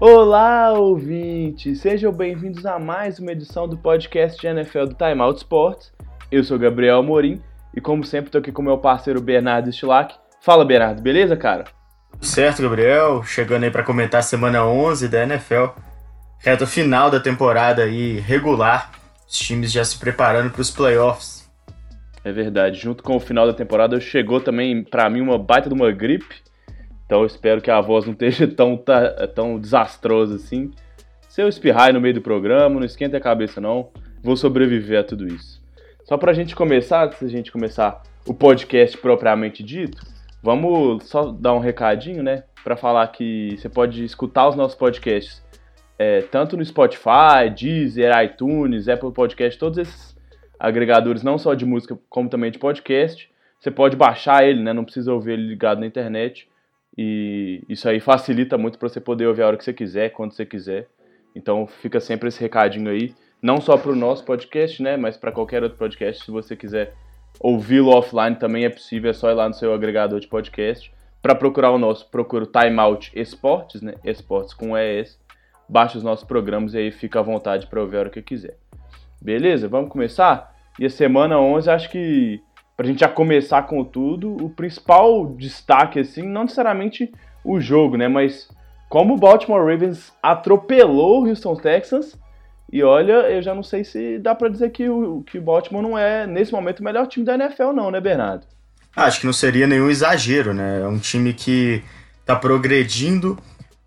Olá, 0.00 0.72
ouvintes! 0.72 1.80
Sejam 1.80 2.10
bem-vindos 2.10 2.64
a 2.64 2.78
mais 2.78 3.18
uma 3.18 3.32
edição 3.32 3.68
do 3.68 3.76
podcast 3.76 4.40
de 4.40 4.46
NFL 4.46 4.86
do 4.86 4.94
Time 4.94 5.20
Out 5.20 5.40
Sports. 5.40 5.92
Eu 6.32 6.42
sou 6.42 6.58
Gabriel 6.58 7.00
Amorim 7.00 7.42
e, 7.74 7.80
como 7.80 8.04
sempre, 8.04 8.28
estou 8.28 8.40
aqui 8.40 8.52
com 8.52 8.62
meu 8.62 8.78
parceiro 8.78 9.20
Bernardo 9.20 9.72
Stilac. 9.72 10.14
Fala, 10.40 10.64
Bernardo, 10.64 11.02
beleza, 11.02 11.36
cara? 11.36 11.64
Certo, 12.20 12.62
Gabriel. 12.62 13.22
Chegando 13.22 13.64
aí 13.64 13.70
para 13.70 13.82
comentar 13.82 14.20
a 14.20 14.22
semana 14.22 14.64
11 14.64 15.08
da 15.08 15.22
NFL. 15.22 15.66
Reta 16.38 16.66
final 16.66 17.10
da 17.10 17.20
temporada 17.20 17.82
aí 17.82 18.18
regular. 18.20 18.90
Os 19.28 19.38
times 19.38 19.70
já 19.70 19.84
se 19.84 19.98
preparando 19.98 20.50
para 20.50 20.62
os 20.62 20.70
playoffs. 20.70 21.50
É 22.24 22.32
verdade. 22.32 22.78
Junto 22.78 23.02
com 23.02 23.16
o 23.16 23.20
final 23.20 23.46
da 23.46 23.52
temporada 23.52 24.00
chegou 24.00 24.40
também 24.40 24.82
para 24.82 25.08
mim 25.08 25.20
uma 25.20 25.38
baita 25.38 25.68
de 25.68 25.74
uma 25.74 25.90
gripe 25.90 26.50
então 27.10 27.22
eu 27.22 27.26
espero 27.26 27.60
que 27.60 27.72
a 27.72 27.80
voz 27.80 28.06
não 28.06 28.12
esteja 28.12 28.46
tão, 28.54 28.80
tão 29.34 29.58
desastrosa 29.58 30.36
assim. 30.36 30.70
Se 31.28 31.42
eu 31.42 31.48
espirrar 31.48 31.92
no 31.92 32.00
meio 32.00 32.14
do 32.14 32.20
programa, 32.20 32.78
não 32.78 32.86
esquenta 32.86 33.16
a 33.16 33.20
cabeça 33.20 33.60
não. 33.60 33.90
Vou 34.22 34.36
sobreviver 34.36 35.00
a 35.00 35.02
tudo 35.02 35.26
isso. 35.26 35.59
Só 36.10 36.18
pra 36.18 36.32
gente 36.32 36.56
começar, 36.56 37.04
antes 37.04 37.22
da 37.22 37.28
gente 37.28 37.52
começar 37.52 38.02
o 38.26 38.34
podcast 38.34 38.98
propriamente 38.98 39.62
dito, 39.62 40.04
vamos 40.42 41.04
só 41.04 41.30
dar 41.30 41.54
um 41.54 41.60
recadinho, 41.60 42.20
né? 42.20 42.42
Pra 42.64 42.76
falar 42.76 43.06
que 43.12 43.56
você 43.56 43.68
pode 43.68 44.02
escutar 44.04 44.48
os 44.48 44.56
nossos 44.56 44.76
podcasts 44.76 45.40
é, 45.96 46.22
tanto 46.22 46.56
no 46.56 46.64
Spotify, 46.64 47.48
Deezer, 47.56 48.10
iTunes, 48.24 48.88
Apple 48.88 49.12
Podcast, 49.12 49.56
todos 49.56 49.78
esses 49.78 50.16
agregadores, 50.58 51.22
não 51.22 51.38
só 51.38 51.54
de 51.54 51.64
música, 51.64 51.96
como 52.08 52.28
também 52.28 52.50
de 52.50 52.58
podcast. 52.58 53.30
Você 53.60 53.70
pode 53.70 53.94
baixar 53.94 54.42
ele, 54.42 54.64
né? 54.64 54.72
Não 54.72 54.82
precisa 54.82 55.12
ouvir 55.12 55.34
ele 55.34 55.46
ligado 55.46 55.78
na 55.78 55.86
internet. 55.86 56.48
E 56.98 57.62
isso 57.68 57.88
aí 57.88 58.00
facilita 58.00 58.58
muito 58.58 58.80
para 58.80 58.88
você 58.88 59.00
poder 59.00 59.28
ouvir 59.28 59.42
a 59.42 59.46
hora 59.46 59.56
que 59.56 59.62
você 59.62 59.72
quiser, 59.72 60.10
quando 60.10 60.32
você 60.32 60.44
quiser. 60.44 60.88
Então 61.36 61.68
fica 61.68 62.00
sempre 62.00 62.26
esse 62.30 62.40
recadinho 62.40 62.90
aí, 62.90 63.14
não 63.42 63.60
só 63.60 63.76
para 63.76 63.92
o 63.92 63.96
nosso 63.96 64.24
podcast, 64.24 64.82
né, 64.82 64.96
mas 64.96 65.16
para 65.16 65.32
qualquer 65.32 65.62
outro 65.62 65.78
podcast, 65.78 66.24
se 66.24 66.30
você 66.30 66.54
quiser 66.54 66.94
ouvi-lo 67.38 67.90
offline 67.90 68.36
também 68.36 68.64
é 68.64 68.68
possível, 68.68 69.10
é 69.10 69.14
só 69.14 69.30
ir 69.30 69.34
lá 69.34 69.48
no 69.48 69.54
seu 69.54 69.72
agregador 69.72 70.20
de 70.20 70.28
podcast. 70.28 70.92
Para 71.22 71.34
procurar 71.34 71.70
o 71.70 71.78
nosso, 71.78 72.08
procura 72.10 72.44
o 72.44 72.46
Timeout 72.46 73.12
Esportes, 73.14 73.82
né, 73.82 73.94
esportes 74.04 74.54
com 74.54 74.76
ES. 74.76 75.18
Baixa 75.68 75.98
os 75.98 76.04
nossos 76.04 76.24
programas 76.24 76.74
e 76.74 76.78
aí 76.78 76.90
fica 76.90 77.20
à 77.20 77.22
vontade 77.22 77.66
para 77.66 77.80
ouvir 77.80 77.96
a 77.96 78.00
hora 78.00 78.10
que 78.10 78.22
quiser. 78.22 78.56
Beleza? 79.20 79.68
Vamos 79.68 79.90
começar? 79.90 80.54
E 80.78 80.86
a 80.86 80.90
semana 80.90 81.38
11 81.38 81.70
acho 81.70 81.90
que 81.90 82.42
para 82.76 82.86
a 82.86 82.88
gente 82.88 83.00
já 83.00 83.08
começar 83.08 83.62
com 83.64 83.84
tudo, 83.84 84.42
o 84.42 84.48
principal 84.48 85.26
destaque, 85.26 86.00
assim, 86.00 86.22
não 86.22 86.44
necessariamente 86.44 87.12
o 87.44 87.60
jogo, 87.60 87.98
né? 87.98 88.08
Mas 88.08 88.48
como 88.88 89.14
o 89.14 89.18
Baltimore 89.18 89.60
Ravens 89.60 90.12
atropelou 90.22 91.22
o 91.22 91.28
Houston 91.28 91.54
Texans. 91.56 92.18
E 92.72 92.82
olha, 92.82 93.12
eu 93.30 93.42
já 93.42 93.54
não 93.54 93.62
sei 93.62 93.82
se 93.82 94.18
dá 94.18 94.34
para 94.34 94.48
dizer 94.48 94.70
que 94.70 94.88
o, 94.88 95.22
que 95.22 95.38
o 95.38 95.42
Baltimore 95.42 95.82
não 95.82 95.98
é, 95.98 96.26
nesse 96.26 96.52
momento, 96.52 96.80
o 96.80 96.84
melhor 96.84 97.06
time 97.06 97.26
da 97.26 97.34
NFL, 97.34 97.72
não, 97.72 97.90
né, 97.90 98.00
Bernardo? 98.00 98.46
Ah, 98.94 99.04
acho 99.04 99.20
que 99.20 99.26
não 99.26 99.32
seria 99.32 99.66
nenhum 99.66 99.90
exagero, 99.90 100.54
né? 100.54 100.80
É 100.80 100.86
um 100.86 100.98
time 100.98 101.32
que 101.32 101.82
tá 102.24 102.36
progredindo. 102.36 103.38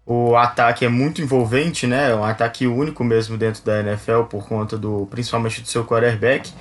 O 0.06 0.36
ataque 0.36 0.84
é 0.84 0.90
muito 0.90 1.22
envolvente, 1.22 1.88
né? 1.88 2.12
É 2.12 2.16
um 2.16 2.24
ataque 2.24 2.68
único 2.68 3.03
mesmo 3.03 3.38
dentro 3.38 3.63
da 3.63 3.80
NFL 3.80 4.24
por 4.24 4.47
conta 4.47 4.78
do, 4.78 5.08
principalmente 5.09 5.62
do 5.62 5.68
seu 5.68 5.85
quarterback. 5.85 6.52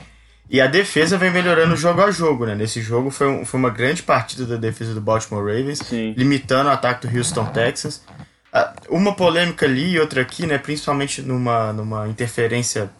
E 0.48 0.60
a 0.60 0.66
defesa 0.66 1.16
vem 1.16 1.30
melhorando 1.30 1.74
jogo 1.76 2.02
a 2.02 2.10
jogo, 2.10 2.46
né? 2.46 2.54
Nesse 2.54 2.80
jogo 2.80 3.10
foi, 3.10 3.26
um, 3.26 3.44
foi 3.44 3.58
uma 3.58 3.70
grande 3.70 4.02
partida 4.02 4.44
da 4.44 4.56
defesa 4.56 4.92
do 4.94 5.00
Baltimore 5.00 5.44
Ravens, 5.44 5.78
Sim. 5.78 6.14
limitando 6.16 6.68
o 6.68 6.72
ataque 6.72 7.06
do 7.06 7.16
Houston 7.16 7.46
Texans. 7.46 8.04
Uh, 8.54 8.96
uma 8.96 9.14
polêmica 9.14 9.64
ali 9.64 9.92
e 9.92 10.00
outra 10.00 10.20
aqui, 10.20 10.46
né? 10.46 10.58
Principalmente 10.58 11.22
numa, 11.22 11.72
numa 11.72 12.08
interferência 12.08 12.90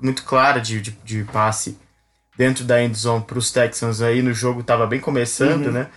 muito 0.00 0.24
clara 0.24 0.60
de, 0.60 0.80
de, 0.80 0.90
de 1.04 1.24
passe 1.24 1.78
dentro 2.36 2.64
da 2.64 2.82
endzone 2.82 3.24
para 3.24 3.38
os 3.38 3.52
Texans 3.52 4.00
aí 4.00 4.22
no 4.22 4.32
jogo 4.32 4.60
estava 4.60 4.86
bem 4.86 5.00
começando, 5.00 5.66
uhum. 5.66 5.72
né? 5.72 5.88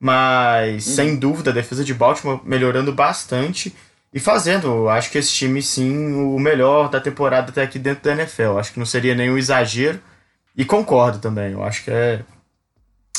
Mas 0.00 0.86
uhum. 0.86 0.94
sem 0.94 1.16
dúvida 1.16 1.50
a 1.50 1.54
defesa 1.54 1.84
de 1.84 1.94
Baltimore 1.94 2.40
melhorando 2.44 2.92
bastante 2.92 3.74
e 4.12 4.18
fazendo, 4.18 4.88
acho 4.88 5.10
que 5.10 5.18
esse 5.18 5.32
time 5.32 5.62
sim 5.62 6.12
o 6.14 6.38
melhor 6.38 6.88
da 6.90 7.00
temporada 7.00 7.50
até 7.50 7.62
aqui 7.62 7.78
dentro 7.78 8.04
da 8.04 8.12
NFL. 8.12 8.58
Acho 8.58 8.72
que 8.72 8.78
não 8.78 8.86
seria 8.86 9.14
nenhum 9.14 9.38
exagero 9.38 10.00
e 10.56 10.64
concordo 10.64 11.18
também, 11.18 11.52
eu 11.52 11.62
acho 11.62 11.84
que 11.84 11.90
é, 11.90 12.22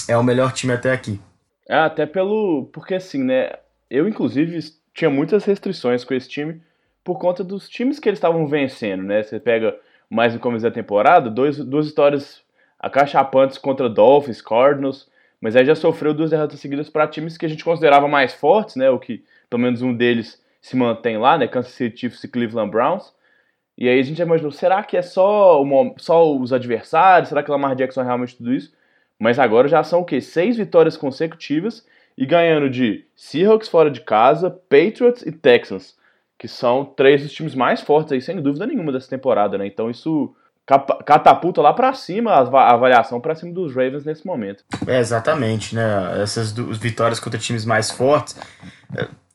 é 0.08 0.18
o 0.18 0.24
melhor 0.24 0.52
time 0.52 0.74
até 0.74 0.92
aqui. 0.92 1.20
É, 1.68 1.78
até 1.78 2.06
pelo. 2.06 2.70
Porque 2.74 2.96
assim, 2.96 3.24
né? 3.24 3.52
Eu, 3.90 4.08
inclusive, 4.08 4.60
tinha 4.94 5.10
muitas 5.10 5.46
restrições 5.46 6.04
com 6.04 6.14
esse 6.14 6.30
time 6.30 6.62
por 7.04 7.20
conta 7.20 7.44
dos 7.44 7.68
times 7.68 8.00
que 8.00 8.08
eles 8.08 8.18
estavam 8.18 8.48
vencendo, 8.48 9.04
né? 9.04 9.24
Você 9.24 9.40
pega 9.40 9.76
mais 10.10 10.34
no 10.34 10.40
começo 10.40 10.64
da 10.64 10.72
temporada, 10.72 11.30
dois, 11.30 11.58
duas 11.58 11.88
histórias 11.88 12.42
acachapantes 12.80 13.58
contra 13.58 13.90
Dolphins, 13.90 14.42
Cardinals, 14.42 15.10
mas 15.42 15.56
aí 15.56 15.66
já 15.66 15.76
sofreu 15.76 16.14
duas 16.14 16.30
derrotas 16.30 16.60
seguidas 16.60 16.90
para 16.90 17.08
times 17.08 17.38
que 17.38 17.46
a 17.46 17.50
gente 17.50 17.64
considerava 17.64 18.08
mais 18.08 18.34
fortes, 18.34 18.76
né? 18.76 18.90
O 18.90 19.00
que 19.00 19.24
pelo 19.50 19.62
menos 19.62 19.82
um 19.82 19.94
deles 19.94 20.42
se 20.62 20.76
mantém 20.76 21.18
lá, 21.18 21.38
né? 21.38 21.48
Kansas 21.48 21.74
City 21.74 22.02
Chiefs 22.02 22.24
e 22.24 22.28
Cleveland 22.28 22.72
Browns. 22.72 23.14
E 23.78 23.90
aí 23.90 24.00
a 24.00 24.04
gente 24.04 24.22
imaginou, 24.22 24.52
será 24.52 24.84
que 24.84 24.96
é 24.96 25.02
só, 25.02 25.62
uma, 25.62 25.94
só 25.98 26.32
os 26.36 26.54
adversários? 26.54 27.30
Será 27.30 27.42
que 27.42 27.50
o 27.50 27.52
Lamar 27.52 27.76
Jackson 27.76 28.02
é 28.02 28.06
realmente 28.06 28.38
tudo 28.38 28.54
isso? 28.54 28.72
Mas 29.20 29.40
agora 29.40 29.68
já 29.68 29.84
são 29.84 30.02
o 30.02 30.06
quê? 30.06 30.22
Seis 30.22 30.58
vitórias 30.58 30.96
consecutivas 30.96 31.86
e 32.18 32.26
ganhando 32.26 32.70
de 32.70 33.06
Seahawks 33.16 33.68
fora 33.68 33.90
de 33.90 34.02
casa, 34.02 34.50
Patriots 34.50 35.24
e 35.26 35.32
Texans, 35.32 35.96
que 36.38 36.48
são 36.48 36.86
três 36.86 37.22
dos 37.22 37.32
times 37.32 37.56
mais 37.56 37.82
fortes 37.82 38.12
aí, 38.12 38.22
sem 38.22 38.42
dúvida 38.42 38.66
nenhuma, 38.66 38.92
dessa 38.92 39.10
temporada, 39.10 39.58
né? 39.58 39.66
Então 39.66 39.90
isso 39.90 40.36
catapulta 41.06 41.62
lá 41.62 41.74
para 41.74 41.94
cima 41.94 42.32
a 42.32 42.74
avaliação 42.74 43.20
para 43.20 43.36
cima 43.36 43.54
dos 43.54 43.76
Ravens 43.76 44.06
nesse 44.06 44.26
momento. 44.26 44.64
É, 44.88 45.00
exatamente, 45.00 45.76
né? 45.76 46.22
Essas 46.22 46.52
vitórias 46.52 47.20
contra 47.20 47.40
times 47.40 47.66
mais 47.66 47.92
fortes. 47.92 48.38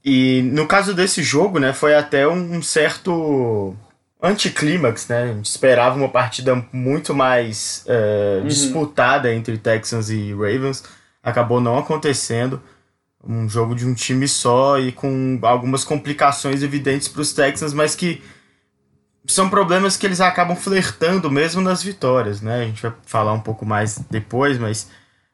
E 0.04 0.40
no 0.42 0.66
caso 0.66 0.94
desse 0.94 1.22
jogo, 1.22 1.58
né, 1.58 1.72
foi 1.74 1.94
até 1.94 2.26
um 2.26 2.62
certo 2.62 3.76
anticlímax, 4.22 5.08
né? 5.08 5.22
A 5.22 5.26
gente 5.34 5.46
esperava 5.46 5.96
uma 5.96 6.08
partida 6.08 6.64
muito 6.72 7.14
mais 7.14 7.84
uh, 7.86 8.40
uhum. 8.40 8.48
disputada 8.48 9.32
entre 9.32 9.58
Texans 9.58 10.10
e 10.10 10.32
Ravens. 10.32 10.82
Acabou 11.22 11.60
não 11.60 11.78
acontecendo. 11.78 12.62
Um 13.22 13.48
jogo 13.48 13.74
de 13.74 13.84
um 13.86 13.94
time 13.94 14.28
só 14.28 14.78
e 14.78 14.92
com 14.92 15.38
algumas 15.42 15.84
complicações 15.84 16.62
evidentes 16.62 17.08
para 17.08 17.20
os 17.20 17.32
Texans, 17.32 17.72
mas 17.72 17.94
que 17.94 18.22
são 19.26 19.50
problemas 19.50 19.96
que 19.96 20.06
eles 20.06 20.20
acabam 20.20 20.56
flertando 20.56 21.30
mesmo 21.30 21.60
nas 21.60 21.82
vitórias, 21.82 22.40
né? 22.40 22.62
A 22.62 22.64
gente 22.64 22.82
vai 22.82 22.92
falar 23.04 23.32
um 23.32 23.40
pouco 23.40 23.66
mais 23.66 23.98
depois, 24.10 24.56
mas 24.58 24.88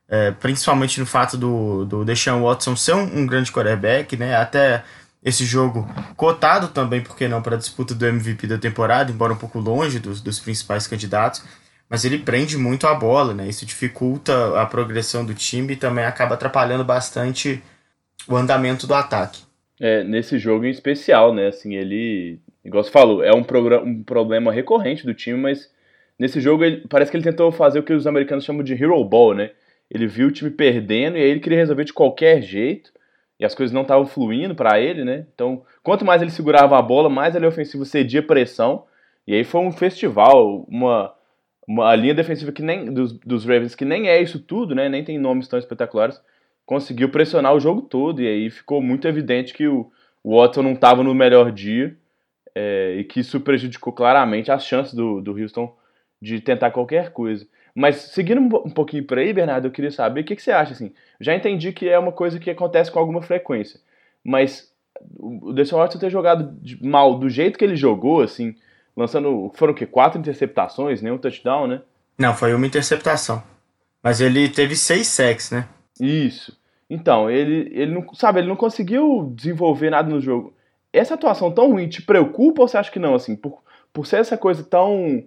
é, 0.08 0.30
principalmente 0.32 0.98
no 0.98 1.06
fato 1.06 1.36
do, 1.36 1.84
do 1.84 2.04
Deshaun 2.04 2.42
Watson 2.42 2.74
ser 2.74 2.94
um, 2.94 3.20
um 3.20 3.26
grande 3.26 3.52
quarterback, 3.52 4.16
né? 4.16 4.36
Até 4.36 4.82
esse 5.22 5.44
jogo 5.44 5.88
cotado 6.16 6.68
também, 6.68 7.00
porque 7.00 7.26
não, 7.28 7.40
para 7.40 7.54
a 7.54 7.58
disputa 7.58 7.94
do 7.94 8.04
MVP 8.04 8.46
da 8.46 8.58
temporada, 8.58 9.10
embora 9.10 9.32
um 9.32 9.36
pouco 9.36 9.58
longe 9.58 9.98
dos, 9.98 10.20
dos 10.20 10.38
principais 10.38 10.86
candidatos, 10.86 11.42
mas 11.88 12.04
ele 12.04 12.18
prende 12.18 12.56
muito 12.56 12.86
a 12.86 12.94
bola, 12.94 13.34
né? 13.34 13.48
Isso 13.48 13.66
dificulta 13.66 14.60
a 14.60 14.66
progressão 14.66 15.24
do 15.24 15.34
time 15.34 15.74
e 15.74 15.76
também 15.76 16.04
acaba 16.04 16.34
atrapalhando 16.34 16.84
bastante 16.84 17.62
o 18.28 18.36
andamento 18.36 18.86
do 18.86 18.94
ataque. 18.94 19.42
É, 19.80 20.02
nesse 20.04 20.38
jogo 20.38 20.64
em 20.64 20.70
especial, 20.70 21.34
né? 21.34 21.48
Assim, 21.48 21.74
ele, 21.74 22.38
igual 22.64 22.82
você 22.82 22.90
falou, 22.90 23.22
é 23.22 23.32
um, 23.32 23.44
um 23.84 24.02
problema 24.02 24.52
recorrente 24.52 25.04
do 25.04 25.14
time, 25.14 25.38
mas 25.38 25.70
nesse 26.18 26.40
jogo 26.40 26.64
ele, 26.64 26.86
parece 26.88 27.10
que 27.10 27.16
ele 27.16 27.24
tentou 27.24 27.50
fazer 27.52 27.80
o 27.80 27.82
que 27.82 27.92
os 27.92 28.06
americanos 28.06 28.44
chamam 28.44 28.62
de 28.62 28.72
hero 28.72 29.02
ball, 29.04 29.34
né? 29.34 29.50
Ele 29.90 30.06
viu 30.06 30.28
o 30.28 30.32
time 30.32 30.50
perdendo 30.50 31.16
e 31.16 31.20
aí 31.20 31.28
ele 31.28 31.40
queria 31.40 31.58
resolver 31.58 31.84
de 31.84 31.92
qualquer 31.92 32.40
jeito 32.40 32.90
e 33.38 33.44
as 33.44 33.54
coisas 33.54 33.74
não 33.74 33.82
estavam 33.82 34.06
fluindo 34.06 34.54
para 34.54 34.80
ele, 34.80 35.04
né? 35.04 35.26
Então, 35.34 35.62
quanto 35.82 36.04
mais 36.04 36.22
ele 36.22 36.30
segurava 36.30 36.78
a 36.78 36.82
bola, 36.82 37.10
mais 37.10 37.34
ele 37.34 37.46
ofensivo 37.46 37.84
cedia 37.84 38.22
pressão. 38.22 38.84
E 39.26 39.34
aí 39.34 39.44
foi 39.44 39.60
um 39.60 39.72
festival, 39.72 40.64
uma, 40.68 41.12
uma 41.66 41.94
linha 41.94 42.14
defensiva 42.14 42.52
que 42.52 42.62
nem 42.62 42.92
dos, 42.92 43.12
dos 43.12 43.44
Ravens 43.44 43.74
que 43.74 43.84
nem 43.84 44.08
é 44.08 44.20
isso 44.20 44.38
tudo, 44.38 44.74
né? 44.74 44.88
Nem 44.88 45.04
tem 45.04 45.18
nomes 45.18 45.48
tão 45.48 45.58
espetaculares. 45.58 46.20
Conseguiu 46.66 47.08
pressionar 47.08 47.54
o 47.54 47.60
jogo 47.60 47.82
todo 47.82 48.22
e 48.22 48.26
aí 48.26 48.50
ficou 48.50 48.80
muito 48.80 49.06
evidente 49.06 49.52
que 49.52 49.66
o, 49.66 49.90
o 50.22 50.40
Watson 50.40 50.62
não 50.62 50.72
estava 50.72 51.02
no 51.02 51.14
melhor 51.14 51.52
dia 51.52 51.96
é, 52.54 52.96
e 52.98 53.04
que 53.04 53.20
isso 53.20 53.40
prejudicou 53.40 53.92
claramente 53.92 54.50
as 54.50 54.64
chances 54.64 54.94
do, 54.94 55.20
do 55.20 55.38
Houston 55.38 55.74
de 56.20 56.40
tentar 56.40 56.70
qualquer 56.70 57.12
coisa. 57.12 57.46
Mas 57.74 57.96
seguindo 57.96 58.40
um 58.40 58.70
pouquinho 58.70 59.04
por 59.04 59.18
aí, 59.18 59.32
Bernardo, 59.32 59.66
eu 59.66 59.72
queria 59.72 59.90
saber 59.90 60.20
o 60.20 60.24
que, 60.24 60.36
que 60.36 60.42
você 60.42 60.52
acha, 60.52 60.72
assim. 60.72 60.92
Já 61.20 61.34
entendi 61.34 61.72
que 61.72 61.88
é 61.88 61.98
uma 61.98 62.12
coisa 62.12 62.38
que 62.38 62.48
acontece 62.48 62.90
com 62.90 63.00
alguma 63.00 63.20
frequência, 63.20 63.80
mas 64.22 64.72
o 65.18 65.52
Deshaun 65.52 65.80
Watson 65.80 65.98
ter 65.98 66.10
jogado 66.10 66.56
mal 66.80 67.18
do 67.18 67.28
jeito 67.28 67.58
que 67.58 67.64
ele 67.64 67.74
jogou, 67.74 68.22
assim, 68.22 68.54
lançando, 68.96 69.50
foram 69.54 69.72
o 69.72 69.76
quê? 69.76 69.86
Quatro 69.86 70.18
interceptações, 70.18 71.02
nenhum 71.02 71.18
touchdown, 71.18 71.66
né? 71.66 71.82
Não, 72.18 72.34
foi 72.34 72.54
uma 72.54 72.66
interceptação. 72.66 73.42
Mas 74.02 74.20
ele 74.20 74.48
teve 74.48 74.76
seis 74.76 75.06
sacks, 75.06 75.50
né? 75.50 75.66
Isso. 76.00 76.56
Então, 76.88 77.30
ele, 77.30 77.70
ele 77.72 77.92
não, 77.92 78.14
sabe, 78.14 78.40
ele 78.40 78.48
não 78.48 78.56
conseguiu 78.56 79.32
desenvolver 79.34 79.90
nada 79.90 80.08
no 80.08 80.20
jogo. 80.20 80.54
Essa 80.92 81.14
atuação 81.14 81.50
tão 81.50 81.70
ruim 81.70 81.88
te 81.88 82.02
preocupa 82.02 82.62
ou 82.62 82.68
você 82.68 82.76
acha 82.76 82.90
que 82.90 82.98
não, 82.98 83.14
assim, 83.14 83.34
por, 83.34 83.62
por 83.92 84.06
ser 84.06 84.18
essa 84.18 84.36
coisa 84.36 84.62
tão 84.62 85.24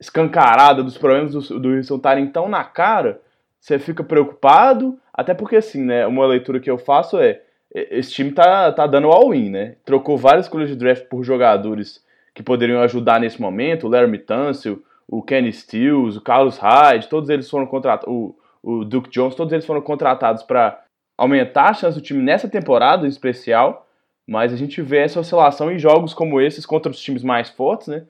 escancarada 0.00 0.82
dos 0.82 0.98
problemas 0.98 1.32
do, 1.32 1.60
do 1.60 1.68
Wilson 1.70 1.96
estarem 1.96 2.26
tão 2.26 2.48
na 2.48 2.64
cara, 2.64 3.20
você 3.60 3.78
fica 3.78 4.04
preocupado, 4.04 4.98
até 5.12 5.34
porque 5.34 5.56
assim, 5.56 5.82
né, 5.82 6.06
uma 6.06 6.26
leitura 6.26 6.60
que 6.60 6.70
eu 6.70 6.78
faço 6.78 7.18
é, 7.18 7.40
esse 7.74 8.12
time 8.12 8.32
tá, 8.32 8.70
tá 8.72 8.86
dando 8.86 9.08
all-in, 9.08 9.50
né, 9.50 9.76
trocou 9.84 10.16
várias 10.16 10.46
escolhas 10.46 10.68
de 10.68 10.76
draft 10.76 11.04
por 11.06 11.24
jogadores 11.24 12.04
que 12.36 12.42
poderiam 12.42 12.82
ajudar 12.82 13.18
nesse 13.18 13.40
momento, 13.40 13.86
o 13.86 13.90
Larry 13.90 14.18
Tunsil, 14.18 14.84
o 15.08 15.22
Kenny 15.22 15.50
Stills, 15.50 16.18
o 16.18 16.20
Carlos 16.20 16.58
Hyde, 16.58 17.08
todos 17.08 17.30
eles 17.30 17.48
foram 17.48 17.66
contratados, 17.66 18.14
o, 18.62 18.84
Duke 18.84 19.08
Jones, 19.08 19.34
todos 19.34 19.54
eles 19.54 19.64
foram 19.64 19.80
contratados 19.80 20.42
para 20.42 20.82
aumentar 21.16 21.70
a 21.70 21.74
chance 21.74 21.98
do 21.98 22.04
time 22.04 22.22
nessa 22.22 22.46
temporada 22.46 23.06
em 23.06 23.08
especial, 23.08 23.88
mas 24.26 24.52
a 24.52 24.56
gente 24.56 24.82
vê 24.82 24.98
essa 24.98 25.18
oscilação 25.18 25.72
em 25.72 25.78
jogos 25.78 26.12
como 26.12 26.38
esses 26.38 26.66
contra 26.66 26.92
os 26.92 27.00
times 27.00 27.22
mais 27.22 27.48
fortes, 27.48 27.88
né, 27.88 28.02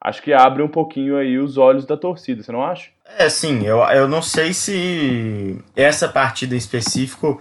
acho 0.00 0.22
que 0.22 0.32
abre 0.32 0.62
um 0.62 0.68
pouquinho 0.68 1.18
aí 1.18 1.36
os 1.36 1.58
olhos 1.58 1.84
da 1.84 1.96
torcida, 1.96 2.42
você 2.42 2.52
não 2.52 2.64
acha? 2.64 2.88
É, 3.18 3.28
sim, 3.28 3.66
eu, 3.66 3.80
eu 3.80 4.08
não 4.08 4.22
sei 4.22 4.54
se 4.54 5.62
essa 5.76 6.08
partida 6.08 6.54
em 6.54 6.58
específico 6.58 7.38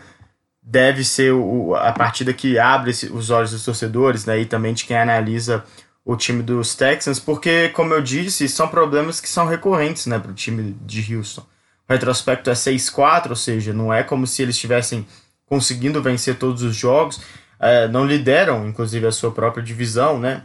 deve 0.61 1.05
ser 1.05 1.31
o, 1.31 1.73
a 1.73 1.93
partida 1.93 2.33
que 2.33 2.59
abre 2.59 2.89
os 2.89 3.29
olhos 3.29 3.51
dos 3.51 3.63
torcedores, 3.63 4.25
né, 4.25 4.39
e 4.39 4.45
também 4.45 4.73
de 4.73 4.83
quem 4.83 4.97
analisa 4.97 5.63
o 6.05 6.15
time 6.15 6.43
dos 6.43 6.75
Texans, 6.75 7.19
porque, 7.19 7.69
como 7.69 7.93
eu 7.93 8.01
disse, 8.01 8.47
são 8.49 8.67
problemas 8.67 9.21
que 9.21 9.29
são 9.29 9.45
recorrentes 9.45 10.05
né, 10.05 10.19
para 10.19 10.31
o 10.31 10.35
time 10.35 10.75
de 10.81 11.15
Houston. 11.15 11.41
O 11.87 11.93
retrospecto 11.93 12.49
é 12.49 12.53
6-4, 12.53 13.29
ou 13.29 13.35
seja, 13.35 13.73
não 13.73 13.93
é 13.93 14.03
como 14.03 14.27
se 14.27 14.41
eles 14.41 14.55
estivessem 14.55 15.05
conseguindo 15.45 16.01
vencer 16.01 16.37
todos 16.37 16.63
os 16.63 16.75
jogos, 16.75 17.21
é, 17.59 17.87
não 17.87 18.05
lideram, 18.05 18.67
inclusive, 18.67 19.05
a 19.05 19.11
sua 19.11 19.31
própria 19.31 19.63
divisão, 19.63 20.19
né? 20.19 20.43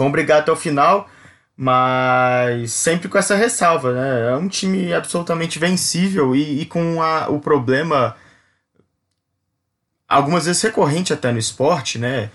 vão 0.00 0.10
brigar 0.10 0.40
até 0.40 0.50
o 0.50 0.56
final, 0.56 1.08
mas 1.54 2.72
sempre 2.72 3.06
com 3.06 3.18
essa 3.18 3.36
ressalva, 3.36 3.92
né? 3.92 4.30
É 4.30 4.36
um 4.36 4.48
time 4.48 4.94
absolutamente 4.94 5.58
vencível 5.58 6.34
e, 6.34 6.62
e 6.62 6.66
com 6.66 7.02
a, 7.02 7.28
o 7.28 7.38
problema, 7.38 8.16
algumas 10.08 10.46
vezes 10.46 10.62
recorrente 10.62 11.12
até 11.12 11.30
no 11.30 11.38
esporte, 11.38 11.98
né? 11.98 12.30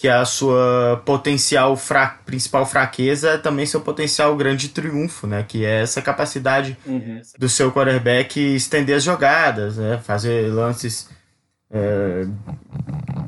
Que 0.00 0.08
é 0.08 0.12
a 0.12 0.24
sua 0.24 1.02
potencial 1.04 1.76
fra 1.76 2.18
principal 2.24 2.64
fraqueza 2.64 3.32
é 3.32 3.36
também 3.36 3.66
seu 3.66 3.82
potencial 3.82 4.34
grande 4.34 4.70
triunfo, 4.70 5.26
né? 5.26 5.44
Que 5.46 5.62
é 5.62 5.82
essa 5.82 6.00
capacidade 6.00 6.74
uhum. 6.86 7.20
do 7.38 7.50
seu 7.50 7.70
quarterback 7.70 8.40
estender 8.40 8.96
as 8.96 9.04
jogadas, 9.04 9.76
né? 9.76 10.00
Fazer 10.02 10.50
lances 10.50 11.06
é, 11.70 12.26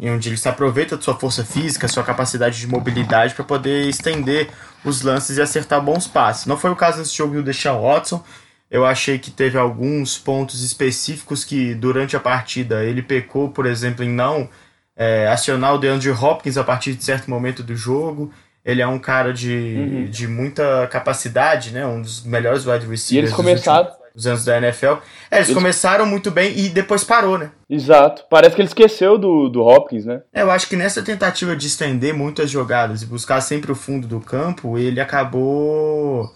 em 0.01 0.11
onde 0.11 0.31
ele 0.31 0.39
se 0.39 0.49
aproveita 0.49 0.97
de 0.97 1.05
sua 1.05 1.15
força 1.15 1.45
física, 1.45 1.87
sua 1.89 2.03
capacidade 2.03 2.59
de 2.59 2.67
mobilidade 2.67 3.35
para 3.35 3.45
poder 3.45 3.87
estender 3.87 4.49
os 4.83 5.03
lances 5.03 5.37
e 5.37 5.43
acertar 5.43 5.83
bons 5.83 6.09
passes. 6.09 6.47
Não 6.47 6.57
foi 6.57 6.71
o 6.71 6.77
caso 6.77 7.01
nesse 7.01 7.15
jogo 7.15 7.35
do 7.35 7.43
Deshaun 7.43 7.83
Watson. 7.83 8.25
Eu 8.71 8.87
achei 8.87 9.19
que 9.19 9.31
teve 9.31 9.59
alguns 9.59 10.17
pontos 10.17 10.65
específicos 10.65 11.45
que 11.45 11.75
durante 11.75 12.17
a 12.17 12.21
partida 12.21 12.83
ele 12.83 13.03
pecou, 13.03 13.51
por 13.51 13.67
exemplo, 13.67 14.03
em 14.03 14.09
não 14.09 14.49
é, 14.97 15.27
acionar 15.29 15.75
o 15.75 15.79
DeAndre 15.79 16.11
Hopkins 16.11 16.57
a 16.57 16.65
partir 16.65 16.95
de 16.95 17.05
certo 17.05 17.31
momento 17.31 17.63
do 17.63 17.75
jogo. 17.75 18.33
Ele 18.65 18.81
é 18.81 18.87
um 18.87 18.99
cara 18.99 19.33
de, 19.33 19.77
uhum. 19.77 20.05
de 20.05 20.29
muita 20.29 20.87
capacidade, 20.87 21.73
né? 21.73 21.85
Um 21.85 22.01
dos 22.01 22.25
melhores 22.25 22.65
wide 22.65 22.87
receivers. 22.87 23.11
E 23.11 23.19
eles 23.19 23.33
começaram, 23.33 23.91
os 24.15 24.27
anos 24.27 24.45
da 24.45 24.59
NFL. 24.59 24.87
É, 25.31 25.37
eles, 25.37 25.49
eles, 25.49 25.55
começaram 25.55 26.07
muito 26.07 26.31
bem 26.31 26.57
e 26.57 26.69
depois 26.69 27.03
parou, 27.03 27.39
né? 27.39 27.51
Exato. 27.69 28.25
Parece 28.31 28.55
que 28.55 28.63
ele 28.63 28.69
esqueceu 28.69 29.19
do, 29.19 29.49
do 29.49 29.63
Hopkins, 29.63 30.05
né? 30.05 30.23
É, 30.33 30.43
eu 30.43 30.51
acho 30.51 30.69
que 30.69 30.77
nessa 30.77 31.03
tentativa 31.03 31.57
de 31.57 31.67
estender 31.67 32.15
muitas 32.15 32.51
jogadas 32.51 33.03
e 33.03 33.07
buscar 33.07 33.41
sempre 33.41 33.73
o 33.73 33.77
fundo 33.77 34.07
do 34.07 34.21
campo, 34.21 34.79
ele 34.79 35.01
acabou 35.01 36.33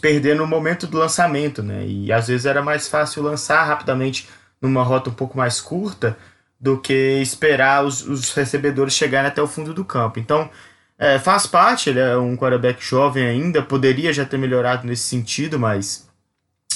perdendo 0.00 0.42
o 0.42 0.46
momento 0.46 0.86
do 0.86 0.98
lançamento, 0.98 1.62
né? 1.62 1.84
E 1.86 2.12
às 2.12 2.28
vezes 2.28 2.44
era 2.44 2.62
mais 2.62 2.88
fácil 2.88 3.22
lançar 3.22 3.62
rapidamente 3.64 4.28
numa 4.60 4.82
rota 4.82 5.10
um 5.10 5.14
pouco 5.14 5.36
mais 5.36 5.60
curta 5.60 6.16
do 6.62 6.78
que 6.78 7.20
esperar 7.20 7.84
os, 7.84 8.06
os 8.06 8.32
recebedores 8.32 8.94
chegarem 8.94 9.26
até 9.26 9.42
o 9.42 9.48
fundo 9.48 9.74
do 9.74 9.84
campo. 9.84 10.20
Então, 10.20 10.48
é, 10.96 11.18
faz 11.18 11.44
parte, 11.44 11.90
ele 11.90 11.98
é 11.98 12.16
um 12.16 12.36
quarterback 12.36 12.80
jovem 12.80 13.26
ainda, 13.26 13.60
poderia 13.60 14.12
já 14.12 14.24
ter 14.24 14.38
melhorado 14.38 14.86
nesse 14.86 15.02
sentido, 15.02 15.58
mas 15.58 16.08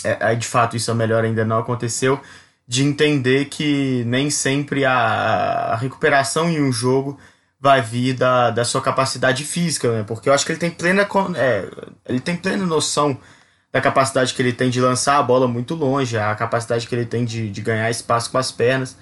é, 0.02 0.34
de 0.34 0.46
fato 0.46 0.76
isso 0.76 0.90
é 0.90 0.94
melhor 0.94 1.24
ainda 1.24 1.44
não 1.44 1.58
aconteceu, 1.58 2.20
de 2.66 2.82
entender 2.82 3.44
que 3.44 4.02
nem 4.06 4.28
sempre 4.28 4.84
a, 4.84 5.72
a 5.72 5.76
recuperação 5.76 6.50
em 6.50 6.60
um 6.60 6.72
jogo 6.72 7.16
vai 7.60 7.80
vir 7.80 8.14
da, 8.14 8.50
da 8.50 8.64
sua 8.64 8.82
capacidade 8.82 9.44
física, 9.44 9.90
né? 9.92 10.04
Porque 10.04 10.28
eu 10.28 10.32
acho 10.32 10.44
que 10.44 10.50
ele 10.50 10.58
tem 10.58 10.70
plena 10.70 11.06
é, 11.36 11.68
ele 12.08 12.20
tem 12.20 12.36
plena 12.36 12.66
noção 12.66 13.16
da 13.72 13.80
capacidade 13.80 14.34
que 14.34 14.42
ele 14.42 14.52
tem 14.52 14.68
de 14.68 14.80
lançar 14.80 15.18
a 15.18 15.22
bola 15.22 15.46
muito 15.46 15.76
longe, 15.76 16.18
a 16.18 16.34
capacidade 16.34 16.88
que 16.88 16.94
ele 16.94 17.06
tem 17.06 17.24
de, 17.24 17.50
de 17.50 17.60
ganhar 17.60 17.88
espaço 17.88 18.30
com 18.30 18.38
as 18.38 18.50
pernas, 18.50 18.96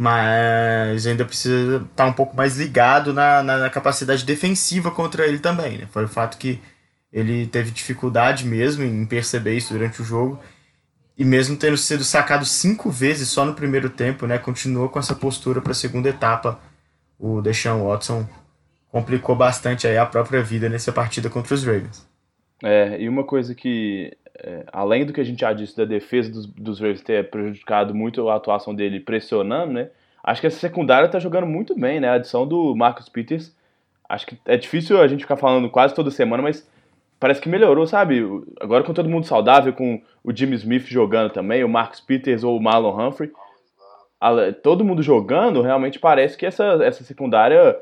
mas 0.00 1.08
ainda 1.08 1.24
precisa 1.24 1.78
estar 1.78 1.88
tá 1.96 2.06
um 2.06 2.12
pouco 2.12 2.36
mais 2.36 2.56
ligado 2.56 3.12
na, 3.12 3.42
na, 3.42 3.58
na 3.58 3.68
capacidade 3.68 4.24
defensiva 4.24 4.92
contra 4.92 5.26
ele 5.26 5.40
também, 5.40 5.76
né? 5.76 5.88
Foi 5.90 6.04
o 6.04 6.08
fato 6.08 6.38
que 6.38 6.60
ele 7.12 7.48
teve 7.48 7.72
dificuldade 7.72 8.46
mesmo 8.46 8.84
em 8.84 9.04
perceber 9.04 9.56
isso 9.56 9.72
durante 9.72 10.00
o 10.00 10.04
jogo. 10.04 10.38
E 11.16 11.24
mesmo 11.24 11.56
tendo 11.56 11.76
sido 11.76 12.04
sacado 12.04 12.44
cinco 12.44 12.90
vezes 12.92 13.28
só 13.28 13.44
no 13.44 13.54
primeiro 13.54 13.90
tempo, 13.90 14.24
né, 14.24 14.38
continuou 14.38 14.88
com 14.88 15.00
essa 15.00 15.16
postura 15.16 15.60
para 15.60 15.72
a 15.72 15.74
segunda 15.74 16.08
etapa. 16.08 16.60
O 17.18 17.42
Deshaun 17.42 17.88
Watson 17.88 18.24
complicou 18.92 19.34
bastante 19.34 19.88
aí 19.88 19.98
a 19.98 20.06
própria 20.06 20.44
vida 20.44 20.68
nessa 20.68 20.92
partida 20.92 21.28
contra 21.28 21.54
os 21.54 21.64
Ravens. 21.64 22.06
É, 22.62 23.00
e 23.00 23.08
uma 23.08 23.24
coisa 23.24 23.52
que, 23.52 24.16
é, 24.42 24.64
além 24.72 25.04
do 25.04 25.12
que 25.12 25.20
a 25.20 25.24
gente 25.24 25.40
já 25.40 25.52
disse 25.52 25.76
da 25.76 25.84
defesa 25.84 26.30
dos, 26.30 26.46
dos 26.46 26.80
Ravens 26.80 27.02
ter 27.02 27.28
prejudicado 27.30 27.94
muito 27.94 28.28
a 28.28 28.36
atuação 28.36 28.74
dele 28.74 29.00
pressionando, 29.00 29.72
né, 29.72 29.90
acho 30.22 30.40
que 30.40 30.46
essa 30.46 30.58
secundária 30.58 31.06
está 31.06 31.18
jogando 31.18 31.46
muito 31.46 31.78
bem, 31.78 32.00
né, 32.00 32.08
a 32.08 32.14
adição 32.14 32.46
do 32.46 32.74
Marcus 32.74 33.08
Peters. 33.08 33.56
Acho 34.08 34.26
que 34.26 34.38
é 34.46 34.56
difícil 34.56 35.00
a 35.00 35.06
gente 35.06 35.20
ficar 35.20 35.36
falando 35.36 35.68
quase 35.68 35.94
toda 35.94 36.10
semana, 36.10 36.42
mas 36.42 36.66
parece 37.20 37.40
que 37.40 37.48
melhorou, 37.48 37.86
sabe? 37.86 38.22
Agora 38.60 38.84
com 38.84 38.94
todo 38.94 39.08
mundo 39.08 39.26
saudável, 39.26 39.72
com 39.72 40.00
o 40.24 40.34
Jimmy 40.34 40.56
Smith 40.56 40.86
jogando 40.86 41.30
também, 41.30 41.62
o 41.62 41.68
Marcus 41.68 42.00
Peters 42.00 42.44
ou 42.44 42.56
o 42.56 42.62
Marlon 42.62 43.08
Humphrey, 43.08 43.30
todo 44.62 44.84
mundo 44.84 45.02
jogando, 45.02 45.62
realmente 45.62 45.98
parece 45.98 46.36
que 46.36 46.46
essa, 46.46 46.64
essa 46.82 47.04
secundária 47.04 47.76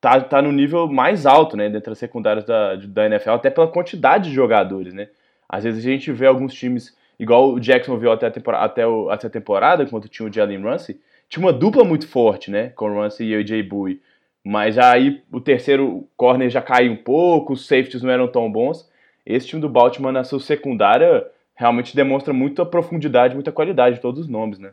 tá, 0.00 0.20
tá 0.20 0.40
no 0.40 0.52
nível 0.52 0.86
mais 0.86 1.26
alto, 1.26 1.56
né, 1.56 1.68
dentre 1.68 1.92
as 1.92 1.98
secundárias 1.98 2.44
da, 2.44 2.76
da 2.76 3.06
NFL, 3.06 3.30
até 3.30 3.50
pela 3.50 3.68
quantidade 3.68 4.28
de 4.28 4.34
jogadores, 4.34 4.94
né? 4.94 5.08
Às 5.48 5.64
vezes 5.64 5.84
a 5.84 5.88
gente 5.88 6.12
vê 6.12 6.26
alguns 6.26 6.52
times, 6.52 6.94
igual 7.18 7.52
o 7.52 7.60
Jacksonville 7.60 8.12
até 8.12 8.26
a 8.26 8.30
temporada, 8.30 8.64
até, 8.64 8.86
o, 8.86 9.10
até 9.10 9.26
a 9.26 9.30
temporada, 9.30 9.86
quando 9.86 10.08
tinha 10.08 10.28
o 10.28 10.32
Jalen 10.32 10.62
Ramsey, 10.62 11.00
tinha 11.28 11.44
uma 11.44 11.52
dupla 11.52 11.84
muito 11.84 12.06
forte, 12.06 12.50
né, 12.50 12.70
com 12.70 12.90
o 12.90 13.00
Ramsey 13.00 13.28
e 13.28 13.36
o 13.36 13.46
Jay 13.46 13.62
Bowie. 13.62 14.00
Mas 14.44 14.78
aí 14.78 15.22
o 15.30 15.40
terceiro 15.40 16.08
corner 16.16 16.48
já 16.48 16.62
caiu 16.62 16.92
um 16.92 16.96
pouco, 16.96 17.52
os 17.52 17.66
safeties 17.66 18.02
não 18.02 18.10
eram 18.10 18.28
tão 18.28 18.50
bons. 18.50 18.88
Esse 19.26 19.46
time 19.46 19.60
do 19.60 19.68
Baltimore 19.68 20.12
na 20.12 20.24
sua 20.24 20.40
secundária 20.40 21.26
realmente 21.54 21.94
demonstra 21.94 22.32
muita 22.32 22.64
profundidade, 22.64 23.34
muita 23.34 23.52
qualidade 23.52 23.96
de 23.96 24.00
todos 24.00 24.20
os 24.20 24.28
nomes, 24.28 24.58
né? 24.58 24.70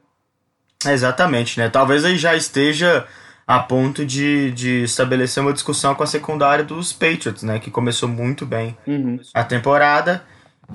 Exatamente, 0.85 1.59
né? 1.59 1.67
Talvez 1.67 2.05
aí 2.05 2.15
já 2.15 2.35
esteja 2.35 3.05
a 3.45 3.59
ponto 3.59 4.05
de, 4.05 4.51
de 4.51 4.83
estabelecer 4.83 5.41
uma 5.41 5.51
discussão 5.51 5.93
com 5.93 6.03
a 6.03 6.07
secundária 6.07 6.63
dos 6.63 6.93
Patriots, 6.93 7.43
né? 7.43 7.59
Que 7.59 7.69
começou 7.69 8.07
muito 8.07 8.45
bem 8.45 8.77
uhum. 8.87 9.19
a 9.33 9.43
temporada 9.43 10.23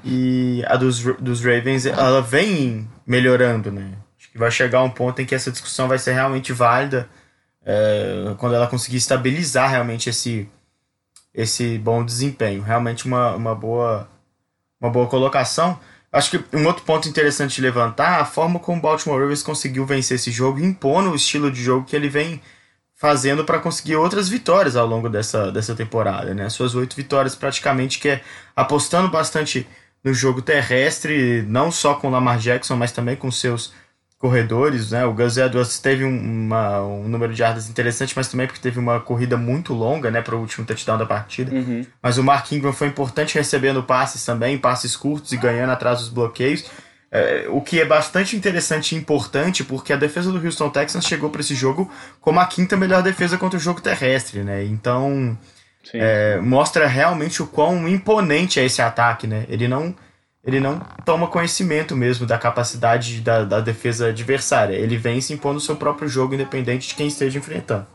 e 0.04 0.62
a 0.66 0.76
dos, 0.76 1.02
dos 1.18 1.44
Ravens, 1.44 1.86
ela 1.86 2.22
vem 2.22 2.88
melhorando, 3.06 3.70
né? 3.70 3.92
Acho 4.18 4.30
que 4.30 4.38
vai 4.38 4.50
chegar 4.50 4.82
um 4.82 4.90
ponto 4.90 5.20
em 5.20 5.26
que 5.26 5.34
essa 5.34 5.50
discussão 5.50 5.88
vai 5.88 5.98
ser 5.98 6.12
realmente 6.12 6.52
válida 6.52 7.08
é, 7.64 8.34
quando 8.38 8.54
ela 8.54 8.66
conseguir 8.66 8.96
estabilizar 8.96 9.70
realmente 9.70 10.08
esse, 10.08 10.48
esse 11.34 11.78
bom 11.78 12.04
desempenho. 12.04 12.62
Realmente 12.62 13.06
uma, 13.06 13.34
uma, 13.34 13.54
boa, 13.54 14.08
uma 14.80 14.90
boa 14.90 15.06
colocação. 15.06 15.78
Acho 16.12 16.30
que 16.30 16.56
um 16.56 16.66
outro 16.66 16.84
ponto 16.84 17.08
interessante 17.08 17.56
de 17.56 17.62
levantar 17.62 18.20
a 18.20 18.24
forma 18.24 18.58
como 18.58 18.78
o 18.78 18.82
Baltimore 18.82 19.20
Ravens 19.20 19.42
conseguiu 19.42 19.86
vencer 19.86 20.16
esse 20.16 20.30
jogo, 20.30 20.58
impondo 20.58 21.10
o 21.10 21.14
estilo 21.14 21.50
de 21.50 21.62
jogo 21.62 21.86
que 21.86 21.94
ele 21.94 22.08
vem 22.08 22.40
fazendo 23.00 23.44
para 23.44 23.58
conseguir 23.58 23.96
outras 23.96 24.28
vitórias 24.28 24.76
ao 24.76 24.86
longo 24.86 25.08
dessa, 25.08 25.50
dessa 25.50 25.74
temporada. 25.74 26.34
Né? 26.34 26.48
Suas 26.50 26.74
oito 26.74 26.94
vitórias 26.94 27.34
praticamente 27.34 27.98
que 27.98 28.08
é 28.10 28.22
apostando 28.54 29.08
bastante 29.08 29.66
no 30.02 30.14
jogo 30.14 30.40
terrestre, 30.40 31.42
não 31.42 31.70
só 31.70 31.94
com 31.94 32.08
o 32.08 32.10
Lamar 32.10 32.38
Jackson, 32.38 32.76
mas 32.76 32.92
também 32.92 33.16
com 33.16 33.30
seus 33.30 33.72
corredores, 34.20 34.90
né? 34.90 35.04
O 35.06 35.14
Gus 35.14 35.38
Edwards 35.38 35.78
teve 35.78 36.04
um, 36.04 36.44
uma, 36.46 36.82
um 36.82 37.08
número 37.08 37.32
de 37.32 37.38
jardas 37.38 37.70
interessante, 37.70 38.12
mas 38.14 38.28
também 38.28 38.46
porque 38.46 38.60
teve 38.60 38.78
uma 38.78 39.00
corrida 39.00 39.34
muito 39.36 39.72
longa, 39.72 40.10
né, 40.10 40.20
para 40.20 40.36
o 40.36 40.40
último 40.40 40.66
touchdown 40.66 40.98
da 40.98 41.06
partida. 41.06 41.54
Uhum. 41.54 41.86
Mas 42.02 42.18
o 42.18 42.22
Mark 42.22 42.52
Ingram 42.52 42.72
foi 42.72 42.88
importante 42.88 43.34
recebendo 43.34 43.82
passes 43.82 44.22
também, 44.22 44.58
passes 44.58 44.94
curtos 44.94 45.32
e 45.32 45.38
ganhando 45.38 45.70
atrás 45.70 46.00
dos 46.00 46.10
bloqueios. 46.10 46.66
É, 47.10 47.46
o 47.48 47.62
que 47.62 47.80
é 47.80 47.84
bastante 47.84 48.36
interessante 48.36 48.94
e 48.94 48.98
importante, 48.98 49.64
porque 49.64 49.90
a 49.92 49.96
defesa 49.96 50.30
do 50.30 50.44
Houston 50.44 50.68
Texans 50.68 51.06
chegou 51.06 51.30
para 51.30 51.40
esse 51.40 51.54
jogo 51.54 51.90
como 52.20 52.38
a 52.38 52.46
quinta 52.46 52.76
melhor 52.76 53.02
defesa 53.02 53.38
contra 53.38 53.56
o 53.56 53.60
jogo 53.60 53.80
terrestre, 53.80 54.44
né? 54.44 54.62
Então 54.64 55.36
é, 55.94 56.38
mostra 56.38 56.86
realmente 56.86 57.42
o 57.42 57.46
quão 57.46 57.88
imponente 57.88 58.60
é 58.60 58.64
esse 58.64 58.82
ataque, 58.82 59.26
né? 59.26 59.46
Ele 59.48 59.66
não 59.66 59.94
ele 60.42 60.58
não 60.58 60.80
toma 61.04 61.26
conhecimento 61.26 61.94
mesmo 61.94 62.26
da 62.26 62.38
capacidade 62.38 63.20
da, 63.20 63.44
da 63.44 63.60
defesa 63.60 64.08
adversária. 64.08 64.74
Ele 64.74 64.96
vem 64.96 65.20
se 65.20 65.34
impondo 65.34 65.58
o 65.58 65.60
seu 65.60 65.76
próprio 65.76 66.08
jogo, 66.08 66.34
independente 66.34 66.88
de 66.88 66.94
quem 66.94 67.08
esteja 67.08 67.38
enfrentando. 67.38 67.86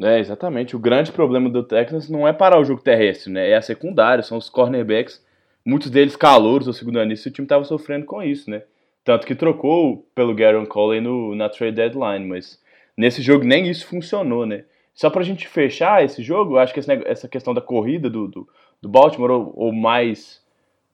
É, 0.00 0.18
exatamente. 0.18 0.74
O 0.74 0.78
grande 0.78 1.12
problema 1.12 1.50
do 1.50 1.62
Texans 1.62 2.08
não 2.08 2.26
é 2.26 2.32
parar 2.32 2.58
o 2.58 2.64
jogo 2.64 2.82
terrestre, 2.82 3.30
né? 3.30 3.50
É 3.50 3.56
a 3.56 3.62
secundária, 3.62 4.22
são 4.22 4.38
os 4.38 4.48
cornerbacks, 4.48 5.22
muitos 5.64 5.90
deles 5.90 6.16
calouros 6.16 6.66
ou 6.66 6.72
segundo 6.72 6.98
anistas, 6.98 7.26
e 7.26 7.28
o 7.28 7.32
time 7.32 7.44
estava 7.44 7.64
sofrendo 7.64 8.06
com 8.06 8.22
isso, 8.22 8.50
né? 8.50 8.62
Tanto 9.04 9.26
que 9.26 9.34
trocou 9.34 10.06
pelo 10.14 10.34
Garen 10.34 10.64
Coley 10.64 11.00
no, 11.00 11.34
na 11.34 11.48
trade 11.48 11.76
deadline, 11.76 12.26
mas 12.26 12.58
nesse 12.96 13.20
jogo 13.20 13.44
nem 13.44 13.68
isso 13.68 13.86
funcionou, 13.86 14.46
né? 14.46 14.64
Só 14.94 15.08
pra 15.10 15.22
gente 15.22 15.48
fechar 15.48 16.04
esse 16.04 16.22
jogo, 16.22 16.58
acho 16.58 16.74
que 16.74 16.80
essa 17.06 17.28
questão 17.28 17.54
da 17.54 17.60
corrida 17.60 18.10
do, 18.10 18.28
do, 18.28 18.48
do 18.80 18.88
Baltimore, 18.88 19.30
ou, 19.30 19.52
ou 19.56 19.72
mais 19.72 20.42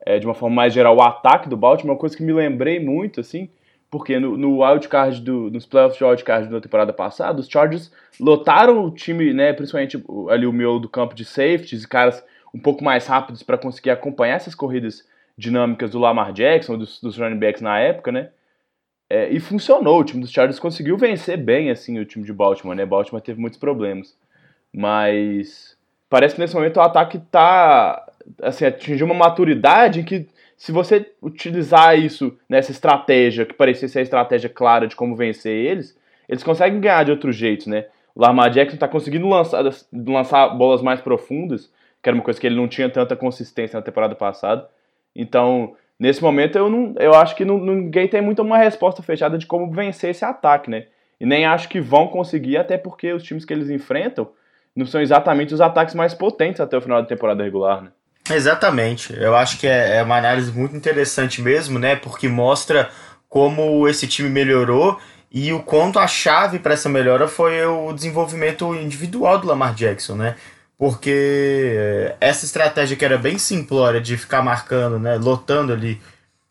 é, 0.05 0.17
de 0.17 0.25
uma 0.25 0.33
forma 0.33 0.55
mais 0.55 0.73
geral, 0.73 0.95
o 0.95 1.01
ataque 1.01 1.49
do 1.49 1.57
Baltimore, 1.57 1.93
uma 1.93 1.99
coisa 1.99 2.15
que 2.15 2.23
me 2.23 2.33
lembrei 2.33 2.79
muito, 2.79 3.19
assim, 3.19 3.49
porque 3.89 4.19
no, 4.19 4.37
no 4.37 4.63
wildcard, 4.63 5.21
do, 5.21 5.49
nos 5.49 5.65
playoffs 5.65 5.97
de 5.97 6.03
wildcard 6.03 6.49
da 6.49 6.61
temporada 6.61 6.93
passada, 6.93 7.39
os 7.39 7.49
Chargers 7.49 7.91
lotaram 8.19 8.83
o 8.83 8.91
time, 8.91 9.33
né, 9.33 9.51
principalmente 9.53 10.01
ali 10.29 10.45
o 10.45 10.53
meu 10.53 10.79
do 10.79 10.87
campo 10.87 11.15
de 11.15 11.25
safeties 11.25 11.83
e 11.83 11.87
caras 11.87 12.23
um 12.53 12.59
pouco 12.59 12.83
mais 12.83 13.05
rápidos 13.07 13.43
para 13.43 13.57
conseguir 13.57 13.91
acompanhar 13.91 14.35
essas 14.35 14.55
corridas 14.55 15.07
dinâmicas 15.37 15.91
do 15.91 15.99
Lamar 15.99 16.33
Jackson, 16.33 16.77
dos, 16.77 16.99
dos 17.01 17.17
running 17.17 17.39
backs 17.39 17.61
na 17.61 17.79
época, 17.79 18.11
né, 18.11 18.29
é, 19.09 19.29
e 19.29 19.39
funcionou, 19.39 19.99
o 19.99 20.03
time 20.03 20.21
dos 20.21 20.31
Chargers 20.31 20.59
conseguiu 20.59 20.97
vencer 20.97 21.37
bem, 21.37 21.71
assim, 21.71 21.97
o 21.99 22.05
time 22.05 22.25
de 22.25 22.33
Baltimore, 22.33 22.75
né, 22.75 22.85
Baltimore 22.85 23.21
teve 23.21 23.41
muitos 23.41 23.59
problemas, 23.59 24.15
mas 24.73 25.77
parece 26.09 26.35
que 26.35 26.41
nesse 26.41 26.55
momento 26.55 26.77
o 26.77 26.81
ataque 26.81 27.19
tá 27.31 28.05
assim, 28.41 28.65
atingir 28.65 29.03
uma 29.03 29.15
maturidade 29.15 30.01
em 30.01 30.03
que 30.03 30.27
se 30.55 30.71
você 30.71 31.09
utilizar 31.21 31.97
isso 31.97 32.37
nessa 32.47 32.71
estratégia, 32.71 33.45
que 33.45 33.53
parecia 33.53 33.87
ser 33.87 33.99
a 33.99 34.03
estratégia 34.03 34.49
clara 34.49 34.87
de 34.87 34.95
como 34.95 35.15
vencer 35.15 35.53
eles, 35.53 35.97
eles 36.27 36.43
conseguem 36.43 36.81
ganhar 36.81 37.05
de 37.05 37.11
outro 37.11 37.31
jeito, 37.31 37.69
né? 37.69 37.85
O 38.13 38.21
Lamar 38.21 38.51
Jackson 38.51 38.75
está 38.75 38.87
conseguindo 38.87 39.27
lançar, 39.27 39.63
lançar 39.93 40.49
bolas 40.49 40.81
mais 40.81 40.99
profundas, 40.99 41.71
que 42.03 42.09
era 42.09 42.15
uma 42.15 42.23
coisa 42.23 42.39
que 42.39 42.45
ele 42.45 42.57
não 42.57 42.67
tinha 42.67 42.89
tanta 42.89 43.15
consistência 43.15 43.77
na 43.77 43.81
temporada 43.81 44.15
passada. 44.15 44.67
Então, 45.15 45.75
nesse 45.99 46.21
momento, 46.21 46.57
eu, 46.57 46.69
não, 46.69 46.95
eu 46.97 47.13
acho 47.13 47.35
que 47.35 47.43
não, 47.43 47.59
ninguém 47.59 48.07
tem 48.07 48.21
muito 48.21 48.41
uma 48.41 48.57
resposta 48.57 49.03
fechada 49.03 49.37
de 49.37 49.45
como 49.45 49.71
vencer 49.71 50.11
esse 50.11 50.23
ataque, 50.23 50.69
né? 50.69 50.85
E 51.19 51.25
nem 51.25 51.45
acho 51.45 51.67
que 51.67 51.81
vão 51.81 52.07
conseguir, 52.07 52.57
até 52.57 52.77
porque 52.77 53.11
os 53.11 53.23
times 53.23 53.43
que 53.43 53.51
eles 53.51 53.69
enfrentam 53.69 54.29
não 54.75 54.85
são 54.85 55.01
exatamente 55.01 55.53
os 55.53 55.59
ataques 55.59 55.93
mais 55.93 56.13
potentes 56.13 56.61
até 56.61 56.77
o 56.77 56.81
final 56.81 57.01
da 57.01 57.07
temporada 57.07 57.43
regular, 57.43 57.81
né? 57.81 57.91
Exatamente. 58.31 59.13
Eu 59.19 59.35
acho 59.35 59.59
que 59.59 59.67
é, 59.67 59.97
é 59.97 60.03
uma 60.03 60.17
análise 60.17 60.51
muito 60.51 60.75
interessante 60.75 61.41
mesmo, 61.41 61.77
né? 61.77 61.95
Porque 61.95 62.27
mostra 62.29 62.89
como 63.27 63.87
esse 63.87 64.07
time 64.07 64.29
melhorou 64.29 64.99
e 65.31 65.51
o 65.51 65.61
quanto 65.61 65.99
a 65.99 66.07
chave 66.07 66.59
para 66.59 66.73
essa 66.73 66.89
melhora 66.89 67.27
foi 67.27 67.63
o 67.65 67.91
desenvolvimento 67.93 68.73
individual 68.73 69.37
do 69.39 69.47
Lamar 69.47 69.73
Jackson, 69.73 70.15
né? 70.15 70.35
Porque 70.79 71.75
eh, 71.75 72.15
essa 72.21 72.45
estratégia 72.45 72.95
que 72.95 73.03
era 73.03 73.17
bem 73.17 73.37
simplória 73.37 73.99
de 73.99 74.15
ficar 74.15 74.41
marcando, 74.41 74.97
né, 74.97 75.17
lotando 75.17 75.73
ali 75.73 76.01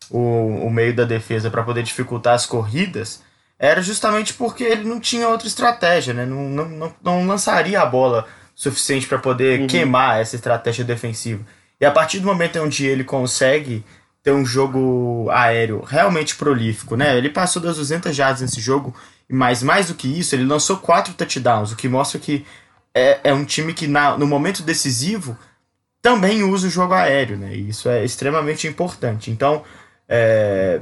o, 0.07 0.67
o 0.67 0.69
meio 0.69 0.95
da 0.95 1.03
defesa 1.03 1.49
para 1.49 1.63
poder 1.63 1.81
dificultar 1.81 2.35
as 2.35 2.45
corridas, 2.45 3.23
era 3.57 3.81
justamente 3.81 4.35
porque 4.35 4.63
ele 4.63 4.83
não 4.87 4.99
tinha 4.99 5.27
outra 5.27 5.47
estratégia, 5.47 6.13
né? 6.13 6.27
Não, 6.27 6.47
não, 6.47 6.69
não, 6.69 6.93
não 7.03 7.27
lançaria 7.27 7.81
a 7.81 7.85
bola 7.87 8.27
suficiente 8.53 9.07
para 9.07 9.17
poder 9.17 9.61
uhum. 9.61 9.67
queimar 9.67 10.21
essa 10.21 10.35
estratégia 10.35 10.85
defensiva. 10.85 11.43
E 11.81 11.85
a 11.85 11.89
partir 11.89 12.19
do 12.19 12.27
momento 12.27 12.59
onde 12.59 12.85
ele 12.85 13.03
consegue 13.03 13.83
ter 14.21 14.31
um 14.31 14.45
jogo 14.45 15.27
aéreo 15.31 15.81
realmente 15.81 16.35
prolífico, 16.35 16.95
né? 16.95 17.17
Ele 17.17 17.29
passou 17.29 17.59
das 17.59 17.77
200 17.77 18.15
jardas 18.15 18.41
nesse 18.41 18.61
jogo, 18.61 18.93
mas 19.27 19.63
mais 19.63 19.87
do 19.87 19.95
que 19.95 20.07
isso, 20.07 20.35
ele 20.35 20.45
lançou 20.45 20.77
quatro 20.77 21.15
touchdowns, 21.15 21.71
o 21.71 21.75
que 21.75 21.89
mostra 21.89 22.19
que 22.19 22.45
é, 22.93 23.19
é 23.23 23.33
um 23.33 23.45
time 23.45 23.73
que 23.73 23.87
na, 23.87 24.17
no 24.17 24.27
momento 24.27 24.63
decisivo 24.63 25.37
também 26.01 26.43
usa 26.43 26.67
o 26.67 26.71
jogo 26.71 26.93
aéreo, 26.93 27.37
né? 27.37 27.53
E 27.55 27.69
isso 27.69 27.89
é 27.89 28.03
extremamente 28.03 28.67
importante. 28.67 29.31
Então, 29.31 29.63
é, 30.07 30.81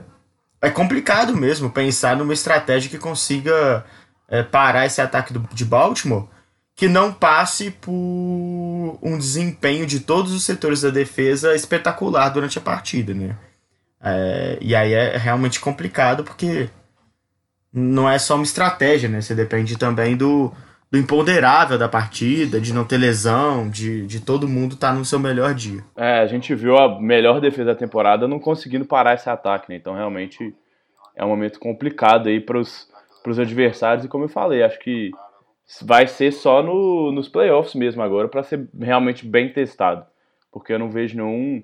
é 0.61 0.69
complicado 0.69 1.35
mesmo 1.35 1.69
pensar 1.69 2.15
numa 2.15 2.33
estratégia 2.33 2.89
que 2.89 2.97
consiga 2.97 3.85
é, 4.27 4.43
parar 4.43 4.85
esse 4.85 5.01
ataque 5.01 5.33
do, 5.33 5.39
de 5.53 5.65
Baltimore 5.65 6.27
que 6.75 6.87
não 6.87 7.11
passe 7.11 7.71
por 7.71 7.91
um 9.01 9.17
desempenho 9.17 9.87
de 9.87 9.99
todos 9.99 10.31
os 10.31 10.43
setores 10.43 10.81
da 10.81 10.91
defesa 10.91 11.55
espetacular 11.55 12.29
durante 12.29 12.59
a 12.59 12.61
partida, 12.61 13.15
né? 13.15 13.35
É, 13.99 14.59
e 14.61 14.75
aí 14.75 14.93
é 14.93 15.17
realmente 15.17 15.59
complicado 15.59 16.23
porque 16.23 16.69
não 17.73 18.07
é 18.07 18.19
só 18.19 18.35
uma 18.35 18.43
estratégia, 18.43 19.09
né? 19.09 19.21
Você 19.21 19.33
depende 19.33 19.75
também 19.75 20.15
do, 20.15 20.53
do 20.89 20.97
imponderável 20.97 21.77
da 21.77 21.89
partida, 21.89 22.61
de 22.61 22.73
não 22.73 22.85
ter 22.85 22.97
lesão, 22.97 23.69
de, 23.69 24.07
de 24.07 24.21
todo 24.21 24.47
mundo 24.47 24.75
estar 24.75 24.89
tá 24.89 24.93
no 24.93 25.03
seu 25.03 25.19
melhor 25.19 25.53
dia. 25.53 25.83
É, 25.95 26.19
a 26.19 26.27
gente 26.27 26.55
viu 26.55 26.77
a 26.77 26.99
melhor 26.99 27.41
defesa 27.41 27.73
da 27.73 27.75
temporada 27.75 28.27
não 28.27 28.39
conseguindo 28.39 28.85
parar 28.85 29.15
esse 29.15 29.29
ataque, 29.29 29.69
né? 29.69 29.75
Então 29.75 29.93
realmente 29.93 30.55
é 31.15 31.25
um 31.25 31.29
momento 31.29 31.59
complicado 31.59 32.29
aí 32.29 32.39
para 32.39 32.57
os 32.57 33.39
adversários 33.39 34.05
e 34.05 34.07
como 34.07 34.25
eu 34.25 34.29
falei, 34.29 34.63
acho 34.63 34.79
que 34.79 35.11
vai 35.81 36.07
ser 36.07 36.31
só 36.31 36.63
no, 36.63 37.11
nos 37.11 37.27
playoffs 37.27 37.75
mesmo 37.75 38.01
agora 38.01 38.29
para 38.29 38.43
ser 38.43 38.69
realmente 38.79 39.25
bem 39.25 39.51
testado. 39.51 40.05
Porque 40.51 40.71
eu 40.71 40.79
não 40.79 40.89
vejo 40.89 41.17
nenhum 41.17 41.61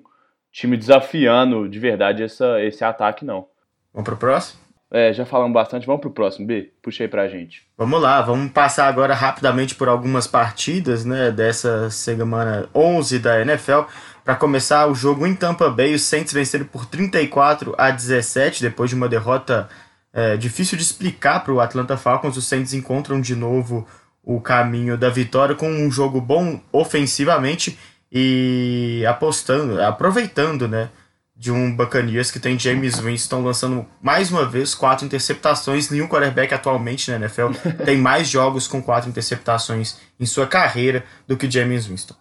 time 0.52 0.76
desafiando 0.76 1.68
de 1.68 1.78
verdade 1.78 2.22
essa, 2.22 2.62
esse 2.62 2.84
ataque, 2.84 3.24
não. 3.24 3.46
Vamos 3.92 4.06
pro 4.06 4.16
próximo? 4.16 4.60
É, 4.90 5.12
já 5.12 5.26
falamos 5.26 5.52
bastante, 5.52 5.86
vamos 5.86 6.00
pro 6.00 6.10
próximo, 6.10 6.46
B. 6.46 6.70
Puxei 6.82 7.08
pra 7.08 7.28
gente. 7.28 7.62
Vamos 7.76 8.00
lá, 8.00 8.22
vamos 8.22 8.52
passar 8.52 8.86
agora 8.86 9.14
rapidamente 9.14 9.74
por 9.74 9.88
algumas 9.88 10.26
partidas, 10.26 11.04
né, 11.04 11.30
dessa 11.30 11.90
semana 11.90 12.68
11 12.74 13.18
da 13.18 13.40
NFL. 13.40 13.82
Para 14.24 14.36
começar 14.36 14.86
o 14.86 14.94
jogo 14.94 15.26
em 15.26 15.34
Tampa 15.34 15.68
Bay, 15.68 15.94
os 15.94 16.02
Saints 16.02 16.32
venceram 16.32 16.64
por 16.64 16.86
34 16.86 17.74
a 17.76 17.90
17 17.90 18.62
depois 18.62 18.88
de 18.88 18.96
uma 18.96 19.08
derrota 19.08 19.68
é, 20.12 20.36
difícil 20.36 20.78
de 20.78 20.84
explicar 20.84 21.42
para 21.42 21.52
o 21.52 21.60
Atlanta 21.60 21.96
Falcons. 21.96 22.36
Os 22.36 22.46
Saints 22.46 22.72
encontram 22.72 23.20
de 23.20 23.34
novo 23.34 23.86
o 24.22 24.40
caminho 24.40 24.96
da 24.96 25.10
vitória 25.10 25.54
com 25.54 25.68
um 25.68 25.90
jogo 25.90 26.20
bom 26.20 26.60
ofensivamente 26.72 27.78
e 28.10 29.04
apostando, 29.06 29.82
aproveitando, 29.82 30.68
né, 30.68 30.88
de 31.36 31.50
um 31.50 31.74
Buccaneers 31.74 32.30
que 32.30 32.38
tem 32.38 32.58
James 32.58 32.98
Winston 33.00 33.42
lançando 33.42 33.86
mais 34.00 34.30
uma 34.30 34.48
vez 34.48 34.74
quatro 34.74 35.04
interceptações. 35.04 35.90
Nenhum 35.90 36.06
quarterback 36.06 36.54
atualmente 36.54 37.10
na 37.10 37.16
NFL 37.16 37.48
tem 37.84 37.96
mais 37.96 38.28
jogos 38.28 38.68
com 38.68 38.82
quatro 38.82 39.10
interceptações 39.10 40.00
em 40.18 40.26
sua 40.26 40.46
carreira 40.46 41.04
do 41.26 41.36
que 41.36 41.50
James 41.50 41.86
Winston. 41.86 42.14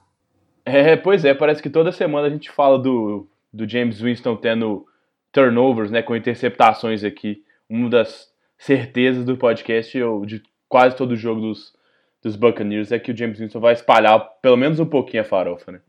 É, 0.65 0.96
pois 0.96 1.25
é, 1.25 1.34
parece 1.34 1.62
que 1.62 1.70
toda 1.70 1.91
semana 1.91 2.27
a 2.27 2.29
gente 2.29 2.50
fala 2.50 2.79
do, 2.79 3.27
do 3.51 3.70
James 3.70 4.00
Winston 4.00 4.36
tendo 4.38 4.88
turnovers, 5.32 5.91
né, 5.91 6.01
com 6.01 6.15
interceptações 6.15 7.03
aqui 7.03 7.43
uma 7.70 7.89
das 7.89 8.32
certezas 8.58 9.25
do 9.25 9.36
podcast, 9.36 10.01
ou 10.01 10.25
de 10.25 10.41
quase 10.70 10.96
todo 10.96 11.15
jogo 11.15 11.41
dos, 11.41 11.74
dos 12.22 12.36
Buccaneers, 12.36 12.91
é 12.91 13.00
que 13.00 13.12
o 13.12 13.17
James 13.17 13.39
Winston 13.39 13.60
vai 13.60 13.74
espalhar 13.74 14.20
pelo 14.41 14.55
menos 14.55 14.79
um 14.79 14.86
pouquinho 14.86 15.22
a 15.22 15.25
farofa, 15.25 15.72
né? 15.72 15.82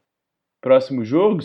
Próximo 0.61 1.05
jogo, 1.05 1.43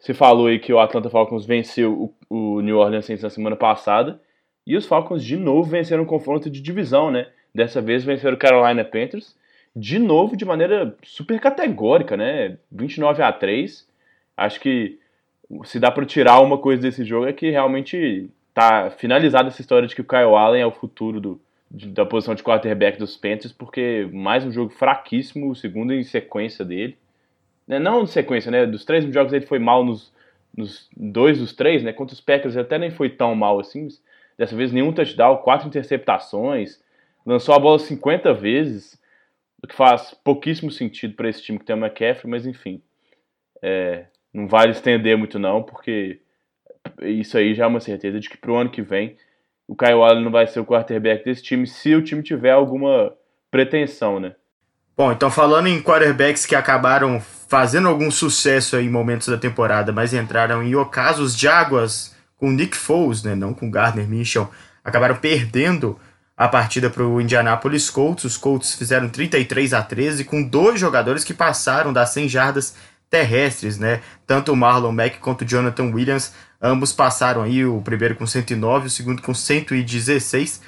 você 0.00 0.14
falou 0.14 0.46
aí 0.46 0.58
que 0.58 0.72
o 0.72 0.80
Atlanta 0.80 1.10
Falcons 1.10 1.44
venceu 1.44 2.14
o, 2.28 2.56
o 2.56 2.60
New 2.62 2.78
Orleans 2.78 3.04
Saints 3.04 3.22
na 3.22 3.28
semana 3.28 3.54
passada, 3.54 4.20
e 4.66 4.74
os 4.74 4.86
Falcons 4.86 5.22
de 5.22 5.36
novo 5.36 5.70
venceram 5.70 6.04
um 6.04 6.06
confronto 6.06 6.48
de 6.48 6.60
divisão, 6.60 7.10
né? 7.10 7.28
Dessa 7.54 7.82
vez 7.82 8.02
venceram 8.02 8.34
o 8.34 8.38
Carolina 8.38 8.84
Panthers, 8.84 9.36
de 9.76 9.98
novo 9.98 10.36
de 10.36 10.44
maneira 10.44 10.96
super 11.02 11.38
categórica, 11.38 12.16
né? 12.16 12.56
29 12.72 13.22
a 13.22 13.30
3. 13.30 13.86
Acho 14.36 14.60
que 14.60 14.98
se 15.64 15.78
dá 15.78 15.90
para 15.90 16.06
tirar 16.06 16.40
uma 16.40 16.56
coisa 16.56 16.80
desse 16.80 17.04
jogo 17.04 17.26
é 17.26 17.32
que 17.32 17.50
realmente 17.50 18.30
tá 18.54 18.90
finalizada 18.90 19.48
essa 19.48 19.60
história 19.60 19.86
de 19.86 19.94
que 19.94 20.00
o 20.00 20.06
Kyle 20.06 20.34
Allen 20.34 20.62
é 20.62 20.66
o 20.66 20.72
futuro 20.72 21.20
do, 21.20 21.40
da 21.70 22.06
posição 22.06 22.34
de 22.34 22.42
quarterback 22.42 22.98
dos 22.98 23.16
Panthers, 23.16 23.52
porque 23.52 24.08
mais 24.12 24.44
um 24.44 24.52
jogo 24.52 24.70
fraquíssimo, 24.70 25.50
o 25.50 25.54
segundo 25.54 25.92
em 25.92 26.02
sequência 26.04 26.64
dele. 26.64 26.96
Né, 27.70 27.78
não 27.78 28.02
em 28.02 28.06
sequência, 28.06 28.50
né? 28.50 28.66
Dos 28.66 28.84
três 28.84 29.04
jogos 29.14 29.32
ele 29.32 29.46
foi 29.46 29.60
mal 29.60 29.84
nos, 29.84 30.12
nos 30.56 30.90
dois 30.96 31.38
dos 31.38 31.52
três, 31.52 31.84
né? 31.84 31.92
Contra 31.92 32.14
os 32.14 32.20
Packers 32.20 32.56
até 32.56 32.76
nem 32.76 32.90
foi 32.90 33.08
tão 33.08 33.32
mal 33.36 33.60
assim. 33.60 33.86
Dessa 34.36 34.56
vez 34.56 34.72
nenhum 34.72 34.92
touchdown, 34.92 35.36
quatro 35.36 35.68
interceptações, 35.68 36.82
lançou 37.24 37.54
a 37.54 37.60
bola 37.60 37.78
50 37.78 38.34
vezes, 38.34 39.00
o 39.62 39.68
que 39.68 39.74
faz 39.76 40.12
pouquíssimo 40.24 40.68
sentido 40.68 41.14
para 41.14 41.28
esse 41.28 41.44
time 41.44 41.60
que 41.60 41.64
tem 41.64 41.76
o 41.76 41.78
McCaffrey, 41.78 42.28
mas 42.28 42.44
enfim. 42.44 42.82
É, 43.62 44.06
não 44.34 44.48
vale 44.48 44.72
estender 44.72 45.16
muito 45.16 45.38
não, 45.38 45.62
porque 45.62 46.20
isso 47.02 47.38
aí 47.38 47.54
já 47.54 47.66
é 47.66 47.68
uma 47.68 47.78
certeza 47.78 48.18
de 48.18 48.28
que 48.28 48.36
pro 48.36 48.56
ano 48.56 48.70
que 48.70 48.82
vem 48.82 49.16
o 49.68 49.76
Kyle 49.76 50.02
Allen 50.02 50.24
não 50.24 50.32
vai 50.32 50.48
ser 50.48 50.58
o 50.58 50.66
quarterback 50.66 51.24
desse 51.24 51.44
time 51.44 51.68
se 51.68 51.94
o 51.94 52.02
time 52.02 52.20
tiver 52.20 52.50
alguma 52.50 53.16
pretensão, 53.48 54.18
né? 54.18 54.34
Bom, 55.00 55.12
então 55.12 55.30
falando 55.30 55.66
em 55.66 55.80
quarterbacks 55.80 56.44
que 56.44 56.54
acabaram 56.54 57.22
fazendo 57.48 57.88
algum 57.88 58.10
sucesso 58.10 58.76
em 58.76 58.90
momentos 58.90 59.28
da 59.28 59.38
temporada, 59.38 59.90
mas 59.92 60.12
entraram 60.12 60.62
em 60.62 60.74
ocasos 60.74 61.34
de 61.34 61.48
águas 61.48 62.14
com 62.36 62.50
Nick 62.50 62.76
Foles, 62.76 63.22
né, 63.22 63.34
não 63.34 63.54
com 63.54 63.70
Gardner 63.70 64.06
Minshew, 64.06 64.50
acabaram 64.84 65.16
perdendo 65.16 65.98
a 66.36 66.46
partida 66.48 66.90
para 66.90 67.02
o 67.02 67.18
Indianapolis 67.18 67.88
Colts. 67.88 68.24
Os 68.24 68.36
Colts 68.36 68.74
fizeram 68.74 69.08
33 69.08 69.72
a 69.72 69.80
13 69.80 70.24
com 70.24 70.42
dois 70.42 70.78
jogadores 70.78 71.24
que 71.24 71.32
passaram 71.32 71.94
das 71.94 72.10
100 72.10 72.28
jardas 72.28 72.76
terrestres, 73.08 73.78
né? 73.78 74.02
Tanto 74.26 74.52
o 74.52 74.56
Marlon 74.56 74.92
Mack 74.92 75.18
quanto 75.18 75.46
o 75.46 75.48
Jonathan 75.48 75.90
Williams, 75.94 76.34
ambos 76.60 76.92
passaram 76.92 77.40
aí, 77.40 77.64
o 77.64 77.80
primeiro 77.80 78.16
com 78.16 78.26
109, 78.26 78.88
o 78.88 78.90
segundo 78.90 79.22
com 79.22 79.32
116, 79.32 80.60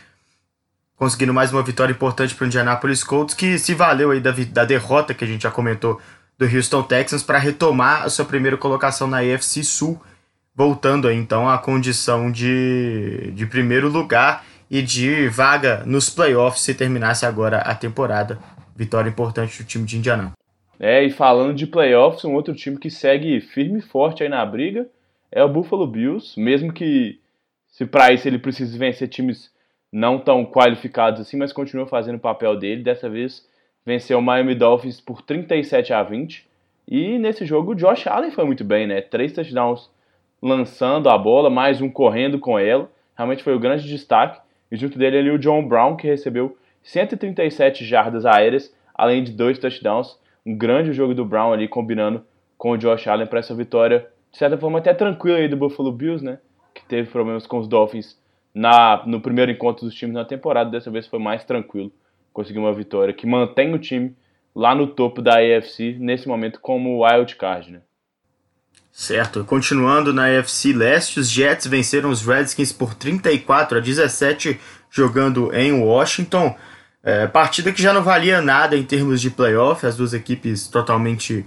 conseguindo 0.96 1.34
mais 1.34 1.52
uma 1.52 1.62
vitória 1.62 1.92
importante 1.92 2.34
para 2.34 2.44
o 2.44 2.46
Indianapolis 2.46 3.02
Colts, 3.02 3.34
que 3.34 3.58
se 3.58 3.74
valeu 3.74 4.10
aí 4.10 4.20
da, 4.20 4.30
da 4.30 4.64
derrota 4.64 5.14
que 5.14 5.24
a 5.24 5.26
gente 5.26 5.42
já 5.42 5.50
comentou 5.50 6.00
do 6.38 6.46
Houston 6.46 6.82
Texans 6.82 7.22
para 7.22 7.38
retomar 7.38 8.02
a 8.02 8.08
sua 8.08 8.24
primeira 8.24 8.56
colocação 8.56 9.06
na 9.06 9.18
AFC 9.18 9.62
Sul, 9.62 10.00
voltando 10.54 11.08
aí 11.08 11.16
então 11.16 11.48
à 11.48 11.58
condição 11.58 12.30
de, 12.30 13.30
de 13.34 13.46
primeiro 13.46 13.88
lugar 13.88 14.44
e 14.70 14.80
de 14.82 15.28
vaga 15.28 15.82
nos 15.84 16.08
playoffs 16.08 16.62
se 16.62 16.74
terminasse 16.74 17.26
agora 17.26 17.58
a 17.58 17.74
temporada. 17.74 18.38
Vitória 18.74 19.08
importante 19.08 19.62
do 19.62 19.66
time 19.66 19.84
de 19.84 19.98
Indianápolis. 19.98 20.34
É, 20.80 21.04
e 21.04 21.10
falando 21.10 21.54
de 21.54 21.66
playoffs, 21.66 22.24
um 22.24 22.32
outro 22.32 22.54
time 22.54 22.76
que 22.76 22.90
segue 22.90 23.40
firme 23.40 23.78
e 23.78 23.82
forte 23.82 24.22
aí 24.22 24.28
na 24.28 24.44
briga 24.44 24.88
é 25.30 25.44
o 25.44 25.48
Buffalo 25.48 25.86
Bills, 25.86 26.40
mesmo 26.40 26.72
que 26.72 27.20
se 27.68 27.86
para 27.86 28.12
isso 28.12 28.26
ele 28.26 28.38
precise 28.38 28.76
vencer 28.76 29.08
times 29.08 29.51
não 29.92 30.18
tão 30.18 30.44
qualificados 30.44 31.20
assim, 31.20 31.36
mas 31.36 31.52
continua 31.52 31.86
fazendo 31.86 32.16
o 32.16 32.20
papel 32.20 32.56
dele. 32.56 32.82
Dessa 32.82 33.10
vez 33.10 33.46
venceu 33.84 34.18
o 34.18 34.22
Miami 34.22 34.54
Dolphins 34.54 35.00
por 35.00 35.20
37 35.20 35.92
a 35.92 36.02
20. 36.02 36.48
E 36.88 37.18
nesse 37.18 37.44
jogo 37.44 37.72
o 37.72 37.74
Josh 37.74 38.06
Allen 38.06 38.30
foi 38.30 38.44
muito 38.44 38.64
bem, 38.64 38.86
né? 38.86 39.02
Três 39.02 39.32
touchdowns 39.32 39.90
lançando 40.40 41.08
a 41.08 41.18
bola, 41.18 41.50
mais 41.50 41.80
um 41.80 41.90
correndo 41.90 42.38
com 42.38 42.58
ela. 42.58 42.90
Realmente 43.14 43.42
foi 43.42 43.54
o 43.54 43.60
grande 43.60 43.86
destaque. 43.86 44.40
E 44.70 44.76
junto 44.76 44.98
dele 44.98 45.18
ali 45.18 45.30
o 45.30 45.38
John 45.38 45.62
Brown, 45.68 45.94
que 45.96 46.06
recebeu 46.06 46.56
137 46.82 47.84
jardas 47.84 48.24
aéreas, 48.24 48.74
além 48.94 49.22
de 49.22 49.32
dois 49.32 49.58
touchdowns 49.58 50.18
um 50.44 50.56
grande 50.56 50.92
jogo 50.92 51.14
do 51.14 51.24
Brown 51.24 51.52
ali 51.52 51.68
combinando 51.68 52.24
com 52.58 52.72
o 52.72 52.76
Josh 52.76 53.06
Allen 53.06 53.26
para 53.26 53.38
essa 53.38 53.54
vitória, 53.54 54.08
de 54.30 54.38
certa 54.38 54.58
forma 54.58 54.78
até 54.78 54.92
tranquila 54.92 55.38
aí 55.38 55.48
do 55.48 55.56
Buffalo 55.56 55.92
Bills, 55.92 56.24
né? 56.24 56.38
Que 56.74 56.84
teve 56.84 57.10
problemas 57.10 57.46
com 57.46 57.58
os 57.58 57.68
Dolphins 57.68 58.18
na, 58.54 59.02
no 59.06 59.20
primeiro 59.20 59.50
encontro 59.50 59.86
dos 59.86 59.94
times 59.94 60.14
na 60.14 60.24
temporada, 60.24 60.70
dessa 60.70 60.90
vez 60.90 61.06
foi 61.06 61.18
mais 61.18 61.44
tranquilo. 61.44 61.92
Conseguiu 62.32 62.62
uma 62.62 62.72
vitória 62.72 63.14
que 63.14 63.26
mantém 63.26 63.74
o 63.74 63.78
time 63.78 64.14
lá 64.54 64.74
no 64.74 64.86
topo 64.86 65.22
da 65.22 65.38
AFC 65.38 65.96
nesse 65.98 66.28
momento 66.28 66.60
como 66.60 67.04
wild 67.04 67.36
card, 67.36 67.72
né? 67.72 67.80
Certo, 68.90 69.42
continuando 69.44 70.12
na 70.12 70.26
AFC 70.26 70.72
Leste, 70.74 71.18
os 71.18 71.30
Jets 71.30 71.66
venceram 71.66 72.10
os 72.10 72.20
Redskins 72.26 72.72
por 72.72 72.94
34 72.94 73.78
a 73.78 73.80
17 73.80 74.60
jogando 74.90 75.50
em 75.54 75.72
Washington. 75.72 76.54
É, 77.02 77.26
partida 77.26 77.72
que 77.72 77.82
já 77.82 77.92
não 77.92 78.02
valia 78.02 78.42
nada 78.42 78.76
em 78.76 78.84
termos 78.84 79.20
de 79.20 79.30
playoff, 79.30 79.86
as 79.86 79.96
duas 79.96 80.12
equipes 80.12 80.68
totalmente 80.68 81.46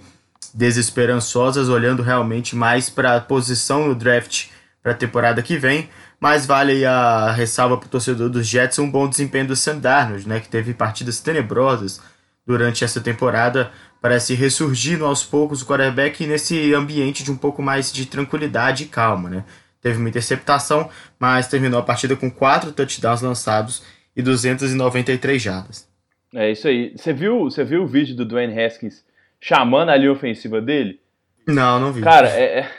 desesperançosas, 0.56 1.70
olhando 1.70 2.02
realmente 2.02 2.56
mais 2.56 2.89
para 2.89 3.15
a 3.15 3.22
posição 3.22 3.88
no 3.88 3.94
draft 3.94 4.48
para 4.82 4.94
a 4.94 4.96
temporada 4.96 5.44
que 5.44 5.56
vem. 5.56 5.88
Mas 6.19 6.45
vale 6.45 6.86
a 6.86 7.32
ressalva 7.32 7.78
para 7.78 7.88
o 7.88 7.89
torcedor 7.89 8.30
dos 8.30 8.47
Jets 8.47 8.80
um 8.80 8.89
bom 8.89 9.08
desempenho 9.08 9.47
do 9.47 9.56
Sam 9.56 9.80
Darnold, 9.80 10.28
né, 10.28 10.39
que 10.39 10.49
teve 10.49 10.73
partidas 10.73 11.19
tenebrosas 11.19 12.01
durante 12.45 12.84
essa 12.84 13.01
temporada. 13.01 13.71
Parece 14.01 14.34
ressurgindo 14.34 15.06
aos 15.06 15.23
poucos 15.23 15.62
o 15.62 15.65
quarterback 15.65 16.25
nesse 16.28 16.73
ambiente 16.73 17.23
de 17.23 17.32
um 17.32 17.38
pouco 17.38 17.62
mais 17.62 17.91
de 17.91 18.06
tranquilidade 18.06 18.84
e 18.84 18.88
calma. 18.88 19.30
Né? 19.30 19.43
Teve 19.82 19.97
uma 19.97 20.10
interceptação, 20.10 20.89
mas 21.19 21.47
terminou 21.47 21.80
a 21.80 21.84
partida 21.84 22.15
com 22.15 22.30
quatro 22.30 22.71
touchdowns 22.71 23.21
lançados 23.21 23.84
e 24.15 24.21
293 24.21 25.41
jardas. 25.41 25.88
É 26.34 26.51
isso 26.51 26.67
aí. 26.67 26.93
Você 26.95 27.13
viu, 27.13 27.43
você 27.43 27.63
viu 27.63 27.84
o 27.84 27.88
vídeo 27.88 28.15
do 28.15 28.25
Dwayne 28.25 28.60
Haskins 28.60 29.04
chamando 29.39 29.89
a 29.89 29.95
linha 29.95 30.12
ofensiva 30.12 30.62
dele? 30.62 30.99
Não, 31.47 31.80
não 31.80 31.93
vi. 31.93 32.01
Cara, 32.01 32.30
é, 32.30 32.60
é, 32.60 32.69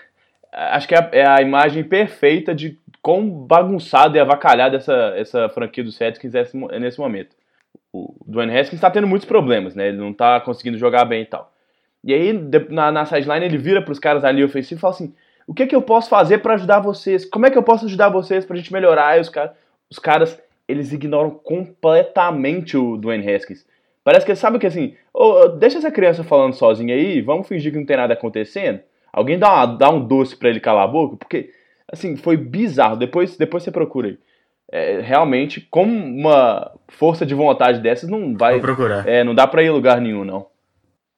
acho 0.53 0.89
que 0.89 0.95
é 0.95 0.99
a, 0.99 1.11
é 1.13 1.27
a, 1.27 1.43
imagem 1.43 1.85
perfeita 1.85 2.55
de 2.55 2.79
quão 3.07 3.31
bagunçado 3.31 4.17
e 4.17 4.21
avacalhado 4.21 4.75
essa, 4.75 5.15
essa 5.17 5.49
franquia 5.49 5.85
dos 5.85 5.97
Redskins 5.97 6.35
é 6.35 6.81
nesse 6.81 6.99
momento. 6.99 7.37
O 7.93 8.17
Dwayne 8.27 8.59
Haskins 8.59 8.79
está 8.79 8.91
tendo 8.91 9.07
muitos 9.07 9.29
problemas, 9.29 9.77
né? 9.77 9.87
Ele 9.87 9.97
não 9.97 10.11
está 10.11 10.41
conseguindo 10.41 10.77
jogar 10.77 11.05
bem 11.05 11.23
e 11.23 11.27
tal. 11.27 11.53
E 12.03 12.13
aí, 12.13 12.33
na, 12.69 12.91
na 12.91 13.07
sideline, 13.07 13.47
ele 13.47 13.59
vira 13.59 13.81
para 13.81 13.93
os 13.93 14.01
caras 14.01 14.25
ali 14.25 14.43
ofensivo 14.43 14.81
e 14.81 14.83
fala 14.83 14.93
assim: 14.93 15.15
O 15.47 15.55
que, 15.55 15.63
é 15.63 15.67
que 15.69 15.77
eu 15.77 15.83
posso 15.83 16.11
fazer 16.11 16.39
para 16.39 16.55
ajudar 16.55 16.81
vocês? 16.81 17.25
Como 17.25 17.47
é 17.47 17.51
que 17.51 17.57
eu 17.57 17.63
posso 17.63 17.87
ajudar 17.87 18.09
vocês 18.09 18.45
para 18.45 18.55
a 18.55 18.57
gente 18.57 18.73
melhorar? 18.73 19.17
E 19.17 19.21
os, 19.21 19.29
cara, 19.29 19.55
os 19.89 20.01
caras 20.01 20.43
eles 20.67 20.93
ignoram 20.93 21.31
completamente 21.31 22.77
o 22.77 22.97
Dwayne 22.97 23.33
Haskins. 23.33 23.65
Parece 24.03 24.27
que 24.27 24.35
sabe 24.35 24.59
que 24.59 24.67
assim, 24.67 24.97
oh, 25.15 25.47
deixa 25.47 25.79
essa 25.79 25.93
criança 25.93 26.25
falando 26.25 26.55
sozinha 26.55 26.97
aí, 26.97 27.23
vamos 27.23 27.47
fingir 27.47 27.71
que 27.71 27.79
não 27.79 27.87
tem 27.87 27.99
nada 27.99 28.15
acontecendo. 28.15 28.81
Alguém 29.13 29.39
dá, 29.39 29.49
uma, 29.49 29.67
dá 29.67 29.91
um 29.91 30.05
doce 30.05 30.37
para 30.37 30.49
ele 30.49 30.59
calar 30.59 30.83
a 30.83 30.89
boca, 30.89 31.17
porque 31.17 31.51
assim, 31.91 32.17
foi 32.17 32.37
bizarro. 32.37 32.97
Depois, 32.97 33.37
depois 33.37 33.63
você 33.63 33.71
procura 33.71 34.09
aí. 34.09 34.19
É, 34.71 35.01
realmente, 35.01 35.61
com 35.61 35.85
uma 35.85 36.73
força 36.89 37.25
de 37.25 37.35
vontade 37.35 37.81
dessas, 37.81 38.09
não 38.09 38.37
vai. 38.37 38.55
Vou 38.55 38.63
procurar. 38.63 39.07
É, 39.09 39.23
não 39.23 39.35
dá 39.35 39.47
pra 39.47 39.63
ir 39.63 39.67
em 39.67 39.71
lugar 39.71 40.01
nenhum, 40.01 40.25
não. 40.25 40.47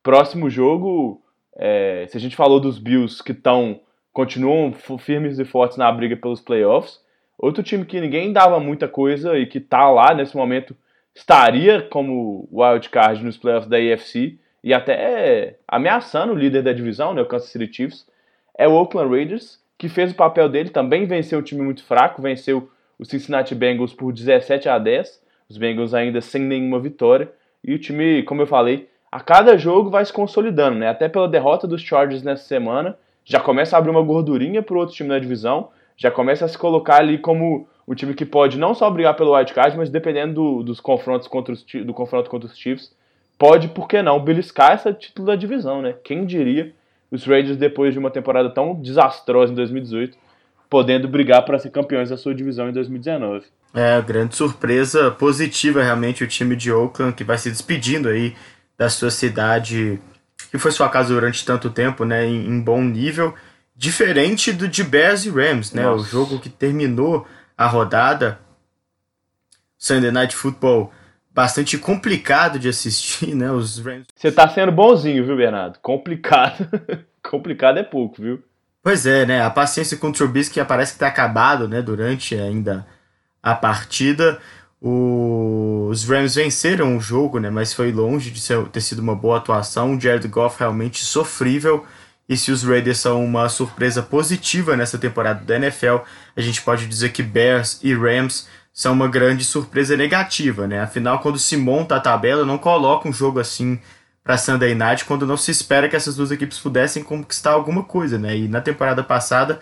Próximo 0.03 0.51
jogo, 0.51 1.23
é, 1.57 2.07
se 2.09 2.17
a 2.17 2.21
gente 2.21 2.37
falou 2.37 2.61
dos 2.61 2.79
Bills 2.79 3.23
que 3.23 3.33
estão. 3.33 3.81
continuam 4.13 4.73
firmes 4.99 5.39
e 5.39 5.45
fortes 5.45 5.77
na 5.77 5.91
briga 5.91 6.17
pelos 6.17 6.41
playoffs, 6.41 7.01
Outro 7.39 7.63
time 7.63 7.85
que 7.85 8.01
ninguém 8.01 8.33
dava 8.33 8.59
muita 8.59 8.89
coisa 8.89 9.39
e 9.39 9.47
que 9.47 9.61
tá 9.61 9.89
lá 9.89 10.13
nesse 10.13 10.37
momento 10.37 10.77
estaria 11.15 11.81
como 11.83 12.49
wildcard 12.53 13.25
nos 13.25 13.37
playoffs 13.37 13.71
da 13.71 13.77
AFC 13.77 14.39
e 14.63 14.75
até 14.75 15.57
ameaçando 15.69 16.33
o 16.33 16.37
líder 16.37 16.63
da 16.63 16.73
divisão, 16.73 17.15
né, 17.15 17.23
o 17.23 17.27
Kansas 17.27 17.51
City 17.51 17.73
Chiefs, 17.73 18.07
é 18.57 18.67
o 18.67 18.73
Oakland 18.73 19.15
Raiders, 19.15 19.61
que 19.79 19.89
fez 19.89 20.11
o 20.11 20.17
papel 20.17 20.49
dele, 20.49 20.71
também 20.71 21.07
venceu 21.07 21.39
um 21.39 21.43
time 21.43 21.63
muito 21.63 21.85
fraco, 21.85 22.21
venceu 22.21 22.69
o 22.99 23.05
Cincinnati 23.05 23.55
Bengals 23.55 23.95
por 23.95 24.13
17 24.13 24.69
a 24.69 24.77
10, 24.77 25.23
os 25.49 25.57
Bengals 25.57 25.95
ainda 25.95 26.21
sem 26.21 26.43
nenhuma 26.43 26.81
vitória, 26.81 27.31
e 27.63 27.73
o 27.73 27.79
time, 27.79 28.25
como 28.25 28.43
eu 28.43 28.47
falei, 28.47 28.89
a 29.11 29.21
cada 29.21 29.57
jogo 29.57 29.89
vai 29.89 30.05
se 30.05 30.13
consolidando, 30.13 30.79
né? 30.79 30.89
Até 30.89 31.09
pela 31.09 31.29
derrota 31.29 31.67
dos 31.67 31.81
Chargers 31.81 32.23
nessa 32.23 32.45
semana, 32.45 32.99
já 33.25 33.41
começa 33.41 33.77
a 33.77 33.79
abrir 33.79 33.91
uma 33.91 34.03
gordurinha 34.03 34.63
para 34.63 34.75
o 34.75 34.79
outro 34.79 34.95
time 34.95 35.09
da 35.09 35.19
divisão, 35.19 35.69
já 35.97 36.11
começa 36.11 36.45
a 36.45 36.49
se 36.49 36.59
colocar 36.59 36.97
ali 36.97 37.19
como 37.19 37.69
o 37.87 37.95
time 37.95 38.15
que 38.15 38.27
pode 38.27 38.59
não 38.59 38.75
só 38.75 38.91
brigar 38.91 39.15
pelo 39.17 39.35
wildcard, 39.35 39.77
mas 39.77 39.91
dependendo 39.91 40.35
do, 40.35 40.63
dos 40.63 40.81
confrontos 40.81 41.29
contra 41.29 41.55
os, 41.55 41.63
do 41.63 41.95
confronto 41.95 42.29
contra 42.29 42.49
os 42.49 42.57
Chiefs, 42.57 42.95
pode, 43.39 43.69
por 43.69 43.89
que 43.89 44.03
não, 44.03 44.21
beliscar 44.21 44.75
esse 44.75 44.93
título 44.93 45.29
da 45.29 45.37
divisão, 45.37 45.81
né? 45.81 45.95
Quem 46.05 46.27
diria 46.27 46.75
os 47.11 47.25
Raiders, 47.25 47.57
depois 47.57 47.93
de 47.93 47.99
uma 47.99 48.11
temporada 48.11 48.51
tão 48.51 48.75
desastrosa 48.75 49.53
em 49.53 49.57
2018, 49.57 50.17
podendo 50.69 51.09
brigar 51.09 51.45
para 51.45 51.59
ser 51.59 51.71
campeões 51.71 52.11
da 52.11 52.17
sua 52.17 52.35
divisão 52.35 52.69
em 52.69 52.73
2019. 52.73 53.47
É, 53.75 54.01
grande 54.03 54.35
surpresa 54.35 55.11
positiva 55.11 55.83
realmente 55.83 56.25
o 56.25 56.27
time 56.27 56.57
de 56.57 56.73
Oakland, 56.73 57.15
que 57.15 57.25
vai 57.25 57.39
se 57.39 57.51
despedindo 57.51 58.09
aí 58.09 58.35
da 58.77 58.89
sua 58.89 59.11
cidade, 59.11 59.99
que 60.51 60.59
foi 60.59 60.71
sua 60.71 60.89
casa 60.89 61.13
durante 61.13 61.45
tanto 61.45 61.71
tempo, 61.71 62.05
né, 62.05 62.27
em, 62.27 62.47
em 62.47 62.61
bom 62.61 62.83
nível. 62.83 63.35
Diferente 63.75 64.53
do 64.53 64.69
de 64.69 64.83
Bears 64.83 65.25
e 65.25 65.31
Rams, 65.31 65.73
né? 65.73 65.83
Nossa. 65.83 66.03
O 66.03 66.07
jogo 66.07 66.39
que 66.39 66.49
terminou 66.49 67.27
a 67.57 67.67
rodada. 67.67 68.39
Sunday 69.79 70.11
Night 70.11 70.35
Football 70.35 70.93
bastante 71.39 71.79
complicado 71.79 72.59
de 72.59 72.69
assistir, 72.69 73.33
né? 73.37 73.49
Os 73.53 73.79
Rams. 73.79 74.09
Você 74.17 74.33
tá 74.33 74.49
sendo 74.49 74.73
bonzinho, 74.73 75.25
viu, 75.25 75.37
Bernardo? 75.37 75.79
Complicado. 75.81 76.69
complicado 77.23 77.79
é 77.79 77.85
pouco, 77.85 78.21
viu? 78.21 78.43
Pois 78.83 79.07
é, 79.07 79.25
né? 79.25 79.41
A 79.41 79.49
paciência 79.49 79.97
com 79.97 80.09
o 80.09 80.13
Trubisky 80.13 80.63
parece 80.65 80.95
que 80.95 80.99
tá 80.99 81.07
acabado, 81.07 81.69
né? 81.69 81.81
Durante 81.81 82.35
ainda 82.35 82.85
a 83.41 83.55
partida. 83.55 84.41
Os 84.81 86.05
Rams 86.09 86.35
venceram 86.35 86.97
o 86.97 87.01
jogo, 87.01 87.39
né? 87.39 87.51
Mas 87.51 87.73
foi 87.73 87.93
longe 87.93 88.33
de 88.33 88.41
ser, 88.41 88.67
ter 88.71 88.81
sido 88.81 88.99
uma 88.99 89.15
boa 89.15 89.37
atuação. 89.39 89.95
O 89.95 90.01
Jared 90.01 90.27
Goff 90.27 90.59
realmente 90.59 91.05
sofrível 91.05 91.87
E 92.29 92.37
se 92.37 92.51
os 92.51 92.65
Raiders 92.65 92.99
são 92.99 93.25
uma 93.25 93.49
surpresa 93.49 94.03
positiva 94.03 94.77
nessa 94.77 94.99
temporada 94.99 95.45
da 95.45 95.55
NFL, 95.55 95.99
a 96.37 96.41
gente 96.41 96.63
pode 96.63 96.89
dizer 96.89 97.13
que 97.13 97.23
Bears 97.23 97.79
e 97.81 97.95
Rams 97.95 98.49
são 98.79 98.93
uma 98.93 99.09
grande 99.09 99.45
surpresa 99.45 99.97
negativa, 99.97 100.65
né? 100.69 100.79
Afinal, 100.79 101.19
quando 101.19 101.37
se 101.37 101.57
monta 101.57 101.97
a 101.97 102.01
tabela, 102.01 102.45
não 102.45 102.57
coloca 102.57 103.09
um 103.09 103.13
jogo 103.13 103.41
assim 103.41 103.81
para 104.23 104.39
Sunday 104.39 104.73
Night 104.73 105.05
quando 105.05 105.27
não 105.27 105.37
se 105.37 105.51
espera 105.51 105.89
que 105.89 105.97
essas 105.97 106.15
duas 106.15 106.31
equipes 106.31 106.61
pudessem 106.61 107.03
conquistar 107.03 107.51
alguma 107.51 107.83
coisa, 107.83 108.17
né? 108.21 108.37
E 108.37 108.47
na 108.47 108.61
temporada 108.61 109.03
passada 109.03 109.59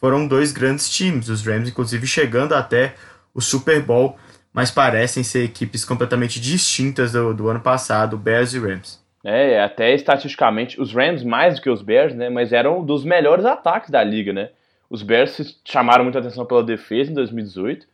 foram 0.00 0.26
dois 0.26 0.50
grandes 0.50 0.90
times, 0.90 1.28
os 1.28 1.46
Rams 1.46 1.68
inclusive 1.68 2.08
chegando 2.08 2.56
até 2.56 2.96
o 3.32 3.40
Super 3.40 3.80
Bowl, 3.80 4.18
mas 4.52 4.68
parecem 4.68 5.22
ser 5.22 5.44
equipes 5.44 5.84
completamente 5.84 6.40
distintas 6.40 7.12
do, 7.12 7.32
do 7.32 7.48
ano 7.48 7.60
passado, 7.60 8.18
Bears 8.18 8.52
e 8.52 8.58
Rams. 8.58 9.00
É, 9.22 9.62
até 9.62 9.94
estatisticamente, 9.94 10.80
os 10.80 10.92
Rams 10.92 11.22
mais 11.22 11.54
do 11.54 11.62
que 11.62 11.70
os 11.70 11.82
Bears, 11.82 12.16
né? 12.16 12.28
Mas 12.28 12.52
eram 12.52 12.84
dos 12.84 13.04
melhores 13.04 13.44
ataques 13.44 13.90
da 13.90 14.02
liga, 14.02 14.32
né? 14.32 14.48
Os 14.90 15.04
Bears 15.04 15.56
chamaram 15.64 16.02
muita 16.02 16.18
atenção 16.18 16.44
pela 16.44 16.64
defesa 16.64 17.12
em 17.12 17.14
2018, 17.14 17.86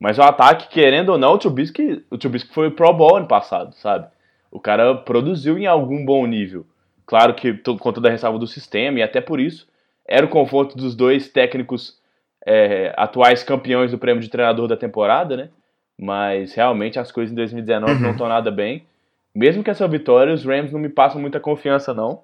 mas 0.00 0.18
o 0.18 0.22
ataque, 0.22 0.68
querendo 0.68 1.10
ou 1.10 1.18
não, 1.18 1.34
o 1.34 1.38
Trubisky, 1.38 2.04
o 2.10 2.16
Trubisky 2.16 2.52
foi 2.54 2.70
Pro 2.70 2.92
Bowl 2.92 3.18
ano 3.18 3.28
passado, 3.28 3.74
sabe? 3.74 4.08
O 4.50 4.58
cara 4.58 4.94
produziu 4.94 5.58
em 5.58 5.66
algum 5.66 6.04
bom 6.04 6.26
nível. 6.26 6.66
Claro 7.04 7.34
que 7.34 7.52
com 7.52 7.92
toda 7.92 8.08
a 8.08 8.10
ressalva 8.10 8.38
do 8.38 8.46
sistema, 8.46 8.98
e 8.98 9.02
até 9.02 9.20
por 9.20 9.38
isso 9.38 9.68
era 10.08 10.24
o 10.24 10.30
conforto 10.30 10.76
dos 10.76 10.94
dois 10.94 11.28
técnicos 11.28 11.98
é, 12.46 12.92
atuais 12.96 13.42
campeões 13.42 13.90
do 13.90 13.98
prêmio 13.98 14.22
de 14.22 14.30
treinador 14.30 14.66
da 14.66 14.76
temporada, 14.76 15.36
né? 15.36 15.50
Mas 15.98 16.54
realmente 16.54 16.98
as 16.98 17.12
coisas 17.12 17.30
em 17.30 17.36
2019 17.36 17.92
uhum. 17.92 18.00
não 18.00 18.10
estão 18.12 18.26
nada 18.26 18.50
bem. 18.50 18.86
Mesmo 19.34 19.62
que 19.62 19.70
essa 19.70 19.86
vitória, 19.86 20.32
os 20.32 20.44
Rams 20.44 20.72
não 20.72 20.80
me 20.80 20.88
passam 20.88 21.20
muita 21.20 21.38
confiança, 21.38 21.92
não. 21.92 22.22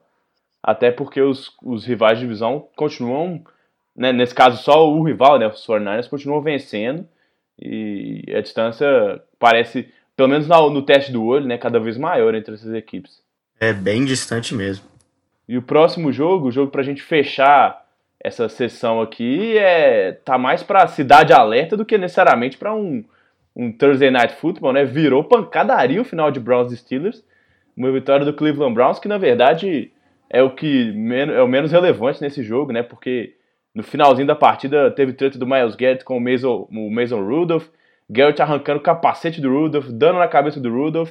Até 0.62 0.90
porque 0.90 1.20
os, 1.20 1.52
os 1.62 1.84
rivais 1.84 2.18
de 2.18 2.24
divisão 2.24 2.66
continuam, 2.74 3.44
né, 3.94 4.12
nesse 4.12 4.34
caso 4.34 4.60
só 4.62 4.88
o 4.88 5.02
rival, 5.04 5.38
né, 5.38 5.46
os 5.46 5.64
49ers, 5.64 6.08
continuam 6.08 6.40
vencendo. 6.40 7.06
E 7.58 8.22
a 8.34 8.40
distância 8.40 8.86
parece, 9.38 9.88
pelo 10.16 10.28
menos 10.28 10.46
no, 10.46 10.82
teste 10.82 11.10
do 11.10 11.24
olho, 11.24 11.46
né, 11.46 11.56
cada 11.56 11.80
vez 11.80 11.96
maior 11.96 12.34
entre 12.34 12.54
essas 12.54 12.72
equipes. 12.74 13.20
É 13.58 13.72
bem 13.72 14.04
distante 14.04 14.54
mesmo. 14.54 14.84
E 15.48 15.56
o 15.56 15.62
próximo 15.62 16.12
jogo, 16.12 16.48
o 16.48 16.52
jogo 16.52 16.70
pra 16.70 16.82
gente 16.82 17.02
fechar 17.02 17.86
essa 18.20 18.48
sessão 18.48 19.00
aqui, 19.00 19.56
é 19.56 20.12
tá 20.12 20.36
mais 20.36 20.62
pra 20.62 20.86
cidade 20.88 21.32
alerta 21.32 21.76
do 21.76 21.84
que 21.84 21.96
necessariamente 21.96 22.58
para 22.58 22.74
um, 22.74 23.04
um 23.54 23.70
Thursday 23.70 24.10
Night 24.10 24.34
Football, 24.34 24.72
né? 24.72 24.84
Virou 24.84 25.24
pancadaria 25.24 26.00
o 26.00 26.04
final 26.04 26.30
de 26.30 26.40
Browns 26.40 26.72
e 26.72 26.76
Steelers. 26.76 27.24
Uma 27.76 27.92
vitória 27.92 28.24
do 28.24 28.34
Cleveland 28.34 28.74
Browns 28.74 28.98
que, 28.98 29.08
na 29.08 29.18
verdade, 29.18 29.92
é 30.28 30.42
o 30.42 30.50
que 30.50 30.92
é 31.34 31.42
o 31.42 31.48
menos 31.48 31.70
relevante 31.70 32.20
nesse 32.20 32.42
jogo, 32.42 32.72
né? 32.72 32.82
Porque 32.82 33.35
no 33.76 33.82
finalzinho 33.82 34.26
da 34.26 34.34
partida 34.34 34.90
teve 34.90 35.12
treta 35.12 35.38
do 35.38 35.46
Miles 35.46 35.76
Garrett 35.76 36.02
com 36.02 36.16
o 36.16 36.20
Mason, 36.20 36.66
o 36.70 36.90
Mason 36.90 37.22
Rudolph. 37.22 37.66
Garrett 38.08 38.40
arrancando 38.40 38.80
o 38.80 38.82
capacete 38.82 39.38
do 39.38 39.52
Rudolph, 39.52 39.88
dando 39.88 40.18
na 40.18 40.26
cabeça 40.26 40.58
do 40.58 40.72
Rudolph. 40.72 41.10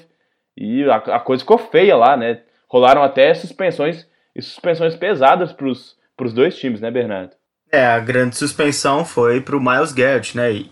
E 0.57 0.83
a, 0.85 0.95
a 0.95 1.19
coisa 1.19 1.41
ficou 1.41 1.59
feia 1.59 1.95
lá, 1.95 2.17
né? 2.17 2.41
Rolaram 2.67 3.03
até 3.03 3.31
suspensões 3.35 4.07
e 4.35 4.41
suspensões 4.41 4.95
pesadas 4.95 5.53
para 5.53 5.67
os 5.67 6.33
dois 6.33 6.57
times, 6.57 6.81
né, 6.81 6.89
Bernardo? 6.89 7.33
É, 7.71 7.85
a 7.85 7.99
grande 7.99 8.35
suspensão 8.35 9.05
foi 9.05 9.41
para 9.41 9.55
o 9.55 9.61
Miles 9.61 9.91
Garrett, 9.91 10.35
né? 10.35 10.51
E, 10.51 10.71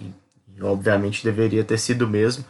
e, 0.57 0.63
obviamente 0.63 1.23
deveria 1.23 1.63
ter 1.63 1.77
sido 1.77 2.07
mesmo. 2.07 2.43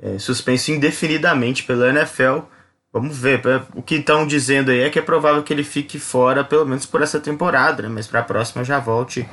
É, 0.00 0.20
suspenso 0.20 0.70
indefinidamente 0.70 1.64
pela 1.64 1.88
NFL. 1.88 2.42
Vamos 2.92 3.18
ver. 3.18 3.42
O 3.74 3.82
que 3.82 3.96
estão 3.96 4.26
dizendo 4.26 4.70
aí 4.70 4.80
é 4.80 4.90
que 4.90 4.98
é 4.98 5.02
provável 5.02 5.42
que 5.42 5.52
ele 5.52 5.64
fique 5.64 5.98
fora, 5.98 6.42
pelo 6.42 6.66
menos 6.66 6.86
por 6.86 7.02
essa 7.02 7.20
temporada, 7.20 7.82
né? 7.82 7.88
Mas 7.88 8.06
para 8.06 8.20
a 8.20 8.24
próxima 8.24 8.64
já 8.64 8.78
volte. 8.78 9.28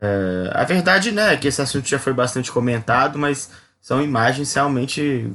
É, 0.00 0.50
a 0.54 0.64
verdade, 0.64 1.12
né, 1.12 1.34
é 1.34 1.36
que 1.36 1.48
esse 1.48 1.60
assunto 1.60 1.88
já 1.88 1.98
foi 1.98 2.12
bastante 2.12 2.52
comentado, 2.52 3.18
mas 3.18 3.50
são 3.80 4.00
imagens 4.00 4.54
realmente 4.54 5.30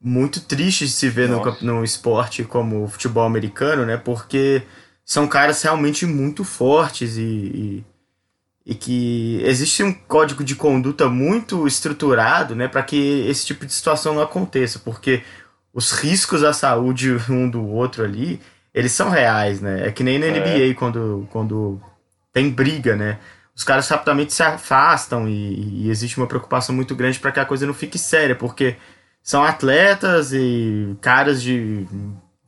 muito 0.00 0.40
triste 0.40 0.86
de 0.86 0.92
se 0.92 1.08
ver 1.08 1.28
no, 1.28 1.42
no 1.62 1.84
esporte 1.84 2.44
como 2.44 2.84
o 2.84 2.88
futebol 2.88 3.24
americano, 3.24 3.84
né? 3.84 3.96
Porque 3.96 4.62
são 5.04 5.26
caras 5.26 5.62
realmente 5.62 6.06
muito 6.06 6.44
fortes 6.44 7.16
e, 7.16 7.22
e, 7.22 7.84
e, 8.66 8.74
que 8.74 9.40
existe 9.44 9.82
um 9.84 9.92
código 9.92 10.42
de 10.42 10.56
conduta 10.56 11.08
muito 11.08 11.66
estruturado, 11.68 12.56
né? 12.56 12.66
Para 12.66 12.82
que 12.82 13.24
esse 13.28 13.46
tipo 13.46 13.64
de 13.64 13.72
situação 13.72 14.14
não 14.14 14.22
aconteça, 14.22 14.80
porque 14.80 15.22
os 15.72 15.92
riscos 15.92 16.42
à 16.42 16.52
saúde 16.52 17.16
um 17.30 17.48
do 17.48 17.64
outro 17.64 18.02
ali, 18.02 18.40
eles 18.74 18.90
são 18.92 19.08
reais, 19.08 19.60
né? 19.60 19.86
É 19.86 19.92
que 19.92 20.02
nem 20.02 20.18
na 20.18 20.26
NBA 20.26 20.70
é. 20.70 20.74
quando, 20.74 21.28
quando 21.30 21.80
tem 22.32 22.50
briga, 22.50 22.96
né? 22.96 23.18
Os 23.54 23.64
caras 23.64 23.88
rapidamente 23.88 24.34
se 24.34 24.42
afastam 24.42 25.28
e, 25.28 25.84
e 25.86 25.90
existe 25.90 26.18
uma 26.18 26.26
preocupação 26.26 26.74
muito 26.74 26.94
grande 26.94 27.18
para 27.20 27.32
que 27.32 27.40
a 27.40 27.44
coisa 27.46 27.66
não 27.66 27.72
fique 27.72 27.98
séria, 27.98 28.34
porque 28.34 28.76
são 29.22 29.42
atletas 29.44 30.32
e 30.32 30.96
caras 31.00 31.40
de 31.42 31.86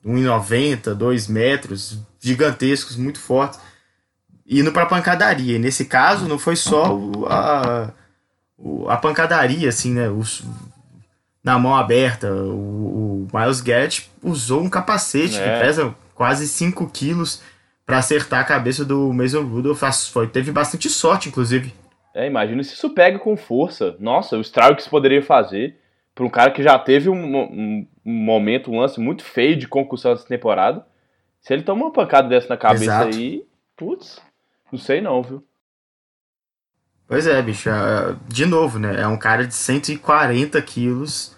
1,90, 0.05 0.95
2 0.95 1.29
metros, 1.29 1.99
gigantescos, 2.21 2.97
muito 2.97 3.21
fortes, 3.21 3.59
indo 4.49 4.73
pra 4.73 4.87
pancadaria. 4.87 5.57
E 5.57 5.59
nesse 5.59 5.85
caso, 5.85 6.27
não 6.27 6.39
foi 6.39 6.57
só 6.57 6.99
a, 7.29 7.91
a 8.89 8.97
pancadaria, 8.97 9.69
assim, 9.69 9.93
né? 9.93 10.09
Os, 10.09 10.43
na 11.45 11.59
mão 11.59 11.77
aberta. 11.77 12.33
O, 12.33 13.27
o 13.33 13.37
Miles 13.37 13.61
Garrett 13.61 14.11
usou 14.23 14.63
um 14.63 14.71
capacete 14.71 15.39
é. 15.39 15.43
que 15.43 15.65
pesa 15.65 15.95
quase 16.15 16.49
5 16.49 16.89
quilos 16.91 17.43
para 17.87 17.99
acertar 17.99 18.41
a 18.41 18.45
cabeça 18.45 18.85
do 18.85 19.13
Mason 19.13 19.43
Rudolph. 19.43 19.83
Foi, 20.13 20.27
teve 20.27 20.51
bastante 20.51 20.89
sorte, 20.89 21.29
inclusive. 21.29 21.73
É, 22.15 22.27
imagina 22.27 22.63
se 22.63 22.75
isso 22.75 22.91
pega 22.91 23.19
com 23.19 23.37
força. 23.37 23.97
Nossa, 24.01 24.37
o 24.37 24.41
estrago 24.41 24.77
que 24.77 24.83
isso 24.83 24.91
poderia 24.91 25.23
fazer 25.23 25.77
para 26.15 26.25
um 26.25 26.31
cara 26.31 26.51
que 26.51 26.63
já 26.63 26.77
teve 26.79 27.09
um, 27.09 27.37
um, 27.37 27.87
um, 28.05 28.13
momento, 28.13 28.73
um 28.73 28.81
lance 28.81 28.99
muito 28.99 29.23
feio 29.23 29.57
de 29.57 29.69
concussão 29.69 30.13
essa 30.13 30.27
temporada. 30.27 30.85
Se 31.41 31.53
ele 31.53 31.63
toma 31.63 31.85
uma 31.85 31.93
pancada 31.93 32.29
dessa 32.29 32.49
na 32.49 32.57
cabeça 32.57 32.85
Exato. 32.85 33.17
aí, 33.17 33.45
putz, 33.77 34.21
não 34.73 34.79
sei 34.79 35.01
não, 35.01 35.23
viu? 35.23 35.45
Pois 37.07 37.27
é, 37.27 37.41
bicho. 37.41 37.69
É, 37.69 38.17
de 38.27 38.47
novo, 38.47 38.79
né? 38.79 39.01
É 39.01 39.07
um 39.07 39.19
cara 39.19 39.47
de 39.47 39.55
140 39.55 40.61
quilos 40.63 41.37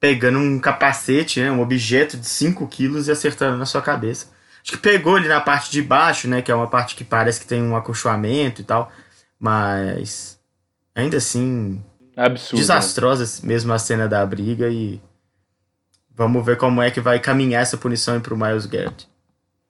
pegando 0.00 0.38
um 0.38 0.58
capacete, 0.58 1.40
né? 1.40 1.50
Um 1.50 1.60
objeto 1.60 2.16
de 2.16 2.26
5 2.26 2.66
quilos 2.68 3.08
e 3.08 3.12
acertando 3.12 3.56
na 3.56 3.66
sua 3.66 3.82
cabeça. 3.82 4.32
Acho 4.62 4.72
que 4.72 4.78
pegou 4.78 5.18
ele 5.18 5.28
na 5.28 5.40
parte 5.40 5.70
de 5.70 5.82
baixo, 5.82 6.28
né? 6.28 6.40
Que 6.40 6.50
é 6.50 6.54
uma 6.54 6.68
parte 6.68 6.94
que 6.94 7.04
parece 7.04 7.40
que 7.40 7.46
tem 7.46 7.62
um 7.62 7.76
acolchoamento 7.76 8.60
e 8.60 8.64
tal. 8.64 8.90
Mas 9.38 10.40
ainda 10.94 11.18
assim, 11.18 11.82
Absurdo. 12.16 12.60
Desastrosa 12.60 13.42
né? 13.42 13.48
mesmo 13.48 13.72
a 13.72 13.78
cena 13.78 14.08
da 14.08 14.24
briga 14.24 14.68
e 14.68 15.00
vamos 16.14 16.44
ver 16.44 16.56
como 16.56 16.80
é 16.80 16.90
que 16.90 17.00
vai 17.00 17.18
caminhar 17.18 17.62
essa 17.62 17.76
punição 17.76 18.20
para 18.20 18.34
o 18.34 18.38
Miles 18.38 18.66
Garrett. 18.66 19.08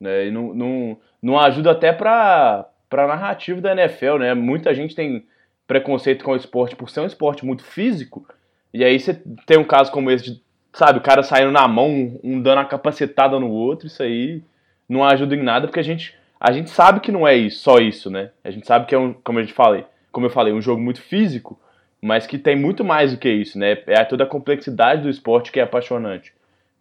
É, 0.03 0.27
e 0.27 0.31
não, 0.31 0.53
não, 0.53 0.97
não 1.21 1.39
ajuda 1.39 1.71
até 1.71 1.91
para 1.91 2.69
a 3.03 3.07
narrativa 3.07 3.59
da 3.59 3.71
NFL, 3.73 4.17
né? 4.19 4.33
Muita 4.33 4.73
gente 4.73 4.95
tem 4.95 5.25
preconceito 5.67 6.23
com 6.23 6.31
o 6.31 6.35
esporte 6.35 6.75
por 6.75 6.89
ser 6.89 7.01
um 7.01 7.05
esporte 7.05 7.45
muito 7.45 7.63
físico. 7.63 8.25
E 8.73 8.83
aí 8.83 8.99
você 8.99 9.13
tem 9.45 9.57
um 9.57 9.63
caso 9.63 9.91
como 9.91 10.11
esse 10.11 10.25
de, 10.25 10.43
sabe, 10.73 10.99
o 10.99 11.01
cara 11.01 11.23
saindo 11.23 11.51
na 11.51 11.67
mão, 11.67 12.19
um 12.23 12.41
dando 12.41 12.59
a 12.59 12.65
capacetada 12.65 13.39
no 13.39 13.49
outro, 13.49 13.87
isso 13.87 14.03
aí 14.03 14.43
não 14.87 15.03
ajuda 15.03 15.35
em 15.35 15.41
nada, 15.41 15.67
porque 15.67 15.79
a 15.79 15.83
gente, 15.83 16.15
a 16.39 16.51
gente 16.51 16.69
sabe 16.69 16.99
que 16.99 17.11
não 17.11 17.27
é 17.27 17.35
isso, 17.35 17.61
só 17.61 17.79
isso, 17.79 18.09
né? 18.09 18.31
A 18.43 18.51
gente 18.51 18.67
sabe 18.67 18.85
que 18.85 18.93
é 18.93 18.99
um, 18.99 19.13
como 19.13 19.39
a 19.39 19.41
gente 19.41 19.53
falei, 19.53 19.85
como 20.11 20.25
eu 20.25 20.29
falei, 20.29 20.53
um 20.53 20.61
jogo 20.61 20.81
muito 20.81 21.01
físico, 21.01 21.59
mas 22.01 22.27
que 22.27 22.37
tem 22.37 22.55
muito 22.55 22.83
mais 22.83 23.11
do 23.11 23.17
que 23.17 23.29
isso, 23.29 23.57
né? 23.57 23.81
É 23.87 24.03
toda 24.03 24.25
a 24.25 24.27
complexidade 24.27 25.01
do 25.01 25.09
esporte 25.09 25.51
que 25.51 25.59
é 25.59 25.63
apaixonante. 25.63 26.33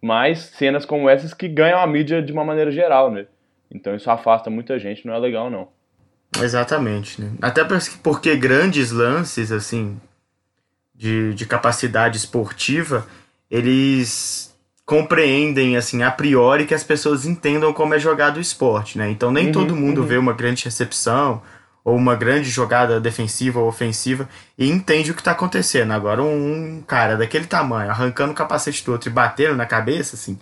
Mas 0.03 0.41
cenas 0.41 0.85
como 0.85 1.09
essas 1.09 1.33
que 1.33 1.49
ganham 1.49 1.81
a 1.81 1.87
mídia 1.87 2.21
de 2.21 2.31
uma 2.33 2.45
maneira 2.45 2.71
geral, 2.71 3.11
né? 3.11 3.27
Então 3.71 3.95
isso 3.95 4.11
afasta 4.11 4.51
muita 4.51 4.79
gente, 4.79 5.07
não 5.07 5.15
é 5.15 5.19
legal 5.19 5.49
não. 5.49 5.69
Exatamente, 6.41 7.21
né? 7.21 7.31
Até 7.41 7.65
porque 8.03 8.37
grandes 8.37 8.91
lances, 8.91 9.53
assim, 9.53 10.01
de, 10.95 11.35
de 11.35 11.47
capacidade 11.47 12.17
esportiva, 12.17 13.07
eles 13.51 14.55
compreendem, 14.85 15.77
assim, 15.77 16.03
a 16.03 16.11
priori 16.11 16.67
que 16.67 16.75
as 16.75 16.85
pessoas 16.85 17.25
entendam 17.25 17.73
como 17.73 17.95
é 17.95 17.99
jogado 17.99 18.37
o 18.37 18.41
esporte, 18.41 18.99
né? 18.99 19.11
Então 19.11 19.31
nem 19.31 19.47
uhum, 19.47 19.53
todo 19.53 19.77
mundo 19.77 20.03
uhum. 20.03 20.07
vê 20.07 20.17
uma 20.17 20.33
grande 20.33 20.65
recepção 20.65 21.43
ou 21.85 21.97
uma 21.97 22.15
grande 22.15 22.49
jogada 22.49 23.01
defensiva 23.01 23.61
ou 23.61 23.69
ofensiva 23.69 24.29
e 24.59 24.69
entende 24.69 25.11
o 25.11 25.15
que 25.15 25.21
está 25.21 25.33
acontecendo. 25.33 25.93
Agora, 25.93 26.23
um, 26.23 26.83
cara 26.87 27.17
daquele 27.17 27.47
tamanho, 27.47 27.91
arrancando 27.91 28.33
o 28.33 28.35
capacete 28.35 28.85
do 28.85 28.93
outro 28.93 29.11
e 29.11 29.13
batendo 29.13 29.55
na 29.55 29.67
cabeça, 29.67 30.17
assim, 30.17 30.39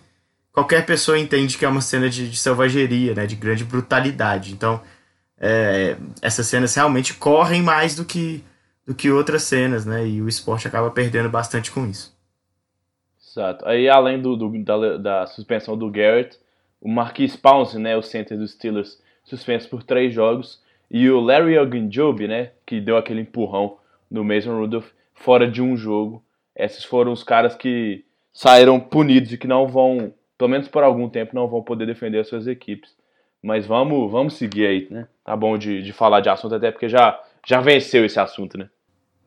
qualquer 0.53 0.87
pessoa 0.87 1.19
entende 1.19 1.59
que 1.59 1.65
é 1.65 1.69
uma 1.69 1.81
cena 1.81 2.09
de, 2.09 2.29
de 2.29 2.37
selvageria, 2.37 3.15
né, 3.15 3.27
de 3.27 3.35
grande 3.35 3.65
brutalidade. 3.65 4.53
Então, 4.53 4.81
é, 5.43 5.97
essas 6.23 6.47
cenas 6.47 6.73
realmente 6.73 7.15
correm 7.15 7.61
mais 7.61 7.97
do 7.97 8.05
que, 8.05 8.45
do 8.87 8.95
que 8.95 9.11
outras 9.11 9.43
cenas, 9.43 9.85
né, 9.85 10.07
e 10.07 10.23
o 10.23 10.29
esporte 10.29 10.69
acaba 10.69 10.89
perdendo 10.93 11.29
bastante 11.29 11.73
com 11.73 11.85
isso. 11.85 12.17
Exato. 13.21 13.67
Aí, 13.67 13.89
além 13.89 14.23
do, 14.23 14.37
do 14.37 14.65
da, 14.65 14.97
da, 14.99 15.27
suspensão 15.27 15.77
do 15.77 15.91
Garrett, 15.91 16.39
o 16.81 16.89
Marquis 16.89 17.35
Pouncey, 17.35 17.81
né, 17.81 17.97
o 17.97 18.03
center 18.03 18.39
dos 18.39 18.53
Steelers, 18.53 19.03
suspenso 19.25 19.69
por 19.69 19.83
três 19.83 20.15
jogos, 20.15 20.63
e 20.89 21.11
o 21.11 21.19
Larry 21.21 21.59
Ogunjobi, 21.59 22.29
né, 22.29 22.51
que 22.65 22.81
deu 22.81 22.97
aquele 22.97 23.23
empurrão 23.23 23.79
no 24.09 24.23
Mason 24.23 24.57
Rudolph, 24.57 24.91
fora 25.15 25.51
de 25.51 25.61
um 25.61 25.77
jogo. 25.77 26.23
Esses 26.55 26.85
foram 26.85 27.11
os 27.11 27.25
caras 27.25 27.57
que 27.57 28.05
saíram 28.33 28.79
punidos 28.79 29.33
e 29.33 29.39
que 29.39 29.49
não 29.49 29.67
vão, 29.67 30.13
pelo 30.37 30.51
menos 30.51 30.69
por 30.69 30.85
algum 30.85 31.09
tempo, 31.09 31.35
não 31.35 31.49
vão 31.49 31.63
poder 31.63 31.87
defender 31.87 32.19
as 32.19 32.29
suas 32.29 32.47
equipes. 32.47 32.95
Mas 33.43 33.67
vamos, 33.67 34.11
vamos 34.11 34.35
seguir 34.37 34.67
aí, 34.67 34.89
né? 34.91 35.09
Tá 35.25 35.37
bom 35.37 35.59
de, 35.59 35.83
de 35.83 35.93
falar 35.93 36.21
de 36.21 36.29
assunto, 36.29 36.55
até 36.55 36.71
porque 36.71 36.89
já, 36.89 37.19
já 37.47 37.61
venceu 37.61 38.05
esse 38.05 38.21
assunto, 38.21 38.57
né? 38.57 38.69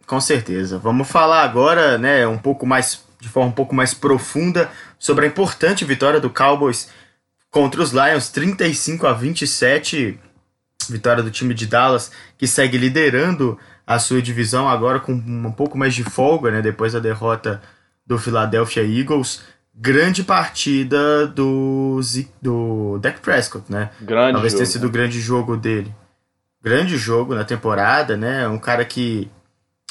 Com 0.07 0.21
certeza. 0.21 0.77
Vamos 0.77 1.09
falar 1.09 1.43
agora, 1.43 1.97
né, 1.97 2.25
um 2.27 2.37
pouco 2.37 2.65
mais, 2.65 3.03
de 3.19 3.27
forma 3.27 3.49
um 3.49 3.53
pouco 3.53 3.73
mais 3.73 3.93
profunda, 3.93 4.69
sobre 4.97 5.25
a 5.25 5.27
importante 5.27 5.83
vitória 5.83 6.19
do 6.19 6.29
Cowboys 6.29 6.89
contra 7.49 7.81
os 7.81 7.91
Lions, 7.91 8.29
35 8.29 9.07
a 9.07 9.13
27. 9.13 10.19
Vitória 10.89 11.23
do 11.23 11.31
time 11.31 11.53
de 11.53 11.65
Dallas, 11.65 12.11
que 12.37 12.45
segue 12.45 12.77
liderando 12.77 13.57
a 13.87 13.97
sua 13.97 14.21
divisão 14.21 14.69
agora 14.69 14.99
com 14.99 15.13
um 15.13 15.51
pouco 15.51 15.77
mais 15.77 15.95
de 15.95 16.03
folga, 16.03 16.51
né, 16.51 16.61
depois 16.61 16.93
da 16.93 16.99
derrota 16.99 17.61
do 18.05 18.19
Philadelphia 18.19 18.83
Eagles. 18.83 19.43
Grande 19.77 20.23
partida 20.23 21.27
do, 21.27 21.99
do 22.41 22.97
Dak 22.99 23.19
Prescott, 23.19 23.69
né? 23.69 23.89
Grande 24.01 24.33
Talvez 24.33 24.53
jogo. 24.53 24.63
tenha 24.63 24.71
sido 24.71 24.87
o 24.87 24.91
grande 24.91 25.19
jogo 25.19 25.57
dele. 25.57 25.93
Grande 26.63 26.97
jogo 26.97 27.35
na 27.35 27.43
temporada, 27.43 28.15
né? 28.15 28.47
Um 28.47 28.57
cara 28.57 28.85
que 28.85 29.29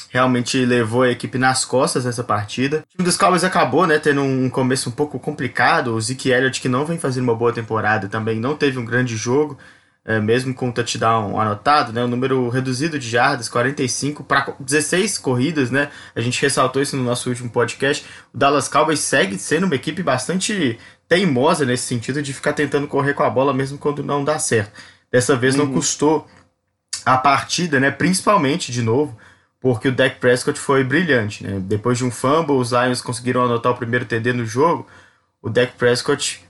realmente 0.09 0.63
levou 0.65 1.03
a 1.03 1.11
equipe 1.11 1.37
nas 1.37 1.65
costas 1.65 2.05
nessa 2.05 2.23
partida. 2.23 2.77
O 2.77 2.97
time 2.97 3.03
dos 3.03 3.17
Cowboys 3.17 3.43
acabou, 3.43 3.85
né, 3.85 3.99
tendo 3.99 4.21
um 4.21 4.49
começo 4.49 4.89
um 4.89 4.91
pouco 4.91 5.19
complicado. 5.19 5.93
O 5.93 6.01
Zeke 6.01 6.29
Elliott, 6.29 6.61
que 6.61 6.69
não 6.69 6.85
vem 6.85 6.97
fazendo 6.97 7.25
uma 7.25 7.35
boa 7.35 7.51
temporada, 7.53 8.07
também 8.07 8.39
não 8.39 8.55
teve 8.55 8.79
um 8.79 8.85
grande 8.85 9.15
jogo 9.15 9.57
é, 10.05 10.19
mesmo 10.19 10.53
com 10.53 10.69
o 10.69 10.71
touchdown 10.71 11.39
anotado, 11.39 11.91
né, 11.91 12.03
o 12.03 12.07
número 12.07 12.47
reduzido 12.47 12.99
de 12.99 13.09
jardas, 13.09 13.49
45 13.49 14.23
para 14.23 14.53
16 14.59 15.17
corridas, 15.17 15.71
né, 15.71 15.89
a 16.15 16.21
gente 16.21 16.39
ressaltou 16.39 16.79
isso 16.79 16.95
no 16.95 17.03
nosso 17.03 17.27
último 17.27 17.49
podcast, 17.49 18.05
o 18.31 18.37
Dallas 18.37 18.67
Cowboys 18.67 18.99
segue 18.99 19.39
sendo 19.39 19.65
uma 19.65 19.73
equipe 19.73 20.03
bastante 20.03 20.77
teimosa 21.09 21.65
nesse 21.65 21.87
sentido 21.87 22.21
de 22.21 22.33
ficar 22.33 22.53
tentando 22.53 22.87
correr 22.87 23.15
com 23.15 23.23
a 23.23 23.29
bola 23.29 23.51
mesmo 23.51 23.79
quando 23.79 24.03
não 24.03 24.23
dá 24.23 24.37
certo. 24.37 24.71
Dessa 25.11 25.35
vez 25.35 25.55
não 25.55 25.71
custou 25.71 26.27
a 27.03 27.17
partida, 27.17 27.79
né, 27.79 27.89
principalmente, 27.89 28.71
de 28.71 28.83
novo, 28.83 29.17
porque 29.59 29.87
o 29.87 29.91
Dak 29.91 30.19
Prescott 30.19 30.59
foi 30.59 30.83
brilhante, 30.83 31.43
né, 31.43 31.59
depois 31.59 31.97
de 31.97 32.05
um 32.05 32.11
fumble, 32.11 32.57
os 32.57 32.71
Lions 32.71 33.01
conseguiram 33.01 33.43
anotar 33.43 33.71
o 33.71 33.77
primeiro 33.77 34.05
TD 34.05 34.33
no 34.33 34.45
jogo, 34.45 34.85
o 35.41 35.49
Dak 35.49 35.73
Prescott 35.73 36.44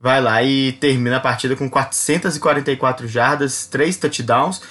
vai 0.00 0.20
lá 0.20 0.42
e 0.42 0.72
termina 0.72 1.18
a 1.18 1.20
partida 1.20 1.54
com 1.54 1.68
444 1.68 3.06
jardas, 3.06 3.66
3 3.66 3.96
touchdowns, 3.98 4.62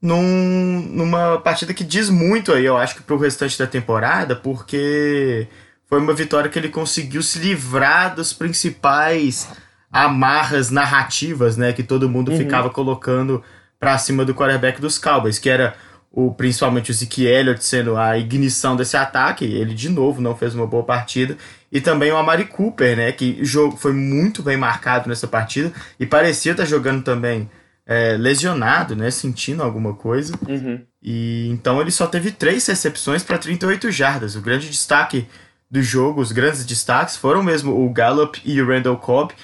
num, 0.00 0.80
numa 0.90 1.38
partida 1.38 1.74
que 1.74 1.84
diz 1.84 2.08
muito 2.08 2.52
aí, 2.52 2.64
eu 2.64 2.76
acho 2.76 2.94
que 2.96 3.02
para 3.02 3.14
o 3.14 3.18
restante 3.18 3.58
da 3.58 3.66
temporada, 3.66 4.34
porque 4.34 5.46
foi 5.88 6.00
uma 6.00 6.14
vitória 6.14 6.48
que 6.48 6.58
ele 6.58 6.68
conseguiu 6.68 7.22
se 7.22 7.38
livrar 7.38 8.14
dos 8.14 8.32
principais 8.32 9.48
amarras 9.90 10.70
narrativas, 10.70 11.56
né, 11.56 11.72
que 11.72 11.82
todo 11.82 12.08
mundo 12.08 12.30
uhum. 12.30 12.38
ficava 12.38 12.70
colocando 12.70 13.42
para 13.78 13.98
cima 13.98 14.24
do 14.24 14.34
quarterback 14.34 14.80
dos 14.80 14.98
Cowboys, 14.98 15.38
que 15.38 15.50
era 15.50 15.74
o 16.10 16.32
principalmente 16.32 16.90
o 16.90 16.94
Zeke 16.94 17.24
Elliott 17.24 17.64
sendo 17.64 17.96
a 17.96 18.18
ignição 18.18 18.74
desse 18.76 18.96
ataque, 18.96 19.44
ele 19.44 19.74
de 19.74 19.88
novo 19.88 20.20
não 20.20 20.36
fez 20.36 20.54
uma 20.54 20.66
boa 20.66 20.82
partida, 20.82 21.36
e 21.70 21.80
também 21.80 22.10
o 22.10 22.16
Amari 22.16 22.46
Cooper, 22.46 22.96
né, 22.96 23.12
que 23.12 23.44
jogo 23.44 23.76
foi 23.76 23.92
muito 23.92 24.42
bem 24.42 24.56
marcado 24.56 25.08
nessa 25.08 25.28
partida 25.28 25.72
e 26.00 26.06
parecia 26.06 26.52
estar 26.52 26.64
jogando 26.64 27.02
também 27.02 27.48
é, 27.86 28.16
lesionado, 28.18 28.96
né, 28.96 29.10
sentindo 29.10 29.62
alguma 29.62 29.94
coisa. 29.94 30.34
Uhum. 30.48 30.80
E 31.02 31.48
então 31.50 31.80
ele 31.80 31.90
só 31.90 32.06
teve 32.06 32.30
três 32.30 32.66
recepções 32.66 33.22
para 33.22 33.38
38 33.38 33.90
jardas. 33.90 34.34
O 34.34 34.40
grande 34.40 34.68
destaque 34.68 35.26
do 35.70 35.82
jogo, 35.82 36.20
os 36.20 36.32
grandes 36.32 36.64
destaques 36.64 37.16
foram 37.16 37.42
mesmo 37.42 37.84
o 37.84 37.92
Gallup 37.92 38.40
e 38.44 38.60
o 38.60 38.66
Randall 38.66 38.96
Cobb, 38.96 39.34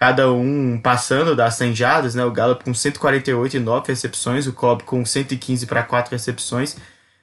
cada 0.00 0.32
um 0.32 0.80
passando 0.80 1.36
das 1.36 1.56
100 1.56 1.74
jardas, 1.74 2.14
né? 2.14 2.24
O 2.24 2.30
Gallup 2.32 2.64
com 2.64 2.72
148 2.72 3.58
e 3.58 3.60
9 3.60 3.88
recepções, 3.88 4.46
o 4.46 4.52
Cobb 4.54 4.82
com 4.84 5.04
115 5.04 5.66
para 5.66 5.82
4 5.82 6.10
recepções. 6.10 6.78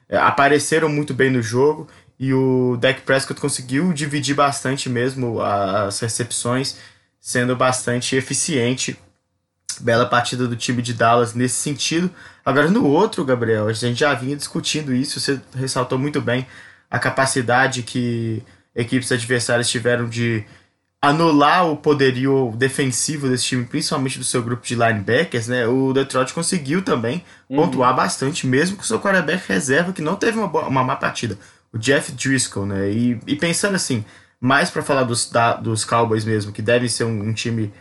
É, 0.08 0.16
apareceram 0.16 0.88
muito 0.88 1.12
bem 1.12 1.32
no 1.32 1.42
jogo 1.42 1.88
e 2.20 2.32
o 2.32 2.78
Dak 2.80 3.02
Prescott 3.02 3.42
conseguiu 3.42 3.92
dividir 3.94 4.36
bastante 4.36 4.90
mesmo 4.90 5.42
as 5.42 6.00
recepções, 6.00 6.78
sendo 7.20 7.56
bastante 7.56 8.16
eficiente. 8.16 8.96
Bela 9.80 10.06
partida 10.06 10.48
do 10.48 10.56
time 10.56 10.84
de 10.84 10.94
Dallas 10.94 11.34
nesse 11.34 11.56
sentido. 11.56 12.12
Agora, 12.46 12.70
no 12.70 12.86
outro, 12.86 13.26
Gabriel, 13.26 13.68
a 13.68 13.74
gente 13.74 14.00
já 14.00 14.14
vinha 14.14 14.36
discutindo 14.36 14.94
isso, 14.94 15.20
você 15.20 15.42
ressaltou 15.56 15.98
muito 15.98 16.22
bem 16.22 16.46
a 16.92 17.00
capacidade 17.00 17.82
que 17.82 18.44
equipes 18.76 19.12
adversárias 19.12 19.68
tiveram 19.68 20.08
de 20.08 20.46
anular 21.02 21.68
o 21.70 21.78
poderio 21.78 22.54
defensivo 22.58 23.30
desse 23.30 23.46
time, 23.46 23.66
principalmente 23.66 24.18
do 24.18 24.26
seu 24.26 24.42
grupo 24.42 24.66
de 24.66 24.76
linebackers, 24.76 25.48
né? 25.48 25.68
O 25.68 25.94
Detroit 25.94 26.34
conseguiu 26.34 26.82
também 26.82 27.24
uhum. 27.50 27.58
pontuar 27.58 27.96
bastante, 27.96 28.48
mesmo 28.48 28.76
com 28.76 28.84
o 28.84 28.86
seu 28.86 29.00
quarterback 29.00 29.48
reserva, 29.48 29.94
que 29.94 30.02
não 30.02 30.16
teve 30.16 30.38
uma, 30.38 30.48
boa, 30.48 30.68
uma 30.68 30.84
má 30.84 30.96
partida 30.96 31.38
o 31.72 31.78
Jeff 31.78 32.12
Driscoll, 32.12 32.66
né? 32.66 32.90
E, 32.90 33.20
e 33.28 33.36
pensando 33.36 33.76
assim, 33.76 34.04
mais 34.40 34.70
para 34.70 34.82
falar 34.82 35.04
dos, 35.04 35.30
da, 35.30 35.54
dos 35.54 35.84
Cowboys 35.86 36.26
mesmo, 36.26 36.52
que 36.52 36.62
devem 36.62 36.90
ser 36.90 37.04
um, 37.04 37.30
um, 37.30 37.34
time 37.34 37.74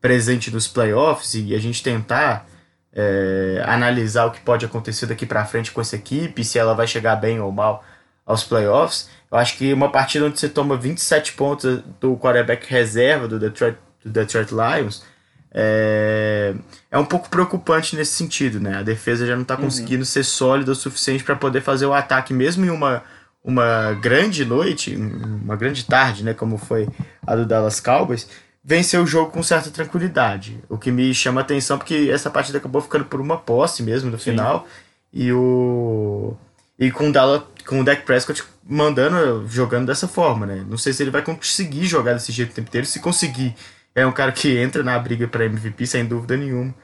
presente 0.00 0.50
nos 0.50 0.66
playoffs 0.66 1.34
e 1.34 1.54
a 1.54 1.58
gente 1.58 1.82
tentar 1.82 2.46
é, 2.92 3.62
analisar 3.66 4.26
o 4.26 4.30
que 4.30 4.40
pode 4.40 4.64
acontecer 4.64 5.06
daqui 5.06 5.26
para 5.26 5.44
frente 5.44 5.72
com 5.72 5.80
essa 5.80 5.96
equipe, 5.96 6.44
se 6.44 6.58
ela 6.58 6.74
vai 6.74 6.86
chegar 6.86 7.16
bem 7.16 7.40
ou 7.40 7.52
mal 7.52 7.84
aos 8.30 8.44
playoffs. 8.44 9.08
Eu 9.30 9.38
acho 9.38 9.56
que 9.56 9.72
uma 9.72 9.90
partida 9.90 10.26
onde 10.26 10.38
você 10.38 10.48
toma 10.48 10.76
27 10.76 11.32
pontos 11.34 11.82
do 12.00 12.16
quarterback 12.16 12.66
reserva 12.68 13.28
do 13.28 13.38
Detroit, 13.38 13.76
do 14.04 14.10
Detroit 14.10 14.50
Lions 14.50 15.04
é, 15.52 16.54
é 16.90 16.98
um 16.98 17.04
pouco 17.04 17.28
preocupante 17.28 17.96
nesse 17.96 18.12
sentido, 18.12 18.60
né? 18.60 18.78
A 18.78 18.82
defesa 18.82 19.26
já 19.26 19.34
não 19.34 19.42
está 19.42 19.54
uhum. 19.54 19.62
conseguindo 19.62 20.00
uhum. 20.00 20.04
ser 20.04 20.24
sólida 20.24 20.72
o 20.72 20.74
suficiente 20.74 21.24
para 21.24 21.36
poder 21.36 21.60
fazer 21.60 21.86
o 21.86 21.92
ataque, 21.92 22.32
mesmo 22.32 22.64
em 22.64 22.70
uma 22.70 23.02
uma 23.42 23.94
grande 23.94 24.44
noite, 24.44 24.94
uma 24.94 25.56
grande 25.56 25.86
tarde, 25.86 26.22
né, 26.22 26.34
como 26.34 26.58
foi 26.58 26.86
a 27.26 27.34
do 27.34 27.46
Dallas 27.46 27.80
Cowboys, 27.80 28.28
venceu 28.62 29.02
o 29.02 29.06
jogo 29.06 29.32
com 29.32 29.42
certa 29.42 29.70
tranquilidade. 29.70 30.62
O 30.68 30.76
que 30.76 30.90
me 30.90 31.14
chama 31.14 31.40
a 31.40 31.44
atenção 31.44 31.78
porque 31.78 32.10
essa 32.12 32.30
partida 32.30 32.58
acabou 32.58 32.82
ficando 32.82 33.06
por 33.06 33.18
uma 33.18 33.38
posse 33.38 33.82
mesmo 33.82 34.10
no 34.10 34.18
Sim. 34.18 34.32
final 34.32 34.66
e 35.10 35.32
o 35.32 36.36
e 36.80 36.90
com 36.90 37.10
o 37.10 37.12
Dallas, 37.12 37.42
com 37.66 37.80
o 37.80 37.84
Dak 37.84 38.02
Prescott 38.06 38.42
mandando 38.64 39.46
jogando 39.46 39.86
dessa 39.86 40.08
forma, 40.08 40.46
né? 40.46 40.64
Não 40.66 40.78
sei 40.78 40.94
se 40.94 41.02
ele 41.02 41.10
vai 41.10 41.22
conseguir 41.22 41.84
jogar 41.84 42.14
desse 42.14 42.32
jeito 42.32 42.52
o 42.52 42.54
tempo 42.54 42.68
inteiro. 42.68 42.86
Se 42.86 43.00
conseguir, 43.00 43.54
é 43.94 44.06
um 44.06 44.12
cara 44.12 44.32
que 44.32 44.56
entra 44.56 44.82
na 44.82 44.98
briga 44.98 45.28
para 45.28 45.44
MVP 45.44 45.86
sem 45.86 46.06
dúvida 46.06 46.38
nenhuma. 46.38 46.74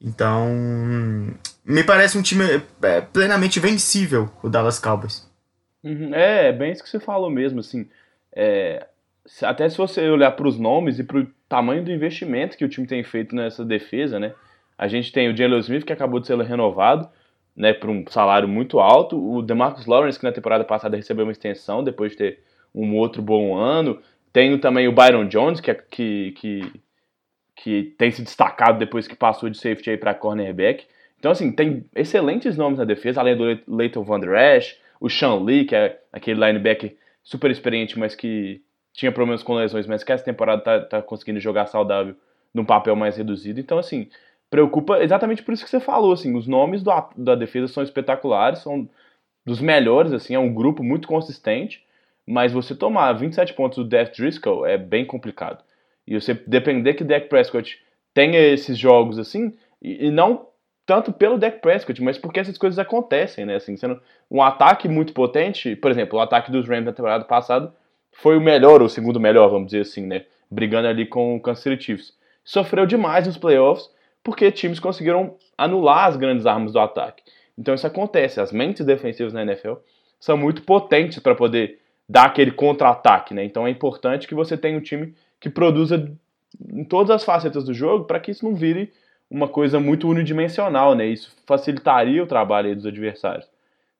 Então, 0.00 0.48
me 1.64 1.84
parece 1.84 2.18
um 2.18 2.22
time 2.22 2.60
é, 2.82 3.00
plenamente 3.00 3.60
vencível 3.60 4.28
o 4.42 4.48
Dallas 4.48 4.80
Cowboys. 4.80 5.30
Uhum, 5.84 6.12
é, 6.12 6.48
é 6.48 6.52
bem 6.52 6.72
isso 6.72 6.82
que 6.82 6.90
você 6.90 6.98
falou 6.98 7.30
mesmo, 7.30 7.60
assim. 7.60 7.88
É, 8.34 8.84
até 9.42 9.68
se 9.68 9.76
você 9.76 10.08
olhar 10.08 10.32
para 10.32 10.48
os 10.48 10.58
nomes 10.58 10.98
e 10.98 11.04
para 11.04 11.18
o 11.18 11.26
tamanho 11.48 11.84
do 11.84 11.92
investimento 11.92 12.56
que 12.56 12.64
o 12.64 12.68
time 12.68 12.86
tem 12.86 13.04
feito 13.04 13.36
nessa 13.36 13.64
defesa, 13.64 14.18
né? 14.18 14.34
A 14.76 14.88
gente 14.88 15.12
tem 15.12 15.30
o 15.30 15.36
Jalen 15.36 15.60
Smith, 15.60 15.84
que 15.84 15.92
acabou 15.92 16.18
de 16.18 16.26
ser 16.26 16.36
renovado, 16.40 17.08
né, 17.56 17.72
por 17.72 17.88
um 17.88 18.04
salário 18.08 18.46
muito 18.46 18.78
alto. 18.78 19.16
O 19.16 19.40
DeMarcus 19.42 19.86
Lawrence, 19.86 20.18
que 20.18 20.24
na 20.24 20.32
temporada 20.32 20.64
passada 20.64 20.96
recebeu 20.96 21.24
uma 21.24 21.32
extensão 21.32 21.82
depois 21.82 22.12
de 22.12 22.18
ter 22.18 22.38
um 22.74 22.94
outro 22.96 23.22
bom 23.22 23.56
ano. 23.56 23.98
Tenho 24.32 24.58
também 24.58 24.86
o 24.86 24.92
Byron 24.92 25.26
Jones, 25.26 25.60
que, 25.60 25.70
é, 25.70 25.74
que, 25.74 26.32
que, 26.32 26.72
que 27.54 27.82
tem 27.96 28.10
se 28.10 28.22
destacado 28.22 28.78
depois 28.78 29.08
que 29.08 29.16
passou 29.16 29.48
de 29.48 29.56
safety 29.56 29.96
para 29.96 30.14
cornerback. 30.14 30.84
Então, 31.18 31.32
assim, 31.32 31.50
tem 31.50 31.84
excelentes 31.94 32.56
nomes 32.56 32.78
na 32.78 32.84
defesa, 32.84 33.20
além 33.20 33.36
do 33.36 33.58
Leighton 33.66 34.04
Van 34.04 34.20
Der 34.20 34.56
Esch, 34.56 34.78
o 35.00 35.08
Sean 35.08 35.42
Lee, 35.42 35.64
que 35.64 35.74
é 35.74 35.98
aquele 36.12 36.38
linebacker 36.38 36.94
super 37.22 37.50
experiente, 37.50 37.98
mas 37.98 38.14
que 38.14 38.60
tinha 38.92 39.10
problemas 39.10 39.42
com 39.42 39.54
lesões, 39.54 39.86
mas 39.86 40.04
que 40.04 40.12
essa 40.12 40.24
temporada 40.24 40.62
tá, 40.62 40.80
tá 40.80 41.02
conseguindo 41.02 41.40
jogar 41.40 41.66
saudável 41.66 42.14
num 42.52 42.64
papel 42.64 42.94
mais 42.94 43.16
reduzido. 43.16 43.60
Então, 43.60 43.78
assim, 43.78 44.08
preocupa 44.50 45.02
exatamente 45.02 45.42
por 45.42 45.52
isso 45.52 45.64
que 45.64 45.70
você 45.70 45.80
falou, 45.80 46.12
assim, 46.12 46.34
os 46.34 46.46
nomes 46.46 46.82
do, 46.82 46.90
da 47.16 47.34
defesa 47.34 47.68
são 47.68 47.82
espetaculares, 47.82 48.60
são 48.60 48.88
dos 49.44 49.60
melhores, 49.60 50.12
assim, 50.12 50.34
é 50.34 50.38
um 50.38 50.52
grupo 50.52 50.82
muito 50.82 51.06
consistente, 51.06 51.84
mas 52.26 52.52
você 52.52 52.74
tomar 52.74 53.12
27 53.12 53.54
pontos 53.54 53.78
do 53.78 53.88
Death 53.88 54.16
Driscoll 54.16 54.66
é 54.66 54.76
bem 54.76 55.04
complicado. 55.04 55.62
E 56.06 56.18
você 56.18 56.34
depender 56.34 56.94
que 56.94 57.02
o 57.02 57.06
Dak 57.06 57.28
Prescott 57.28 57.80
tenha 58.12 58.38
esses 58.38 58.76
jogos 58.78 59.18
assim, 59.18 59.56
e, 59.80 60.06
e 60.06 60.10
não 60.10 60.46
tanto 60.84 61.12
pelo 61.12 61.36
Dak 61.36 61.60
Prescott, 61.60 62.00
mas 62.02 62.16
porque 62.16 62.40
essas 62.40 62.56
coisas 62.56 62.78
acontecem, 62.78 63.44
né? 63.44 63.56
Assim, 63.56 63.76
sendo 63.76 64.00
um 64.30 64.40
ataque 64.40 64.88
muito 64.88 65.12
potente, 65.12 65.74
por 65.76 65.90
exemplo, 65.90 66.18
o 66.18 66.22
ataque 66.22 66.50
dos 66.50 66.68
Rams 66.68 66.84
na 66.84 66.92
temporada 66.92 67.24
passada 67.24 67.72
foi 68.12 68.36
o 68.36 68.40
melhor, 68.40 68.80
ou 68.80 68.86
o 68.86 68.90
segundo 68.90 69.20
melhor, 69.20 69.48
vamos 69.48 69.66
dizer 69.66 69.82
assim, 69.82 70.06
né? 70.06 70.24
Brigando 70.50 70.86
ali 70.86 71.04
com 71.04 71.36
o 71.36 71.40
Kansas 71.40 71.64
City 71.64 71.84
Chiefs. 71.84 72.14
sofreu 72.44 72.86
demais 72.86 73.26
nos 73.26 73.36
playoffs 73.36 73.90
porque 74.26 74.50
times 74.50 74.80
conseguiram 74.80 75.36
anular 75.56 76.06
as 76.06 76.16
grandes 76.16 76.46
armas 76.46 76.72
do 76.72 76.80
ataque. 76.80 77.22
Então 77.56 77.72
isso 77.72 77.86
acontece. 77.86 78.40
As 78.40 78.50
mentes 78.50 78.84
defensivas 78.84 79.32
na 79.32 79.42
NFL 79.42 79.74
são 80.18 80.36
muito 80.36 80.62
potentes 80.62 81.20
para 81.20 81.36
poder 81.36 81.78
dar 82.08 82.24
aquele 82.24 82.50
contra-ataque, 82.50 83.32
né? 83.32 83.44
Então 83.44 83.64
é 83.64 83.70
importante 83.70 84.26
que 84.26 84.34
você 84.34 84.56
tenha 84.58 84.76
um 84.76 84.80
time 84.80 85.14
que 85.38 85.48
produza 85.48 86.12
em 86.72 86.82
todas 86.82 87.10
as 87.12 87.22
facetas 87.22 87.62
do 87.62 87.72
jogo 87.72 88.04
para 88.04 88.18
que 88.18 88.32
isso 88.32 88.44
não 88.44 88.56
vire 88.56 88.92
uma 89.30 89.46
coisa 89.46 89.78
muito 89.78 90.08
unidimensional, 90.08 90.96
né? 90.96 91.06
Isso 91.06 91.32
facilitaria 91.46 92.20
o 92.20 92.26
trabalho 92.26 92.74
dos 92.74 92.84
adversários. 92.84 93.48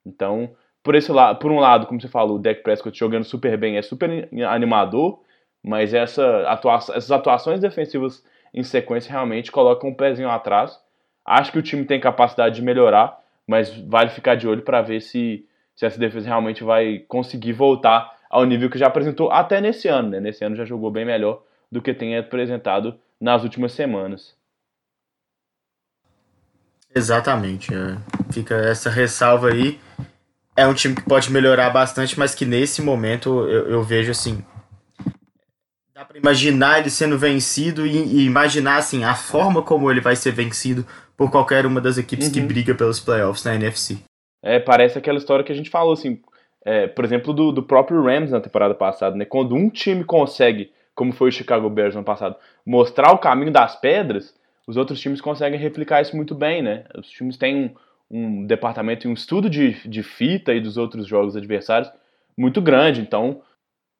Então, 0.05 0.51
por 0.83 0.97
esse 0.97 1.13
lado, 1.13 1.39
por 1.39 1.53
um 1.53 1.61
lado, 1.61 1.87
como 1.87 2.01
você 2.01 2.09
falou, 2.09 2.35
o 2.35 2.41
Dak 2.41 2.65
Prescott 2.65 2.99
jogando 2.99 3.23
super 3.23 3.57
bem 3.57 3.77
é 3.77 3.83
super 3.83 4.29
animador, 4.51 5.21
mas 5.63 5.95
essa 5.95 6.49
atuação, 6.49 6.97
essas 6.97 7.13
atuações 7.13 7.61
defensivas 7.61 8.25
em 8.57 8.63
sequência 8.63 9.13
realmente 9.13 9.53
colocam 9.53 9.91
um 9.91 9.95
pezinho 9.95 10.31
atrás. 10.31 10.81
Acho 11.25 11.53
que 11.53 11.59
o 11.59 11.63
time 11.63 11.85
tem 11.85 12.01
capacidade 12.01 12.55
de 12.55 12.63
melhorar, 12.63 13.21
mas 13.47 13.71
vale 13.83 14.09
ficar 14.09 14.35
de 14.35 14.49
olho 14.49 14.63
para 14.63 14.81
ver 14.81 15.01
se, 15.01 15.47
se 15.75 15.85
essa 15.85 15.99
defesa 15.99 16.27
realmente 16.27 16.65
vai 16.65 17.01
conseguir 17.07 17.53
voltar 17.53 18.17
ao 18.31 18.45
nível 18.45 18.71
que 18.71 18.79
já 18.79 18.87
apresentou 18.87 19.31
até 19.31 19.61
nesse 19.61 19.89
ano. 19.89 20.09
Né? 20.09 20.21
Nesse 20.21 20.43
ano 20.43 20.57
já 20.57 20.65
jogou 20.65 20.91
bem 20.91 21.05
melhor 21.05 21.43
do 21.71 21.83
que 21.83 21.93
tem 21.93 22.17
apresentado 22.17 22.99
nas 23.21 23.43
últimas 23.43 23.73
semanas. 23.73 24.35
Exatamente. 26.95 27.75
É. 27.75 27.99
Fica 28.33 28.55
essa 28.55 28.89
ressalva 28.89 29.51
aí. 29.51 29.79
É 30.57 30.67
um 30.67 30.73
time 30.73 30.95
que 30.95 31.03
pode 31.03 31.31
melhorar 31.31 31.69
bastante, 31.69 32.19
mas 32.19 32.35
que 32.35 32.47
nesse 32.47 32.81
momento 32.81 33.47
eu, 33.51 33.69
eu 33.69 33.83
vejo 33.83 34.11
assim. 34.11 34.43
Dá 35.97 36.05
para 36.05 36.19
imaginar 36.19 36.81
ele 36.81 36.91
sendo 36.91 37.17
vencido 37.17 37.87
e, 37.87 37.97
e, 37.97 38.27
imaginar 38.27 38.77
assim 38.77 39.03
a 39.03 39.15
forma 39.15 39.63
como 39.63 39.91
ele 39.91 40.03
vai 40.03 40.15
ser 40.15 40.31
vencido 40.31 40.85
por 41.17 41.31
qualquer 41.31 41.65
uma 41.65 41.81
das 41.81 41.97
equipes 41.97 42.27
uhum. 42.27 42.33
que 42.35 42.41
briga 42.43 42.75
pelos 42.75 43.01
playoffs 43.01 43.43
na 43.43 43.55
NFC. 43.55 43.97
É, 44.43 44.61
parece 44.61 44.99
aquela 44.99 45.17
história 45.17 45.43
que 45.43 45.51
a 45.51 45.55
gente 45.55 45.71
falou 45.71 45.95
assim, 45.95 46.21
é, 46.67 46.87
por 46.87 47.03
exemplo, 47.03 47.33
do, 47.33 47.51
do 47.51 47.63
próprio 47.63 48.03
Rams 48.03 48.31
na 48.31 48.43
temporada 48.43 48.75
passada, 48.75 49.17
né? 49.17 49.25
Quando 49.25 49.55
um 49.55 49.71
time 49.71 50.05
consegue, 50.05 50.71
como 50.95 51.15
foi 51.15 51.31
o 51.31 51.33
Chicago 51.33 51.71
Bears 51.71 51.95
no 51.95 52.01
ano 52.01 52.05
passado, 52.05 52.37
mostrar 52.67 53.13
o 53.13 53.19
caminho 53.19 53.51
das 53.51 53.81
pedras, 53.81 54.35
os 54.67 54.77
outros 54.77 55.01
times 55.01 55.23
conseguem 55.23 55.59
replicar 55.59 56.03
isso 56.03 56.15
muito 56.15 56.35
bem, 56.35 56.61
né? 56.61 56.85
Os 56.95 57.09
times 57.09 57.39
têm 57.39 57.75
um, 58.11 58.41
um 58.43 58.47
departamento 58.47 59.07
e 59.07 59.11
um 59.11 59.15
estudo 59.15 59.49
de, 59.49 59.73
de 59.89 60.03
fita 60.03 60.53
e 60.53 60.61
dos 60.61 60.77
outros 60.77 61.07
jogos 61.07 61.35
adversários 61.35 61.91
muito 62.37 62.61
grande. 62.61 63.01
Então, 63.01 63.41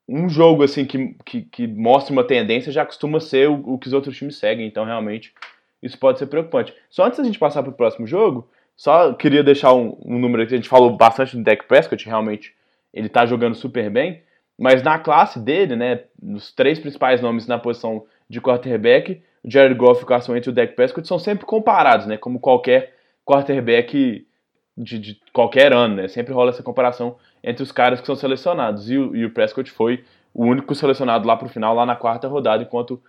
um 0.09 0.29
jogo 0.29 0.63
assim 0.63 0.85
que, 0.85 1.17
que, 1.25 1.43
que 1.43 1.67
mostra 1.67 2.13
uma 2.13 2.25
tendência 2.25 2.71
já 2.71 2.85
costuma 2.85 3.19
ser 3.19 3.49
o, 3.49 3.75
o, 3.75 3.79
que 3.79 3.89
os 3.89 3.93
outros 3.93 4.17
times 4.17 4.37
seguem. 4.37 4.67
Então, 4.67 4.85
realmente, 4.85 5.33
isso 5.83 5.99
pode 5.99 6.19
ser 6.19 6.27
preocupante. 6.27 6.73
Só 6.89 7.05
antes 7.05 7.19
da 7.19 7.25
gente 7.25 7.39
passar 7.39 7.63
para 7.63 7.71
o 7.71 7.77
próximo 7.77 8.07
jogo, 8.07 8.49
só 8.77 9.13
queria 9.15 9.43
deixar 9.43 9.73
um, 9.73 9.99
um 10.05 10.19
número 10.19 10.43
aqui. 10.43 10.55
A 10.55 10.57
gente 10.57 10.69
falou 10.69 10.97
bastante 10.97 11.37
do 11.37 11.43
Dak 11.43 11.67
Prescott, 11.67 12.07
realmente 12.07 12.55
ele 12.93 13.09
está 13.09 13.27
jogando 13.27 13.55
super 13.55 13.91
bem. 13.91 14.23
Mas 14.59 14.83
na 14.83 14.99
classe 14.99 15.39
dele, 15.39 15.77
né, 15.77 16.05
os 16.23 16.53
três 16.53 16.79
principais 16.79 17.21
nomes 17.21 17.47
na 17.47 17.59
posição 17.59 18.05
de 18.29 18.41
quarterback, 18.41 19.23
o 19.45 19.51
Jared 19.51 19.75
Goff, 19.75 20.03
o 20.03 20.07
Carson 20.07 20.33
Wentz 20.33 20.47
e 20.47 20.51
o 20.51 20.53
Dak 20.53 20.75
Prescott 20.75 21.07
são 21.07 21.19
sempre 21.19 21.45
comparados, 21.45 22.07
né? 22.07 22.17
Como 22.17 22.41
qualquer 22.41 22.95
quarterback 23.25 24.27
de, 24.77 24.99
de, 24.99 25.21
qualquer 25.33 25.73
ano, 25.73 25.97
né? 25.97 26.09
Sempre 26.09 26.33
rola 26.33 26.51
essa 26.51 26.63
comparação 26.63 27.17
entre 27.47 27.63
os 27.63 27.73
caras 27.73 28.01
que 28.01 28.07
são 28.07 28.17
selecionados. 28.17 28.91
E 28.91 28.99
o, 28.99 29.17
e 29.17 29.25
o 29.25 29.31
Prescott 29.31 29.71
foi 29.71 30.05
o 30.35 30.45
único 30.45 30.75
selecionado 30.75 31.27
lá 31.27 31.37
pro 31.37 31.49
final, 31.49 31.75
lá 31.75 31.87
na 31.87 31.97
quarta 31.97 32.29
rodada, 32.29 32.63
enquanto 32.63 33.01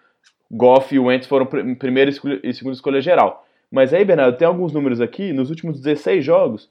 Goff 0.49 0.95
e 0.95 0.99
o 0.99 1.05
Wentz 1.05 1.27
foram 1.27 1.45
pr 1.45 1.75
primeira 1.77 2.09
e 2.09 2.53
segunda 2.53 2.75
escolha 2.75 3.01
geral. 3.01 3.45
Mas 3.69 3.93
aí, 3.93 4.05
Bernardo, 4.05 4.37
tem 4.37 4.47
alguns 4.47 4.71
números 4.71 5.01
aqui, 5.01 5.33
nos 5.33 5.49
últimos 5.49 5.81
16 5.81 6.23
jogos, 6.23 6.69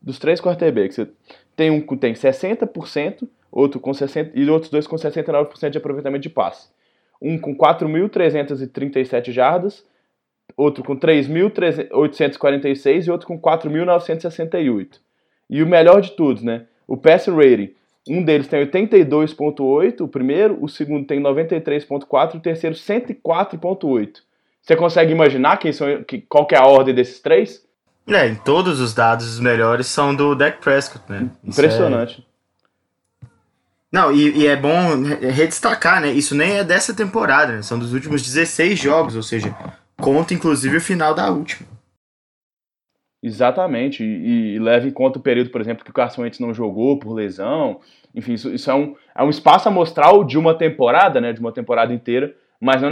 dos 0.00 0.18
três 0.18 0.40
quarterbacks. 0.40 0.98
Tem 1.54 1.70
um 1.70 1.82
que 1.82 1.96
tem 1.96 2.14
60%, 2.14 3.28
outro 3.52 3.80
com 3.80 3.90
60%, 3.90 4.30
e 4.34 4.48
outros 4.48 4.70
dois 4.70 4.86
com 4.86 4.96
69% 4.96 5.68
de 5.68 5.76
aproveitamento 5.76 6.22
de 6.22 6.30
passe 6.30 6.68
um 7.20 7.36
com 7.38 7.54
4.337 7.56 9.32
jardas, 9.32 9.84
outro 10.56 10.84
com 10.84 10.96
3.846 10.96 13.06
e 13.06 13.10
outro 13.10 13.26
com 13.26 13.38
4.968. 13.38 15.00
E 15.50 15.62
o 15.62 15.66
melhor 15.66 16.00
de 16.00 16.12
tudo, 16.12 16.42
né? 16.44 16.66
O 16.88 16.96
pass 16.96 17.28
rating. 17.28 17.72
Um 18.08 18.24
deles 18.24 18.48
tem 18.48 18.66
82.8, 18.66 20.00
o 20.00 20.08
primeiro, 20.08 20.56
o 20.60 20.68
segundo 20.68 21.06
tem 21.06 21.20
93.4 21.22 22.34
e 22.34 22.36
o 22.38 22.40
terceiro 22.40 22.74
104.8. 22.74 24.08
Você 24.62 24.74
consegue 24.74 25.12
imaginar 25.12 25.58
quem 25.58 25.72
são, 25.72 25.86
qual 26.28 26.46
que 26.46 26.54
é 26.54 26.58
a 26.58 26.66
ordem 26.66 26.94
desses 26.94 27.20
três? 27.20 27.62
É, 28.06 28.26
em 28.26 28.34
todos 28.34 28.80
os 28.80 28.94
dados 28.94 29.26
os 29.26 29.38
melhores 29.38 29.86
são 29.86 30.14
do 30.14 30.34
Dak 30.34 30.58
Prescott, 30.62 31.04
né? 31.08 31.30
Isso 31.44 31.60
Impressionante. 31.60 32.26
É... 33.22 33.26
Não, 33.92 34.12
e, 34.12 34.38
e, 34.38 34.46
é 34.46 34.56
bom 34.56 35.02
redestacar, 35.20 36.00
né? 36.00 36.10
Isso 36.10 36.34
nem 36.34 36.58
é 36.58 36.64
dessa 36.64 36.94
temporada, 36.94 37.52
né? 37.52 37.62
São 37.62 37.78
dos 37.78 37.92
últimos 37.92 38.22
16 38.22 38.78
jogos, 38.78 39.16
ou 39.16 39.22
seja, 39.22 39.54
conta 39.98 40.32
inclusive 40.32 40.76
o 40.78 40.80
final 40.80 41.14
da 41.14 41.30
última. 41.30 41.68
Exatamente, 43.22 44.04
e, 44.04 44.54
e 44.54 44.58
leva 44.58 44.86
em 44.86 44.92
conta 44.92 45.18
o 45.18 45.22
período, 45.22 45.50
por 45.50 45.60
exemplo, 45.60 45.84
que 45.84 45.90
o 45.90 45.94
Carson 45.94 46.22
Wentz 46.22 46.38
não 46.38 46.54
jogou 46.54 46.98
por 46.98 47.12
lesão. 47.12 47.80
Enfim, 48.14 48.34
isso, 48.34 48.52
isso 48.54 48.70
é, 48.70 48.74
um, 48.74 48.94
é 49.16 49.22
um 49.22 49.30
espaço 49.30 49.68
amostral 49.68 50.22
de 50.24 50.38
uma 50.38 50.54
temporada, 50.54 51.20
né? 51.20 51.32
De 51.32 51.40
uma 51.40 51.50
temporada 51.50 51.92
inteira, 51.92 52.34
mas 52.60 52.80
não 52.80 52.90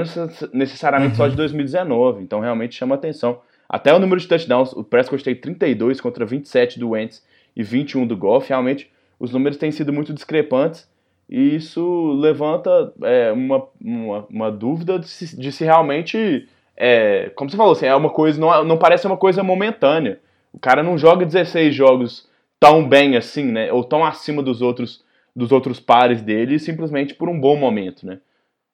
necessariamente 0.53 1.12
uhum. 1.12 1.17
só 1.17 1.29
de 1.29 1.37
2019. 1.37 2.23
Então 2.23 2.41
realmente 2.41 2.75
chama 2.75 2.97
atenção. 2.97 3.41
Até 3.69 3.93
o 3.95 3.99
número 3.99 4.21
de 4.21 4.29
touchdowns, 4.29 4.73
o 4.73 4.85
Prescott 4.85 5.23
tem 5.23 5.35
32 5.35 6.01
contra 6.01 6.25
27 6.25 6.79
do 6.79 6.91
Wentz 6.91 7.25
e 7.57 7.62
21 7.62 8.07
do 8.07 8.17
Goff. 8.17 8.49
Realmente 8.49 8.91
os 9.19 9.33
números 9.33 9.59
têm 9.59 9.71
sido 9.71 9.93
muito 9.93 10.12
discrepantes 10.12 10.89
e 11.29 11.57
isso 11.57 12.12
levanta 12.12 12.93
é, 13.03 13.33
uma, 13.33 13.67
uma, 13.81 14.27
uma, 14.31 14.51
dúvida 14.53 14.99
de 14.99 15.09
se, 15.09 15.37
de 15.37 15.51
se 15.51 15.65
realmente, 15.65 16.49
é, 16.77 17.31
como 17.35 17.51
você 17.51 17.57
falou, 17.57 17.73
assim, 17.73 17.87
é 17.87 17.95
uma 17.95 18.11
coisa, 18.11 18.41
não, 18.41 18.65
não 18.65 18.77
parece 18.77 19.07
uma 19.07 19.17
coisa 19.17 19.43
momentânea. 19.43 20.21
O 20.53 20.59
cara 20.59 20.83
não 20.83 20.99
joga 20.99 21.25
16 21.25 21.75
jogos 21.75 22.29
tão 22.61 22.87
bem 22.87 23.17
assim, 23.17 23.45
né? 23.45 23.73
Ou 23.73 23.85
tão 23.85 24.05
acima 24.05 24.43
dos 24.43 24.62
outros 24.62 25.05
dos 25.35 25.53
outros 25.53 25.79
pares 25.79 26.23
dele, 26.23 26.59
simplesmente 26.59 27.12
por 27.12 27.29
um 27.29 27.39
bom 27.39 27.57
momento, 27.57 28.07
né? 28.07 28.19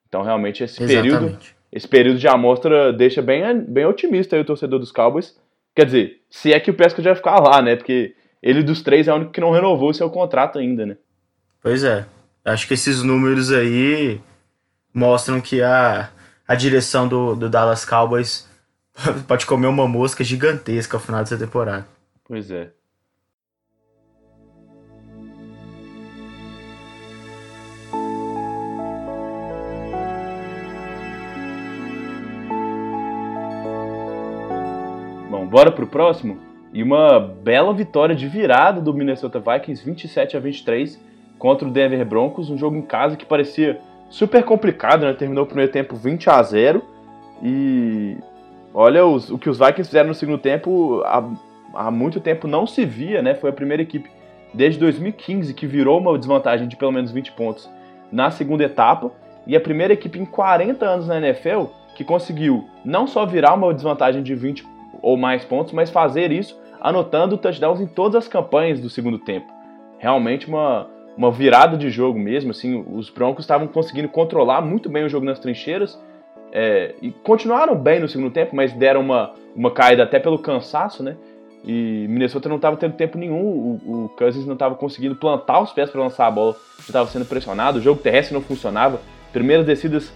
Então 0.09 0.23
realmente 0.23 0.63
esse 0.63 0.81
Exatamente. 0.81 1.11
período 1.11 1.39
esse 1.73 1.89
período 1.89 2.19
de 2.19 2.29
amostra 2.29 2.93
deixa 2.93 3.23
bem, 3.23 3.61
bem 3.61 3.87
otimista 3.87 4.37
aí 4.37 4.43
o 4.43 4.45
torcedor 4.45 4.79
dos 4.79 4.93
Cowboys. 4.93 5.35
Quer 5.75 5.87
dizer, 5.87 6.21
se 6.29 6.53
é 6.53 6.61
que 6.61 6.71
o 6.71 6.75
Pesca 6.75 7.03
já 7.03 7.11
vai 7.11 7.17
ficar 7.17 7.41
lá, 7.41 7.63
né? 7.63 7.77
Porque 7.77 8.15
ele 8.43 8.63
dos 8.63 8.83
três 8.83 9.09
é 9.09 9.13
o 9.13 9.17
único 9.17 9.33
que 9.33 9.41
não 9.41 9.51
renovou 9.51 9.95
seu 9.95 10.11
contrato 10.11 10.59
ainda, 10.59 10.85
né? 10.85 10.99
Pois 11.63 11.83
é. 11.83 12.05
Acho 12.45 12.69
que 12.69 12.75
esses 12.75 13.03
números 13.03 13.51
aí 13.51 14.21
mostram 14.93 15.41
que 15.41 15.63
a, 15.63 16.11
a 16.53 16.55
direção 16.55 17.09
do, 17.09 17.35
do 17.35 17.49
Dallas 17.49 17.83
Cowboys 17.83 18.47
pode 19.27 19.47
comer 19.47 19.69
uma 19.69 19.89
mosca 19.89 20.23
gigantesca 20.23 20.99
ao 20.99 21.01
final 21.01 21.21
dessa 21.21 21.39
temporada. 21.39 21.87
Pois 22.23 22.51
é. 22.51 22.71
Bom, 35.31 35.47
bora 35.47 35.73
pro 35.73 35.87
próximo? 35.87 36.39
E 36.71 36.83
uma 36.83 37.19
bela 37.19 37.73
vitória 37.73 38.15
de 38.15 38.29
virada 38.29 38.79
do 38.79 38.93
Minnesota 38.93 39.41
Vikings 39.41 39.83
27 39.83 40.37
a 40.37 40.41
23 40.41 41.01
contra 41.39 41.67
o 41.67 41.71
Denver 41.71 42.05
Broncos, 42.05 42.51
um 42.51 42.59
jogo 42.59 42.77
em 42.77 42.83
casa 42.83 43.17
que 43.17 43.25
parecia 43.25 43.81
super 44.13 44.45
complicado, 44.45 45.07
né? 45.07 45.15
Terminou 45.15 45.45
o 45.45 45.47
primeiro 45.47 45.73
tempo 45.73 45.97
20 45.97 46.29
a 46.29 46.43
0 46.43 46.83
e 47.43 48.19
olha 48.73 49.07
os, 49.07 49.31
o 49.31 49.39
que 49.39 49.49
os 49.49 49.59
Vikings 49.59 49.89
fizeram 49.89 50.09
no 50.09 50.15
segundo 50.15 50.39
tempo 50.39 51.03
há, 51.05 51.25
há 51.75 51.91
muito 51.91 52.21
tempo 52.21 52.47
não 52.47 52.67
se 52.67 52.85
via, 52.85 53.23
né? 53.23 53.35
Foi 53.35 53.49
a 53.49 53.53
primeira 53.55 53.83
equipe 53.83 54.11
desde 54.53 54.79
2015 54.79 55.55
que 55.55 55.67
virou 55.67 55.99
uma 55.99 56.17
desvantagem 56.19 56.69
de 56.69 56.77
pelo 56.77 56.93
menos 56.93 57.11
20 57.11 57.33
pontos 57.33 57.69
na 58.13 58.31
segunda 58.31 58.65
etapa 58.65 59.11
e 59.47 59.57
a 59.57 59.61
primeira 59.61 59.95
equipe 59.95 60.19
em 60.19 60.27
40 60.27 60.85
anos 60.85 61.09
na 61.09 61.17
NFL 61.17 61.65
que 61.95 62.05
conseguiu 62.05 62.69
não 62.85 63.07
só 63.07 63.25
virar 63.25 63.55
uma 63.55 63.73
desvantagem 63.73 64.23
de 64.23 64.35
20 64.35 64.63
ou 65.01 65.17
mais 65.17 65.43
pontos, 65.43 65.73
mas 65.73 65.89
fazer 65.89 66.31
isso 66.31 66.61
anotando 66.83 67.39
touchdowns 67.39 67.81
em 67.81 67.87
todas 67.87 68.25
as 68.25 68.29
campanhas 68.29 68.79
do 68.79 68.91
segundo 68.91 69.19
tempo. 69.19 69.51
Realmente 69.99 70.49
uma, 70.49 70.87
uma 71.17 71.31
virada 71.31 71.77
de 71.77 71.91
jogo 71.91 72.19
mesmo, 72.19 72.51
assim, 72.51 72.85
os 72.91 73.11
Broncos 73.11 73.45
estavam 73.45 73.67
conseguindo 73.67 74.09
controlar 74.09 74.61
muito 74.61 74.89
bem 74.89 75.05
o 75.05 75.09
jogo 75.09 75.27
nas 75.27 75.39
trincheiras 75.39 75.99
é, 76.53 76.95
e 77.01 77.11
continuaram 77.11 77.75
bem 77.77 78.01
no 78.01 78.09
segundo 78.09 78.31
tempo, 78.31 78.55
mas 78.55 78.73
deram 78.73 79.01
uma, 79.01 79.33
uma 79.55 79.71
caída 79.71 80.03
até 80.03 80.19
pelo 80.19 80.39
cansaço, 80.39 81.03
né? 81.03 81.17
E 81.65 82.07
Minnesota 82.09 82.49
não 82.49 82.57
estava 82.57 82.77
tendo 82.77 82.95
tempo 82.95 83.17
nenhum, 83.17 83.41
o, 83.41 84.05
o 84.05 84.09
Cousins 84.17 84.45
não 84.47 84.55
estava 84.55 84.75
conseguindo 84.75 85.15
plantar 85.15 85.61
os 85.61 85.73
pés 85.73 85.91
para 85.91 86.01
lançar 86.01 86.27
a 86.27 86.31
bola, 86.31 86.57
estava 86.81 87.09
sendo 87.09 87.25
pressionado, 87.25 87.79
o 87.79 87.83
jogo 87.83 88.03
terrestre 88.03 88.35
não 88.35 88.43
funcionava, 88.43 89.01
primeiras 89.33 89.65
descidas 89.65 90.13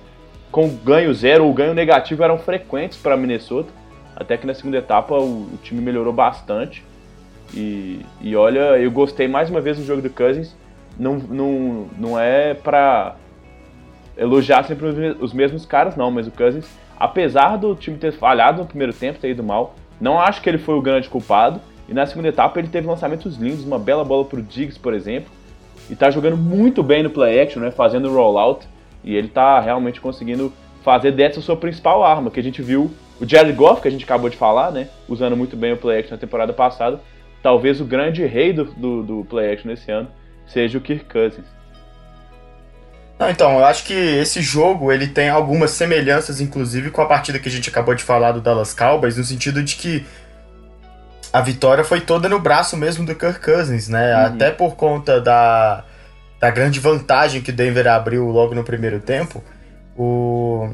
com 0.51 0.69
ganho 0.69 1.13
zero 1.13 1.45
ou 1.45 1.53
ganho 1.53 1.75
negativo 1.75 2.23
eram 2.23 2.39
frequentes 2.39 2.99
para 2.99 3.17
Minnesota. 3.17 3.71
Até 4.17 4.37
que 4.39 4.47
na 4.47 4.55
segunda 4.55 4.79
etapa 4.79 5.15
o, 5.15 5.43
o 5.43 5.59
time 5.63 5.81
melhorou 5.83 6.13
bastante. 6.13 6.83
E, 7.55 8.01
e, 8.21 8.35
olha, 8.35 8.79
eu 8.79 8.91
gostei 8.91 9.29
mais 9.29 9.51
uma 9.51 9.61
vez 9.61 9.77
do 9.77 9.85
jogo 9.85 10.01
do 10.01 10.09
Cousins. 10.09 10.57
Não, 10.99 11.17
não, 11.17 11.87
não 11.99 12.19
é 12.19 12.55
para 12.55 13.17
elogiar 14.17 14.65
sempre 14.65 14.87
os 15.21 15.33
mesmos 15.33 15.67
caras, 15.67 15.95
não, 15.95 16.11
mas 16.11 16.27
o 16.27 16.31
Cousins, 16.31 16.67
apesar 16.99 17.57
do 17.57 17.75
time 17.75 17.99
ter 17.99 18.13
falhado 18.13 18.63
no 18.63 18.67
primeiro 18.67 18.93
tempo, 18.93 19.19
ter 19.19 19.31
ido 19.31 19.45
mal, 19.45 19.75
não 20.01 20.19
acho 20.19 20.41
que 20.41 20.49
ele 20.49 20.59
foi 20.59 20.75
o 20.75 20.83
grande 20.83 21.09
culpado. 21.09 21.61
E 21.89 21.95
na 21.95 22.07
segunda 22.07 22.29
etapa 22.29 22.59
ele 22.59 22.69
teve 22.69 22.87
lançamentos 22.87 23.37
lindos, 23.37 23.65
uma 23.65 23.79
bela 23.79 24.05
bola 24.05 24.25
pro 24.25 24.43
Diggs, 24.43 24.79
por 24.79 24.93
exemplo. 24.93 25.31
E 25.89 25.95
tá 25.95 26.11
jogando 26.11 26.37
muito 26.37 26.83
bem 26.83 27.03
no 27.03 27.11
play 27.11 27.41
action, 27.41 27.63
né? 27.63 27.71
Fazendo 27.71 28.13
rollout. 28.13 28.67
E 29.05 29.15
ele 29.15 29.29
tá 29.29 29.61
realmente 29.61 30.01
conseguindo 30.01 30.53
fazer 30.83 31.13
dessa 31.13 31.41
sua 31.41 31.57
principal 31.57 32.03
arma, 32.03 32.31
que 32.31 32.41
a 32.41 32.43
gente 32.43 32.61
viu 32.61 32.91
o 33.21 33.27
Jared 33.27 33.53
Goff, 33.53 33.81
que 33.81 33.89
a 33.89 33.91
gente 33.91 34.05
acabou 34.05 34.29
de 34.29 34.37
falar, 34.37 34.73
né? 34.73 34.89
Usando 35.09 35.37
muito 35.37 35.57
bem 35.57 35.73
o 35.73 35.77
play 35.77 36.01
action 36.01 36.15
na 36.15 36.21
temporada 36.21 36.53
passada. 36.53 37.01
Talvez 37.41 37.81
o 37.81 37.85
grande 37.85 38.25
rei 38.27 38.53
do, 38.53 38.65
do, 38.65 39.03
do 39.03 39.25
play 39.25 39.53
action 39.53 39.71
nesse 39.71 39.91
ano 39.91 40.09
seja 40.47 40.79
o 40.79 40.81
Kirk 40.81 41.05
Cousins. 41.07 41.47
Não, 43.19 43.31
então, 43.31 43.59
eu 43.59 43.65
acho 43.65 43.85
que 43.85 43.95
esse 43.95 44.43
jogo 44.43 44.93
ele 44.93 45.07
tem 45.07 45.31
algumas 45.31 45.71
semelhanças, 45.71 46.41
inclusive, 46.41 46.91
com 46.91 47.01
a 47.01 47.07
partida 47.07 47.39
que 47.39 47.49
a 47.49 47.51
gente 47.51 47.71
acabou 47.71 47.95
de 47.95 48.05
falar 48.05 48.33
do 48.33 48.43
Dallas 48.43 48.75
Cowboys, 48.75 49.17
no 49.17 49.25
sentido 49.25 49.63
de 49.63 49.77
que 49.77 50.05
a 51.33 51.41
vitória 51.41 51.83
foi 51.83 52.01
toda 52.01 52.29
no 52.29 52.39
braço 52.39 52.77
mesmo 52.77 53.07
do 53.07 53.15
Kirk 53.15 53.41
Cousins, 53.41 53.89
né? 53.89 54.15
Uhum. 54.15 54.27
Até 54.27 54.51
por 54.51 54.77
conta 54.77 55.21
da, 55.21 55.85
da 56.39 56.51
grande 56.51 56.79
vantagem 56.79 57.41
que 57.41 57.51
o 57.51 57.55
Denver 57.55 57.87
abriu 57.87 58.27
logo 58.27 58.55
no 58.55 58.63
primeiro 58.63 59.01
tempo, 59.01 59.43
o 59.97 60.71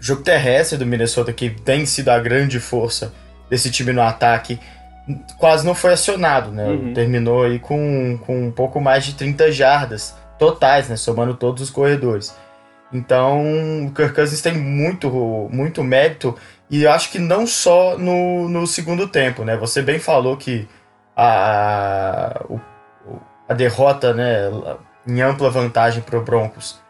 jogo 0.00 0.22
terrestre 0.22 0.78
do 0.78 0.86
Minnesota, 0.86 1.32
que 1.32 1.50
tem 1.50 1.84
sido 1.84 2.10
a 2.10 2.18
grande 2.18 2.60
força 2.60 3.12
desse 3.50 3.70
time 3.70 3.92
no 3.92 4.02
ataque, 4.02 4.58
quase 5.38 5.64
não 5.64 5.74
foi 5.74 5.92
acionado, 5.92 6.50
né? 6.50 6.66
Uhum. 6.66 6.94
Terminou 6.94 7.44
aí 7.44 7.58
com, 7.58 8.18
com 8.26 8.46
um 8.46 8.50
pouco 8.50 8.80
mais 8.80 9.04
de 9.04 9.14
30 9.14 9.52
jardas 9.52 10.16
totais, 10.38 10.88
né? 10.88 10.96
Somando 10.96 11.34
todos 11.34 11.62
os 11.62 11.70
corredores. 11.70 12.34
Então, 12.92 13.86
o 13.86 13.92
Kirk 13.92 14.14
Cousins 14.14 14.40
tem 14.40 14.54
muito, 14.54 15.10
muito 15.50 15.82
mérito 15.82 16.36
e 16.70 16.84
eu 16.84 16.92
acho 16.92 17.10
que 17.10 17.18
não 17.18 17.46
só 17.46 17.96
no, 17.98 18.48
no 18.48 18.66
segundo 18.66 19.08
tempo, 19.08 19.44
né? 19.44 19.56
Você 19.56 19.82
bem 19.82 19.98
falou 19.98 20.36
que 20.36 20.68
a, 21.16 22.44
a, 23.48 23.54
derrota, 23.54 24.12
né, 24.12 24.50
em 25.06 25.20
ampla 25.20 25.50
vantagem 25.50 26.02
para 26.02 26.18
o 26.18 26.22
Broncos 26.22 26.80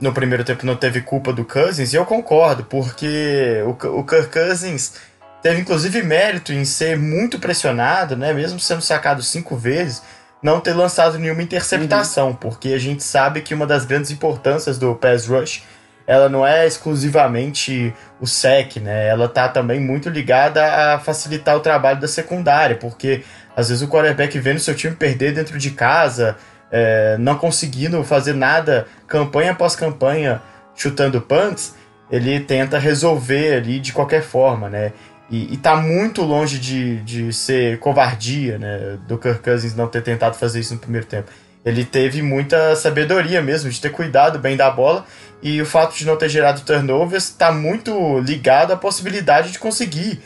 no 0.00 0.12
primeiro 0.12 0.42
tempo 0.42 0.66
não 0.66 0.74
teve 0.74 1.00
culpa 1.00 1.32
do 1.32 1.44
Cousins, 1.44 1.92
e 1.92 1.96
eu 1.96 2.04
concordo, 2.04 2.64
porque 2.64 3.62
o, 3.64 4.00
o 4.00 4.04
Kirk 4.04 4.32
Cousins 4.32 4.94
teve 5.42 5.60
inclusive 5.60 6.02
mérito 6.02 6.52
em 6.52 6.64
ser 6.64 6.96
muito 6.96 7.38
pressionado, 7.38 8.16
né, 8.16 8.32
mesmo 8.32 8.60
sendo 8.60 8.80
sacado 8.80 9.22
cinco 9.22 9.56
vezes, 9.56 10.02
não 10.42 10.60
ter 10.60 10.72
lançado 10.72 11.18
nenhuma 11.18 11.42
interceptação, 11.42 12.28
uhum. 12.28 12.34
porque 12.34 12.70
a 12.70 12.78
gente 12.78 13.02
sabe 13.02 13.40
que 13.42 13.54
uma 13.54 13.66
das 13.66 13.84
grandes 13.84 14.10
importâncias 14.10 14.78
do 14.78 14.94
pass 14.94 15.26
rush 15.26 15.62
ela 16.06 16.28
não 16.28 16.46
é 16.46 16.66
exclusivamente 16.66 17.94
o 18.20 18.26
sec, 18.26 18.76
né? 18.76 19.08
Ela 19.08 19.28
tá 19.28 19.48
também 19.48 19.80
muito 19.80 20.08
ligada 20.08 20.94
a 20.94 20.98
facilitar 20.98 21.56
o 21.56 21.60
trabalho 21.60 22.00
da 22.00 22.08
secundária, 22.08 22.76
porque 22.76 23.22
às 23.56 23.68
vezes 23.68 23.82
o 23.82 23.88
quarterback 23.88 24.36
vendo 24.38 24.58
seu 24.58 24.74
time 24.74 24.96
perder 24.96 25.32
dentro 25.32 25.58
de 25.58 25.70
casa, 25.70 26.36
é, 26.72 27.16
não 27.18 27.36
conseguindo 27.36 28.02
fazer 28.02 28.34
nada 28.34 28.86
campanha 29.06 29.52
após 29.52 29.76
campanha 29.76 30.42
chutando 30.74 31.20
punts, 31.20 31.74
ele 32.10 32.40
tenta 32.40 32.78
resolver 32.78 33.54
ali 33.54 33.78
de 33.78 33.92
qualquer 33.92 34.22
forma, 34.22 34.68
né? 34.68 34.92
E, 35.32 35.54
e 35.54 35.56
tá 35.56 35.74
muito 35.76 36.20
longe 36.22 36.58
de, 36.58 37.00
de 37.00 37.32
ser 37.32 37.78
covardia, 37.78 38.58
né? 38.58 38.98
Do 39.08 39.16
Kirk 39.16 39.42
Cousins 39.42 39.74
não 39.74 39.88
ter 39.88 40.02
tentado 40.02 40.36
fazer 40.36 40.60
isso 40.60 40.74
no 40.74 40.80
primeiro 40.80 41.06
tempo. 41.06 41.30
Ele 41.64 41.86
teve 41.86 42.20
muita 42.20 42.76
sabedoria 42.76 43.40
mesmo, 43.40 43.70
de 43.70 43.80
ter 43.80 43.88
cuidado 43.88 44.38
bem 44.38 44.58
da 44.58 44.70
bola. 44.70 45.06
E 45.42 45.60
o 45.62 45.64
fato 45.64 45.96
de 45.96 46.04
não 46.04 46.16
ter 46.16 46.28
gerado 46.28 46.60
turnovers 46.60 47.30
está 47.30 47.50
muito 47.50 48.18
ligado 48.18 48.72
à 48.72 48.76
possibilidade 48.76 49.52
de 49.52 49.58
conseguir 49.58 50.20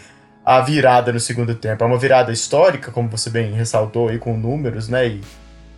a 0.44 0.60
virada 0.60 1.12
no 1.12 1.20
segundo 1.20 1.54
tempo. 1.54 1.84
É 1.84 1.86
uma 1.86 1.98
virada 1.98 2.32
histórica, 2.32 2.90
como 2.90 3.08
você 3.08 3.30
bem 3.30 3.52
ressaltou 3.52 4.08
aí 4.08 4.18
com 4.18 4.36
números, 4.36 4.88
né? 4.88 5.06
E, 5.06 5.20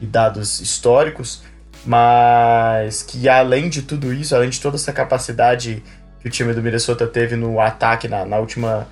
e 0.00 0.06
dados 0.06 0.58
históricos. 0.58 1.42
Mas 1.84 3.02
que 3.02 3.28
além 3.28 3.68
de 3.68 3.82
tudo 3.82 4.10
isso, 4.10 4.34
além 4.34 4.48
de 4.48 4.58
toda 4.58 4.76
essa 4.76 4.92
capacidade 4.92 5.82
que 6.18 6.28
o 6.28 6.30
time 6.30 6.54
do 6.54 6.62
Minnesota 6.62 7.06
teve 7.06 7.36
no 7.36 7.60
ataque 7.60 8.08
na, 8.08 8.24
na 8.24 8.38
última 8.38 8.88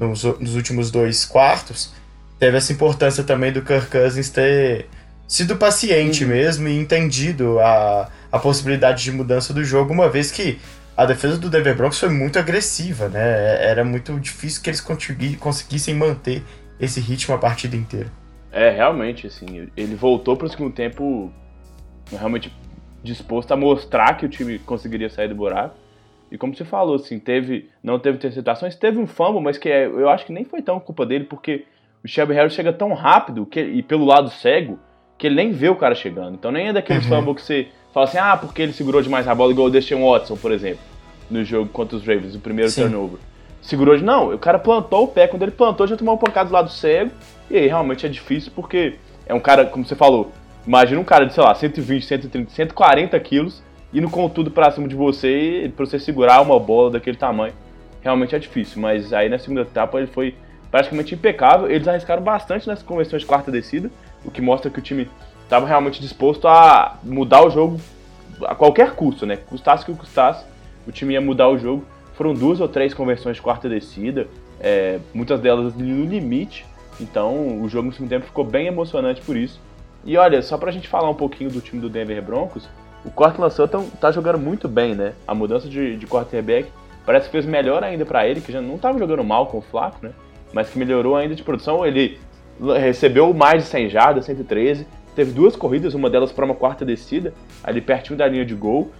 nos, 0.00 0.24
nos 0.24 0.54
últimos 0.56 0.90
dois 0.90 1.24
quartos, 1.24 1.92
teve 2.38 2.56
essa 2.56 2.72
importância 2.72 3.22
também 3.22 3.52
do 3.52 3.62
Kirk 3.62 3.86
Cousins 3.86 4.30
ter 4.30 4.86
sido 5.28 5.56
paciente 5.56 6.24
uhum. 6.24 6.30
mesmo 6.30 6.68
e 6.68 6.76
entendido 6.76 7.60
a, 7.60 8.10
a 8.32 8.38
possibilidade 8.38 9.04
de 9.04 9.12
mudança 9.12 9.52
do 9.52 9.62
jogo, 9.62 9.92
uma 9.92 10.08
vez 10.08 10.30
que 10.30 10.58
a 10.96 11.06
defesa 11.06 11.38
do 11.38 11.48
Denver 11.48 11.76
Broncos 11.76 11.98
foi 11.98 12.08
muito 12.08 12.38
agressiva, 12.38 13.08
né? 13.08 13.64
Era 13.64 13.84
muito 13.84 14.18
difícil 14.18 14.60
que 14.62 14.68
eles 14.68 14.80
conseguissem 15.38 15.94
manter 15.94 16.42
esse 16.78 17.00
ritmo 17.00 17.34
a 17.34 17.38
partida 17.38 17.76
inteira. 17.76 18.08
É, 18.52 18.70
realmente, 18.70 19.26
assim, 19.26 19.68
ele 19.76 19.94
voltou 19.94 20.36
para 20.36 20.46
o 20.46 20.50
segundo 20.50 20.74
tempo 20.74 21.32
realmente 22.10 22.52
disposto 23.02 23.52
a 23.52 23.56
mostrar 23.56 24.14
que 24.14 24.26
o 24.26 24.28
time 24.28 24.58
conseguiria 24.58 25.08
sair 25.08 25.28
do 25.28 25.34
buraco. 25.34 25.74
E 26.30 26.38
como 26.38 26.54
você 26.54 26.64
falou, 26.64 26.94
assim, 26.94 27.18
teve, 27.18 27.68
não 27.82 27.98
teve 27.98 28.16
interceptações, 28.16 28.76
teve 28.76 28.98
um 28.98 29.06
fumble, 29.06 29.42
mas 29.42 29.58
que 29.58 29.68
é, 29.68 29.86
eu 29.86 30.08
acho 30.08 30.24
que 30.24 30.32
nem 30.32 30.44
foi 30.44 30.62
tão 30.62 30.78
culpa 30.78 31.04
dele, 31.04 31.24
porque 31.24 31.64
o 32.04 32.08
Shelby 32.08 32.34
Harris 32.34 32.52
chega 32.52 32.72
tão 32.72 32.92
rápido 32.94 33.44
que, 33.44 33.60
e 33.60 33.82
pelo 33.82 34.04
lado 34.04 34.30
cego 34.30 34.78
que 35.18 35.26
ele 35.26 35.34
nem 35.34 35.52
vê 35.52 35.68
o 35.68 35.76
cara 35.76 35.94
chegando. 35.94 36.34
Então 36.34 36.52
nem 36.52 36.68
é 36.68 36.72
daqueles 36.72 37.04
uhum. 37.10 37.18
fumble 37.18 37.34
que 37.34 37.42
você 37.42 37.68
fala 37.92 38.06
assim, 38.06 38.18
ah, 38.18 38.36
porque 38.36 38.62
ele 38.62 38.72
segurou 38.72 39.02
demais 39.02 39.26
a 39.26 39.34
bola, 39.34 39.52
igual 39.52 39.66
o 39.66 39.70
Deshaun 39.70 40.08
Watson, 40.08 40.36
por 40.36 40.52
exemplo, 40.52 40.80
no 41.28 41.44
jogo 41.44 41.68
contra 41.70 41.96
os 41.96 42.06
Ravens, 42.06 42.34
o 42.34 42.40
primeiro 42.40 42.70
Sim. 42.70 42.82
turnover. 42.82 43.18
Segurou 43.60 43.96
de. 43.96 44.02
Não, 44.02 44.32
o 44.32 44.38
cara 44.38 44.58
plantou 44.58 45.04
o 45.04 45.08
pé, 45.08 45.26
quando 45.26 45.42
ele 45.42 45.50
plantou, 45.50 45.86
já 45.86 45.96
tomou 45.96 46.14
uma 46.14 46.20
pancada 46.20 46.48
do 46.48 46.52
lado 46.52 46.70
cego, 46.70 47.10
e 47.50 47.58
aí 47.58 47.66
realmente 47.66 48.06
é 48.06 48.08
difícil 48.08 48.52
porque 48.54 48.94
é 49.26 49.34
um 49.34 49.40
cara, 49.40 49.66
como 49.66 49.84
você 49.84 49.94
falou, 49.94 50.32
imagina 50.66 51.00
um 51.00 51.04
cara 51.04 51.26
de, 51.26 51.34
sei 51.34 51.42
lá, 51.42 51.54
120, 51.54 52.04
130, 52.06 52.50
140 52.50 53.20
quilos 53.20 53.62
indo 53.92 54.08
com 54.08 54.28
tudo 54.28 54.50
pra 54.50 54.70
cima 54.70 54.86
de 54.86 54.94
você 54.94 55.64
e 55.64 55.68
pra 55.68 55.84
você 55.84 55.98
segurar 55.98 56.40
uma 56.40 56.58
bola 56.58 56.90
daquele 56.90 57.16
tamanho. 57.16 57.52
Realmente 58.00 58.34
é 58.34 58.38
difícil, 58.38 58.80
mas 58.80 59.12
aí 59.12 59.28
na 59.28 59.38
segunda 59.38 59.62
etapa 59.62 59.98
ele 59.98 60.06
foi 60.06 60.34
praticamente 60.70 61.14
impecável. 61.14 61.70
Eles 61.70 61.86
arriscaram 61.86 62.22
bastante 62.22 62.66
nas 62.66 62.82
convenções 62.82 63.22
de 63.22 63.28
quarta 63.28 63.50
descida, 63.50 63.90
o 64.24 64.30
que 64.30 64.40
mostra 64.40 64.70
que 64.70 64.78
o 64.78 64.82
time 64.82 65.08
estava 65.42 65.66
realmente 65.66 66.00
disposto 66.00 66.46
a 66.46 66.98
mudar 67.02 67.44
o 67.44 67.50
jogo 67.50 67.80
a 68.46 68.54
qualquer 68.54 68.92
custo, 68.92 69.26
né? 69.26 69.36
Custasse 69.36 69.84
que 69.84 69.92
custasse, 69.92 70.44
o 70.86 70.92
time 70.92 71.14
ia 71.14 71.20
mudar 71.20 71.48
o 71.48 71.58
jogo. 71.58 71.84
Foram 72.14 72.34
duas 72.34 72.60
ou 72.60 72.68
três 72.68 72.94
conversões 72.94 73.36
de 73.36 73.42
quarta 73.42 73.68
descida, 73.68 74.28
é, 74.60 74.98
muitas 75.12 75.40
delas 75.40 75.74
no 75.74 76.04
limite. 76.04 76.64
Então 77.00 77.62
o 77.62 77.68
jogo 77.68 77.88
no 77.88 77.92
segundo 77.92 78.10
tempo 78.10 78.26
ficou 78.26 78.44
bem 78.44 78.66
emocionante 78.66 79.20
por 79.22 79.36
isso. 79.36 79.60
E 80.04 80.16
olha, 80.16 80.40
só 80.42 80.56
pra 80.56 80.70
gente 80.70 80.88
falar 80.88 81.10
um 81.10 81.14
pouquinho 81.14 81.50
do 81.50 81.60
time 81.60 81.80
do 81.80 81.88
Denver 81.88 82.22
Broncos, 82.22 82.68
o 83.04 83.10
Cortland 83.10 83.52
Sutton 83.52 83.88
tá 84.00 84.10
jogando 84.12 84.38
muito 84.38 84.68
bem, 84.68 84.94
né? 84.94 85.14
A 85.26 85.34
mudança 85.34 85.68
de, 85.68 85.96
de 85.96 86.06
quarterback 86.06 86.70
parece 87.06 87.26
que 87.26 87.32
fez 87.32 87.46
melhor 87.46 87.82
ainda 87.82 88.04
para 88.04 88.26
ele, 88.26 88.40
que 88.40 88.52
já 88.52 88.60
não 88.60 88.76
tava 88.76 88.98
jogando 88.98 89.24
mal 89.24 89.46
com 89.46 89.58
o 89.58 89.62
Flaco, 89.62 89.98
né? 90.02 90.12
Mas 90.52 90.68
que 90.68 90.78
melhorou 90.78 91.16
ainda 91.16 91.34
de 91.34 91.42
produção. 91.42 91.86
Ele 91.86 92.18
recebeu 92.78 93.32
mais 93.32 93.64
de 93.64 93.68
100 93.70 93.88
jardas, 93.88 94.26
113, 94.26 94.86
teve 95.16 95.32
duas 95.32 95.56
corridas, 95.56 95.94
uma 95.94 96.10
delas 96.10 96.30
para 96.30 96.44
uma 96.44 96.54
quarta 96.54 96.84
descida, 96.84 97.32
ali 97.64 97.80
pertinho 97.80 98.18
da 98.18 98.26
linha 98.26 98.44
de 98.44 98.54
gol. 98.54 98.90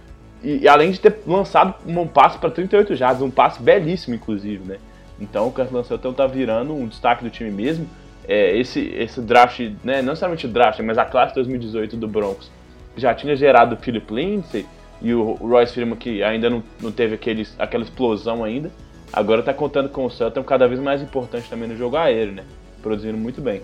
E, 0.43 0.63
e 0.63 0.67
além 0.67 0.89
de 0.91 0.99
ter 0.99 1.19
lançado 1.27 1.75
um 1.85 2.07
passe 2.07 2.39
para 2.39 2.49
38 2.49 2.95
jardas, 2.95 3.21
um 3.21 3.29
passe 3.29 3.61
belíssimo, 3.61 4.15
inclusive, 4.15 4.67
né? 4.67 4.77
Então 5.19 5.47
o 5.47 5.51
Cortland 5.51 5.85
Sutton 5.85 6.13
tá 6.13 6.25
virando 6.25 6.73
um 6.73 6.87
destaque 6.87 7.23
do 7.23 7.29
time 7.29 7.51
mesmo. 7.51 7.87
É, 8.27 8.57
esse, 8.57 8.79
esse 8.95 9.21
draft, 9.21 9.59
né, 9.83 10.01
não 10.01 10.09
necessariamente 10.09 10.45
o 10.47 10.49
draft, 10.49 10.79
mas 10.79 10.97
a 10.97 11.05
classe 11.05 11.35
2018 11.35 11.97
do 11.97 12.07
Broncos 12.07 12.49
já 12.95 13.13
tinha 13.13 13.35
gerado 13.35 13.75
o 13.75 13.77
Philip 13.77 14.13
Lindsay 14.13 14.65
e 15.01 15.13
o 15.13 15.33
Royce 15.33 15.73
Freeman 15.73 15.97
que 15.97 16.23
ainda 16.23 16.49
não, 16.49 16.63
não 16.79 16.91
teve 16.91 17.15
aqueles, 17.15 17.55
aquela 17.57 17.83
explosão 17.83 18.43
ainda. 18.43 18.71
Agora 19.11 19.41
está 19.41 19.53
contando 19.53 19.89
com 19.89 20.05
o 20.05 20.09
Sutton 20.09 20.43
cada 20.43 20.67
vez 20.67 20.79
mais 20.79 21.01
importante 21.01 21.49
também 21.49 21.67
no 21.67 21.75
jogo 21.75 21.97
aéreo, 21.97 22.33
né? 22.33 22.45
Produzindo 22.81 23.17
muito 23.17 23.41
bem. 23.41 23.61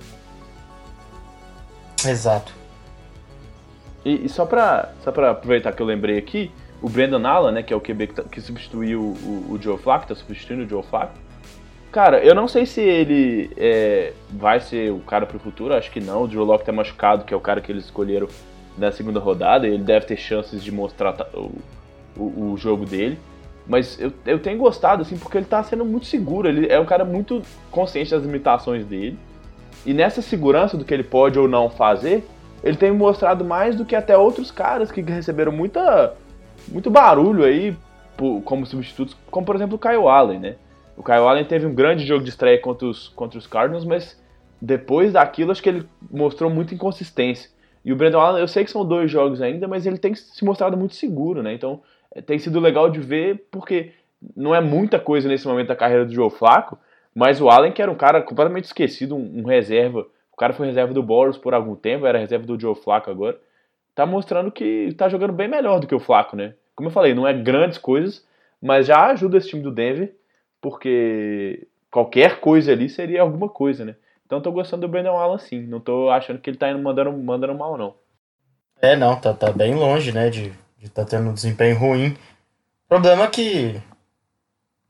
Exato. 2.05 2.53
E, 4.03 4.25
e 4.25 4.29
só 4.29 4.45
para 4.45 4.91
só 5.03 5.11
pra 5.11 5.31
aproveitar 5.31 5.71
que 5.71 5.81
eu 5.81 5.85
lembrei 5.85 6.17
aqui, 6.17 6.51
o 6.81 6.89
Brandon 6.89 7.25
Allen, 7.25 7.53
né, 7.53 7.63
que 7.63 7.73
é 7.73 7.75
o 7.75 7.81
QB 7.81 8.07
que, 8.07 8.13
tá, 8.13 8.23
que 8.23 8.41
substituiu 8.41 9.01
o, 9.01 9.53
o 9.53 9.59
Joe 9.61 9.77
Flacco, 9.77 10.07
tá 10.07 10.15
substituindo 10.15 10.63
o 10.63 10.69
Joe 10.69 10.83
Flacco. 10.83 11.27
Cara, 11.91 12.19
eu 12.19 12.35
não 12.35 12.47
sei 12.47 12.65
se 12.65 12.81
ele 12.81 13.49
é, 13.57 14.13
vai 14.29 14.59
ser 14.59 14.91
o 14.91 14.99
cara 14.99 15.25
pro 15.25 15.39
futuro, 15.39 15.73
acho 15.73 15.89
que 15.89 15.99
não. 15.99 16.23
O 16.23 16.27
Drew 16.27 16.43
Locke 16.43 16.65
tá 16.65 16.71
machucado, 16.71 17.23
que 17.23 17.33
é 17.33 17.37
o 17.37 17.39
cara 17.39 17.61
que 17.61 17.71
eles 17.71 17.85
escolheram 17.85 18.27
na 18.77 18.91
segunda 18.91 19.19
rodada, 19.19 19.67
ele 19.67 19.83
deve 19.83 20.05
ter 20.05 20.17
chances 20.17 20.63
de 20.63 20.71
mostrar 20.71 21.15
o, 21.33 21.51
o, 22.15 22.51
o 22.51 22.57
jogo 22.57 22.85
dele. 22.85 23.17
Mas 23.67 23.99
eu, 23.99 24.13
eu 24.25 24.39
tenho 24.39 24.57
gostado, 24.57 25.01
assim, 25.01 25.17
porque 25.17 25.37
ele 25.37 25.45
tá 25.45 25.61
sendo 25.63 25.83
muito 25.83 26.05
seguro. 26.05 26.47
Ele 26.47 26.67
é 26.67 26.79
um 26.79 26.85
cara 26.85 27.03
muito 27.03 27.41
consciente 27.69 28.11
das 28.11 28.23
limitações 28.23 28.85
dele. 28.85 29.17
E 29.85 29.93
nessa 29.93 30.21
segurança 30.21 30.77
do 30.77 30.85
que 30.85 30.93
ele 30.93 31.03
pode 31.03 31.37
ou 31.37 31.47
não 31.47 31.69
fazer, 31.69 32.25
ele 32.63 32.77
tem 32.77 32.91
mostrado 32.91 33.43
mais 33.43 33.75
do 33.75 33.85
que 33.85 33.95
até 33.95 34.17
outros 34.17 34.51
caras 34.51 34.91
que 34.91 35.01
receberam 35.01 35.51
muita, 35.51 36.13
muito 36.67 36.89
barulho 36.89 37.43
aí 37.43 37.75
como 38.43 38.65
substitutos, 38.65 39.15
como 39.29 39.45
por 39.45 39.55
exemplo 39.55 39.75
o 39.75 39.79
Kyle 39.79 40.07
Allen, 40.07 40.39
né? 40.39 40.55
O 40.95 41.03
Kyle 41.03 41.17
Allen 41.17 41.45
teve 41.45 41.67
um 41.67 41.73
grande 41.73 42.05
jogo 42.05 42.23
de 42.23 42.29
estreia 42.29 42.59
contra 42.59 42.87
os, 42.87 43.09
contra 43.09 43.37
os 43.37 43.45
Cardinals, 43.45 43.85
mas 43.85 44.19
depois 44.59 45.13
daquilo 45.13 45.51
acho 45.51 45.61
que 45.61 45.69
ele 45.69 45.87
mostrou 46.09 46.49
muita 46.49 46.73
inconsistência. 46.73 47.51
E 47.87 47.93
o 47.93 47.95
Brandon 47.95 48.19
Allen, 48.19 48.41
eu 48.41 48.49
sei 48.49 48.65
que 48.65 48.69
são 48.69 48.85
dois 48.85 49.09
jogos 49.09 49.41
ainda, 49.41 49.65
mas 49.65 49.85
ele 49.85 49.97
tem 49.97 50.13
se 50.13 50.43
mostrado 50.43 50.75
muito 50.75 50.93
seguro, 50.93 51.41
né? 51.41 51.53
Então 51.53 51.81
é, 52.13 52.21
tem 52.21 52.37
sido 52.37 52.59
legal 52.59 52.89
de 52.89 52.99
ver, 52.99 53.47
porque 53.49 53.93
não 54.35 54.53
é 54.53 54.59
muita 54.59 54.99
coisa 54.99 55.29
nesse 55.29 55.47
momento 55.47 55.69
da 55.69 55.75
carreira 55.75 56.05
do 56.05 56.13
Joe 56.13 56.29
Flaco, 56.29 56.77
mas 57.15 57.39
o 57.39 57.49
Allen, 57.49 57.71
que 57.71 57.81
era 57.81 57.89
um 57.89 57.95
cara 57.95 58.21
completamente 58.21 58.65
esquecido, 58.65 59.15
um, 59.15 59.39
um 59.39 59.45
reserva, 59.45 60.05
o 60.33 60.35
cara 60.35 60.51
foi 60.51 60.67
reserva 60.67 60.93
do 60.93 61.01
Boros 61.01 61.37
por 61.37 61.53
algum 61.53 61.77
tempo, 61.77 62.05
era 62.05 62.19
reserva 62.19 62.45
do 62.45 62.59
Joe 62.59 62.75
Flaco 62.75 63.09
agora, 63.09 63.39
tá 63.95 64.05
mostrando 64.05 64.51
que 64.51 64.93
tá 64.97 65.07
jogando 65.07 65.31
bem 65.31 65.47
melhor 65.47 65.79
do 65.79 65.87
que 65.87 65.95
o 65.95 65.99
Flaco, 65.99 66.35
né? 66.35 66.55
Como 66.75 66.89
eu 66.89 66.93
falei, 66.93 67.13
não 67.13 67.25
é 67.25 67.31
grandes 67.31 67.77
coisas, 67.77 68.27
mas 68.61 68.85
já 68.85 69.05
ajuda 69.05 69.37
esse 69.37 69.47
time 69.47 69.63
do 69.63 69.71
Denver, 69.71 70.13
porque 70.59 71.65
qualquer 71.89 72.41
coisa 72.41 72.73
ali 72.73 72.89
seria 72.89 73.21
alguma 73.21 73.47
coisa, 73.47 73.85
né? 73.85 73.95
Então 74.27 74.41
tô 74.41 74.51
gostando 74.51 74.81
do 74.81 74.91
Brandon 74.91 75.17
Allen 75.17 75.39
sim, 75.39 75.61
não 75.61 75.79
tô 75.79 76.09
achando 76.09 76.39
que 76.39 76.49
ele 76.49 76.57
tá 76.57 76.69
indo 76.69 76.83
mandando, 76.83 77.13
mandando 77.13 77.55
mal, 77.55 77.77
não. 77.77 77.95
É, 78.81 78.93
não, 78.93 79.15
tá, 79.15 79.33
tá 79.33 79.53
bem 79.53 79.73
longe, 79.73 80.11
né, 80.11 80.29
de, 80.29 80.51
de 80.77 80.89
tá 80.89 81.05
tendo 81.05 81.29
um 81.29 81.33
desempenho 81.33 81.77
ruim. 81.77 82.09
O 82.09 82.89
problema 82.89 83.23
é 83.23 83.27
que 83.27 83.81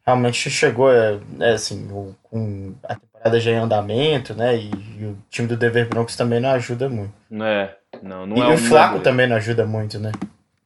realmente 0.03 0.49
chegou, 0.49 0.91
é, 0.91 1.19
é 1.39 1.51
assim, 1.51 1.87
com 2.23 2.73
a 2.83 2.95
temporada 2.95 3.39
já 3.39 3.51
em 3.51 3.57
andamento, 3.57 4.33
né, 4.33 4.57
e, 4.57 4.71
e, 4.99 5.05
o 5.05 5.17
time 5.29 5.47
do 5.47 5.55
Denver 5.55 5.87
Broncos 5.87 6.17
também 6.17 6.39
não 6.39 6.49
ajuda 6.49 6.89
muito. 6.89 7.13
É, 7.39 7.75
não, 8.01 8.25
não 8.25 8.37
e 8.37 8.41
é 8.41 8.55
o 8.55 8.57
Flaco 8.57 9.01
também 9.01 9.27
não 9.27 9.35
ajuda 9.35 9.67
muito, 9.67 9.99
né? 9.99 10.11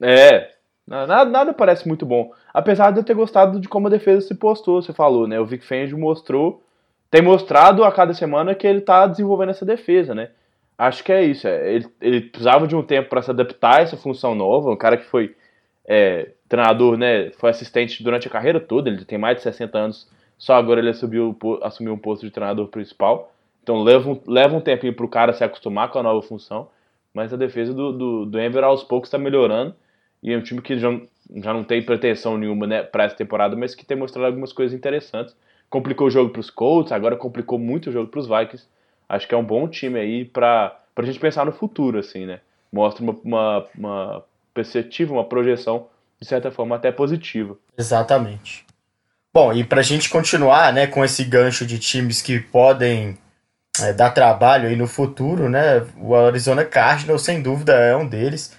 É, 0.02 0.50
nada, 0.88 1.26
nada 1.26 1.54
parece 1.54 1.86
muito 1.86 2.06
bom. 2.06 2.32
Apesar 2.54 2.92
de 2.92 3.00
eu 3.00 3.04
ter 3.04 3.16
gostado 3.16 3.60
de 3.60 3.68
como 3.68 3.88
a 3.88 3.92
defesa 3.92 4.26
se 4.26 4.34
postou, 4.34 4.82
você 4.82 4.94
falou, 4.94 5.28
né, 5.28 5.38
o 5.42 5.46
Vic 5.46 5.66
Fangio 5.66 5.98
mostrou, 5.98 6.64
tem 7.12 7.22
mostrado 7.22 7.84
a 7.84 7.92
cada 7.92 8.14
semana 8.14 8.56
que 8.56 8.66
ele 8.66 8.80
tá 8.82 9.06
desenvolvendo 9.06 9.50
essa 9.50 9.66
defesa, 9.66 10.16
né. 10.16 10.30
Acho 10.78 11.04
que 11.04 11.12
é 11.12 11.24
isso. 11.24 11.48
É, 11.48 11.74
ele, 11.76 11.88
ele 12.02 12.22
precisava 12.22 12.66
de 12.66 12.76
um 12.76 12.82
tempo 12.82 13.10
para 13.10 13.22
se 13.22 13.30
adaptar 13.30 13.78
a 13.78 13.82
essa 13.82 13.98
função 13.98 14.34
nova. 14.34 14.72
Um 14.72 14.78
cara 14.78 14.98
que 14.98 15.06
foi 15.06 15.36
é, 15.86 16.32
treinador, 16.50 16.98
né? 16.98 17.30
Foi 17.32 17.52
assistente 17.52 18.02
durante 18.02 18.28
a 18.28 18.32
carreira 18.32 18.60
toda. 18.60 18.90
Ele 18.90 19.06
tem 19.06 19.18
mais 19.18 19.38
de 19.38 19.44
60 19.44 19.78
anos. 19.78 20.10
Só 20.38 20.56
agora 20.56 20.80
ele 20.80 20.90
assumiu, 20.90 21.38
assumiu 21.62 21.94
um 21.94 22.00
posto 22.00 22.26
de 22.26 22.32
treinador 22.32 22.68
principal. 22.70 23.32
Então 23.62 23.84
leva 23.84 24.10
um, 24.10 24.20
leva 24.26 24.56
um 24.56 24.62
tempinho 24.62 24.94
para 24.94 25.06
o 25.06 25.10
cara 25.10 25.34
se 25.34 25.44
acostumar 25.44 25.92
com 25.92 26.00
a 26.00 26.04
nova 26.04 26.26
função. 26.26 26.70
Mas 27.14 27.34
a 27.34 27.38
defesa 27.38 27.74
do, 27.74 27.92
do, 27.92 28.26
do 28.26 28.32
Denver 28.32 28.64
aos 28.64 28.84
poucos 28.84 29.10
está 29.10 29.18
melhorando. 29.18 29.76
E 30.24 30.34
é 30.34 30.38
um 30.38 30.42
time 30.42 30.62
que 30.62 30.80
já, 30.80 30.90
já 31.36 31.54
não 31.54 31.64
tem 31.64 31.84
pretensão 31.84 32.38
nenhuma 32.38 32.66
né, 32.66 32.82
para 32.82 33.04
essa 33.04 33.16
temporada, 33.16 33.56
mas 33.56 33.76
que 33.76 33.86
tem 33.86 33.98
mostrado 33.98 34.28
algumas 34.28 34.54
coisas 34.54 34.76
interessantes. 34.76 35.36
Complicou 35.72 36.08
o 36.08 36.12
jogo 36.12 36.30
para 36.30 36.42
os 36.42 36.52
Colts, 36.52 36.92
agora 36.92 37.16
complicou 37.16 37.58
muito 37.58 37.90
o 37.90 37.92
jogo 37.92 38.12
para 38.12 38.20
os 38.20 38.28
Vikings 38.28 38.68
acho 39.12 39.28
que 39.28 39.36
é 39.36 39.38
um 39.38 39.44
bom 39.44 39.68
time 39.68 40.00
aí 40.00 40.26
para 40.26 40.80
a 40.96 41.04
gente 41.04 41.20
pensar 41.20 41.46
no 41.46 41.52
futuro, 41.52 42.00
assim, 42.00 42.26
né? 42.26 42.40
Mostra 42.72 43.04
uma, 43.04 43.16
uma, 43.24 43.68
uma 43.78 44.24
perspectiva, 44.54 45.14
uma 45.14 45.26
projeção, 45.26 45.88
de 46.20 46.28
certa 46.28 46.50
forma, 46.50 46.78
até 46.78 46.92
positiva. 46.92 47.58
Exatamente. 47.78 48.66
Bom, 49.34 49.52
e 49.52 49.64
para 49.64 49.82
a 49.82 49.84
gente 49.84 50.10
continuar 50.10 50.72
né, 50.72 50.88
com 50.88 51.04
esse 51.04 51.24
gancho 51.26 51.66
de 51.66 51.78
times 51.78 52.22
que 52.22 52.40
podem 52.40 53.18
é, 53.82 53.92
dar 53.92 54.12
trabalho 54.12 54.70
aí 54.70 54.76
no 54.76 54.88
futuro, 54.88 55.50
né? 55.50 55.86
O 55.98 56.16
Arizona 56.16 56.64
Cardinals, 56.64 57.24
sem 57.24 57.42
dúvida, 57.42 57.74
é 57.74 57.96
um 57.96 58.08
deles. 58.08 58.54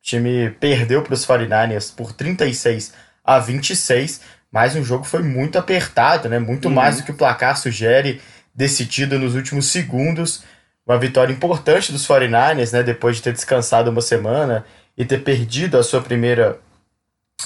O 0.00 0.02
time 0.02 0.50
perdeu 0.52 1.02
para 1.02 1.12
os 1.12 1.26
49ers 1.26 1.94
por 1.94 2.12
36 2.12 2.94
a 3.22 3.38
26, 3.38 4.22
mas 4.52 4.74
o 4.74 4.82
jogo 4.82 5.04
foi 5.04 5.22
muito 5.22 5.58
apertado, 5.58 6.28
né? 6.28 6.38
Muito 6.38 6.68
uhum. 6.68 6.74
mais 6.74 6.96
do 6.96 7.02
que 7.02 7.10
o 7.10 7.16
placar 7.16 7.56
sugere 7.56 8.20
decidido 8.54 9.18
nos 9.18 9.34
últimos 9.34 9.66
segundos. 9.66 10.42
Uma 10.86 10.98
vitória 10.98 11.32
importante 11.32 11.92
dos 11.92 12.06
49ers, 12.06 12.72
né, 12.72 12.82
depois 12.82 13.16
de 13.16 13.22
ter 13.22 13.32
descansado 13.32 13.90
uma 13.90 14.00
semana 14.00 14.64
e 14.96 15.04
ter 15.04 15.18
perdido 15.18 15.76
a 15.76 15.82
sua 15.82 16.00
primeira 16.00 16.58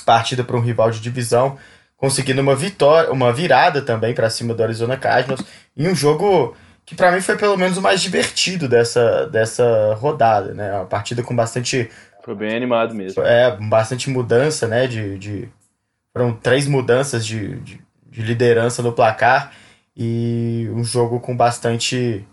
partida 0.06 0.44
para 0.44 0.56
um 0.56 0.60
rival 0.60 0.90
de 0.90 1.00
divisão, 1.00 1.58
conseguindo 1.96 2.40
uma 2.40 2.54
vitória, 2.54 3.12
uma 3.12 3.32
virada 3.32 3.82
também 3.82 4.14
para 4.14 4.30
cima 4.30 4.54
do 4.54 4.62
Arizona 4.62 4.96
Cardinals 4.96 5.44
em 5.76 5.88
um 5.88 5.94
jogo 5.94 6.56
que 6.86 6.94
para 6.94 7.12
mim 7.12 7.20
foi 7.20 7.36
pelo 7.36 7.56
menos 7.56 7.76
o 7.76 7.82
mais 7.82 8.00
divertido 8.00 8.68
dessa, 8.68 9.26
dessa 9.26 9.94
rodada, 9.94 10.54
né? 10.54 10.72
Uma 10.72 10.86
partida 10.86 11.22
com 11.22 11.34
bastante 11.34 11.90
foi 12.24 12.36
bem 12.36 12.54
animado 12.54 12.94
mesmo. 12.94 13.22
É, 13.22 13.56
bastante 13.56 14.08
mudança, 14.08 14.68
né? 14.68 14.86
De, 14.86 15.18
de 15.18 15.48
foram 16.12 16.32
três 16.34 16.66
mudanças 16.66 17.24
de, 17.26 17.56
de, 17.60 17.80
de 18.10 18.22
liderança 18.22 18.82
no 18.82 18.92
placar 18.92 19.52
e 19.96 20.68
um 20.72 20.84
jogo 20.84 21.20
com 21.20 21.36
bastante 21.36 22.26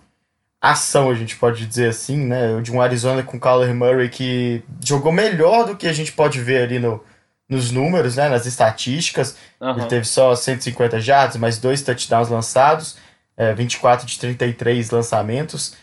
ação, 0.61 1.09
a 1.09 1.15
gente 1.15 1.35
pode 1.37 1.65
dizer 1.65 1.89
assim, 1.89 2.17
né? 2.17 2.59
De 2.61 2.71
um 2.71 2.81
Arizona 2.81 3.23
com 3.23 3.39
Kyler 3.39 3.73
Murray 3.73 4.09
que 4.09 4.63
jogou 4.83 5.11
melhor 5.11 5.65
do 5.65 5.75
que 5.75 5.87
a 5.87 5.93
gente 5.93 6.11
pode 6.11 6.41
ver 6.41 6.63
ali 6.63 6.79
no, 6.79 7.01
nos 7.47 7.71
números, 7.71 8.15
né? 8.15 8.27
Nas 8.29 8.45
estatísticas. 8.45 9.37
Uhum. 9.59 9.77
Ele 9.77 9.85
teve 9.85 10.05
só 10.05 10.35
150 10.35 10.99
jardas, 10.99 11.37
mais 11.37 11.57
dois 11.57 11.81
touchdowns 11.81 12.29
lançados, 12.29 12.97
é, 13.37 13.53
24 13.53 14.05
de 14.05 14.19
33 14.19 14.89
lançamentos. 14.91 15.75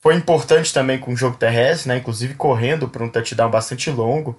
Foi 0.00 0.14
importante 0.14 0.72
também 0.72 0.98
com 0.98 1.12
o 1.12 1.16
jogo 1.16 1.36
terrestre, 1.36 1.88
né? 1.88 1.98
Inclusive 1.98 2.34
correndo 2.34 2.88
para 2.88 3.04
um 3.04 3.08
touchdown 3.08 3.50
bastante 3.50 3.90
longo. 3.90 4.38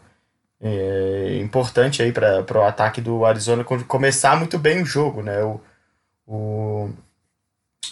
É 0.61 1.37
importante 1.41 2.01
aí 2.01 2.11
para 2.11 2.59
o 2.59 2.63
ataque 2.63 2.99
do 2.99 3.23
Arizona 3.23 3.63
começar 3.63 4.35
muito 4.37 4.59
bem 4.59 4.81
o 4.81 4.85
jogo, 4.85 5.21
né? 5.21 5.41
O, 5.41 5.61
o, 6.27 6.89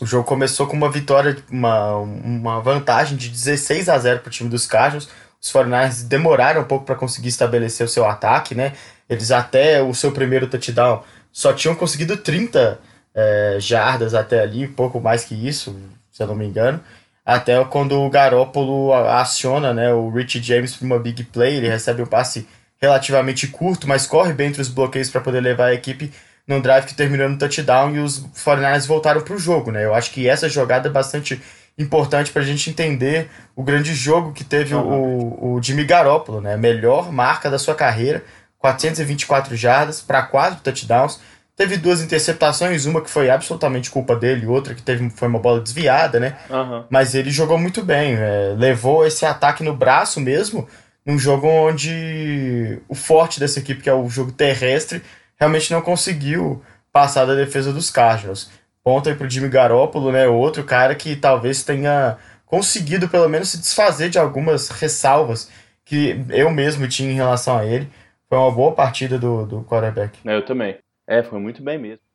o 0.01 0.05
jogo 0.05 0.25
começou 0.25 0.67
com 0.67 0.75
uma 0.75 0.91
vitória, 0.91 1.37
uma, 1.49 1.95
uma 1.95 2.59
vantagem 2.59 3.17
de 3.17 3.29
16 3.29 3.87
a 3.87 3.97
0 3.97 4.19
para 4.19 4.27
o 4.27 4.31
time 4.31 4.49
dos 4.49 4.67
Cardinals. 4.67 5.09
Os 5.41 5.51
49 5.51 6.03
demoraram 6.03 6.61
um 6.61 6.65
pouco 6.65 6.85
para 6.85 6.95
conseguir 6.95 7.29
estabelecer 7.29 7.85
o 7.85 7.89
seu 7.89 8.05
ataque, 8.05 8.53
né? 8.53 8.73
Eles 9.09 9.31
até 9.31 9.81
o 9.81 9.93
seu 9.93 10.11
primeiro 10.11 10.47
touchdown 10.47 11.03
só 11.31 11.53
tinham 11.53 11.75
conseguido 11.75 12.17
30 12.17 12.79
é, 13.13 13.57
jardas 13.59 14.13
até 14.13 14.41
ali, 14.41 14.67
pouco 14.67 14.99
mais 14.99 15.23
que 15.23 15.35
isso, 15.35 15.75
se 16.11 16.21
eu 16.21 16.27
não 16.27 16.35
me 16.35 16.45
engano. 16.45 16.81
Até 17.27 17.61
quando 17.65 18.01
o 18.01 18.09
Garópolo 18.09 18.93
aciona 18.93 19.73
né, 19.73 19.93
o 19.93 20.09
Rich 20.09 20.41
James 20.41 20.73
para 20.73 20.85
uma 20.85 20.97
big 20.97 21.25
play, 21.25 21.57
ele 21.57 21.67
recebe 21.67 22.01
um 22.01 22.05
passe 22.05 22.47
relativamente 22.81 23.49
curto, 23.49 23.85
mas 23.85 24.07
corre 24.07 24.31
bem 24.31 24.47
entre 24.47 24.61
os 24.61 24.69
bloqueios 24.69 25.09
para 25.09 25.19
poder 25.19 25.41
levar 25.41 25.65
a 25.65 25.73
equipe 25.73 26.09
num 26.47 26.61
drive 26.61 26.85
que 26.85 26.95
terminou 26.95 27.27
no 27.27 27.37
touchdown 27.37 27.93
e 27.93 27.99
os 27.99 28.25
49ers 28.27 28.87
voltaram 28.87 29.19
para 29.19 29.33
o 29.33 29.37
jogo, 29.37 29.71
né? 29.71 29.83
Eu 29.83 29.93
acho 29.93 30.11
que 30.11 30.29
essa 30.29 30.47
jogada 30.47 30.87
é 30.87 30.91
bastante 30.91 31.41
importante 31.77 32.31
para 32.31 32.43
a 32.43 32.45
gente 32.45 32.69
entender 32.69 33.29
o 33.53 33.61
grande 33.61 33.93
jogo 33.93 34.31
que 34.31 34.45
teve 34.45 34.73
o, 34.73 35.55
o 35.55 35.61
Jimmy 35.61 35.83
Garoppolo, 35.83 36.39
né? 36.39 36.55
Melhor 36.55 37.11
marca 37.11 37.49
da 37.49 37.59
sua 37.59 37.75
carreira, 37.75 38.23
424 38.57 39.53
jardas 39.53 39.99
para 39.99 40.23
quatro 40.23 40.61
touchdowns. 40.63 41.19
Teve 41.57 41.75
duas 41.75 42.01
interceptações, 42.01 42.85
uma 42.85 43.01
que 43.01 43.09
foi 43.09 43.31
absolutamente 43.31 43.89
culpa 43.89 44.15
dele, 44.15 44.45
outra 44.45 44.75
que 44.75 44.81
teve 44.83 45.09
foi 45.09 45.27
uma 45.27 45.39
bola 45.39 45.59
desviada, 45.59 46.19
né? 46.19 46.37
Uhum. 46.51 46.85
Mas 46.87 47.15
ele 47.15 47.31
jogou 47.31 47.57
muito 47.57 47.83
bem, 47.83 48.13
é, 48.13 48.53
levou 48.55 49.07
esse 49.07 49.25
ataque 49.25 49.63
no 49.63 49.75
braço 49.75 50.21
mesmo, 50.21 50.67
num 51.03 51.17
jogo 51.17 51.47
onde 51.47 52.79
o 52.87 52.93
forte 52.93 53.39
dessa 53.39 53.57
equipe, 53.57 53.81
que 53.81 53.89
é 53.89 53.93
o 53.93 54.07
jogo 54.07 54.31
terrestre, 54.31 55.01
realmente 55.35 55.73
não 55.73 55.81
conseguiu 55.81 56.61
passar 56.93 57.25
da 57.25 57.33
defesa 57.33 57.73
dos 57.73 57.89
Cardinals. 57.89 58.51
Ponto 58.83 59.09
aí 59.09 59.15
pro 59.15 59.27
Jimmy 59.27 59.49
Garoppolo, 59.49 60.11
né? 60.11 60.27
Outro 60.27 60.63
cara 60.63 60.93
que 60.93 61.15
talvez 61.15 61.63
tenha 61.63 62.17
conseguido 62.45 63.09
pelo 63.09 63.27
menos 63.27 63.49
se 63.49 63.57
desfazer 63.57 64.09
de 64.09 64.19
algumas 64.19 64.69
ressalvas 64.69 65.49
que 65.83 66.23
eu 66.29 66.51
mesmo 66.51 66.87
tinha 66.87 67.11
em 67.11 67.15
relação 67.15 67.57
a 67.57 67.65
ele. 67.65 67.89
Foi 68.29 68.37
uma 68.37 68.51
boa 68.51 68.73
partida 68.73 69.17
do, 69.17 69.43
do 69.45 69.63
quarterback. 69.63 70.19
É, 70.23 70.35
eu 70.35 70.45
também. 70.45 70.77
É, 71.07 71.23
foi 71.23 71.39
muito 71.39 71.63
bem 71.63 71.77
mesmo. 71.77 72.05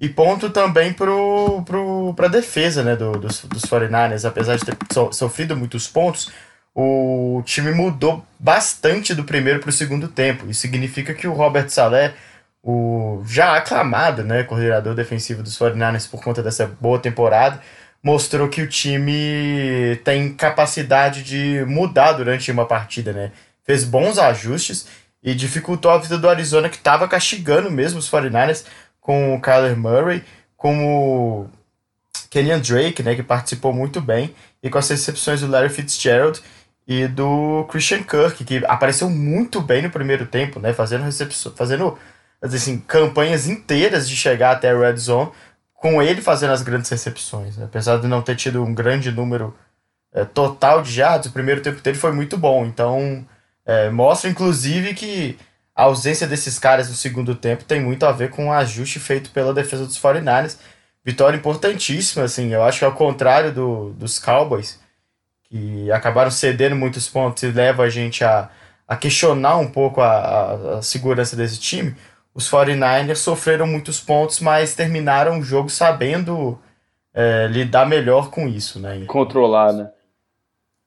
E 0.00 0.08
ponto 0.08 0.48
também 0.50 0.92
pro, 0.92 1.62
pro, 1.64 2.28
defesa 2.30 2.82
né, 2.82 2.96
do, 2.96 3.12
dos, 3.12 3.44
dos 3.44 3.62
49ers. 3.62 4.26
Apesar 4.26 4.56
de 4.56 4.64
ter 4.64 4.76
so, 4.92 5.12
sofrido 5.12 5.56
muitos 5.56 5.88
pontos, 5.88 6.30
o 6.74 7.42
time 7.44 7.72
mudou 7.72 8.24
bastante 8.38 9.14
do 9.14 9.24
primeiro 9.24 9.60
para 9.60 9.70
o 9.70 9.72
segundo 9.72 10.08
tempo. 10.08 10.48
Isso 10.48 10.60
significa 10.60 11.12
que 11.12 11.26
o 11.26 11.32
Robert 11.32 11.68
Saleh 11.68 12.14
o 12.62 13.22
já 13.26 13.56
aclamado, 13.56 14.22
né, 14.22 14.42
coordenador 14.42 14.94
defensivo 14.94 15.42
dos 15.42 15.58
49ers 15.58 16.10
por 16.10 16.22
conta 16.22 16.42
dessa 16.42 16.66
boa 16.80 16.98
temporada, 16.98 17.60
mostrou 18.02 18.48
que 18.48 18.62
o 18.62 18.68
time 18.68 19.96
tem 20.04 20.32
capacidade 20.34 21.22
de 21.22 21.64
mudar 21.66 22.12
durante 22.12 22.50
uma 22.50 22.66
partida, 22.66 23.12
né? 23.12 23.32
Fez 23.64 23.84
bons 23.84 24.18
ajustes 24.18 24.86
e 25.22 25.34
dificultou 25.34 25.90
a 25.90 25.98
vida 25.98 26.16
do 26.16 26.28
Arizona, 26.28 26.68
que 26.68 26.76
estava 26.76 27.08
castigando 27.08 27.70
mesmo 27.70 27.98
os 27.98 28.10
49ers 28.10 28.64
com 29.00 29.34
o 29.34 29.40
Kyler 29.40 29.76
Murray, 29.76 30.24
como 30.56 31.50
Kenyan 32.30 32.60
Drake, 32.60 33.02
né, 33.02 33.14
que 33.14 33.22
participou 33.22 33.72
muito 33.72 34.00
bem, 34.00 34.34
e 34.62 34.68
com 34.68 34.78
as 34.78 34.88
recepções 34.88 35.40
do 35.40 35.48
Larry 35.48 35.70
Fitzgerald 35.70 36.42
e 36.86 37.06
do 37.06 37.66
Christian 37.70 38.02
Kirk, 38.02 38.44
que 38.44 38.64
apareceu 38.66 39.08
muito 39.08 39.60
bem 39.60 39.82
no 39.82 39.90
primeiro 39.90 40.26
tempo, 40.26 40.60
né, 40.60 40.72
fazendo 40.72 41.04
recepções, 41.04 41.54
fazendo 41.56 41.98
assim, 42.40 42.78
campanhas 42.78 43.46
inteiras 43.46 44.08
de 44.08 44.16
chegar 44.16 44.52
até 44.52 44.70
a 44.70 44.78
red 44.78 44.96
zone, 44.96 45.30
com 45.74 46.02
ele 46.02 46.20
fazendo 46.20 46.52
as 46.52 46.62
grandes 46.62 46.90
recepções. 46.90 47.56
Né? 47.56 47.64
Apesar 47.64 47.98
de 47.98 48.06
não 48.06 48.22
ter 48.22 48.36
tido 48.36 48.62
um 48.62 48.74
grande 48.74 49.10
número 49.12 49.54
é, 50.12 50.24
total 50.24 50.82
de 50.82 50.92
jardas, 50.92 51.26
o 51.26 51.32
primeiro 51.32 51.60
tempo 51.60 51.80
dele 51.80 51.96
foi 51.96 52.12
muito 52.12 52.36
bom. 52.36 52.64
Então, 52.66 53.24
é, 53.68 53.90
mostra 53.90 54.30
inclusive 54.30 54.94
que 54.94 55.38
a 55.76 55.82
ausência 55.82 56.26
desses 56.26 56.58
caras 56.58 56.88
no 56.88 56.94
segundo 56.94 57.34
tempo 57.34 57.64
tem 57.64 57.80
muito 57.80 58.06
a 58.06 58.10
ver 58.10 58.30
com 58.30 58.48
o 58.48 58.52
ajuste 58.52 58.98
feito 58.98 59.30
pela 59.30 59.52
defesa 59.52 59.84
dos 59.84 60.00
49ers. 60.00 60.56
Vitória 61.04 61.36
importantíssima, 61.36 62.24
assim, 62.24 62.52
eu 62.52 62.64
acho 62.64 62.78
que 62.78 62.84
ao 62.86 62.92
contrário 62.92 63.52
do, 63.52 63.90
dos 63.90 64.18
Cowboys, 64.18 64.80
que 65.44 65.92
acabaram 65.92 66.30
cedendo 66.30 66.74
muitos 66.74 67.08
pontos 67.08 67.42
e 67.42 67.48
leva 67.48 67.82
a 67.82 67.90
gente 67.90 68.24
a, 68.24 68.48
a 68.86 68.96
questionar 68.96 69.58
um 69.58 69.70
pouco 69.70 70.00
a, 70.00 70.12
a, 70.12 70.78
a 70.78 70.82
segurança 70.82 71.36
desse 71.36 71.60
time, 71.60 71.94
os 72.34 72.50
49ers 72.50 73.16
sofreram 73.16 73.66
muitos 73.66 74.00
pontos, 74.00 74.40
mas 74.40 74.74
terminaram 74.74 75.40
o 75.40 75.42
jogo 75.42 75.68
sabendo 75.68 76.58
é, 77.12 77.46
lidar 77.48 77.86
melhor 77.86 78.30
com 78.30 78.48
isso, 78.48 78.80
né? 78.80 79.04
Controlar, 79.06 79.72
né? 79.72 79.90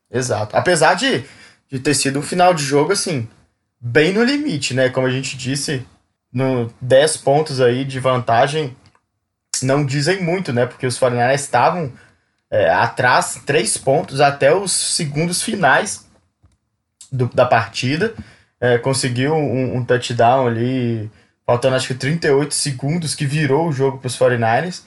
Exato. 0.09 0.57
Apesar 0.57 0.95
de, 0.95 1.23
de 1.71 1.79
ter 1.79 1.93
sido 1.93 2.19
um 2.19 2.21
final 2.21 2.53
de 2.53 2.63
jogo, 2.63 2.91
assim, 2.91 3.27
bem 3.79 4.13
no 4.13 4.23
limite, 4.23 4.73
né? 4.73 4.89
Como 4.89 5.07
a 5.07 5.11
gente 5.11 5.37
disse, 5.37 5.85
no 6.31 6.71
10 6.81 7.17
pontos 7.17 7.61
aí 7.61 7.85
de 7.85 7.99
vantagem 7.99 8.75
não 9.63 9.85
dizem 9.85 10.21
muito, 10.21 10.51
né? 10.51 10.65
Porque 10.65 10.85
os 10.85 10.99
49ers 10.99 11.35
estavam 11.35 11.91
é, 12.49 12.69
atrás, 12.69 13.41
três 13.45 13.77
pontos 13.77 14.19
até 14.19 14.53
os 14.53 14.71
segundos 14.71 15.41
finais 15.41 16.05
do, 17.11 17.27
da 17.27 17.45
partida. 17.45 18.13
É, 18.59 18.77
conseguiu 18.77 19.33
um, 19.33 19.77
um, 19.77 19.85
touchdown 19.85 20.47
ali, 20.47 21.09
faltando 21.45 21.75
acho 21.75 21.87
que 21.87 21.95
38 21.95 22.53
segundos, 22.53 23.15
que 23.15 23.25
virou 23.25 23.69
o 23.69 23.71
jogo 23.71 23.97
para 23.97 24.07
os 24.07 24.17
49ers. 24.17 24.83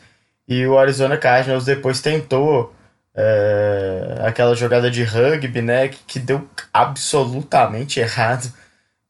E 0.47 0.67
o 0.67 0.79
Arizona 0.79 1.17
Cardinals 1.17 1.65
depois 1.65 2.01
tentou 2.01 2.75
é, 3.15 4.19
aquela 4.27 4.55
jogada 4.55 4.91
de 4.91 5.05
rugby, 5.05 5.63
né? 5.63 5.89
Que, 5.89 6.19
deu 6.19 6.49
absolutamente 6.73 8.01
errado 8.01 8.53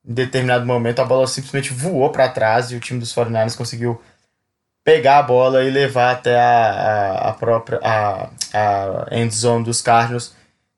em 0.06 0.12
determinado 0.12 0.66
momento 0.66 1.00
a 1.00 1.04
bola 1.04 1.26
simplesmente 1.26 1.72
voou 1.72 2.10
para 2.10 2.28
trás 2.28 2.70
e 2.70 2.76
o 2.76 2.80
time 2.80 3.00
dos 3.00 3.14
49ers 3.14 3.56
conseguiu 3.56 4.00
pegar 4.84 5.18
a 5.18 5.22
bola 5.22 5.64
e 5.64 5.70
levar 5.70 6.12
até 6.12 6.38
a, 6.38 6.44
a, 6.44 7.30
a 7.30 7.32
própria 7.32 7.80
a, 7.82 8.28
a 8.52 9.06
end 9.10 9.34
zone 9.34 9.64
dos 9.64 9.80
Cardinals, 9.80 10.34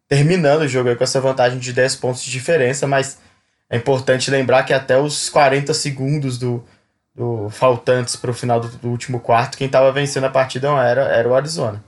terminando 0.08 0.62
o 0.62 0.68
jogo 0.68 0.94
com 0.94 1.02
essa 1.02 1.20
vantagem 1.20 1.58
de 1.58 1.72
10 1.72 1.96
pontos 1.96 2.22
de 2.22 2.30
diferença, 2.30 2.86
mas 2.86 3.18
é 3.68 3.76
importante 3.76 4.30
lembrar 4.30 4.62
que 4.62 4.72
até 4.72 4.96
os 4.96 5.28
40 5.28 5.74
segundos 5.74 6.38
do, 6.38 6.64
do 7.12 7.50
faltantes 7.50 8.14
para 8.14 8.30
o 8.30 8.34
final 8.34 8.60
do, 8.60 8.68
do 8.68 8.88
último 8.88 9.18
quarto, 9.18 9.58
quem 9.58 9.66
estava 9.66 9.90
vencendo 9.90 10.24
a 10.24 10.30
partida 10.30 10.68
era, 10.68 11.02
era 11.02 11.28
o 11.28 11.34
Arizona. 11.34 11.82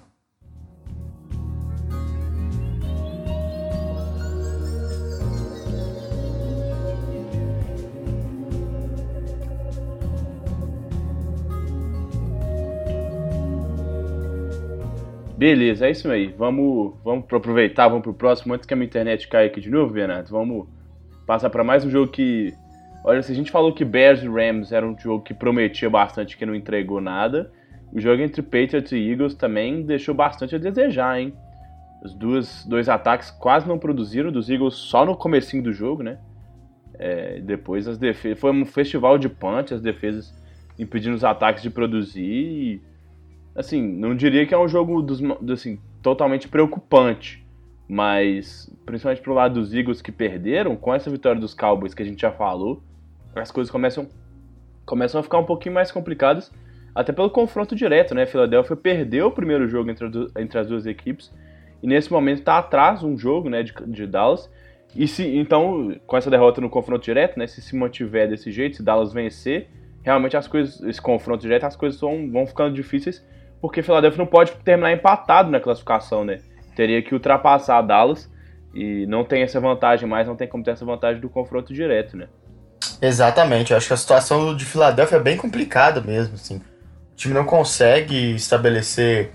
Beleza, 15.39 15.86
é 15.86 15.93
isso 15.93 16.11
aí. 16.11 16.34
Vamos, 16.36 16.95
vamos 17.05 17.24
aproveitar, 17.32 17.86
vamos 17.86 18.03
pro 18.03 18.12
próximo 18.12 18.55
antes 18.55 18.66
que 18.66 18.74
a 18.74 18.76
minha 18.76 18.89
internet 18.89 19.28
caia 19.28 19.47
aqui 19.47 19.61
de 19.61 19.70
novo, 19.70 19.93
Bernardo. 19.93 20.28
Vamos 20.30 20.66
passar 21.24 21.49
para 21.49 21.62
mais 21.62 21.84
um 21.84 21.91
jogo 21.91 22.11
que. 22.11 22.53
Olha, 23.05 23.22
se 23.22 23.30
a 23.30 23.34
gente 23.36 23.53
falou 23.53 23.72
que 23.72 23.84
Bears 23.84 24.20
e 24.20 24.26
Rams 24.26 24.72
era 24.72 24.84
um 24.84 24.99
jogo 24.99 25.22
que 25.22 25.32
prometia 25.32 25.89
bastante, 25.89 26.36
que 26.36 26.45
não 26.45 26.57
entregou 26.57 27.01
nada, 27.01 27.53
o 27.93 28.01
jogo 28.01 28.20
entre 28.20 28.43
Patriots 28.43 28.91
e 28.91 29.12
Eagles 29.12 29.36
também 29.36 29.82
deixou 29.82 30.12
bastante 30.12 30.57
a 30.57 30.59
desejar, 30.59 31.20
hein? 31.20 31.32
Os 32.03 32.14
dois, 32.14 32.66
dois 32.66 32.89
ataques 32.89 33.30
quase 33.30 33.68
não 33.68 33.78
produziram, 33.78 34.32
dos 34.32 34.51
Eagles 34.51 34.74
só 34.74 35.07
no 35.07 35.16
comecinho 35.16 35.62
do 35.62 35.72
jogo, 35.72 36.03
né? 36.03 36.18
É, 36.99 37.39
depois 37.39 37.86
as 37.86 37.97
defesas. 37.97 38.41
Foi 38.41 38.51
um 38.51 38.66
festival 38.66 39.16
de 39.16 39.28
punch, 39.28 39.72
as 39.72 39.80
defesas 39.80 40.34
impedindo 40.76 41.14
os 41.14 41.22
ataques 41.22 41.62
de 41.62 41.70
produzir 41.70 42.24
e 42.24 42.82
assim, 43.59 43.82
não 43.82 44.14
diria 44.14 44.46
que 44.46 44.54
é 44.54 44.59
um 44.59 44.68
jogo 44.68 45.02
dos, 45.02 45.20
assim, 45.50 45.80
totalmente 46.00 46.46
preocupante, 46.46 47.44
mas 47.88 48.70
principalmente 48.86 49.20
pro 49.20 49.34
lado 49.34 49.54
dos 49.54 49.74
Eagles 49.74 50.00
que 50.00 50.12
perderam, 50.12 50.76
com 50.76 50.94
essa 50.94 51.11
vitória 51.11 51.40
dos 51.40 51.54
Cowboys 51.54 51.92
que 51.92 52.02
a 52.02 52.06
gente 52.06 52.20
já 52.20 52.30
falou, 52.30 52.80
as 53.34 53.50
coisas 53.50 53.70
começam, 53.70 54.09
começam 54.86 55.20
a 55.20 55.24
ficar 55.24 55.38
um 55.38 55.44
pouquinho 55.44 55.74
mais 55.74 55.90
complicadas, 55.90 56.52
até 56.94 57.12
pelo 57.12 57.30
confronto 57.30 57.74
direto, 57.74 58.14
né? 58.14 58.26
Philadelphia 58.26 58.76
perdeu 58.76 59.26
o 59.26 59.30
primeiro 59.32 59.68
jogo 59.68 59.90
entre, 59.90 60.09
entre 60.38 60.59
as 60.59 60.68
duas 60.68 60.86
equipes 60.86 61.32
e 61.82 61.86
nesse 61.86 62.12
momento 62.12 62.38
está 62.38 62.59
atrás 62.59 63.02
um 63.02 63.18
jogo, 63.18 63.48
né, 63.48 63.62
de, 63.62 63.72
de 63.86 64.06
Dallas. 64.06 64.50
E 64.94 65.06
se 65.06 65.36
então, 65.36 65.94
com 66.06 66.16
essa 66.16 66.30
derrota 66.30 66.61
no 66.61 66.70
confronto 66.70 67.04
direto, 67.04 67.38
né, 67.38 67.46
se 67.46 67.61
se 67.61 67.76
mantiver 67.76 68.28
desse 68.28 68.50
jeito, 68.50 68.76
se 68.76 68.82
Dallas 68.82 69.12
vencer, 69.12 69.68
realmente 70.02 70.36
as 70.36 70.48
coisas, 70.48 70.80
esse 70.82 71.00
confronto 71.00 71.42
direto, 71.42 71.64
as 71.64 71.76
coisas 71.76 72.00
vão, 72.00 72.30
vão 72.30 72.46
ficando 72.46 72.74
difíceis 72.74 73.24
porque 73.61 73.82
Philadelphia 73.82 74.18
não 74.18 74.26
pode 74.26 74.52
terminar 74.64 74.92
empatado 74.92 75.50
na 75.50 75.61
classificação, 75.61 76.24
né? 76.24 76.38
Teria 76.76 77.02
que 77.02 77.14
ultrapassar 77.14 77.78
a 77.78 77.82
Dallas 77.82 78.30
e 78.74 79.06
não 79.06 79.24
tem 79.24 79.42
essa 79.42 79.61
vantagem 79.61 80.09
mais, 80.09 80.26
não 80.26 80.36
tem 80.36 80.46
como 80.46 80.62
ter 80.62 80.72
essa 80.72 80.84
vantagem 80.84 81.20
do 81.20 81.28
confronto 81.28 81.72
direto, 81.72 82.16
né? 82.16 82.28
Exatamente, 83.00 83.72
eu 83.72 83.76
acho 83.76 83.86
que 83.86 83.92
a 83.92 83.96
situação 83.96 84.54
de 84.54 84.64
Filadélfia 84.64 85.16
é 85.16 85.20
bem 85.20 85.36
complicada 85.36 86.00
mesmo, 86.00 86.34
assim. 86.34 86.56
O 87.12 87.16
time 87.16 87.34
não 87.34 87.44
consegue 87.44 88.34
estabelecer 88.34 89.32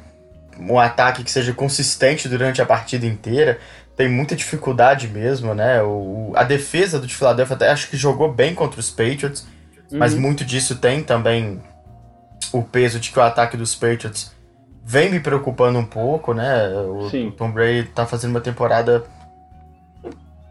um 0.60 0.80
ataque 0.80 1.24
que 1.24 1.32
seja 1.32 1.54
consistente 1.54 2.30
durante 2.30 2.62
a 2.62 2.66
partida 2.66 3.06
inteira. 3.06 3.60
Tem 3.96 4.08
muita 4.08 4.36
dificuldade 4.36 5.08
mesmo, 5.08 5.54
né? 5.54 5.82
O, 5.84 6.32
a 6.36 6.44
defesa 6.44 7.00
do 7.00 7.08
de 7.08 7.16
Filadélfia 7.16 7.56
até 7.56 7.70
acho 7.70 7.90
que 7.90 7.98
jogou 7.98 8.32
bem 8.32 8.56
contra 8.56 8.80
os 8.80 8.90
Patriots, 8.90 9.46
uhum. 9.92 10.00
mas 10.00 10.14
muito 10.14 10.46
disso 10.46 10.78
tem 10.78 11.04
também 11.04 11.62
o 12.54 12.64
peso 12.64 13.00
de 13.00 13.12
que 13.12 13.20
o 13.20 13.22
ataque 13.22 13.58
dos 13.58 13.76
Patriots 13.76 14.32
vem 14.86 15.10
me 15.10 15.20
preocupando 15.20 15.80
um 15.80 15.86
pouco, 15.86 16.34
né? 16.34 16.70
O, 16.70 17.08
o 17.08 17.32
Tom 17.32 17.52
Brady 17.52 17.90
tá 17.90 18.06
fazendo 18.06 18.32
uma 18.32 18.42
temporada. 18.42 19.04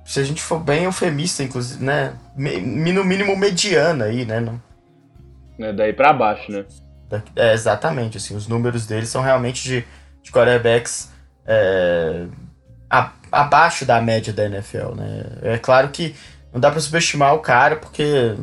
Se 0.04 0.18
a 0.18 0.24
gente 0.24 0.42
for 0.42 0.58
bem 0.58 0.84
eufemista, 0.84 1.42
inclusive, 1.42 1.82
né? 1.82 2.12
no 2.36 3.04
mínimo 3.04 3.36
mediana 3.36 4.06
aí, 4.06 4.24
né? 4.24 4.40
Não... 4.40 4.60
É 5.60 5.72
daí 5.72 5.92
para 5.92 6.12
baixo, 6.12 6.50
né? 6.50 6.64
É, 7.36 7.52
exatamente, 7.52 8.16
assim, 8.16 8.34
os 8.34 8.48
números 8.48 8.86
deles 8.86 9.08
são 9.08 9.22
realmente 9.22 9.62
de, 9.62 9.84
de 10.22 10.32
quarterbacks 10.32 11.10
é, 11.46 12.26
a, 12.90 13.12
abaixo 13.30 13.84
da 13.84 14.00
média 14.00 14.32
da 14.32 14.46
NFL, 14.46 14.94
né? 14.96 15.24
É 15.42 15.58
claro 15.58 15.90
que 15.90 16.16
não 16.52 16.60
dá 16.60 16.70
para 16.70 16.80
subestimar 16.80 17.34
o 17.34 17.40
cara, 17.40 17.76
porque 17.76 18.34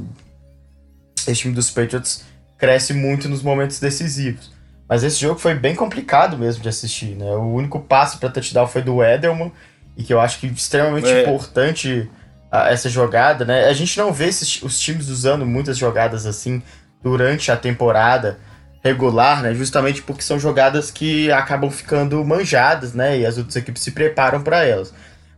esse 1.28 1.42
time 1.42 1.54
dos 1.54 1.70
Patriots 1.70 2.24
cresce 2.60 2.94
muito 2.94 3.28
nos 3.28 3.42
momentos 3.42 3.80
decisivos. 3.80 4.52
Mas 4.88 5.04
esse 5.04 5.20
jogo 5.20 5.40
foi 5.40 5.56
bem 5.56 5.76
complicado 5.76 6.38
mesmo 6.38 6.62
de 6.62 6.70
assistir, 6.70 7.16
né? 7.16 7.32
O 7.32 7.54
único 7.54 7.80
passe 7.80 8.18
para 8.18 8.30
touchdown 8.30 8.68
foi 8.68 8.82
do 8.82 9.04
Edelman, 9.04 9.52
e 9.96 10.04
que 10.04 10.14
eu 10.14 10.20
acho 10.20 10.40
que 10.40 10.48
é 10.48 10.50
extremamente 10.50 11.08
é. 11.08 11.22
importante 11.22 12.10
a, 12.52 12.70
essa 12.72 12.90
jogada, 12.90 13.46
né? 13.46 13.66
A 13.66 13.74
gente 13.74 13.98
não 13.98 14.12
vê 14.12 14.26
esses, 14.26 14.62
os 14.62 14.80
times 14.80 15.08
usando 15.10 15.46
muitas 15.46 15.78
jogadas 15.78 16.26
assim 16.26 16.62
durante 17.02 17.52
a 17.52 17.56
temporada 17.56 18.40
regular, 18.84 19.44
né? 19.44 19.54
Justamente 19.54 20.02
porque 20.02 20.22
são 20.22 20.40
jogadas 20.40 20.90
que 20.90 21.32
acabam 21.32 21.70
ficando 21.70 22.24
manjadas, 22.26 22.94
né? 22.94 23.20
E 23.20 23.26
as 23.26 23.38
outras 23.38 23.56
equipes 23.56 23.84
se 23.84 23.92
preparam 23.92 24.42
para 24.42 24.64
elas. 24.64 24.94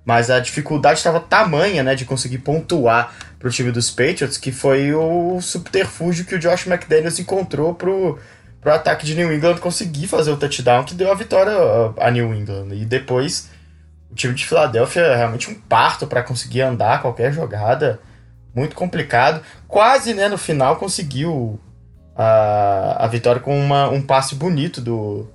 Mas 0.05 0.30
a 0.30 0.39
dificuldade 0.39 0.97
estava 0.97 1.19
tamanha, 1.19 1.84
né, 1.84 1.93
de 1.93 2.05
conseguir 2.05 2.39
pontuar 2.39 3.13
para 3.41 3.47
o 3.47 3.51
time 3.51 3.71
dos 3.71 3.89
Patriots, 3.89 4.37
que 4.37 4.51
foi 4.51 4.93
o 4.93 5.41
subterfúgio 5.41 6.25
que 6.25 6.35
o 6.35 6.39
Josh 6.39 6.67
McDaniels 6.67 7.17
encontrou 7.17 7.73
pro, 7.73 8.19
pro 8.61 8.71
ataque 8.71 9.03
de 9.03 9.15
New 9.15 9.33
England 9.33 9.57
conseguir 9.57 10.05
fazer 10.05 10.29
o 10.29 10.37
touchdown 10.37 10.83
que 10.83 10.93
deu 10.93 11.11
a 11.11 11.15
vitória 11.15 11.51
a 11.97 12.11
New 12.11 12.35
England. 12.35 12.67
E 12.73 12.85
depois 12.85 13.49
o 14.11 14.15
time 14.15 14.35
de 14.35 14.45
Filadélfia 14.45 15.01
é 15.01 15.15
realmente 15.15 15.49
um 15.49 15.55
parto 15.55 16.05
para 16.05 16.21
conseguir 16.21 16.61
andar 16.61 17.01
qualquer 17.01 17.33
jogada, 17.33 17.99
muito 18.53 18.75
complicado. 18.75 19.41
Quase, 19.67 20.13
né, 20.13 20.29
no 20.29 20.37
final 20.37 20.75
conseguiu 20.75 21.59
a, 22.15 23.05
a 23.05 23.07
vitória 23.07 23.41
com 23.41 23.59
uma, 23.59 23.89
um 23.89 24.03
passe 24.03 24.35
bonito 24.35 24.79
do 24.79 25.27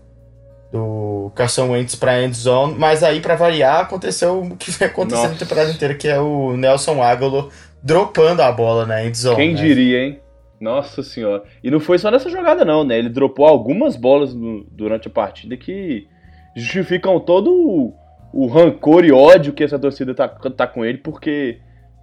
do 0.71 1.31
Carson 1.35 1.71
Wentz 1.71 1.95
para 1.95 2.21
end 2.21 2.37
zone, 2.37 2.75
mas 2.77 3.03
aí 3.03 3.21
para 3.21 3.37
variar 3.37 3.81
aconteceu 3.81 4.43
o 4.43 4.57
que 4.57 4.71
vem 4.73 4.89
acontecendo 4.89 5.33
a 5.33 5.39
temporada 5.39 5.71
inteira, 5.71 5.95
que 5.95 6.09
é 6.09 6.19
o 6.19 6.57
Nelson 6.57 7.01
Aguilar 7.03 7.47
dropando 7.87 8.43
a 8.43 8.51
bola 8.51 8.85
na 8.85 9.05
endzone. 9.05 9.37
Quem 9.37 9.55
né? 9.55 9.61
diria, 9.61 10.03
hein? 10.03 10.21
Nossa 10.61 11.03
senhora. 11.03 11.45
E 11.63 11.71
não 11.71 11.79
foi 11.79 11.99
só 11.99 12.11
nessa 12.11 12.29
jogada, 12.29 12.65
não, 12.65 12.83
né? 12.83 12.99
Ele 12.99 13.09
dropou 13.09 13.47
algumas 13.47 13.95
bolas 13.95 14.35
no, 14.35 14.65
durante 14.73 15.07
a 15.07 15.11
partida 15.11 15.57
que 15.57 16.09
justificam 16.57 17.21
todo 17.21 17.53
o, 17.53 17.95
o, 18.33 18.47
rancor 18.47 19.05
e 19.05 19.13
ódio 19.13 19.53
que 19.53 19.63
essa 19.63 19.79
torcida 19.79 20.15
tá, 20.15 20.27
tá 20.27 20.67
com 20.67 20.85
ele, 20.85 20.99
porque, 20.99 21.61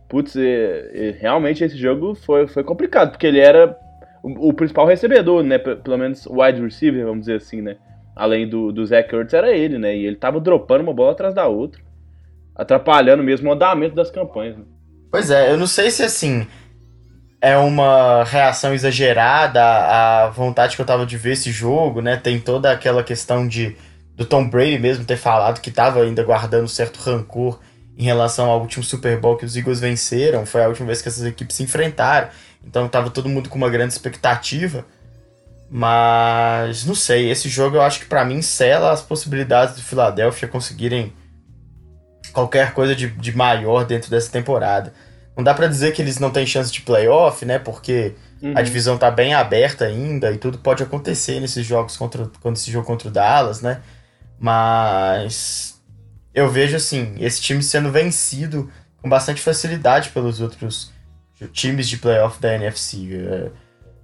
putz, 0.07 0.35
é, 0.37 0.91
é, 0.93 1.17
realmente 1.19 1.63
esse 1.63 1.75
jogo 1.75 2.15
foi, 2.15 2.47
foi 2.47 2.63
complicado, 2.63 3.11
porque 3.11 3.27
ele 3.27 3.39
era 3.39 3.75
o, 4.23 4.49
o, 4.49 4.53
principal 4.53 4.85
recebedor, 4.85 5.43
né? 5.43 5.57
P 5.57 5.75
pelo 5.77 5.97
menos 5.97 6.25
wide 6.27 6.61
receiver, 6.61 7.03
vamos 7.03 7.21
dizer 7.21 7.37
assim, 7.37 7.61
né? 7.61 7.75
Além 8.15 8.47
do, 8.47 8.71
do 8.71 8.85
Zach 8.85 9.13
Ertz, 9.13 9.33
era 9.33 9.51
ele, 9.51 9.77
né? 9.77 9.97
E 9.97 10.05
ele 10.05 10.15
tava 10.15 10.39
dropando 10.39 10.83
uma 10.83 10.93
bola 10.93 11.11
atrás 11.11 11.33
da 11.33 11.47
outra, 11.47 11.81
atrapalhando 12.55 13.23
mesmo 13.23 13.49
o 13.49 13.53
andamento 13.53 13.95
das 13.95 14.11
campanhas. 14.11 14.55
Né? 14.57 14.65
Pois 15.13 15.29
é, 15.29 15.51
eu 15.51 15.57
não 15.57 15.67
sei 15.67 15.91
se 15.91 16.01
assim 16.01 16.47
é 17.39 17.55
uma 17.55 18.23
reação 18.23 18.73
exagerada 18.73 19.61
à 19.63 20.29
vontade 20.31 20.75
que 20.75 20.81
eu 20.81 20.85
tava 20.87 21.05
de 21.05 21.15
ver 21.17 21.33
esse 21.33 21.51
jogo, 21.51 22.01
né? 22.01 22.17
Tem 22.17 22.39
toda 22.39 22.71
aquela 22.71 23.03
questão 23.03 23.47
de 23.47 23.77
do 24.15 24.25
Tom 24.25 24.49
Brady 24.49 24.79
mesmo 24.79 25.05
ter 25.05 25.17
falado 25.17 25.61
que 25.61 25.69
tava 25.69 26.01
ainda 26.01 26.23
guardando 26.23 26.67
certo 26.67 26.97
rancor 26.97 27.59
em 27.95 28.05
relação 28.05 28.49
ao 28.49 28.59
último 28.59 28.83
Super 28.83 29.19
Bowl 29.19 29.37
que 29.37 29.45
os 29.45 29.55
Eagles 29.55 29.79
venceram, 29.79 30.47
foi 30.47 30.63
a 30.63 30.67
última 30.67 30.87
vez 30.87 30.99
que 30.99 31.09
essas 31.09 31.25
equipes 31.27 31.57
se 31.57 31.61
enfrentaram. 31.61 32.29
Então 32.65 32.89
tava 32.89 33.11
todo 33.11 33.29
mundo 33.29 33.49
com 33.49 33.57
uma 33.59 33.69
grande 33.69 33.93
expectativa. 33.93 34.83
Mas 35.69 36.85
não 36.87 36.95
sei, 36.95 37.29
esse 37.29 37.47
jogo 37.49 37.75
eu 37.75 37.83
acho 37.83 37.99
que 37.99 38.07
para 38.07 38.25
mim 38.25 38.41
sela 38.41 38.91
as 38.91 39.03
possibilidades 39.03 39.75
do 39.75 39.83
Philadelphia 39.83 40.47
conseguirem 40.47 41.13
qualquer 42.33 42.73
coisa 42.73 42.95
de, 42.95 43.07
de 43.07 43.35
maior 43.35 43.85
dentro 43.85 44.09
dessa 44.09 44.31
temporada. 44.31 44.93
Não 45.35 45.43
dá 45.43 45.53
para 45.53 45.67
dizer 45.67 45.93
que 45.93 46.01
eles 46.01 46.19
não 46.19 46.29
têm 46.29 46.45
chance 46.45 46.71
de 46.71 46.81
playoff, 46.81 47.45
né? 47.45 47.57
Porque 47.57 48.13
uhum. 48.41 48.53
a 48.55 48.61
divisão 48.61 48.97
tá 48.97 49.09
bem 49.09 49.33
aberta 49.33 49.85
ainda 49.85 50.31
e 50.31 50.37
tudo 50.37 50.57
pode 50.57 50.83
acontecer 50.83 51.39
nesses 51.39 51.65
jogos 51.65 51.95
contra, 51.95 52.29
quando 52.41 52.57
esse 52.57 52.69
jogo 52.69 52.85
contra 52.85 53.07
o 53.07 53.11
Dallas, 53.11 53.61
né? 53.61 53.81
Mas 54.39 55.81
eu 56.33 56.49
vejo 56.49 56.75
assim, 56.75 57.15
esse 57.19 57.41
time 57.41 57.63
sendo 57.63 57.91
vencido 57.91 58.69
com 59.01 59.09
bastante 59.09 59.41
facilidade 59.41 60.09
pelos 60.09 60.41
outros 60.41 60.91
times 61.51 61.89
de 61.89 61.97
playoff 61.97 62.41
da 62.41 62.55
NFC. 62.55 63.09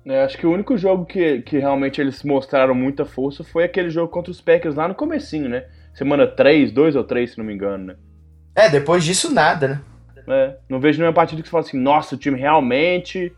É, 0.06 0.24
acho 0.24 0.38
que 0.38 0.48
o 0.48 0.52
único 0.52 0.78
jogo 0.78 1.06
que, 1.06 1.42
que 1.42 1.60
realmente 1.60 2.02
eles 2.02 2.24
mostraram 2.24 2.74
muita 2.74 3.06
força 3.06 3.44
foi 3.44 3.64
aquele 3.64 3.90
jogo 3.90 4.12
contra 4.12 4.32
os 4.32 4.42
Packers 4.42 4.76
lá 4.76 4.88
no 4.88 4.96
comecinho, 4.96 5.48
né? 5.48 5.66
Semana 5.94 6.26
3, 6.28 6.72
2 6.72 6.96
ou 6.96 7.04
3, 7.04 7.32
se 7.32 7.38
não 7.38 7.46
me 7.46 7.54
engano, 7.54 7.86
né? 7.86 7.96
É, 8.56 8.70
depois 8.70 9.04
disso 9.04 9.34
nada, 9.34 9.68
né? 9.68 9.82
É, 10.28 10.56
não 10.70 10.80
vejo 10.80 11.00
nenhuma 11.00 11.14
partida 11.14 11.42
que 11.42 11.48
você 11.48 11.52
fala 11.52 11.64
assim, 11.64 11.80
nossa, 11.80 12.16
o 12.16 12.18
time 12.18 12.40
realmente. 12.40 13.34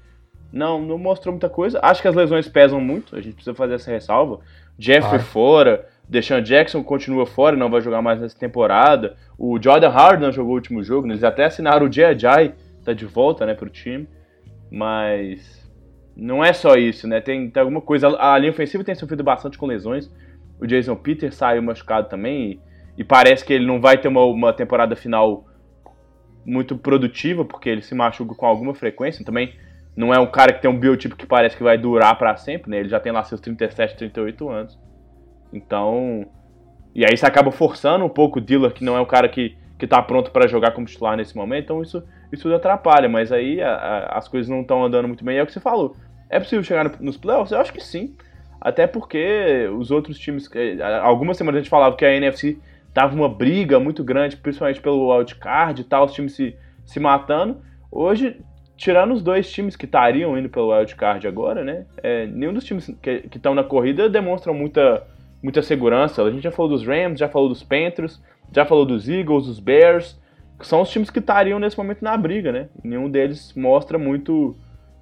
Não, 0.52 0.82
não 0.82 0.98
mostrou 0.98 1.32
muita 1.32 1.50
coisa. 1.50 1.80
Acho 1.82 2.02
que 2.02 2.08
as 2.10 2.16
lesões 2.16 2.48
pesam 2.48 2.82
muito, 2.82 3.16
a 3.16 3.22
gente 3.22 3.36
precisa 3.36 3.56
fazer 3.56 3.76
essa 3.76 3.90
ressalva. 3.90 4.42
Jeffrey 4.78 5.22
ah. 5.22 5.24
fora, 5.24 5.88
Deshaun 6.10 6.42
Jackson 6.42 6.84
continua 6.84 7.26
fora, 7.26 7.56
não 7.56 7.70
vai 7.70 7.80
jogar 7.80 8.02
mais 8.02 8.20
nessa 8.20 8.38
temporada. 8.38 9.16
O 9.38 9.58
Jordan 9.62 9.90
não 10.20 10.32
jogou 10.32 10.52
o 10.52 10.56
último 10.56 10.84
jogo, 10.84 11.08
né? 11.08 11.14
eles 11.14 11.24
até 11.24 11.46
assinaram 11.46 11.86
o 11.86 11.90
Ajay, 11.90 12.54
tá 12.84 12.92
de 12.92 13.06
volta, 13.06 13.46
né, 13.46 13.54
pro 13.54 13.70
time. 13.70 14.08
Mas 14.70 15.70
não 16.16 16.44
é 16.44 16.52
só 16.52 16.76
isso, 16.76 17.08
né? 17.08 17.22
Tem, 17.22 17.50
tem 17.50 17.62
alguma 17.62 17.80
coisa. 17.80 18.08
A 18.20 18.38
linha 18.38 18.52
ofensiva 18.52 18.84
tem 18.84 18.96
sofrido 18.96 19.24
bastante 19.24 19.58
com 19.58 19.66
lesões. 19.66 20.12
O 20.60 20.68
Jason 20.68 20.96
Peters 20.96 21.36
saiu 21.36 21.62
machucado 21.62 22.10
também. 22.10 22.52
E, 22.52 22.60
e 23.02 23.04
parece 23.04 23.44
que 23.44 23.52
ele 23.52 23.66
não 23.66 23.82
vai 23.82 23.98
ter 23.98 24.08
uma, 24.08 24.24
uma 24.26 24.54
temporada 24.54 24.96
final 24.96 25.48
muito 26.46 26.78
produtiva, 26.78 27.44
porque 27.44 27.68
ele 27.68 27.82
se 27.82 27.96
machuca 27.96 28.36
com 28.36 28.46
alguma 28.46 28.76
frequência. 28.76 29.26
Também 29.26 29.56
não 29.98 30.14
é 30.14 30.20
um 30.20 30.28
cara 30.28 30.54
que 30.54 30.62
tem 30.62 30.70
um 30.70 30.78
biotipo 30.78 31.16
que 31.16 31.26
parece 31.26 31.58
que 31.58 31.64
vai 31.64 31.80
durar 31.80 32.16
para 32.16 32.38
sempre, 32.38 32.70
né? 32.70 32.78
Ele 32.78 32.90
já 32.90 33.00
tem 33.00 33.12
lá 33.12 33.24
seus 33.24 33.42
37, 33.42 33.98
38 33.98 34.50
anos. 34.50 34.80
Então. 35.52 36.28
E 36.94 37.04
aí 37.04 37.18
você 37.18 37.26
acaba 37.26 37.50
forçando 37.50 38.06
um 38.06 38.10
pouco 38.10 38.38
o 38.38 38.42
Diller, 38.42 38.72
que 38.72 38.84
não 38.84 38.96
é 38.96 39.02
um 39.02 39.06
cara 39.06 39.28
que, 39.28 39.58
que 39.80 39.88
tá 39.88 40.00
pronto 40.00 40.30
para 40.30 40.48
jogar 40.48 40.70
como 40.70 40.86
titular 40.86 41.18
nesse 41.18 41.36
momento. 41.36 41.64
Então 41.64 41.82
isso, 41.82 42.04
isso 42.32 42.54
atrapalha. 42.54 43.10
Mas 43.10 43.32
aí 43.32 43.64
a, 43.64 43.74
a, 43.74 44.18
as 44.20 44.28
coisas 44.28 44.48
não 44.48 44.62
estão 44.62 44.86
andando 44.86 45.08
muito 45.08 45.26
bem. 45.26 45.38
E 45.38 45.40
é 45.40 45.44
o 45.44 45.48
que 45.48 45.54
você 45.54 45.60
falou. 45.60 45.96
É 46.30 46.40
possível 46.40 46.64
chegar 46.64 46.84
no, 46.84 46.92
nos 47.00 47.18
playoffs? 47.18 47.52
Eu 47.52 47.60
acho 47.60 47.74
que 47.74 47.82
sim. 47.82 48.16
Até 48.62 48.86
porque 48.86 49.68
os 49.76 49.90
outros 49.90 50.20
times. 50.20 50.48
Algumas 51.02 51.36
semanas 51.36 51.58
a 51.58 51.62
gente 51.64 51.70
falava 51.72 51.96
que 51.96 52.06
a 52.06 52.14
NFC 52.14 52.60
tava 52.94 53.16
uma 53.16 53.30
briga 53.30 53.80
muito 53.80 54.04
grande, 54.04 54.38
principalmente 54.38 54.82
pelo 54.82 55.14
wildcard 55.14 55.82
e 55.82 55.84
tal, 55.84 56.06
os 56.06 56.14
times 56.14 56.34
se, 56.34 56.56
se 56.86 57.00
matando. 57.00 57.62
Hoje, 57.92 58.40
tirando 58.76 59.14
os 59.14 59.22
dois 59.22 59.52
times 59.52 59.76
que 59.76 59.86
estariam 59.86 60.38
indo 60.38 60.50
pelo 60.50 60.74
wildcard 60.74 61.28
agora, 61.28 61.64
né? 61.64 61.86
É, 62.02 62.26
nenhum 62.26 62.54
dos 62.54 62.64
times 62.64 62.94
que 63.02 63.30
estão 63.36 63.54
na 63.54 63.64
corrida 63.64 64.10
demonstram 64.10 64.54
muita, 64.54 65.06
muita 65.42 65.62
segurança. 65.62 66.24
A 66.24 66.32
gente 66.32 66.44
já 66.44 66.52
falou 66.52 66.72
dos 66.72 66.86
Rams, 66.86 67.20
já 67.20 67.30
falou 67.30 67.48
dos 67.48 67.64
Panthers, 67.64 68.22
já 68.52 68.66
falou 68.66 68.86
dos 68.86 69.08
Eagles, 69.08 69.46
dos 69.46 69.60
Bears, 69.60 70.20
que 70.60 70.68
são 70.68 70.82
os 70.82 70.90
times 70.90 71.10
que 71.10 71.20
estariam 71.20 71.60
nesse 71.60 71.78
momento 71.78 72.02
na 72.02 72.16
briga, 72.18 72.52
né? 72.52 72.70
Nenhum 72.84 73.10
deles 73.10 73.54
mostra 73.56 73.98
muito 73.98 74.56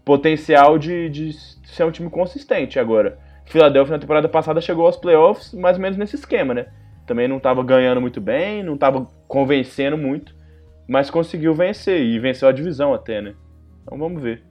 potencial 0.05 0.77
de, 0.77 1.09
de 1.09 1.33
ser 1.33 1.83
um 1.83 1.91
time 1.91 2.09
consistente 2.09 2.79
agora. 2.79 3.17
Philadelphia 3.45 3.93
na 3.93 3.99
temporada 3.99 4.29
passada 4.29 4.61
chegou 4.61 4.85
aos 4.85 4.97
playoffs 4.97 5.53
mais 5.53 5.77
ou 5.77 5.81
menos 5.81 5.97
nesse 5.97 6.15
esquema, 6.15 6.53
né? 6.53 6.67
Também 7.09 7.27
não 7.27 7.37
estava 7.37 7.63
ganhando 7.63 7.99
muito 7.99 8.21
bem, 8.21 8.61
não 8.61 8.75
estava 8.75 9.03
convencendo 9.27 9.97
muito, 9.97 10.35
mas 10.87 11.09
conseguiu 11.09 11.55
vencer 11.55 11.99
e 11.99 12.19
venceu 12.19 12.47
a 12.47 12.51
divisão 12.51 12.93
até, 12.93 13.19
né? 13.19 13.33
Então 13.81 13.97
vamos 13.97 14.21
ver. 14.21 14.43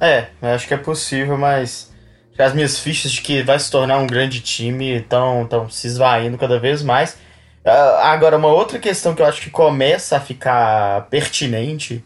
É, 0.00 0.26
acho 0.42 0.66
que 0.66 0.74
é 0.74 0.76
possível, 0.76 1.38
mas 1.38 1.94
as 2.36 2.52
minhas 2.52 2.76
fichas 2.76 3.12
de 3.12 3.22
que 3.22 3.40
vai 3.42 3.56
se 3.56 3.70
tornar 3.70 3.98
um 3.98 4.06
grande 4.06 4.40
time 4.40 4.96
estão 4.96 5.46
tão 5.46 5.70
se 5.70 5.86
esvaindo 5.86 6.36
cada 6.36 6.58
vez 6.58 6.82
mais. 6.82 7.12
Uh, 7.64 7.98
agora, 8.02 8.36
uma 8.36 8.48
outra 8.48 8.80
questão 8.80 9.14
que 9.14 9.22
eu 9.22 9.26
acho 9.26 9.40
que 9.40 9.50
começa 9.50 10.16
a 10.16 10.20
ficar 10.20 11.06
pertinente 11.08 12.04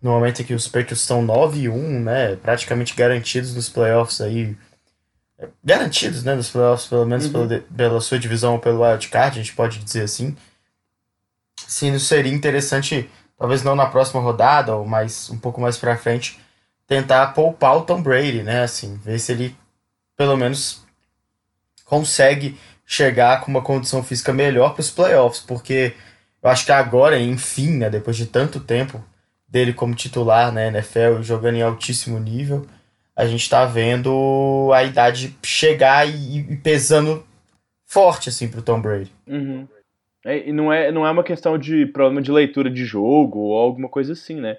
no 0.00 0.12
momento 0.12 0.40
em 0.40 0.44
que 0.46 0.54
os 0.54 0.66
Patriots 0.66 1.02
estão 1.02 1.20
9 1.20 1.60
e 1.60 1.68
1, 1.68 2.00
né, 2.00 2.36
praticamente 2.36 2.94
garantidos 2.96 3.54
nos 3.54 3.68
playoffs 3.68 4.22
aí, 4.22 4.56
garantidos, 5.64 6.22
né, 6.24 6.34
nos 6.34 6.50
playoffs, 6.50 6.88
pelo 6.88 7.06
menos 7.06 7.26
uhum. 7.26 7.48
pela, 7.48 7.60
pela 7.60 8.00
sua 8.00 8.18
divisão 8.18 8.54
ou 8.54 8.58
pelo 8.58 8.82
wildcard, 8.82 9.38
a 9.38 9.42
gente 9.42 9.54
pode 9.54 9.78
dizer 9.78 10.02
assim. 10.02 10.36
Sim, 11.66 11.98
seria 11.98 12.32
interessante, 12.32 13.08
talvez 13.38 13.62
não 13.62 13.76
na 13.76 13.86
próxima 13.86 14.20
rodada, 14.20 14.74
ou 14.74 14.86
mais 14.86 15.30
um 15.30 15.38
pouco 15.38 15.60
mais 15.60 15.76
pra 15.76 15.96
frente, 15.96 16.40
tentar 16.86 17.28
poupar 17.28 17.76
o 17.76 17.82
Tom 17.82 18.02
Brady, 18.02 18.42
né, 18.42 18.62
assim, 18.62 18.96
ver 18.96 19.18
se 19.18 19.32
ele 19.32 19.56
pelo 20.16 20.36
menos 20.36 20.84
consegue 21.84 22.58
chegar 22.84 23.40
com 23.40 23.50
uma 23.50 23.62
condição 23.62 24.02
física 24.02 24.32
melhor 24.32 24.74
para 24.74 24.80
os 24.80 24.90
playoffs, 24.90 25.40
porque 25.40 25.94
eu 26.42 26.50
acho 26.50 26.66
que 26.66 26.72
agora, 26.72 27.18
enfim, 27.20 27.78
né, 27.78 27.88
depois 27.88 28.16
de 28.16 28.26
tanto 28.26 28.60
tempo 28.60 29.02
dele 29.48 29.72
como 29.72 29.94
titular 29.94 30.52
na 30.52 30.66
NFL 30.66 31.22
jogando 31.22 31.56
em 31.56 31.62
altíssimo 31.62 32.18
nível, 32.18 32.66
a 33.20 33.26
gente 33.26 33.42
está 33.42 33.66
vendo 33.66 34.70
a 34.72 34.82
idade 34.82 35.36
chegar 35.42 36.08
e, 36.08 36.38
e, 36.38 36.56
pesando 36.56 37.22
forte 37.86 38.30
assim 38.30 38.48
pro 38.48 38.62
Tom 38.62 38.80
Brady. 38.80 39.12
Uhum. 39.26 39.68
É, 40.24 40.48
e 40.48 40.52
não 40.52 40.72
é, 40.72 40.90
não 40.90 41.06
é 41.06 41.10
uma 41.10 41.22
questão 41.22 41.58
de 41.58 41.84
problema 41.86 42.22
de 42.22 42.32
leitura 42.32 42.70
de 42.70 42.82
jogo 42.84 43.38
ou 43.38 43.58
alguma 43.58 43.90
coisa 43.90 44.14
assim, 44.14 44.36
né? 44.36 44.56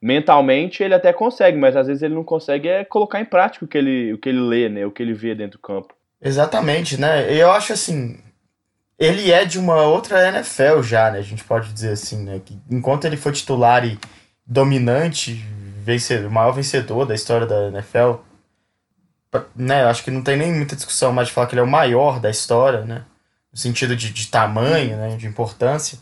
Mentalmente 0.00 0.82
ele 0.82 0.92
até 0.92 1.10
consegue, 1.10 1.56
mas 1.56 1.74
às 1.74 1.86
vezes 1.86 2.02
ele 2.02 2.14
não 2.14 2.24
consegue 2.24 2.68
é 2.68 2.84
colocar 2.84 3.18
em 3.18 3.24
prática 3.24 3.64
o 3.64 3.68
que 3.68 3.78
ele, 3.78 4.12
o 4.12 4.18
que 4.18 4.28
ele 4.28 4.40
lê, 4.40 4.68
né? 4.68 4.84
O 4.84 4.90
que 4.90 5.02
ele 5.02 5.14
vê 5.14 5.34
dentro 5.34 5.58
do 5.58 5.62
campo. 5.62 5.94
Exatamente, 6.20 7.00
né? 7.00 7.32
Eu 7.34 7.50
acho 7.50 7.72
assim, 7.72 8.18
ele 8.98 9.32
é 9.32 9.46
de 9.46 9.58
uma 9.58 9.86
outra 9.86 10.28
NFL 10.28 10.82
já, 10.82 11.10
né? 11.10 11.18
A 11.18 11.22
gente 11.22 11.44
pode 11.44 11.72
dizer 11.72 11.92
assim, 11.92 12.24
né? 12.24 12.42
Que 12.44 12.58
enquanto 12.70 13.06
ele 13.06 13.16
for 13.16 13.32
titular 13.32 13.86
e 13.86 13.98
dominante, 14.46 15.42
vencedor, 15.82 16.28
o 16.28 16.32
maior 16.32 16.52
vencedor 16.52 17.06
da 17.06 17.14
história 17.14 17.46
da 17.46 17.68
NFL. 17.68 18.14
Né, 19.56 19.84
acho 19.84 20.04
que 20.04 20.10
não 20.10 20.22
tem 20.22 20.36
nem 20.36 20.52
muita 20.52 20.76
discussão 20.76 21.12
mais 21.12 21.28
de 21.28 21.34
falar 21.34 21.46
que 21.46 21.54
ele 21.54 21.60
é 21.60 21.64
o 21.64 21.66
maior 21.66 22.20
da 22.20 22.28
história, 22.28 22.82
né? 22.82 23.02
No 23.50 23.58
sentido 23.58 23.96
de, 23.96 24.12
de 24.12 24.26
tamanho, 24.28 24.96
né? 24.96 25.16
De 25.16 25.26
importância. 25.26 25.98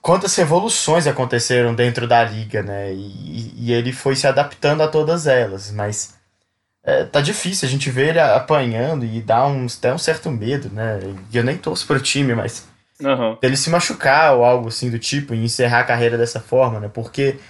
Quantas 0.00 0.34
revoluções 0.36 1.06
aconteceram 1.06 1.74
dentro 1.74 2.06
da 2.06 2.24
liga, 2.24 2.62
né? 2.62 2.92
E, 2.94 3.52
e 3.56 3.72
ele 3.72 3.92
foi 3.92 4.16
se 4.16 4.26
adaptando 4.26 4.82
a 4.82 4.88
todas 4.88 5.26
elas, 5.26 5.70
mas 5.70 6.14
é, 6.86 7.02
tá 7.02 7.20
difícil 7.20 7.66
a 7.66 7.70
gente 7.70 7.90
ver 7.90 8.10
ele 8.10 8.20
apanhando 8.20 9.04
e 9.04 9.20
dá 9.20 9.44
um, 9.44 9.66
até 9.66 9.92
um 9.92 9.98
certo 9.98 10.30
medo, 10.30 10.70
né? 10.72 11.00
E 11.32 11.36
eu 11.36 11.42
nem 11.42 11.58
torço 11.58 11.84
pro 11.84 12.00
time, 12.00 12.32
mas 12.32 12.68
uhum. 13.00 13.36
ele 13.42 13.56
se 13.56 13.68
machucar 13.68 14.34
ou 14.34 14.44
algo 14.44 14.68
assim 14.68 14.88
do 14.88 14.98
tipo 14.98 15.34
e 15.34 15.44
encerrar 15.44 15.80
a 15.80 15.84
carreira 15.84 16.16
dessa 16.16 16.38
forma, 16.38 16.78
né? 16.78 16.88
Porque 16.88 17.40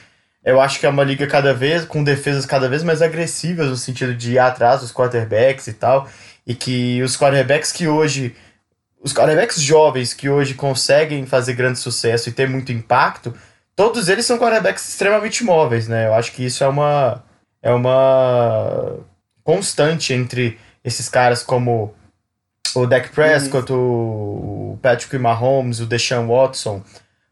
eu 0.47 0.61
acho 0.61 0.81
que 0.81 0.87
é 0.87 0.89
uma 0.89 1.05
liga 1.05 1.27
cada 1.27 1.53
vez 1.53 1.85
com 1.85 2.03
defesas 2.03 2.47
cada 2.47 2.69
vez 2.69 2.83
mais 2.83 3.03
agressivas 3.03 3.69
no 3.69 3.77
sentido 3.77 4.15
de 4.15 4.33
ir 4.33 4.39
atrás 4.39 4.81
dos 4.81 4.93
quarterbacks 4.93 5.67
e 5.67 5.75
tal, 5.75 6.09
e 6.47 6.55
que 6.55 7.03
os 7.03 7.17
quarterbacks 7.17 7.73
que 7.73 7.87
hoje 7.89 8.35
os 9.03 9.13
quarterbacks 9.13 9.61
jovens 9.61 10.15
que 10.15 10.29
hoje 10.29 10.55
conseguem 10.55 11.27
fazer 11.27 11.55
grande 11.55 11.79
sucesso 11.79 12.29
e 12.29 12.33
ter 12.33 12.49
muito 12.49 12.73
impacto 12.73 13.35
todos 13.77 14.09
eles 14.09 14.25
são 14.25 14.39
quarterbacks 14.39 14.89
extremamente 14.89 15.45
móveis, 15.45 15.87
né? 15.87 16.07
Eu 16.07 16.15
acho 16.15 16.33
que 16.33 16.45
isso 16.45 16.65
é 16.65 16.69
uma, 16.69 17.23
é 17.63 17.71
uma 17.71 18.97
constante 19.45 20.15
entre 20.15 20.59
esses 20.83 21.09
caras 21.09 21.43
como 21.43 21.95
o 22.75 22.87
Dak 22.87 23.11
Prescott, 23.11 23.71
uhum. 23.71 24.73
o 24.73 24.79
Patrick 24.81 25.17
Mahomes, 25.19 25.81
o 25.81 25.87
Deshaun 25.87 26.27
Watson, 26.27 26.83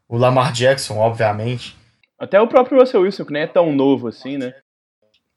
o 0.07 0.17
Lamar 0.17 0.53
Jackson, 0.53 0.97
obviamente. 0.97 1.75
Até 2.17 2.39
o 2.39 2.47
próprio 2.47 2.79
Russell 2.79 3.01
Wilson, 3.01 3.25
que 3.25 3.33
nem 3.33 3.43
é 3.43 3.47
tão 3.47 3.73
novo 3.73 4.07
assim, 4.07 4.37
né? 4.37 4.53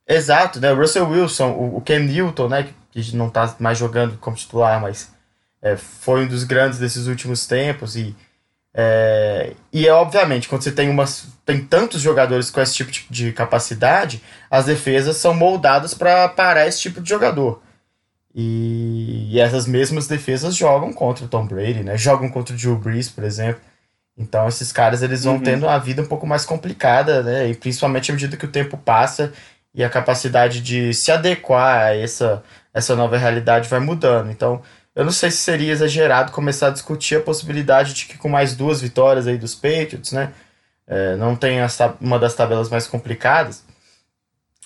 Exato, 0.06 0.60
né? 0.60 0.72
O 0.72 0.76
Russell 0.76 1.08
Wilson, 1.08 1.50
o, 1.50 1.80
Cam 1.80 2.00
Newton, 2.00 2.48
né? 2.48 2.68
Que 2.90 3.16
não 3.16 3.28
tá 3.28 3.54
mais 3.58 3.76
jogando 3.76 4.16
como 4.18 4.36
titular, 4.36 4.80
mas 4.80 5.12
é, 5.60 5.76
foi 5.76 6.24
um 6.24 6.28
dos 6.28 6.44
grandes 6.44 6.78
desses 6.78 7.06
últimos 7.06 7.46
tempos. 7.46 7.96
E 7.96 8.16
é, 8.80 9.54
e 9.72 9.88
é 9.88 9.92
obviamente, 9.92 10.48
quando 10.48 10.62
você 10.62 10.70
tem, 10.70 10.88
umas, 10.88 11.26
tem 11.44 11.64
tantos 11.64 12.00
jogadores 12.00 12.48
com 12.48 12.60
esse 12.60 12.74
tipo 12.74 12.92
de 13.10 13.32
capacidade, 13.32 14.22
as 14.48 14.66
defesas 14.66 15.16
são 15.16 15.34
moldadas 15.34 15.94
para 15.94 16.28
parar 16.28 16.66
esse 16.66 16.80
tipo 16.80 17.00
de 17.00 17.08
jogador. 17.08 17.60
E, 18.32 19.30
e, 19.32 19.40
essas 19.40 19.66
mesmas 19.66 20.06
defesas 20.06 20.54
jogam 20.54 20.92
contra 20.92 21.24
o 21.24 21.28
Tom 21.28 21.44
Brady, 21.44 21.82
né? 21.82 21.96
Jogam 21.96 22.30
contra 22.30 22.54
o 22.54 22.58
Drew 22.58 22.76
Brees, 22.76 23.08
por 23.08 23.24
exemplo. 23.24 23.60
Então 24.18 24.48
esses 24.48 24.72
caras 24.72 25.02
eles 25.02 25.24
vão 25.24 25.34
uhum. 25.34 25.42
tendo 25.42 25.68
a 25.68 25.78
vida 25.78 26.02
um 26.02 26.06
pouco 26.06 26.26
mais 26.26 26.44
complicada, 26.44 27.22
né? 27.22 27.48
E 27.48 27.54
principalmente 27.54 28.10
à 28.10 28.14
medida 28.14 28.36
que 28.36 28.44
o 28.44 28.50
tempo 28.50 28.76
passa 28.76 29.32
e 29.74 29.84
a 29.84 29.88
capacidade 29.88 30.60
de 30.60 30.92
se 30.92 31.12
adequar 31.12 31.86
a 31.86 31.96
essa, 31.96 32.42
essa 32.74 32.96
nova 32.96 33.16
realidade 33.16 33.68
vai 33.68 33.78
mudando. 33.78 34.30
Então, 34.30 34.60
eu 34.94 35.04
não 35.04 35.12
sei 35.12 35.30
se 35.30 35.36
seria 35.36 35.72
exagerado 35.72 36.32
começar 36.32 36.66
a 36.68 36.70
discutir 36.70 37.16
a 37.16 37.20
possibilidade 37.20 37.94
de 37.94 38.06
que 38.06 38.18
com 38.18 38.28
mais 38.28 38.56
duas 38.56 38.80
vitórias 38.80 39.28
aí 39.28 39.38
dos 39.38 39.54
Patriots, 39.54 40.12
né? 40.12 40.32
É, 40.86 41.16
não 41.16 41.36
tem 41.36 41.58
uma 42.00 42.18
das 42.18 42.34
tabelas 42.34 42.70
mais 42.70 42.86
complicadas, 42.86 43.62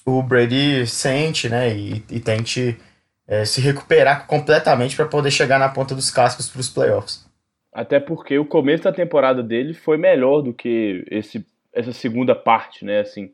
o 0.07 0.23
Brady 0.23 0.87
sente, 0.87 1.49
né? 1.49 1.75
E, 1.77 2.05
e 2.09 2.21
tente 2.21 2.81
é, 3.27 3.45
se 3.45 3.61
recuperar 3.61 4.27
completamente 4.27 4.97
para 4.97 5.07
poder 5.07 5.31
chegar 5.31 5.59
na 5.59 5.69
ponta 5.69 5.95
dos 5.95 6.11
cascos 6.11 6.49
para 6.49 6.61
os 6.61 6.69
playoffs. 6.69 7.25
Até 7.73 7.99
porque 7.99 8.39
o 8.39 8.45
começo 8.45 8.85
da 8.85 8.93
temporada 8.93 9.43
dele 9.43 9.73
foi 9.73 9.97
melhor 9.97 10.43
do 10.43 10.53
que 10.53 11.05
esse, 11.11 11.47
essa 11.73 11.93
segunda 11.93 12.35
parte, 12.35 12.85
né? 12.85 13.01
Assim, 13.01 13.33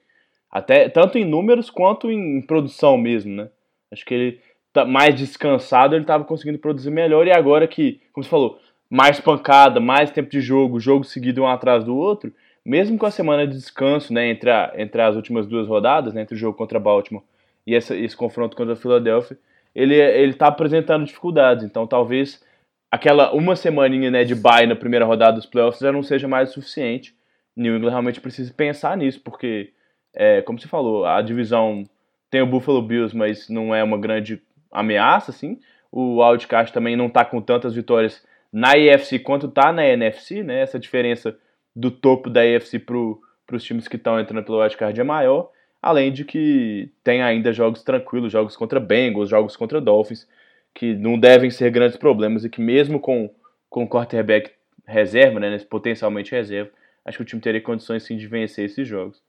até 0.51 0.89
tanto 0.89 1.18
em 1.18 1.24
números 1.24 1.70
quanto 1.70 2.11
em 2.11 2.41
produção 2.41 2.97
mesmo, 2.97 3.34
né? 3.34 3.49
Acho 3.91 4.05
que 4.05 4.14
ele 4.14 4.41
Tá 4.72 4.84
mais 4.84 5.14
descansado, 5.14 5.95
ele 5.95 6.03
estava 6.03 6.24
conseguindo 6.24 6.59
produzir 6.59 6.91
melhor. 6.91 7.26
E 7.26 7.32
agora 7.32 7.66
que, 7.66 8.01
como 8.12 8.22
você 8.22 8.30
falou, 8.30 8.61
mais 8.89 9.18
pancada, 9.18 9.80
mais 9.80 10.11
tempo 10.11 10.30
de 10.30 10.41
jogo, 10.41 10.78
jogo 10.78 11.05
seguido 11.05 11.43
um 11.43 11.49
atrás 11.49 11.84
do 11.84 11.97
outro, 11.97 12.32
mesmo 12.64 12.99
com 12.99 13.07
a 13.07 13.11
semana 13.11 13.47
de 13.47 13.55
descanso, 13.55 14.12
né, 14.12 14.28
entre, 14.28 14.51
a, 14.51 14.72
entre 14.76 15.01
as 15.01 15.16
últimas 15.16 15.47
duas 15.47 15.66
rodadas, 15.66 16.12
né, 16.12 16.22
entre 16.22 16.34
o 16.34 16.39
jogo 16.39 16.57
contra 16.57 16.78
Baltimore 16.78 17.24
e 17.66 17.74
essa, 17.74 17.97
esse 17.97 18.16
confronto 18.16 18.57
contra 18.57 18.74
a 18.74 18.76
Philadelphia, 18.76 19.39
ele 19.74 19.95
ele 19.95 20.32
está 20.32 20.49
apresentando 20.49 21.05
dificuldades. 21.05 21.64
Então, 21.64 21.86
talvez 21.86 22.43
aquela 22.91 23.32
uma 23.32 23.57
semaninha 23.57 24.11
né, 24.11 24.24
de 24.24 24.34
bye 24.34 24.66
na 24.66 24.76
primeira 24.76 25.05
rodada 25.05 25.36
dos 25.36 25.47
playoffs 25.47 25.80
já 25.80 25.93
não 25.93 26.03
seja 26.03 26.26
mais 26.26 26.51
o 26.51 26.55
suficiente. 26.55 27.14
New 27.57 27.76
England 27.76 27.91
realmente 27.91 28.20
precisa 28.20 28.53
pensar 28.55 28.97
nisso, 28.97 29.20
porque, 29.20 29.72
é, 30.14 30.43
como 30.43 30.59
você 30.59 30.68
falou, 30.68 31.05
a 31.05 31.20
divisão 31.20 31.84
tem 32.30 32.41
o 32.41 32.47
Buffalo 32.47 32.80
Bills, 32.80 33.16
mas 33.16 33.49
não 33.49 33.74
é 33.74 33.82
uma 33.82 33.99
grande 33.99 34.41
ameaça, 34.70 35.30
assim. 35.30 35.59
O 35.91 36.22
Wildcard 36.22 36.72
também 36.72 36.97
não 36.97 37.07
está 37.07 37.24
com 37.24 37.41
tantas 37.41 37.74
vitórias 37.74 38.24
na 38.53 38.78
EFC 38.78 39.18
quanto 39.18 39.47
está 39.47 39.72
na 39.72 39.84
NFC, 39.84 40.43
né? 40.43 40.61
Essa 40.61 40.78
diferença 40.78 41.36
do 41.74 41.91
topo 41.91 42.30
da 42.30 42.47
EFC 42.47 42.78
para 42.78 42.97
os 43.57 43.64
times 43.64 43.89
que 43.89 43.97
estão 43.97 44.20
entrando 44.20 44.45
pelo 44.45 44.61
Wildcard 44.61 45.01
é 45.01 45.05
maior. 45.05 45.51
Além 45.80 46.12
de 46.12 46.24
que 46.24 46.91
tem 47.03 47.22
ainda 47.22 47.53
jogos 47.53 47.82
tranquilos, 47.82 48.32
jogos 48.32 48.57
contra 48.57 48.80
Bengals, 48.80 49.30
jogos 49.30 49.57
contra 49.57 49.80
Dolphins, 49.80 50.28
que 50.74 50.94
não 50.94 51.18
devem 51.18 51.50
ser 51.50 51.70
grandes 51.70 51.96
problemas 51.96 52.44
e 52.44 52.50
que 52.50 52.60
mesmo 52.60 53.00
com, 53.00 53.30
com 53.68 53.84
o 53.84 53.88
quarterback 53.88 54.52
reserva, 54.86 55.40
né, 55.40 55.58
potencialmente 55.68 56.32
reserva, 56.32 56.70
acho 57.04 57.18
que 57.18 57.22
o 57.22 57.26
time 57.26 57.42
teria 57.42 57.60
condições 57.60 58.02
sim 58.04 58.16
de 58.16 58.26
vencer 58.26 58.66
esses 58.66 58.86
jogos. 58.86 59.22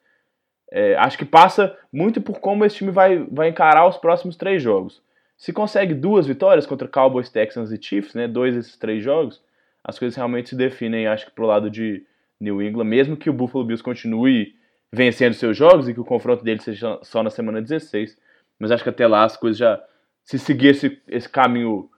É, 0.72 0.96
acho 0.96 1.18
que 1.18 1.26
passa 1.26 1.76
muito 1.92 2.22
por 2.22 2.40
como 2.40 2.64
esse 2.64 2.78
time 2.78 2.92
vai, 2.92 3.18
vai 3.32 3.50
encarar 3.50 3.88
os 3.88 3.98
próximos 3.98 4.36
três 4.36 4.62
jogos. 4.62 5.02
Se 5.38 5.52
consegue 5.52 5.94
duas 5.94 6.28
vitórias 6.28 6.68
contra 6.68 6.88
Cowboys, 6.88 7.30
Texans 7.30 7.72
e 7.72 7.82
Chiefs, 7.82 8.14
né, 8.14 8.28
dois 8.28 8.56
desses 8.56 8.78
três 8.78 9.04
jogos, 9.04 9.42
as 9.84 9.98
coisas 9.98 10.16
realmente 10.16 10.50
se 10.50 10.56
definem, 10.56 11.08
acho 11.08 11.26
que 11.26 11.32
pro 11.32 11.46
lado 11.46 11.70
de 11.70 12.06
New 12.40 12.62
England, 12.62 12.86
mesmo 12.86 13.18
que 13.18 13.30
o 13.30 13.34
Buffalo 13.34 13.66
Bills 13.66 13.84
continue 13.84 14.56
vencendo 14.92 15.34
seus 15.34 15.56
jogos 15.58 15.88
e 15.88 15.94
que 15.94 16.00
o 16.00 16.06
confronto 16.06 16.44
deles 16.44 16.64
seja 16.64 17.00
só 17.04 17.22
na 17.22 17.30
semana 17.30 17.62
16. 17.62 18.18
Mas 18.58 18.72
acho 18.72 18.84
que 18.84 18.90
até 18.90 19.08
lá 19.08 19.24
as 19.24 19.38
coisas 19.38 19.58
já, 19.58 19.82
se 20.30 20.38
seguir 20.38 20.68
esse, 20.68 21.02
esse 21.08 21.28
caminho 21.28 21.90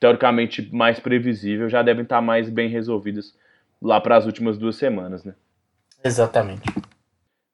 teoricamente 0.00 0.74
mais 0.74 0.98
previsível, 0.98 1.68
já 1.68 1.82
devem 1.82 2.02
estar 2.02 2.22
mais 2.22 2.48
bem 2.48 2.66
resolvidas 2.66 3.36
lá 3.80 4.00
para 4.00 4.16
as 4.16 4.24
últimas 4.24 4.56
duas 4.56 4.76
semanas, 4.76 5.22
né? 5.22 5.34
Exatamente. 6.02 6.62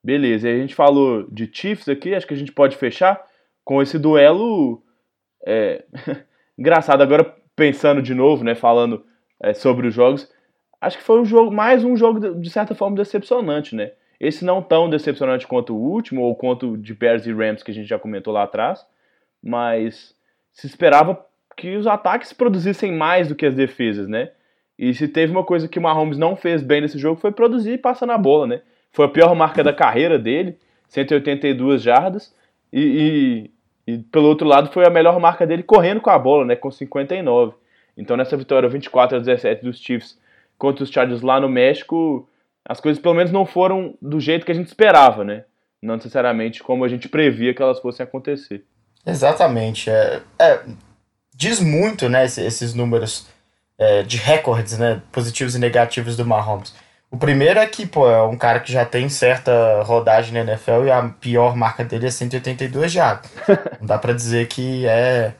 Beleza, 0.01 0.49
e 0.49 0.55
a 0.55 0.57
gente 0.57 0.73
falou 0.73 1.29
de 1.29 1.49
Chiefs 1.51 1.89
aqui, 1.89 2.15
acho 2.15 2.25
que 2.25 2.33
a 2.33 2.37
gente 2.37 2.53
pode 2.53 2.77
fechar 2.77 3.21
com 3.65 3.81
esse 3.81 3.99
duelo 3.99 4.81
é, 5.45 5.83
engraçado, 6.57 7.01
agora 7.01 7.35
pensando 7.53 8.01
de 8.01 8.13
novo, 8.13 8.41
né, 8.41 8.55
falando 8.55 9.05
é, 9.37 9.53
sobre 9.53 9.85
os 9.85 9.93
jogos, 9.93 10.31
acho 10.79 10.97
que 10.97 11.03
foi 11.03 11.19
um 11.19 11.25
jogo, 11.25 11.51
mais 11.51 11.83
um 11.83 11.97
jogo 11.97 12.35
de 12.39 12.49
certa 12.49 12.73
forma 12.73 12.95
decepcionante, 12.95 13.75
né? 13.75 13.91
Esse 14.17 14.45
não 14.45 14.61
tão 14.61 14.89
decepcionante 14.89 15.45
quanto 15.45 15.75
o 15.75 15.91
último, 15.91 16.21
ou 16.21 16.37
quanto 16.37 16.77
de 16.77 16.93
Bears 16.93 17.25
e 17.25 17.33
Rams 17.33 17.63
que 17.63 17.71
a 17.71 17.73
gente 17.73 17.89
já 17.89 17.99
comentou 17.99 18.31
lá 18.31 18.43
atrás, 18.43 18.85
mas 19.43 20.15
se 20.51 20.67
esperava 20.67 21.25
que 21.55 21.75
os 21.75 21.87
ataques 21.87 22.33
produzissem 22.33 22.91
mais 22.91 23.27
do 23.27 23.35
que 23.35 23.45
as 23.45 23.55
defesas, 23.55 24.07
né? 24.07 24.31
E 24.77 24.93
se 24.93 25.07
teve 25.07 25.31
uma 25.31 25.43
coisa 25.43 25.67
que 25.67 25.77
o 25.77 25.81
Mahomes 25.81 26.17
não 26.17 26.35
fez 26.35 26.63
bem 26.63 26.81
nesse 26.81 26.97
jogo 26.97 27.19
foi 27.19 27.31
produzir 27.31 27.73
e 27.73 27.77
passar 27.77 28.05
na 28.05 28.17
bola, 28.17 28.47
né? 28.47 28.61
Foi 28.91 29.05
a 29.05 29.09
pior 29.09 29.35
marca 29.35 29.63
da 29.63 29.73
carreira 29.73 30.17
dele, 30.17 30.57
182 30.87 31.81
jardas, 31.81 32.35
e, 32.73 33.49
e 33.87 33.97
pelo 34.11 34.27
outro 34.27 34.47
lado 34.47 34.71
foi 34.71 34.85
a 34.85 34.89
melhor 34.89 35.19
marca 35.19 35.45
dele 35.45 35.63
correndo 35.63 36.01
com 36.01 36.09
a 36.09 36.17
bola, 36.17 36.45
né, 36.45 36.55
com 36.55 36.71
59. 36.71 37.53
Então 37.95 38.17
nessa 38.17 38.35
vitória 38.35 38.67
24 38.67 39.17
a 39.17 39.19
17 39.19 39.63
dos 39.63 39.79
Chiefs 39.79 40.19
contra 40.57 40.83
os 40.83 40.89
Chargers 40.89 41.21
lá 41.21 41.39
no 41.39 41.49
México, 41.49 42.27
as 42.65 42.79
coisas 42.79 43.01
pelo 43.01 43.15
menos 43.15 43.31
não 43.31 43.45
foram 43.45 43.95
do 44.01 44.19
jeito 44.19 44.45
que 44.45 44.51
a 44.51 44.55
gente 44.55 44.67
esperava, 44.67 45.23
né? 45.23 45.45
Não 45.81 45.95
necessariamente 45.95 46.61
como 46.61 46.83
a 46.83 46.87
gente 46.87 47.09
previa 47.09 47.53
que 47.53 47.61
elas 47.61 47.79
fossem 47.79 48.03
acontecer. 48.03 48.63
Exatamente. 49.05 49.89
É, 49.89 50.21
é 50.39 50.61
diz 51.33 51.59
muito, 51.59 52.07
né, 52.07 52.23
esses 52.25 52.73
números 52.73 53.27
é, 53.77 54.03
de 54.03 54.17
recordes, 54.17 54.77
né, 54.77 55.01
positivos 55.11 55.55
e 55.55 55.59
negativos 55.59 56.15
do 56.15 56.25
Mahomes. 56.25 56.73
O 57.09 57.17
primeiro 57.17 57.59
é 57.59 57.65
que, 57.65 57.85
pô, 57.85 58.09
é 58.09 58.23
um 58.23 58.37
cara 58.37 58.59
que 58.59 58.71
já 58.71 58.85
tem 58.85 59.09
certa 59.09 59.83
rodagem 59.83 60.33
na 60.33 60.51
NFL 60.51 60.85
e 60.85 60.91
a 60.91 61.03
pior 61.19 61.55
marca 61.57 61.83
dele 61.83 62.07
é 62.07 62.11
182 62.11 62.91
jardas. 62.91 63.29
Não 63.81 63.87
dá 63.87 63.97
para 63.97 64.13
dizer 64.13 64.47
que 64.47 64.85
é 64.85 65.33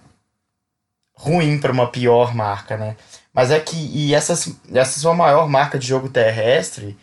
ruim 1.14 1.60
para 1.60 1.72
uma 1.72 1.88
pior 1.88 2.36
marca, 2.36 2.76
né? 2.76 2.98
Mas 3.34 3.52
é 3.52 3.60
que 3.60 3.78
e 3.78 4.14
essas, 4.14 4.54
essa 4.74 5.00
sua 5.00 5.14
maior 5.14 5.48
marca 5.48 5.80
de 5.80 5.88
jogo 5.88 6.10
terrestre, 6.10 6.98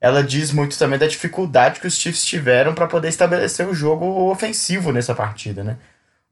ela 0.00 0.22
diz 0.22 0.52
muito 0.52 0.78
também 0.78 0.98
da 0.98 1.06
dificuldade 1.06 1.80
que 1.80 1.86
os 1.86 1.98
Chiefs 1.98 2.24
tiveram 2.24 2.74
para 2.74 2.86
poder 2.86 3.08
estabelecer 3.08 3.68
o 3.68 3.74
jogo 3.74 4.30
ofensivo 4.30 4.92
nessa 4.92 5.14
partida, 5.14 5.62
né? 5.62 5.76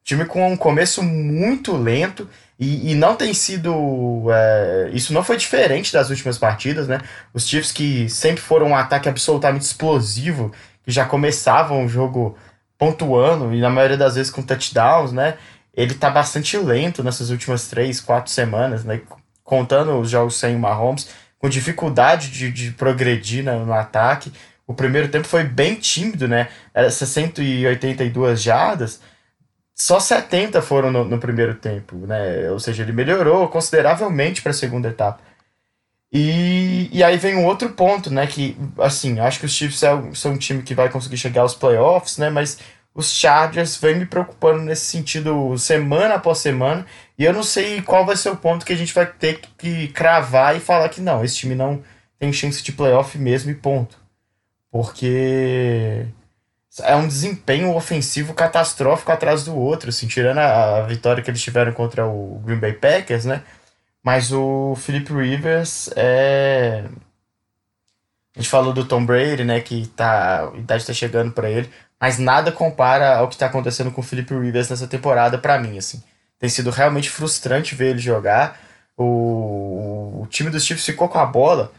Time 0.04 0.24
com 0.24 0.52
um 0.52 0.56
começo 0.56 1.02
muito 1.02 1.76
lento 1.76 2.28
e, 2.58 2.92
e 2.92 2.94
não 2.94 3.14
tem 3.14 3.32
sido. 3.32 4.26
É, 4.32 4.90
isso 4.92 5.12
não 5.12 5.22
foi 5.22 5.36
diferente 5.36 5.92
das 5.92 6.10
últimas 6.10 6.38
partidas, 6.38 6.88
né? 6.88 7.00
Os 7.32 7.46
Chiefs 7.46 7.70
que 7.70 8.08
sempre 8.08 8.40
foram 8.40 8.68
um 8.68 8.76
ataque 8.76 9.08
absolutamente 9.08 9.64
explosivo, 9.64 10.52
que 10.84 10.90
já 10.90 11.04
começavam 11.04 11.84
o 11.84 11.88
jogo 11.88 12.36
pontuando, 12.76 13.54
e 13.54 13.60
na 13.60 13.70
maioria 13.70 13.96
das 13.96 14.16
vezes 14.16 14.30
com 14.30 14.42
touchdowns, 14.42 15.12
né? 15.12 15.36
Ele 15.74 15.94
tá 15.94 16.10
bastante 16.10 16.56
lento 16.58 17.02
nessas 17.04 17.30
últimas 17.30 17.68
três, 17.68 18.00
quatro 18.00 18.30
semanas, 18.30 18.84
né? 18.84 19.00
Contando 19.44 19.98
os 20.00 20.10
jogos 20.10 20.36
sem 20.36 20.56
o 20.56 20.58
Mahomes, 20.58 21.08
com 21.38 21.48
dificuldade 21.48 22.28
de, 22.30 22.50
de 22.50 22.72
progredir 22.72 23.44
no, 23.44 23.64
no 23.64 23.72
ataque. 23.72 24.32
O 24.66 24.74
primeiro 24.74 25.08
tempo 25.08 25.28
foi 25.28 25.44
bem 25.44 25.76
tímido, 25.76 26.26
né? 26.26 26.48
Era 26.74 26.90
182 26.90 28.42
jardas 28.42 29.00
só 29.82 29.98
70 29.98 30.62
foram 30.62 30.92
no, 30.92 31.04
no, 31.04 31.18
primeiro 31.18 31.56
tempo, 31.56 31.96
né? 32.06 32.48
Ou 32.52 32.60
seja, 32.60 32.84
ele 32.84 32.92
melhorou 32.92 33.48
consideravelmente 33.48 34.40
para 34.40 34.50
a 34.50 34.54
segunda 34.54 34.88
etapa. 34.88 35.20
E, 36.12 36.88
e 36.92 37.02
aí 37.02 37.16
vem 37.16 37.34
um 37.36 37.44
outro 37.46 37.70
ponto, 37.70 38.08
né? 38.08 38.24
Que, 38.28 38.56
assim, 38.78 39.18
acho 39.18 39.40
que 39.40 39.46
os 39.46 39.52
Chiefs 39.52 39.82
é, 39.82 39.90
são 40.14 40.32
um 40.32 40.38
time 40.38 40.62
que 40.62 40.72
vai 40.72 40.88
conseguir 40.88 41.16
chegar 41.16 41.42
aos 41.42 41.56
playoffs, 41.56 42.16
né? 42.16 42.30
Mas 42.30 42.60
os 42.94 43.10
Chargers 43.12 43.76
vêm 43.76 43.96
me 43.96 44.06
preocupando 44.06 44.62
nesse 44.62 44.84
sentido 44.84 45.58
semana 45.58 46.14
após 46.14 46.38
semana. 46.38 46.86
E 47.18 47.24
eu 47.24 47.32
não 47.32 47.42
sei 47.42 47.82
qual 47.82 48.06
vai 48.06 48.16
ser 48.16 48.30
o 48.30 48.36
ponto 48.36 48.64
que 48.64 48.72
a 48.72 48.76
gente 48.76 48.94
vai 48.94 49.06
ter 49.06 49.40
que 49.58 49.88
cravar 49.88 50.56
e 50.56 50.60
falar 50.60 50.88
que 50.90 51.00
não, 51.00 51.24
esse 51.24 51.36
time 51.38 51.56
não 51.56 51.82
tem 52.20 52.32
chance 52.32 52.62
de 52.62 52.70
playoff 52.72 53.18
mesmo 53.18 53.50
e 53.50 53.54
ponto. 53.54 53.96
porque 54.70 56.06
é 56.80 56.96
um 56.96 57.06
desempenho 57.06 57.74
ofensivo 57.74 58.32
catastrófico 58.32 59.12
atrás 59.12 59.44
do 59.44 59.54
outro, 59.54 59.90
assim, 59.90 60.06
tirando 60.06 60.38
a, 60.38 60.78
a, 60.78 60.82
vitória 60.82 61.22
que 61.22 61.30
eles 61.30 61.42
tiveram 61.42 61.72
contra 61.72 62.06
o 62.06 62.40
Green 62.44 62.58
Bay 62.58 62.72
Packers, 62.72 63.24
né? 63.24 63.42
Mas 64.02 64.32
o 64.32 64.74
Philip 64.76 65.12
Rivers 65.12 65.90
é. 65.96 66.84
A 68.34 68.40
gente 68.40 68.48
falou 68.48 68.72
do 68.72 68.84
Tom 68.86 69.04
Brady, 69.04 69.44
né? 69.44 69.60
Que 69.60 69.86
tá, 69.88 70.50
a 70.54 70.56
idade 70.58 70.86
tá 70.86 70.94
chegando 70.94 71.32
para 71.32 71.50
ele, 71.50 71.70
mas 72.00 72.18
nada 72.18 72.50
compara 72.50 73.16
ao 73.18 73.28
que 73.28 73.36
tá 73.36 73.46
acontecendo 73.46 73.90
com 73.90 74.00
o 74.00 74.04
Philip 74.04 74.32
Rivers 74.34 74.70
nessa 74.70 74.86
temporada 74.88 75.38
para 75.38 75.58
mim, 75.58 75.78
assim. 75.78 76.02
Tem 76.38 76.48
sido 76.48 76.70
realmente 76.70 77.10
frustrante 77.10 77.74
ver 77.74 77.90
ele 77.90 77.98
jogar. 77.98 78.58
O, 78.96 80.22
o 80.22 80.26
time 80.28 80.50
dos 80.50 80.64
Chiefs 80.64 80.86
ficou 80.86 81.08
com 81.08 81.18
a 81.18 81.26
bola 81.26 81.72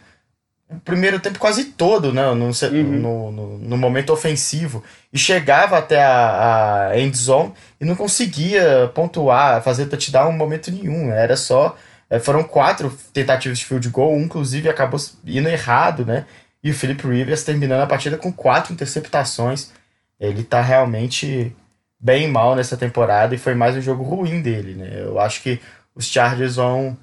o 0.76 0.80
primeiro 0.82 1.20
tempo 1.20 1.40
quase 1.40 1.66
todo, 1.66 2.12
né? 2.12 2.24
No, 2.34 2.46
uhum. 2.46 2.84
no, 3.00 3.32
no, 3.32 3.58
no, 3.60 3.78
momento 3.78 4.12
ofensivo. 4.12 4.84
E 5.12 5.18
chegava 5.18 5.78
até 5.78 6.04
a, 6.04 6.90
a 6.90 7.00
end 7.00 7.16
zone 7.16 7.54
e 7.80 7.86
não 7.86 7.96
conseguia 7.96 8.92
pontuar, 8.94 9.62
fazer 9.62 9.86
touchdown 9.86 10.34
em 10.34 10.38
momento 10.38 10.72
nenhum. 10.72 11.12
Era 11.12 11.38
só. 11.38 11.76
Eh, 12.10 12.20
foram 12.20 12.44
quatro 12.44 12.96
tentativas 13.14 13.60
de 13.60 13.66
field 13.66 13.90
goal, 13.90 14.14
um, 14.14 14.22
inclusive 14.24 14.70
acabou 14.70 15.00
indo 15.26 15.50
errado, 15.50 16.06
né? 16.06 16.26
E 16.64 16.72
o 16.72 16.74
Philip 16.74 17.06
Rivers 17.08 17.44
terminando 17.44 17.82
a 17.82 17.88
partida 17.88 18.18
com 18.18 18.32
quatro 18.32 18.74
interceptações. 18.74 19.72
Ele 20.20 20.44
tá 20.44 20.62
realmente 20.62 21.56
bem 22.00 22.28
mal 22.28 22.56
nessa 22.56 22.78
temporada 22.78 23.34
e 23.36 23.38
foi 23.38 23.54
mais 23.56 23.76
um 23.76 23.82
jogo 23.82 24.04
ruim 24.04 24.42
dele, 24.42 24.74
né? 24.76 25.02
Eu 25.02 25.20
acho 25.20 25.42
que 25.42 25.60
os 25.96 26.06
Chargers 26.06 26.56
vão 26.56 26.98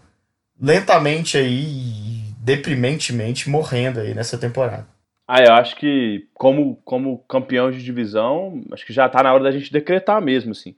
lentamente 0.61 1.37
aí 1.37 2.30
deprimentemente 2.43 3.51
morrendo 3.51 4.01
aí 4.01 4.15
nessa 4.15 4.39
temporada. 4.39 4.87
Ah, 5.29 5.43
eu 5.45 5.53
acho 5.53 5.77
que 5.77 6.27
como, 6.35 6.77
como 6.85 7.19
campeão 7.29 7.71
de 7.71 7.83
divisão, 7.83 8.63
acho 8.73 8.85
que 8.85 8.93
já 8.93 9.09
tá 9.09 9.23
na 9.23 9.33
hora 9.33 9.45
da 9.45 9.51
gente 9.51 9.73
decretar 9.73 10.21
mesmo, 10.21 10.53
assim. 10.53 10.75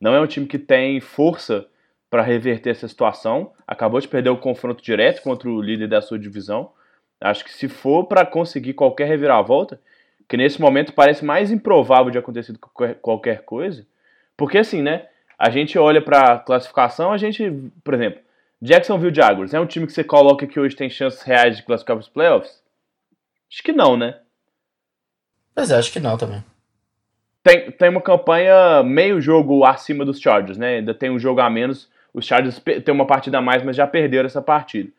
Não 0.00 0.14
é 0.14 0.20
um 0.20 0.26
time 0.26 0.46
que 0.46 0.58
tem 0.58 1.00
força 1.00 1.66
para 2.10 2.22
reverter 2.22 2.70
essa 2.70 2.86
situação. 2.86 3.52
Acabou 3.66 3.98
de 3.98 4.06
perder 4.06 4.30
o 4.30 4.36
confronto 4.36 4.82
direto 4.82 5.22
contra 5.22 5.48
o 5.48 5.60
líder 5.60 5.88
da 5.88 6.02
sua 6.02 6.18
divisão. 6.18 6.70
Acho 7.20 7.44
que 7.44 7.52
se 7.52 7.66
for 7.66 8.04
para 8.04 8.24
conseguir 8.24 8.74
qualquer 8.74 9.08
reviravolta, 9.08 9.80
que 10.28 10.36
nesse 10.36 10.60
momento 10.60 10.92
parece 10.92 11.24
mais 11.24 11.50
improvável 11.50 12.10
de 12.10 12.18
acontecer 12.18 12.52
do 12.52 12.58
que 12.58 12.94
qualquer 13.00 13.42
coisa, 13.42 13.86
porque 14.36 14.58
assim, 14.58 14.82
né? 14.82 15.06
A 15.38 15.50
gente 15.50 15.78
olha 15.78 16.00
para 16.00 16.38
classificação, 16.38 17.12
a 17.12 17.18
gente, 17.18 17.50
por 17.82 17.94
exemplo, 17.94 18.20
Jacksonville 18.60 19.14
Jaguars 19.14 19.52
é 19.52 19.60
um 19.60 19.66
time 19.66 19.86
que 19.86 19.92
você 19.92 20.02
coloca 20.02 20.46
que 20.46 20.58
hoje 20.58 20.74
tem 20.74 20.88
chances 20.88 21.22
reais 21.22 21.56
de 21.56 21.62
classificar 21.62 21.96
para 21.96 22.02
os 22.02 22.08
playoffs? 22.08 22.62
Acho 23.50 23.62
que 23.62 23.72
não, 23.72 23.96
né? 23.96 24.18
Pois 25.54 25.70
é, 25.70 25.76
acho 25.76 25.92
que 25.92 26.00
não 26.00 26.16
também. 26.16 26.42
Tem, 27.42 27.70
tem 27.70 27.88
uma 27.88 28.00
campanha 28.00 28.82
meio 28.82 29.20
jogo 29.20 29.64
acima 29.64 30.04
dos 30.04 30.20
Chargers, 30.20 30.58
né? 30.58 30.78
Ainda 30.78 30.92
tem 30.92 31.10
um 31.10 31.18
jogo 31.18 31.40
a 31.40 31.48
menos. 31.48 31.88
Os 32.12 32.26
Chargers 32.26 32.58
têm 32.58 32.94
uma 32.94 33.06
partida 33.06 33.38
a 33.38 33.42
mais, 33.42 33.62
mas 33.62 33.76
já 33.76 33.86
perderam 33.86 34.26
essa 34.26 34.42
partida. 34.42 34.90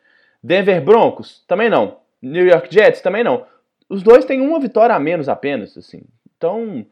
Denver 0.41 0.81
Broncos? 0.81 1.43
Também 1.47 1.69
não. 1.69 1.97
New 2.21 2.45
York 2.47 2.73
Jets? 2.73 3.01
Também 3.01 3.23
não. 3.23 3.45
Os 3.89 4.01
dois 4.01 4.23
têm 4.23 4.39
uma 4.39 4.59
vitória 4.59 4.95
a 4.95 4.99
menos 4.99 5.27
apenas, 5.27 5.77
assim. 5.77 6.03
Então, 6.37 6.85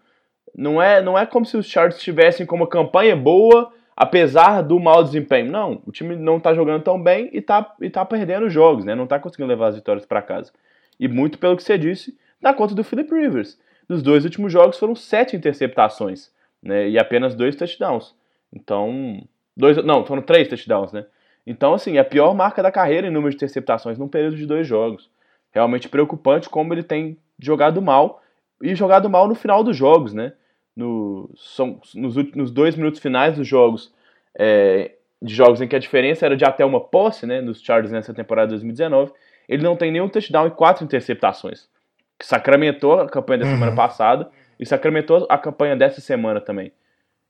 não 0.53 0.81
é, 0.81 1.01
não 1.01 1.17
é 1.17 1.25
como 1.25 1.45
se 1.45 1.55
os 1.55 1.67
Chargers 1.67 2.01
tivessem 2.01 2.45
com 2.45 2.55
uma 2.55 2.67
campanha 2.67 3.15
boa 3.15 3.71
apesar 3.95 4.61
do 4.61 4.79
mau 4.79 5.03
desempenho. 5.03 5.51
Não, 5.51 5.81
o 5.85 5.91
time 5.91 6.15
não 6.15 6.37
está 6.37 6.53
jogando 6.53 6.83
tão 6.83 7.01
bem 7.01 7.29
e 7.31 7.37
está 7.37 7.75
e 7.79 7.89
tá 7.89 8.03
perdendo 8.03 8.49
jogos, 8.49 8.83
né? 8.83 8.93
Não 8.93 9.05
está 9.05 9.19
conseguindo 9.19 9.47
levar 9.47 9.67
as 9.67 9.75
vitórias 9.75 10.05
para 10.05 10.21
casa. 10.21 10.51
E 10.99 11.07
muito 11.07 11.37
pelo 11.37 11.55
que 11.55 11.63
você 11.63 11.77
disse, 11.77 12.17
dá 12.41 12.53
conta 12.53 12.75
do 12.75 12.83
Philip 12.83 13.13
Rivers. 13.13 13.59
Nos 13.87 14.01
dois 14.01 14.25
últimos 14.25 14.51
jogos 14.51 14.77
foram 14.77 14.95
sete 14.95 15.35
interceptações, 15.35 16.31
né? 16.61 16.89
E 16.89 16.97
apenas 16.97 17.35
dois 17.35 17.55
touchdowns. 17.55 18.15
Então, 18.51 19.21
dois, 19.55 19.77
não, 19.83 20.05
foram 20.05 20.21
três 20.21 20.47
touchdowns, 20.47 20.91
né? 20.91 21.05
Então, 21.47 21.73
assim, 21.73 21.97
é 21.97 21.99
a 21.99 22.05
pior 22.05 22.33
marca 22.33 22.63
da 22.63 22.71
carreira 22.71 23.07
em 23.07 23.11
número 23.11 23.29
de 23.29 23.35
interceptações 23.35 23.97
num 23.97 24.07
período 24.07 24.35
de 24.35 24.45
dois 24.45 24.65
jogos. 24.65 25.09
Realmente 25.51 25.87
preocupante 25.87 26.49
como 26.49 26.73
ele 26.73 26.83
tem 26.83 27.17
jogado 27.39 27.81
mal 27.81 28.21
e 28.61 28.73
jogado 28.73 29.09
mal 29.09 29.27
no 29.27 29.35
final 29.35 29.63
dos 29.63 29.77
jogos, 29.77 30.13
né? 30.13 30.33
No, 30.75 31.29
são, 31.35 31.79
nos, 31.93 32.15
nos 32.33 32.51
dois 32.51 32.75
minutos 32.75 32.99
finais 32.99 33.35
dos 33.35 33.47
jogos, 33.47 33.93
é, 34.37 34.91
de 35.21 35.33
jogos 35.33 35.61
em 35.61 35.67
que 35.67 35.75
a 35.75 35.79
diferença 35.79 36.25
era 36.25 36.35
de 36.35 36.43
até 36.43 36.65
uma 36.65 36.79
posse, 36.79 37.25
né, 37.25 37.41
nos 37.41 37.61
Chargers 37.61 37.91
nessa 37.91 38.13
temporada 38.13 38.47
de 38.47 38.53
2019, 38.55 39.11
ele 39.47 39.63
não 39.63 39.75
tem 39.75 39.91
nenhum 39.91 40.09
touchdown 40.09 40.47
e 40.47 40.51
quatro 40.51 40.83
interceptações, 40.83 41.67
que 42.19 42.25
sacramentou 42.25 42.99
a 42.99 43.09
campanha 43.09 43.39
da 43.39 43.45
uhum. 43.45 43.51
semana 43.53 43.75
passada 43.75 44.29
e 44.59 44.65
sacramentou 44.65 45.25
a 45.29 45.37
campanha 45.37 45.75
dessa 45.75 46.01
semana 46.01 46.41
também. 46.41 46.71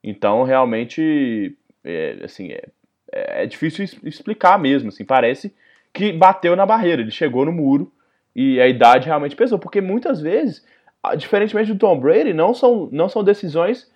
Então, 0.04 0.44
realmente, 0.44 1.58
é, 1.84 2.20
assim, 2.24 2.52
é, 2.52 2.64
é 3.12 3.46
difícil 3.46 3.86
explicar 4.04 4.58
mesmo, 4.60 4.90
assim, 4.90 5.04
parece 5.04 5.54
que 5.94 6.12
bateu 6.12 6.56
na 6.56 6.66
barreira, 6.66 7.02
ele 7.02 7.12
chegou 7.12 7.46
no 7.46 7.52
muro 7.52 7.92
e 8.36 8.60
a 8.60 8.68
idade 8.68 9.08
realmente 9.08 9.36
pesou, 9.36 9.58
porque 9.58 9.80
muitas 9.80 10.20
vezes 10.20 10.66
diferentemente 11.14 11.74
do 11.74 11.78
Tom 11.78 12.00
Brady, 12.00 12.34
não 12.34 12.54
são, 12.54 12.90
não 12.92 13.08
são 13.08 13.24
decisões 13.24 13.92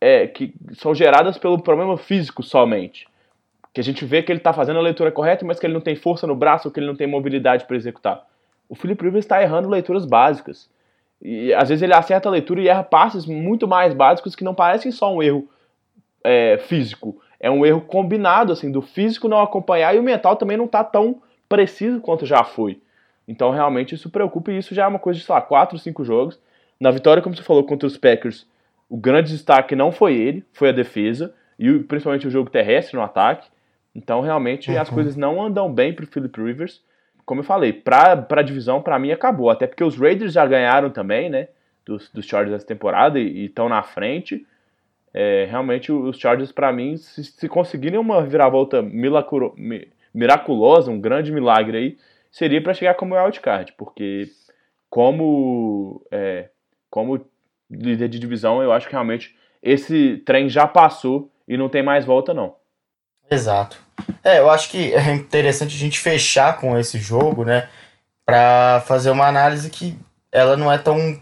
é, 0.00 0.26
que 0.26 0.54
são 0.74 0.94
geradas 0.94 1.36
pelo 1.36 1.60
problema 1.60 1.98
físico 1.98 2.42
somente. 2.42 3.06
Que 3.74 3.80
a 3.80 3.84
gente 3.84 4.04
vê 4.04 4.22
que 4.22 4.32
ele 4.32 4.38
está 4.38 4.52
fazendo 4.52 4.78
a 4.78 4.82
leitura 4.82 5.12
correta, 5.12 5.44
mas 5.44 5.58
que 5.58 5.66
ele 5.66 5.74
não 5.74 5.80
tem 5.80 5.96
força 5.96 6.26
no 6.26 6.34
braço 6.34 6.70
que 6.70 6.80
ele 6.80 6.86
não 6.86 6.96
tem 6.96 7.06
mobilidade 7.06 7.64
para 7.64 7.76
executar. 7.76 8.24
O 8.68 8.74
Philip 8.74 9.02
Rivers 9.02 9.24
está 9.24 9.42
errando 9.42 9.68
leituras 9.68 10.06
básicas. 10.06 10.68
E 11.20 11.52
às 11.54 11.68
vezes 11.68 11.82
ele 11.82 11.94
acerta 11.94 12.28
a 12.28 12.32
leitura 12.32 12.60
e 12.60 12.68
erra 12.68 12.82
passes 12.82 13.26
muito 13.26 13.66
mais 13.66 13.94
básicos 13.94 14.34
que 14.34 14.44
não 14.44 14.54
parecem 14.54 14.90
só 14.90 15.12
um 15.12 15.22
erro 15.22 15.48
é, 16.22 16.58
físico. 16.58 17.20
É 17.38 17.50
um 17.50 17.64
erro 17.64 17.80
combinado, 17.80 18.52
assim, 18.52 18.70
do 18.70 18.82
físico 18.82 19.28
não 19.28 19.40
acompanhar 19.40 19.94
e 19.94 19.98
o 19.98 20.02
mental 20.02 20.36
também 20.36 20.56
não 20.56 20.64
está 20.64 20.82
tão 20.82 21.22
preciso 21.48 22.00
quanto 22.00 22.26
já 22.26 22.42
foi. 22.44 22.80
Então 23.26 23.50
realmente 23.50 23.94
isso 23.94 24.10
preocupa 24.10 24.52
e 24.52 24.58
isso 24.58 24.74
já 24.74 24.84
é 24.84 24.86
uma 24.86 24.98
coisa 24.98 25.18
de, 25.18 25.24
sei 25.24 25.34
lá, 25.34 25.40
4, 25.40 25.78
5 25.78 26.04
jogos. 26.04 26.38
Na 26.78 26.90
vitória, 26.90 27.22
como 27.22 27.34
você 27.34 27.42
falou, 27.42 27.64
contra 27.64 27.86
os 27.86 27.96
Packers, 27.96 28.46
o 28.88 28.96
grande 28.96 29.32
destaque 29.32 29.74
não 29.74 29.90
foi 29.90 30.14
ele, 30.14 30.44
foi 30.52 30.68
a 30.68 30.72
defesa, 30.72 31.34
e 31.58 31.78
principalmente 31.80 32.26
o 32.26 32.30
jogo 32.30 32.50
terrestre 32.50 32.96
no 32.96 33.02
ataque. 33.02 33.48
Então, 33.94 34.20
realmente, 34.20 34.70
uhum. 34.70 34.80
as 34.80 34.90
coisas 34.90 35.16
não 35.16 35.42
andam 35.42 35.72
bem 35.72 35.92
para 35.92 36.04
o 36.04 36.08
Philip 36.08 36.40
Rivers. 36.40 36.82
Como 37.24 37.40
eu 37.40 37.44
falei, 37.44 37.72
para 37.72 38.26
a 38.30 38.42
divisão, 38.42 38.82
para 38.82 38.98
mim, 38.98 39.10
acabou. 39.10 39.50
Até 39.50 39.66
porque 39.66 39.82
os 39.82 39.96
Raiders 39.96 40.32
já 40.32 40.46
ganharam 40.46 40.90
também, 40.90 41.30
né? 41.30 41.48
Dos, 41.84 42.10
dos 42.10 42.26
Chargers 42.26 42.54
essa 42.54 42.66
temporada 42.66 43.18
e 43.18 43.46
estão 43.46 43.68
na 43.68 43.82
frente. 43.82 44.46
É, 45.14 45.46
realmente, 45.48 45.90
os 45.90 46.18
Chargers, 46.18 46.52
para 46.52 46.70
mim, 46.72 46.96
se, 46.96 47.24
se 47.24 47.48
conseguirem 47.48 47.98
uma 47.98 48.22
viravolta 48.22 48.82
milagro, 48.82 49.54
miraculosa, 50.12 50.90
um 50.90 51.00
grande 51.00 51.32
milagre 51.32 51.78
aí, 51.78 51.98
seria 52.30 52.62
para 52.62 52.74
chegar 52.74 52.94
como 52.94 53.14
wildcard. 53.14 53.72
Porque, 53.78 54.28
como 54.90 56.04
é, 56.10 56.50
como 56.90 57.24
líder 57.70 58.08
de 58.08 58.18
divisão, 58.18 58.62
eu 58.62 58.72
acho 58.72 58.86
que 58.86 58.92
realmente 58.92 59.36
esse 59.62 60.18
trem 60.24 60.48
já 60.48 60.66
passou 60.66 61.30
e 61.48 61.56
não 61.56 61.68
tem 61.68 61.82
mais 61.82 62.04
volta, 62.04 62.32
não. 62.32 62.54
Exato. 63.30 63.78
É, 64.22 64.38
eu 64.38 64.50
acho 64.50 64.70
que 64.70 64.94
é 64.94 65.12
interessante 65.12 65.74
a 65.74 65.78
gente 65.78 65.98
fechar 65.98 66.58
com 66.58 66.78
esse 66.78 66.98
jogo, 66.98 67.44
né? 67.44 67.68
Para 68.24 68.82
fazer 68.86 69.10
uma 69.10 69.26
análise 69.26 69.70
que 69.70 69.98
ela 70.30 70.56
não 70.56 70.70
é 70.70 70.78
tão 70.78 71.20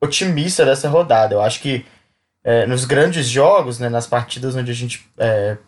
otimista 0.00 0.64
dessa 0.64 0.88
rodada. 0.88 1.34
Eu 1.34 1.40
acho 1.40 1.60
que 1.60 1.84
é, 2.42 2.66
nos 2.66 2.84
grandes 2.84 3.26
jogos, 3.26 3.78
né, 3.78 3.88
nas 3.88 4.06
partidas 4.06 4.56
onde 4.56 4.70
a 4.70 4.74
gente 4.74 5.06
é, 5.18 5.58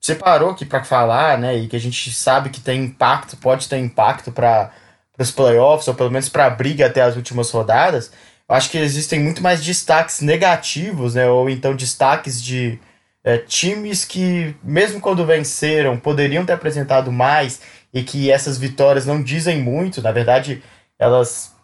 separou 0.00 0.50
aqui 0.50 0.64
para 0.64 0.84
falar, 0.84 1.38
né, 1.38 1.56
e 1.56 1.68
que 1.68 1.76
a 1.76 1.80
gente 1.80 2.12
sabe 2.12 2.50
que 2.50 2.60
tem 2.60 2.84
impacto, 2.84 3.36
pode 3.36 3.68
ter 3.68 3.78
impacto 3.78 4.30
para 4.30 4.72
para 5.12 5.22
os 5.22 5.30
playoffs, 5.30 5.88
ou 5.88 5.94
pelo 5.94 6.10
menos 6.10 6.28
para 6.28 6.46
a 6.46 6.50
briga 6.50 6.86
até 6.86 7.02
as 7.02 7.16
últimas 7.16 7.50
rodadas, 7.50 8.10
eu 8.48 8.54
acho 8.54 8.70
que 8.70 8.78
existem 8.78 9.20
muito 9.20 9.42
mais 9.42 9.62
destaques 9.62 10.20
negativos, 10.20 11.14
né? 11.14 11.28
Ou 11.28 11.48
então 11.48 11.74
destaques 11.74 12.42
de 12.42 12.78
é, 13.24 13.38
times 13.38 14.04
que, 14.04 14.54
mesmo 14.62 15.00
quando 15.00 15.24
venceram, 15.24 15.96
poderiam 15.96 16.44
ter 16.44 16.52
apresentado 16.52 17.12
mais 17.12 17.60
e 17.92 18.02
que 18.02 18.30
essas 18.30 18.58
vitórias 18.58 19.06
não 19.06 19.22
dizem 19.22 19.60
muito, 19.60 20.02
na 20.02 20.12
verdade, 20.12 20.62
elas 20.98 21.54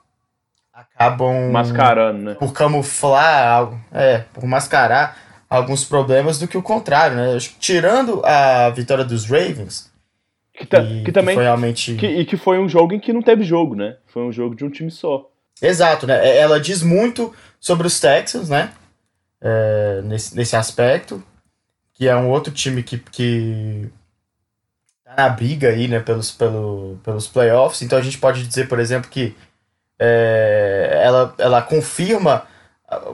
acabam 0.72 1.50
mascarando, 1.50 2.22
né? 2.22 2.34
Por 2.34 2.52
camuflar, 2.52 3.72
é, 3.92 4.18
por 4.32 4.46
mascarar 4.46 5.16
alguns 5.50 5.84
problemas 5.84 6.38
do 6.38 6.46
que 6.46 6.58
o 6.58 6.62
contrário, 6.62 7.16
né? 7.16 7.38
Tirando 7.58 8.24
a 8.24 8.70
vitória 8.70 9.04
dos 9.04 9.26
Ravens, 9.26 9.87
que, 10.58 10.66
ta, 10.66 10.80
e, 10.80 11.04
que 11.04 11.12
também. 11.12 11.34
Que 11.34 11.36
foi 11.36 11.44
realmente... 11.44 11.94
Que, 11.94 12.06
e 12.06 12.24
que 12.24 12.36
foi 12.36 12.58
um 12.58 12.68
jogo 12.68 12.94
em 12.94 13.00
que 13.00 13.12
não 13.12 13.22
teve 13.22 13.44
jogo, 13.44 13.74
né? 13.74 13.96
Foi 14.06 14.22
um 14.22 14.32
jogo 14.32 14.54
de 14.54 14.64
um 14.64 14.70
time 14.70 14.90
só. 14.90 15.30
Exato, 15.62 16.06
né? 16.06 16.26
É, 16.26 16.38
ela 16.38 16.60
diz 16.60 16.82
muito 16.82 17.34
sobre 17.58 17.86
os 17.86 17.98
Texans, 17.98 18.48
né? 18.48 18.72
É, 19.40 20.02
nesse, 20.04 20.36
nesse 20.36 20.56
aspecto. 20.56 21.22
Que 21.94 22.08
é 22.08 22.16
um 22.16 22.28
outro 22.28 22.52
time 22.52 22.82
que, 22.82 22.98
que 22.98 23.88
tá 25.04 25.14
na 25.16 25.28
briga 25.28 25.68
aí, 25.70 25.88
né? 25.88 26.00
Pelos, 26.00 26.30
pelo, 26.30 26.98
pelos 27.04 27.26
playoffs. 27.26 27.82
Então 27.82 27.98
a 27.98 28.02
gente 28.02 28.18
pode 28.18 28.46
dizer, 28.46 28.68
por 28.68 28.78
exemplo, 28.78 29.08
que 29.10 29.34
É, 30.00 31.00
ela, 31.02 31.34
ela 31.38 31.60
confirma 31.60 32.46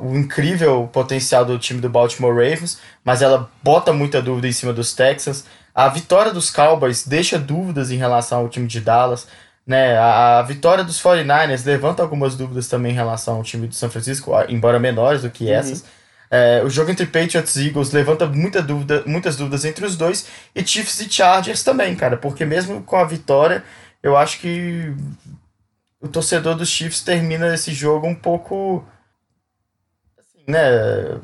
o 0.02 0.14
incrível 0.14 0.86
potencial 0.92 1.42
do 1.42 1.58
time 1.58 1.80
do 1.80 1.88
Baltimore 1.88 2.34
Ravens, 2.34 2.78
mas 3.02 3.22
ela 3.22 3.50
bota 3.62 3.90
muita 3.90 4.20
dúvida 4.20 4.46
em 4.46 4.52
cima 4.52 4.70
dos 4.70 4.94
Texans. 4.94 5.46
A 5.74 5.88
vitória 5.88 6.32
dos 6.32 6.50
Cowboys 6.50 7.06
deixa 7.06 7.38
dúvidas 7.38 7.90
em 7.90 7.96
relação 7.96 8.40
ao 8.40 8.48
time 8.48 8.68
de 8.68 8.80
Dallas. 8.80 9.26
Né? 9.66 9.96
A, 9.96 10.38
a 10.38 10.42
vitória 10.42 10.84
dos 10.84 11.02
49ers 11.02 11.66
levanta 11.66 12.02
algumas 12.02 12.36
dúvidas 12.36 12.68
também 12.68 12.92
em 12.92 12.94
relação 12.94 13.36
ao 13.36 13.42
time 13.42 13.66
de 13.66 13.74
São 13.74 13.90
Francisco, 13.90 14.32
embora 14.48 14.78
menores 14.78 15.22
do 15.22 15.30
que 15.30 15.46
uhum. 15.46 15.54
essas. 15.54 15.84
É, 16.30 16.62
o 16.64 16.70
jogo 16.70 16.90
entre 16.90 17.06
Patriots 17.06 17.56
e 17.56 17.68
Eagles 17.68 17.92
levanta 17.92 18.26
muita 18.26 18.62
dúvida, 18.62 19.02
muitas 19.06 19.36
dúvidas 19.36 19.64
entre 19.64 19.84
os 19.84 19.96
dois. 19.96 20.26
E 20.54 20.64
Chiefs 20.64 21.00
e 21.00 21.10
Chargers 21.10 21.62
também, 21.62 21.94
cara. 21.96 22.16
Porque 22.16 22.44
mesmo 22.44 22.82
com 22.82 22.96
a 22.96 23.04
vitória, 23.04 23.64
eu 24.02 24.16
acho 24.16 24.38
que 24.38 24.94
o 26.00 26.08
torcedor 26.08 26.54
dos 26.54 26.68
Chiefs 26.68 27.02
termina 27.02 27.52
esse 27.54 27.72
jogo 27.72 28.06
um 28.06 28.14
pouco 28.14 28.84
né, 30.46 31.18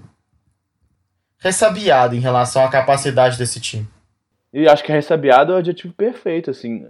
ressabiado 1.39 2.15
em 2.15 2.21
relação 2.21 2.65
à 2.65 2.69
capacidade 2.69 3.39
desse 3.39 3.61
time. 3.61 3.89
E 4.53 4.69
acho 4.69 4.83
que 4.83 4.93
ressabiado 4.93 5.53
é 5.53 5.57
o 5.57 5.59
adjetivo 5.59 5.95
perfeito, 5.95 6.51
assim. 6.51 6.85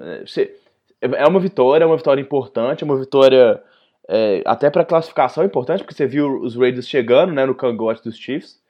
É, 1.01 1.23
é 1.23 1.27
uma 1.27 1.41
vitória, 1.41 1.85
é 1.85 1.87
uma 1.87 1.97
vitória 1.97 2.21
importante, 2.21 2.83
é 2.83 2.87
uma 2.87 2.99
vitória 2.99 3.63
é, 4.09 4.43
até 4.45 4.71
para 4.71 4.85
classificação 4.85 5.45
importante, 5.45 5.83
porque 5.83 5.95
você 5.95 6.07
viu 6.07 6.41
os 6.41 6.57
Raiders 6.57 6.89
chegando 6.89 7.33
né, 7.33 7.47
no 7.47 7.55
cangote 7.55 8.03
dos 8.03 8.17
Chiefs, 8.17 8.61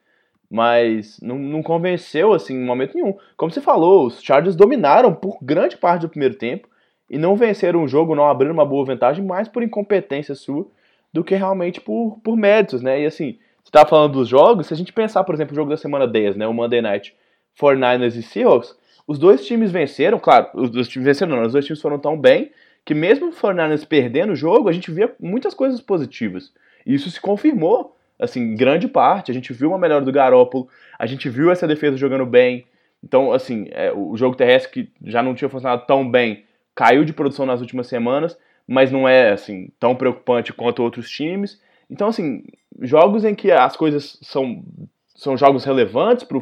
mas 0.51 1.19
não, 1.23 1.39
não 1.39 1.63
convenceu 1.63 2.33
assim 2.33 2.55
em 2.55 2.65
momento 2.65 2.95
nenhum. 2.95 3.17
Como 3.37 3.51
você 3.51 3.61
falou, 3.61 4.07
os 4.07 4.23
Chargers 4.23 4.57
dominaram 4.57 5.15
por 5.15 5.39
grande 5.41 5.77
parte 5.77 6.03
do 6.03 6.09
primeiro 6.09 6.35
tempo 6.35 6.69
e 7.09 7.17
não 7.17 7.37
venceram 7.37 7.83
o 7.83 7.89
jogo, 7.89 8.15
não 8.15 8.29
abriram 8.29 8.53
uma 8.53 8.67
boa 8.67 8.85
vantagem, 8.85 9.25
mais 9.25 9.49
por 9.49 9.63
incompetência 9.63 10.35
sua 10.35 10.67
do 11.13 11.25
que 11.25 11.35
realmente 11.35 11.81
por, 11.81 12.19
por 12.23 12.37
méritos, 12.37 12.83
né? 12.83 13.01
E 13.01 13.07
assim, 13.07 13.39
você 13.63 13.71
tava 13.71 13.89
falando 13.89 14.13
dos 14.13 14.29
jogos, 14.29 14.67
se 14.67 14.75
a 14.75 14.77
gente 14.77 14.93
pensar, 14.93 15.25
por 15.25 15.35
exemplo, 15.35 15.53
o 15.53 15.57
jogo 15.57 15.71
da 15.71 15.77
semana 15.77 16.07
10, 16.07 16.37
né, 16.37 16.47
o 16.47 16.55
Monday 16.55 16.81
Night 16.81 17.17
49ers 17.59 18.17
e 18.17 18.23
Seahawks, 18.23 18.75
os 19.07 19.19
dois 19.19 19.45
times 19.47 19.73
venceram, 19.73 20.19
claro, 20.19 20.49
os 20.55 20.71
dois 20.71 20.89
times 20.89 21.07
venceram 21.07 21.37
não, 21.37 21.43
os 21.47 21.53
dois 21.53 21.65
times 21.65 21.81
foram 21.81 21.99
tão 21.99 22.19
bem 22.19 22.51
que 22.85 22.95
mesmo 22.95 23.29
o 23.29 23.33
49ers 23.33 23.87
perdendo 23.87 24.33
o 24.33 24.37
jogo, 24.37 24.69
a 24.69 24.73
gente 24.73 24.91
via 24.91 25.15
muitas 25.21 25.55
coisas 25.55 25.81
positivas. 25.81 26.53
E 26.87 26.95
isso 26.95 27.11
se 27.11 27.21
confirmou, 27.21 27.97
assim, 28.19 28.41
em 28.41 28.57
grande 28.57 28.89
parte. 28.89 29.31
A 29.31 29.35
gente 29.35 29.53
viu 29.53 29.69
uma 29.69 29.79
melhora 29.79 30.05
do 30.05 30.13
Garópolo, 30.13 30.69
a 30.99 31.07
gente 31.07 31.29
viu 31.29 31.51
essa 31.51 31.67
defesa 31.67 31.97
jogando 31.97 32.27
bem. 32.27 32.67
Então, 33.03 33.33
assim, 33.33 33.69
é, 33.71 33.93
o 33.93 34.17
jogo 34.17 34.37
terrestre 34.37 34.73
que 34.73 34.93
já 35.05 35.23
não 35.23 35.35
tinha 35.35 35.49
funcionado 35.49 35.85
tão 35.87 36.09
bem, 36.11 36.45
caiu 36.75 37.05
de 37.05 37.13
produção 37.13 37.47
nas 37.47 37.61
últimas 37.61 37.87
semanas, 37.87 38.39
mas 38.67 38.91
não 38.91 39.09
é, 39.09 39.31
assim, 39.31 39.71
tão 39.79 39.95
preocupante 39.95 40.53
quanto 40.53 40.83
outros 40.83 41.11
times. 41.11 41.61
Então, 41.91 42.09
assim, 42.09 42.45
jogos 42.81 43.25
em 43.25 43.35
que 43.35 43.51
as 43.51 43.77
coisas 43.77 44.19
são, 44.23 44.63
são 45.15 45.37
jogos 45.37 45.65
relevantes 45.65 46.25
para 46.25 46.39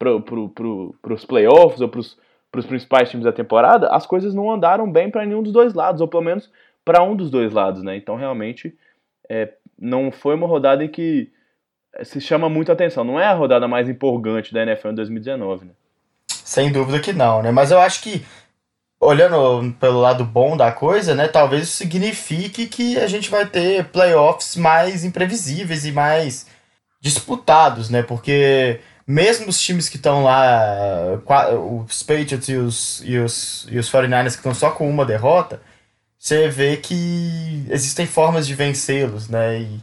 pro, 0.00 0.22
pro, 0.22 0.48
pro, 0.48 1.14
os 1.14 1.24
playoffs 1.26 1.82
ou 1.82 1.88
para 1.88 2.00
os 2.00 2.66
principais 2.66 3.10
times 3.10 3.24
da 3.24 3.32
temporada, 3.32 3.88
as 3.88 4.06
coisas 4.06 4.34
não 4.34 4.50
andaram 4.50 4.90
bem 4.90 5.10
para 5.10 5.26
nenhum 5.26 5.42
dos 5.42 5.52
dois 5.52 5.74
lados, 5.74 6.00
ou 6.00 6.08
pelo 6.08 6.24
menos 6.24 6.50
para 6.82 7.02
um 7.02 7.14
dos 7.14 7.30
dois 7.30 7.52
lados, 7.52 7.82
né? 7.82 7.96
Então, 7.96 8.16
realmente, 8.16 8.74
é, 9.28 9.52
não 9.78 10.10
foi 10.10 10.34
uma 10.34 10.46
rodada 10.46 10.82
em 10.82 10.88
que 10.88 11.30
se 12.02 12.20
chama 12.20 12.48
muita 12.48 12.72
atenção. 12.72 13.04
Não 13.04 13.20
é 13.20 13.26
a 13.26 13.34
rodada 13.34 13.68
mais 13.68 13.88
empolgante 13.88 14.54
da 14.54 14.62
NFL 14.62 14.88
em 14.88 14.94
2019, 14.94 15.66
né? 15.66 15.72
Sem 16.28 16.72
dúvida 16.72 16.98
que 16.98 17.12
não, 17.12 17.42
né? 17.42 17.50
Mas 17.50 17.70
eu 17.70 17.78
acho 17.78 18.02
que 18.02 18.24
olhando 18.98 19.72
pelo 19.78 20.00
lado 20.00 20.24
bom 20.24 20.56
da 20.56 20.72
coisa, 20.72 21.14
né, 21.14 21.26
talvez 21.26 21.62
isso 21.62 21.76
signifique 21.78 22.66
que 22.66 22.98
a 22.98 23.06
gente 23.06 23.30
vai 23.30 23.46
ter 23.46 23.86
playoffs 23.86 24.56
mais 24.56 25.04
imprevisíveis 25.04 25.86
e 25.86 25.92
mais 25.92 26.46
disputados, 27.00 27.88
né? 27.88 28.02
Porque 28.02 28.80
mesmo 29.06 29.48
os 29.48 29.60
times 29.60 29.88
que 29.88 29.96
estão 29.96 30.24
lá, 30.24 31.20
os 31.86 32.02
Patriots 32.02 32.48
e 32.48 32.54
os, 32.54 33.02
e 33.04 33.18
os, 33.18 33.66
e 33.70 33.78
os 33.78 33.90
49ers 33.90 34.30
que 34.30 34.36
estão 34.36 34.54
só 34.54 34.70
com 34.70 34.88
uma 34.88 35.04
derrota, 35.04 35.60
você 36.18 36.48
vê 36.48 36.76
que 36.76 37.66
existem 37.70 38.06
formas 38.06 38.46
de 38.46 38.54
vencê-los, 38.54 39.28
né? 39.28 39.60
E 39.60 39.80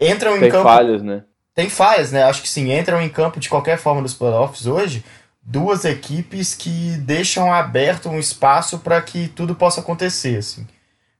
entram 0.00 0.38
Tem 0.38 0.48
em 0.48 0.50
campo. 0.50 0.64
Tem 0.64 0.74
falhas, 0.74 1.02
né? 1.02 1.24
Tem 1.54 1.68
falhas, 1.68 2.12
né? 2.12 2.24
Acho 2.24 2.42
que 2.42 2.48
sim, 2.48 2.72
entram 2.72 3.00
em 3.00 3.08
campo 3.08 3.38
de 3.38 3.48
qualquer 3.48 3.78
forma 3.78 4.00
nos 4.00 4.14
playoffs 4.14 4.66
hoje 4.66 5.04
duas 5.42 5.84
equipes 5.84 6.54
que 6.54 6.96
deixam 6.98 7.52
aberto 7.52 8.08
um 8.08 8.18
espaço 8.18 8.78
para 8.78 9.02
que 9.02 9.28
tudo 9.28 9.54
possa 9.54 9.80
acontecer, 9.80 10.38
assim. 10.38 10.66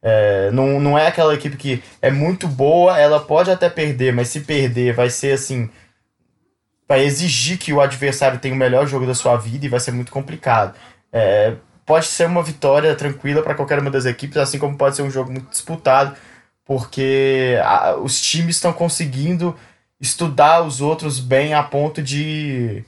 É, 0.00 0.50
não, 0.52 0.80
não 0.80 0.98
é 0.98 1.08
aquela 1.08 1.34
equipe 1.34 1.56
que 1.56 1.82
é 2.00 2.10
muito 2.10 2.48
boa, 2.48 2.98
ela 2.98 3.20
pode 3.20 3.50
até 3.50 3.68
perder, 3.68 4.12
mas 4.12 4.28
se 4.28 4.40
perder 4.40 4.94
vai 4.94 5.10
ser 5.10 5.32
assim. 5.32 5.68
Vai 6.88 7.04
exigir 7.04 7.58
que 7.58 7.72
o 7.72 7.80
adversário 7.80 8.38
tenha 8.38 8.54
o 8.54 8.58
melhor 8.58 8.86
jogo 8.86 9.06
da 9.06 9.14
sua 9.14 9.36
vida 9.36 9.64
e 9.64 9.68
vai 9.68 9.80
ser 9.80 9.92
muito 9.92 10.12
complicado. 10.12 10.74
É, 11.12 11.54
pode 11.86 12.06
ser 12.06 12.26
uma 12.26 12.42
vitória 12.42 12.94
tranquila 12.94 13.42
para 13.42 13.54
qualquer 13.54 13.78
uma 13.78 13.90
das 13.90 14.06
equipes, 14.06 14.36
assim 14.36 14.58
como 14.58 14.76
pode 14.76 14.96
ser 14.96 15.02
um 15.02 15.10
jogo 15.10 15.30
muito 15.30 15.50
disputado, 15.50 16.16
porque 16.64 17.58
a, 17.64 17.96
os 17.96 18.20
times 18.20 18.56
estão 18.56 18.72
conseguindo 18.72 19.56
estudar 20.00 20.62
os 20.62 20.80
outros 20.80 21.20
bem 21.20 21.54
a 21.54 21.62
ponto 21.62 22.02
de 22.02 22.84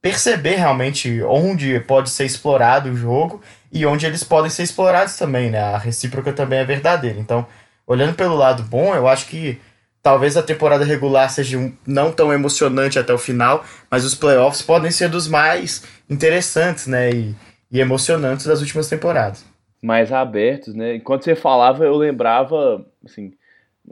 perceber 0.00 0.56
realmente 0.56 1.22
onde 1.22 1.78
pode 1.80 2.10
ser 2.10 2.24
explorado 2.24 2.90
o 2.90 2.96
jogo 2.96 3.40
e 3.70 3.86
onde 3.86 4.04
eles 4.04 4.24
podem 4.24 4.50
ser 4.50 4.64
explorados 4.64 5.16
também, 5.16 5.50
né? 5.50 5.60
A 5.60 5.78
recíproca 5.78 6.32
também 6.32 6.58
é 6.58 6.64
verdadeira. 6.64 7.18
Então, 7.18 7.46
olhando 7.86 8.14
pelo 8.14 8.34
lado 8.34 8.62
bom, 8.64 8.94
eu 8.94 9.08
acho 9.08 9.26
que 9.26 9.60
talvez 10.02 10.36
a 10.36 10.42
temporada 10.42 10.84
regular 10.84 11.30
seja 11.30 11.56
um, 11.56 11.72
não 11.86 12.10
tão 12.10 12.32
emocionante 12.32 12.98
até 12.98 13.12
o 13.12 13.18
final, 13.18 13.64
mas 13.90 14.04
os 14.04 14.14
playoffs 14.14 14.60
podem 14.60 14.90
ser 14.90 15.08
dos 15.08 15.28
mais 15.28 15.86
interessantes, 16.10 16.86
né? 16.86 17.10
E, 17.10 17.34
e 17.70 17.80
emocionantes 17.80 18.46
das 18.46 18.60
últimas 18.60 18.88
temporadas. 18.88 19.44
Mais 19.80 20.12
abertos, 20.12 20.74
né? 20.74 20.96
Enquanto 20.96 21.24
você 21.24 21.34
falava, 21.34 21.84
eu 21.84 21.96
lembrava, 21.96 22.84
assim, 23.04 23.32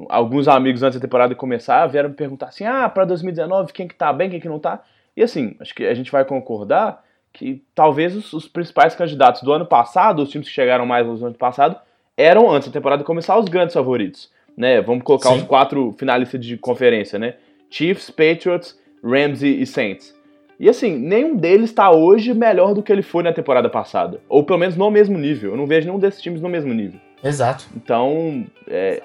alguns 0.09 0.49
amigos 0.49 0.83
antes 0.83 0.99
da 0.99 1.07
temporada 1.07 1.35
começar 1.35 1.87
vieram 1.87 2.11
me 2.11 2.15
perguntar 2.15 2.47
assim: 2.47 2.65
ah, 2.65 2.89
para 2.89 3.05
2019, 3.05 3.73
quem 3.73 3.89
que 3.89 3.95
tá 3.95 4.13
bem, 4.13 4.31
quem 4.31 4.41
que 4.41 4.49
não 4.49 4.59
tá? 4.59 4.83
E 5.17 5.23
assim, 5.23 5.57
acho 5.61 5.75
que 5.75 5.85
a 5.85 5.95
gente 5.95 6.11
vai 6.11 6.25
concordar 6.25 7.03
que 7.33 7.63
talvez 7.75 8.15
os, 8.15 8.33
os, 8.33 8.49
principais 8.49 8.95
candidatos 8.95 9.43
do 9.43 9.53
ano 9.53 9.67
passado, 9.67 10.23
os 10.23 10.31
times 10.31 10.49
que 10.49 10.55
chegaram 10.55 10.85
mais 10.85 11.07
no 11.07 11.27
ano 11.27 11.37
passado, 11.37 11.77
eram, 12.17 12.51
antes 12.51 12.69
da 12.69 12.73
temporada 12.73 13.05
começar, 13.05 13.39
os 13.39 13.47
grandes 13.47 13.75
favoritos. 13.75 14.31
Né? 14.61 14.83
Vamos 14.83 15.03
colocar 15.03 15.31
Sim. 15.31 15.37
os 15.37 15.43
quatro 15.45 15.95
finalistas 15.99 16.45
de 16.45 16.59
conferência, 16.59 17.19
né? 17.19 17.37
Chiefs, 17.71 18.11
Patriots, 18.11 18.79
Rams 19.03 19.43
e 19.43 19.65
Saints. 19.65 20.15
E 20.59 20.69
assim, 20.69 20.99
nenhum 20.99 21.35
deles 21.35 21.71
está 21.71 21.91
hoje 21.91 22.35
melhor 22.35 22.75
do 22.75 22.83
que 22.83 22.93
ele 22.93 23.01
foi 23.01 23.23
na 23.23 23.33
temporada 23.33 23.71
passada. 23.71 24.21
Ou 24.29 24.45
pelo 24.45 24.59
menos 24.59 24.77
no 24.77 24.91
mesmo 24.91 25.17
nível. 25.17 25.53
Eu 25.53 25.57
não 25.57 25.67
vejo 25.67 25.87
nenhum 25.87 25.99
desses 25.99 26.21
times 26.21 26.43
no 26.43 26.49
mesmo 26.51 26.75
nível. 26.75 27.01
Exato. 27.25 27.65
Então, 27.75 28.45
é, 28.69 29.03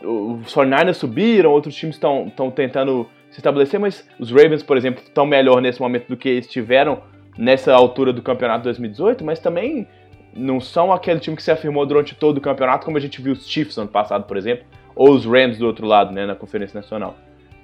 os 0.00 0.54
49ers 0.54 0.94
subiram, 0.94 1.50
outros 1.50 1.74
times 1.74 1.96
estão 1.96 2.30
tentando 2.54 3.08
se 3.28 3.40
estabelecer, 3.40 3.80
mas 3.80 4.08
os 4.20 4.30
Ravens, 4.30 4.62
por 4.62 4.76
exemplo, 4.76 5.02
estão 5.02 5.26
melhor 5.26 5.60
nesse 5.60 5.80
momento 5.80 6.06
do 6.06 6.16
que 6.16 6.28
estiveram 6.28 7.02
nessa 7.36 7.74
altura 7.74 8.12
do 8.12 8.22
campeonato 8.22 8.62
2018, 8.62 9.24
mas 9.24 9.40
também 9.40 9.88
não 10.32 10.60
são 10.60 10.92
aquele 10.92 11.18
time 11.18 11.36
que 11.36 11.42
se 11.42 11.50
afirmou 11.50 11.84
durante 11.84 12.14
todo 12.14 12.38
o 12.38 12.40
campeonato, 12.40 12.84
como 12.84 12.96
a 12.96 13.00
gente 13.00 13.20
viu 13.20 13.32
os 13.32 13.48
Chiefs 13.48 13.76
ano 13.78 13.88
passado, 13.88 14.26
por 14.26 14.36
exemplo, 14.36 14.64
ou 14.96 15.12
os 15.12 15.24
Rams 15.24 15.58
do 15.58 15.66
outro 15.66 15.86
lado, 15.86 16.12
né, 16.12 16.26
na 16.26 16.34
Conferência 16.34 16.80
Nacional. 16.80 17.16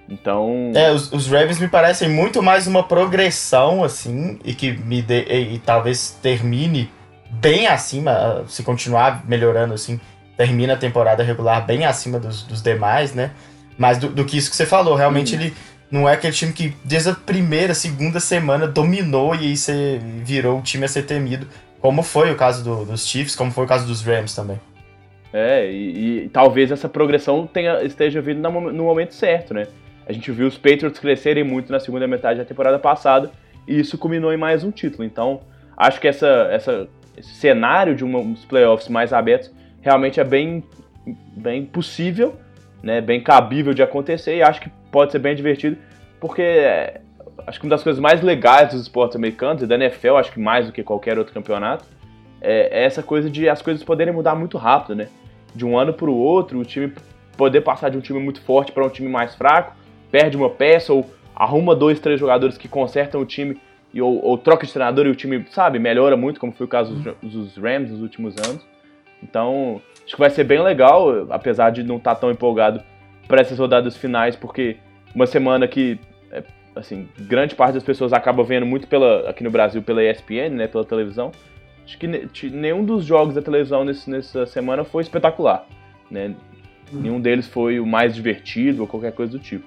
Então. 0.09 0.71
É, 0.75 0.93
os, 0.93 1.11
os 1.11 1.27
Ravens 1.27 1.59
me 1.59 1.69
parecem 1.69 2.09
muito 2.09 2.43
mais 2.43 2.67
uma 2.67 2.83
progressão, 2.83 3.83
assim, 3.83 4.39
e 4.45 4.55
que 4.55 4.73
me 4.73 5.03
dê, 5.03 5.25
e, 5.25 5.55
e 5.55 5.59
talvez 5.59 6.19
termine 6.23 6.91
bem 7.31 7.67
acima, 7.67 8.45
se 8.47 8.63
continuar 8.63 9.25
melhorando, 9.27 9.73
assim, 9.73 9.99
termina 10.37 10.75
a 10.75 10.77
temporada 10.77 11.23
regular 11.23 11.65
bem 11.65 11.85
acima 11.85 12.21
dos, 12.21 12.43
dos 12.43 12.63
demais, 12.63 13.15
né? 13.15 13.31
mais 13.77 13.99
do, 13.99 14.09
do 14.09 14.25
que 14.25 14.37
isso 14.37 14.51
que 14.51 14.57
você 14.57 14.67
falou. 14.67 14.95
Realmente 14.95 15.35
hum. 15.35 15.41
ele 15.41 15.55
não 15.91 16.09
é 16.09 16.15
aquele 16.15 16.33
time 16.33 16.53
que 16.53 16.75
desde 16.85 17.11
a 17.11 17.15
primeira, 17.15 17.75
segunda 17.75 18.21
semana 18.21 18.67
dominou 18.67 19.35
e 19.35 19.47
aí 19.47 19.57
você 19.57 20.01
virou 20.25 20.59
o 20.59 20.63
time 20.63 20.85
a 20.85 20.89
ser 20.89 21.03
temido, 21.03 21.47
como 21.81 22.03
foi 22.03 22.31
o 22.31 22.37
caso 22.37 22.63
do, 22.63 22.85
dos 22.85 23.07
Chiefs, 23.07 23.35
como 23.35 23.51
foi 23.51 23.65
o 23.65 23.69
caso 23.69 23.87
dos 23.87 24.03
Rams 24.03 24.35
também. 24.35 24.61
É, 25.33 25.71
e, 25.71 26.25
e 26.25 26.29
talvez 26.29 26.71
essa 26.71 26.89
progressão 26.89 27.47
tenha, 27.47 27.83
esteja 27.83 28.21
vindo 28.21 28.41
no 28.51 28.85
momento 28.85 29.15
certo, 29.15 29.55
né? 29.55 29.67
A 30.07 30.13
gente 30.13 30.31
viu 30.31 30.47
os 30.47 30.59
Patriots 30.59 30.99
crescerem 30.99 31.45
muito 31.45 31.73
na 31.73 31.81
segunda 31.81 32.07
metade 32.07 32.39
da 32.39 32.45
temporada 32.45 32.79
passada 32.79 33.31
e 33.67 33.81
isso 33.81 33.97
culminou 33.97 34.33
em 34.33 34.37
mais 34.37 34.65
um 34.65 34.71
título. 34.71 35.05
Então, 35.05 35.41
acho 35.77 36.01
que 36.01 36.09
essa, 36.09 36.49
essa, 36.51 36.89
esse 37.17 37.33
cenário 37.35 37.95
de 37.95 38.05
uns 38.05 38.45
playoffs 38.45 38.89
mais 38.89 39.13
abertos 39.13 39.51
realmente 39.81 40.21
é 40.21 40.25
bem, 40.25 40.63
bem 41.37 41.65
possível 41.65 42.37
né, 42.83 43.01
bem 43.01 43.23
cabível 43.23 43.73
de 43.73 43.83
acontecer 43.83 44.37
e 44.37 44.43
acho 44.43 44.61
que 44.61 44.71
pode 44.91 45.13
ser 45.13 45.19
bem 45.19 45.35
divertido, 45.35 45.77
porque 46.21 46.43
é, 46.43 47.01
acho 47.47 47.61
que 47.61 47.67
uma 47.67 47.71
das 47.71 47.83
coisas 47.83 48.01
mais 48.01 48.21
legais 48.21 48.71
dos 48.73 48.83
esportes 48.83 49.17
americanos 49.17 49.63
e 49.63 49.67
da 49.67 49.77
NFL, 49.77 50.17
acho 50.17 50.33
que 50.33 50.41
mais 50.41 50.67
do 50.67 50.73
que 50.73 50.83
qualquer 50.83 51.19
outro 51.19 51.33
campeonato, 51.33 51.85
é, 52.41 52.81
é 52.81 52.85
essa 52.85 53.03
coisa 53.03 53.31
de 53.31 53.49
as 53.49 53.63
coisas 53.63 53.85
poderem 53.85 54.13
mudar 54.13 54.35
muito 54.35 54.59
rápido, 54.59 54.97
né? 54.97 55.09
De 55.55 55.65
um 55.65 55.79
ano 55.79 55.93
para 55.93 56.11
o 56.11 56.17
outro, 56.17 56.59
o 56.59 56.65
time 56.65 56.93
poder 57.37 57.63
passar 57.63 57.91
de 57.91 57.97
um 57.97 58.01
time 58.01 58.19
muito 58.19 58.41
forte 58.43 58.73
para 58.73 58.85
um 58.85 58.89
time 58.89 59.09
mais 59.09 59.35
fraco, 59.35 59.75
perde 60.11 60.37
uma 60.37 60.51
peça 60.51 60.93
ou 60.93 61.11
arruma 61.35 61.75
dois, 61.75 61.99
três 61.99 62.21
jogadores 62.21 62.59
que 62.59 62.69
consertam 62.69 63.21
o 63.21 63.27
time 63.27 63.59
e, 63.93 64.01
ou, 64.01 64.25
ou 64.25 64.39
troca 64.39 64.67
de 64.67 64.73
treinador 64.73 65.07
e 65.07 65.11
o 65.11 65.15
time, 65.15 65.45
sabe, 65.51 65.79
melhora 65.79 66.17
muito, 66.17 66.41
como 66.41 66.53
foi 66.53 66.67
o 66.67 66.69
caso 66.69 66.95
dos, 66.95 67.15
dos 67.23 67.57
Rams 67.57 67.91
nos 67.91 68.01
últimos 68.01 68.37
anos. 68.39 68.65
Então, 69.23 69.81
acho 70.05 70.15
que 70.15 70.21
vai 70.21 70.31
ser 70.31 70.45
bem 70.45 70.61
legal, 70.61 71.27
apesar 71.31 71.71
de 71.71 71.83
não 71.83 71.97
estar 71.97 72.15
tá 72.15 72.21
tão 72.23 72.31
empolgado 72.31 72.83
para 73.29 73.41
essas 73.41 73.59
rodadas 73.59 73.97
finais, 73.97 74.35
porque 74.35 74.77
uma 75.15 75.27
semana 75.27 75.69
que, 75.69 75.99
é, 76.31 76.43
assim, 76.75 77.09
grande 77.21 77.55
parte 77.55 77.75
das 77.75 77.85
pessoas 77.85 78.13
acaba 78.13 78.43
vendo 78.43 78.67
muito 78.67 78.89
pela, 78.89 79.31
aqui 79.31 79.45
no 79.45 79.51
Brasil 79.51 79.83
pela 79.83 80.03
ESPN, 80.03 80.51
né, 80.51 80.67
pela 80.67 80.85
televisão. 80.85 81.31
Acho 81.85 81.99
que 81.99 82.07
nenhum 82.51 82.85
dos 82.85 83.05
jogos 83.05 83.35
da 83.35 83.43
televisão 83.43 83.85
nesse, 83.85 84.09
nessa 84.09 84.47
semana 84.47 84.85
foi 84.85 85.03
espetacular, 85.03 85.67
né? 86.11 86.35
Nenhum 86.93 87.21
deles 87.21 87.49
foi 87.49 87.81
o 87.81 87.87
mais 87.87 88.15
divertido 88.15 88.83
ou 88.83 88.89
qualquer 88.89 89.13
coisa 89.13 89.33
do 89.33 89.39
tipo. 89.39 89.67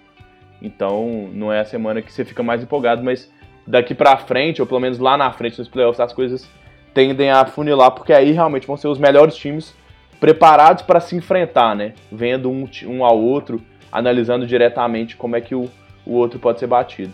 Então, 0.61 1.29
não 1.33 1.51
é 1.51 1.59
a 1.59 1.65
semana 1.65 2.01
que 2.01 2.11
você 2.11 2.23
fica 2.23 2.43
mais 2.43 2.61
empolgado, 2.61 3.03
mas 3.03 3.31
daqui 3.65 3.93
para 3.95 4.15
frente, 4.17 4.61
ou 4.61 4.67
pelo 4.67 4.79
menos 4.79 4.99
lá 4.99 5.17
na 5.17 5.31
frente 5.31 5.57
nos 5.57 5.67
playoffs, 5.67 5.99
as 5.99 6.13
coisas 6.13 6.49
tendem 6.93 7.29
a 7.29 7.45
funilar, 7.45 7.91
porque 7.91 8.13
aí 8.13 8.31
realmente 8.31 8.67
vão 8.67 8.77
ser 8.77 8.87
os 8.87 8.99
melhores 8.99 9.35
times 9.35 9.75
preparados 10.19 10.83
para 10.83 10.99
se 10.99 11.15
enfrentar, 11.15 11.75
né? 11.75 11.93
Vendo 12.11 12.49
um, 12.49 12.69
um 12.85 13.03
ao 13.03 13.19
outro, 13.19 13.61
analisando 13.91 14.47
diretamente 14.47 15.15
como 15.17 15.35
é 15.35 15.41
que 15.41 15.53
o, 15.53 15.69
o 16.05 16.13
outro 16.13 16.39
pode 16.39 16.59
ser 16.59 16.67
batido. 16.67 17.13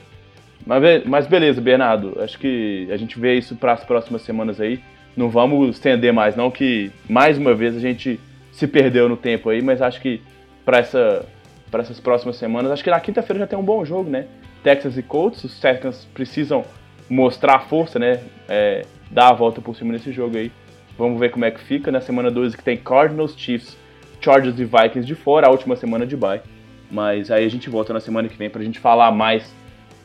Mas, 0.66 1.04
mas 1.06 1.28
beleza, 1.28 1.60
Bernardo, 1.60 2.18
acho 2.22 2.38
que 2.38 2.88
a 2.92 2.98
gente 2.98 3.20
vê 3.20 3.38
isso 3.38 3.56
para 3.56 3.74
as 3.74 3.84
próximas 3.84 4.22
semanas 4.22 4.60
aí. 4.60 4.80
Não 5.16 5.30
vamos 5.30 5.76
estender 5.76 6.14
mais, 6.14 6.36
não, 6.36 6.50
que 6.50 6.92
mais 7.10 7.38
uma 7.38 7.54
vez 7.54 7.76
a 7.76 7.80
gente 7.80 8.20
se 8.52 8.68
perdeu 8.68 9.10
no 9.10 9.18
tempo 9.18 9.50
aí, 9.50 9.62
mas 9.62 9.82
acho 9.82 10.00
que 10.00 10.22
para 10.64 10.78
essa, 10.78 11.26
essas 11.74 12.00
próximas 12.00 12.36
semanas, 12.36 12.72
acho 12.72 12.84
que 12.84 12.90
na 12.90 13.00
quinta-feira 13.00 13.40
já 13.40 13.48
tem 13.48 13.58
um 13.58 13.64
bom 13.64 13.84
jogo, 13.84 14.10
né? 14.10 14.28
Texas 14.64 14.98
e 14.98 15.04
Colts, 15.04 15.44
os 15.44 15.60
Texans 15.60 16.08
precisam 16.14 16.64
mostrar 17.10 17.60
força, 17.62 17.98
né? 17.98 18.22
É, 18.48 18.86
dar 19.10 19.30
a 19.30 19.34
volta 19.34 19.60
por 19.60 19.76
cima 19.76 19.92
nesse 19.92 20.12
jogo 20.12 20.38
aí. 20.38 20.52
Vamos 20.98 21.20
ver 21.20 21.32
como 21.32 21.46
é 21.46 21.52
que 21.52 21.60
fica. 21.60 21.92
Na 21.92 22.00
semana 22.00 22.30
12 22.30 22.56
que 22.56 22.64
tem 22.64 22.78
Cardinals, 22.78 23.34
Chiefs, 23.36 23.78
Chargers 24.22 24.60
e 24.60 24.64
Vikings 24.64 25.06
de 25.06 25.16
fora, 25.16 25.48
a 25.48 25.50
última 25.50 25.76
semana 25.76 26.06
de 26.06 26.16
bye. 26.16 26.42
Mas 26.90 27.32
aí 27.32 27.46
a 27.46 27.50
gente 27.50 27.70
volta 27.70 27.92
na 27.92 28.00
semana 28.00 28.30
que 28.30 28.38
vem 28.38 28.50
pra 28.50 28.64
gente 28.64 28.80
falar 28.80 29.12
mais 29.12 29.54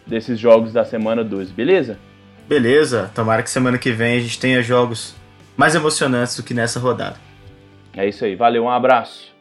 desses 0.06 0.38
jogos 0.38 0.72
da 0.72 0.84
semana 0.84 1.22
12, 1.24 1.52
beleza? 1.52 1.98
Beleza, 2.48 3.10
tomara 3.14 3.42
que 3.42 3.50
semana 3.50 3.76
que 3.76 3.90
vem 3.90 4.18
a 4.18 4.20
gente 4.20 4.38
tenha 4.38 4.62
jogos 4.62 5.14
mais 5.56 5.74
emocionantes 5.74 6.36
do 6.36 6.42
que 6.42 6.54
nessa 6.54 6.78
rodada. 6.78 7.16
É 7.92 8.06
isso 8.08 8.24
aí, 8.24 8.36
valeu, 8.36 8.64
um 8.64 8.70
abraço. 8.70 9.35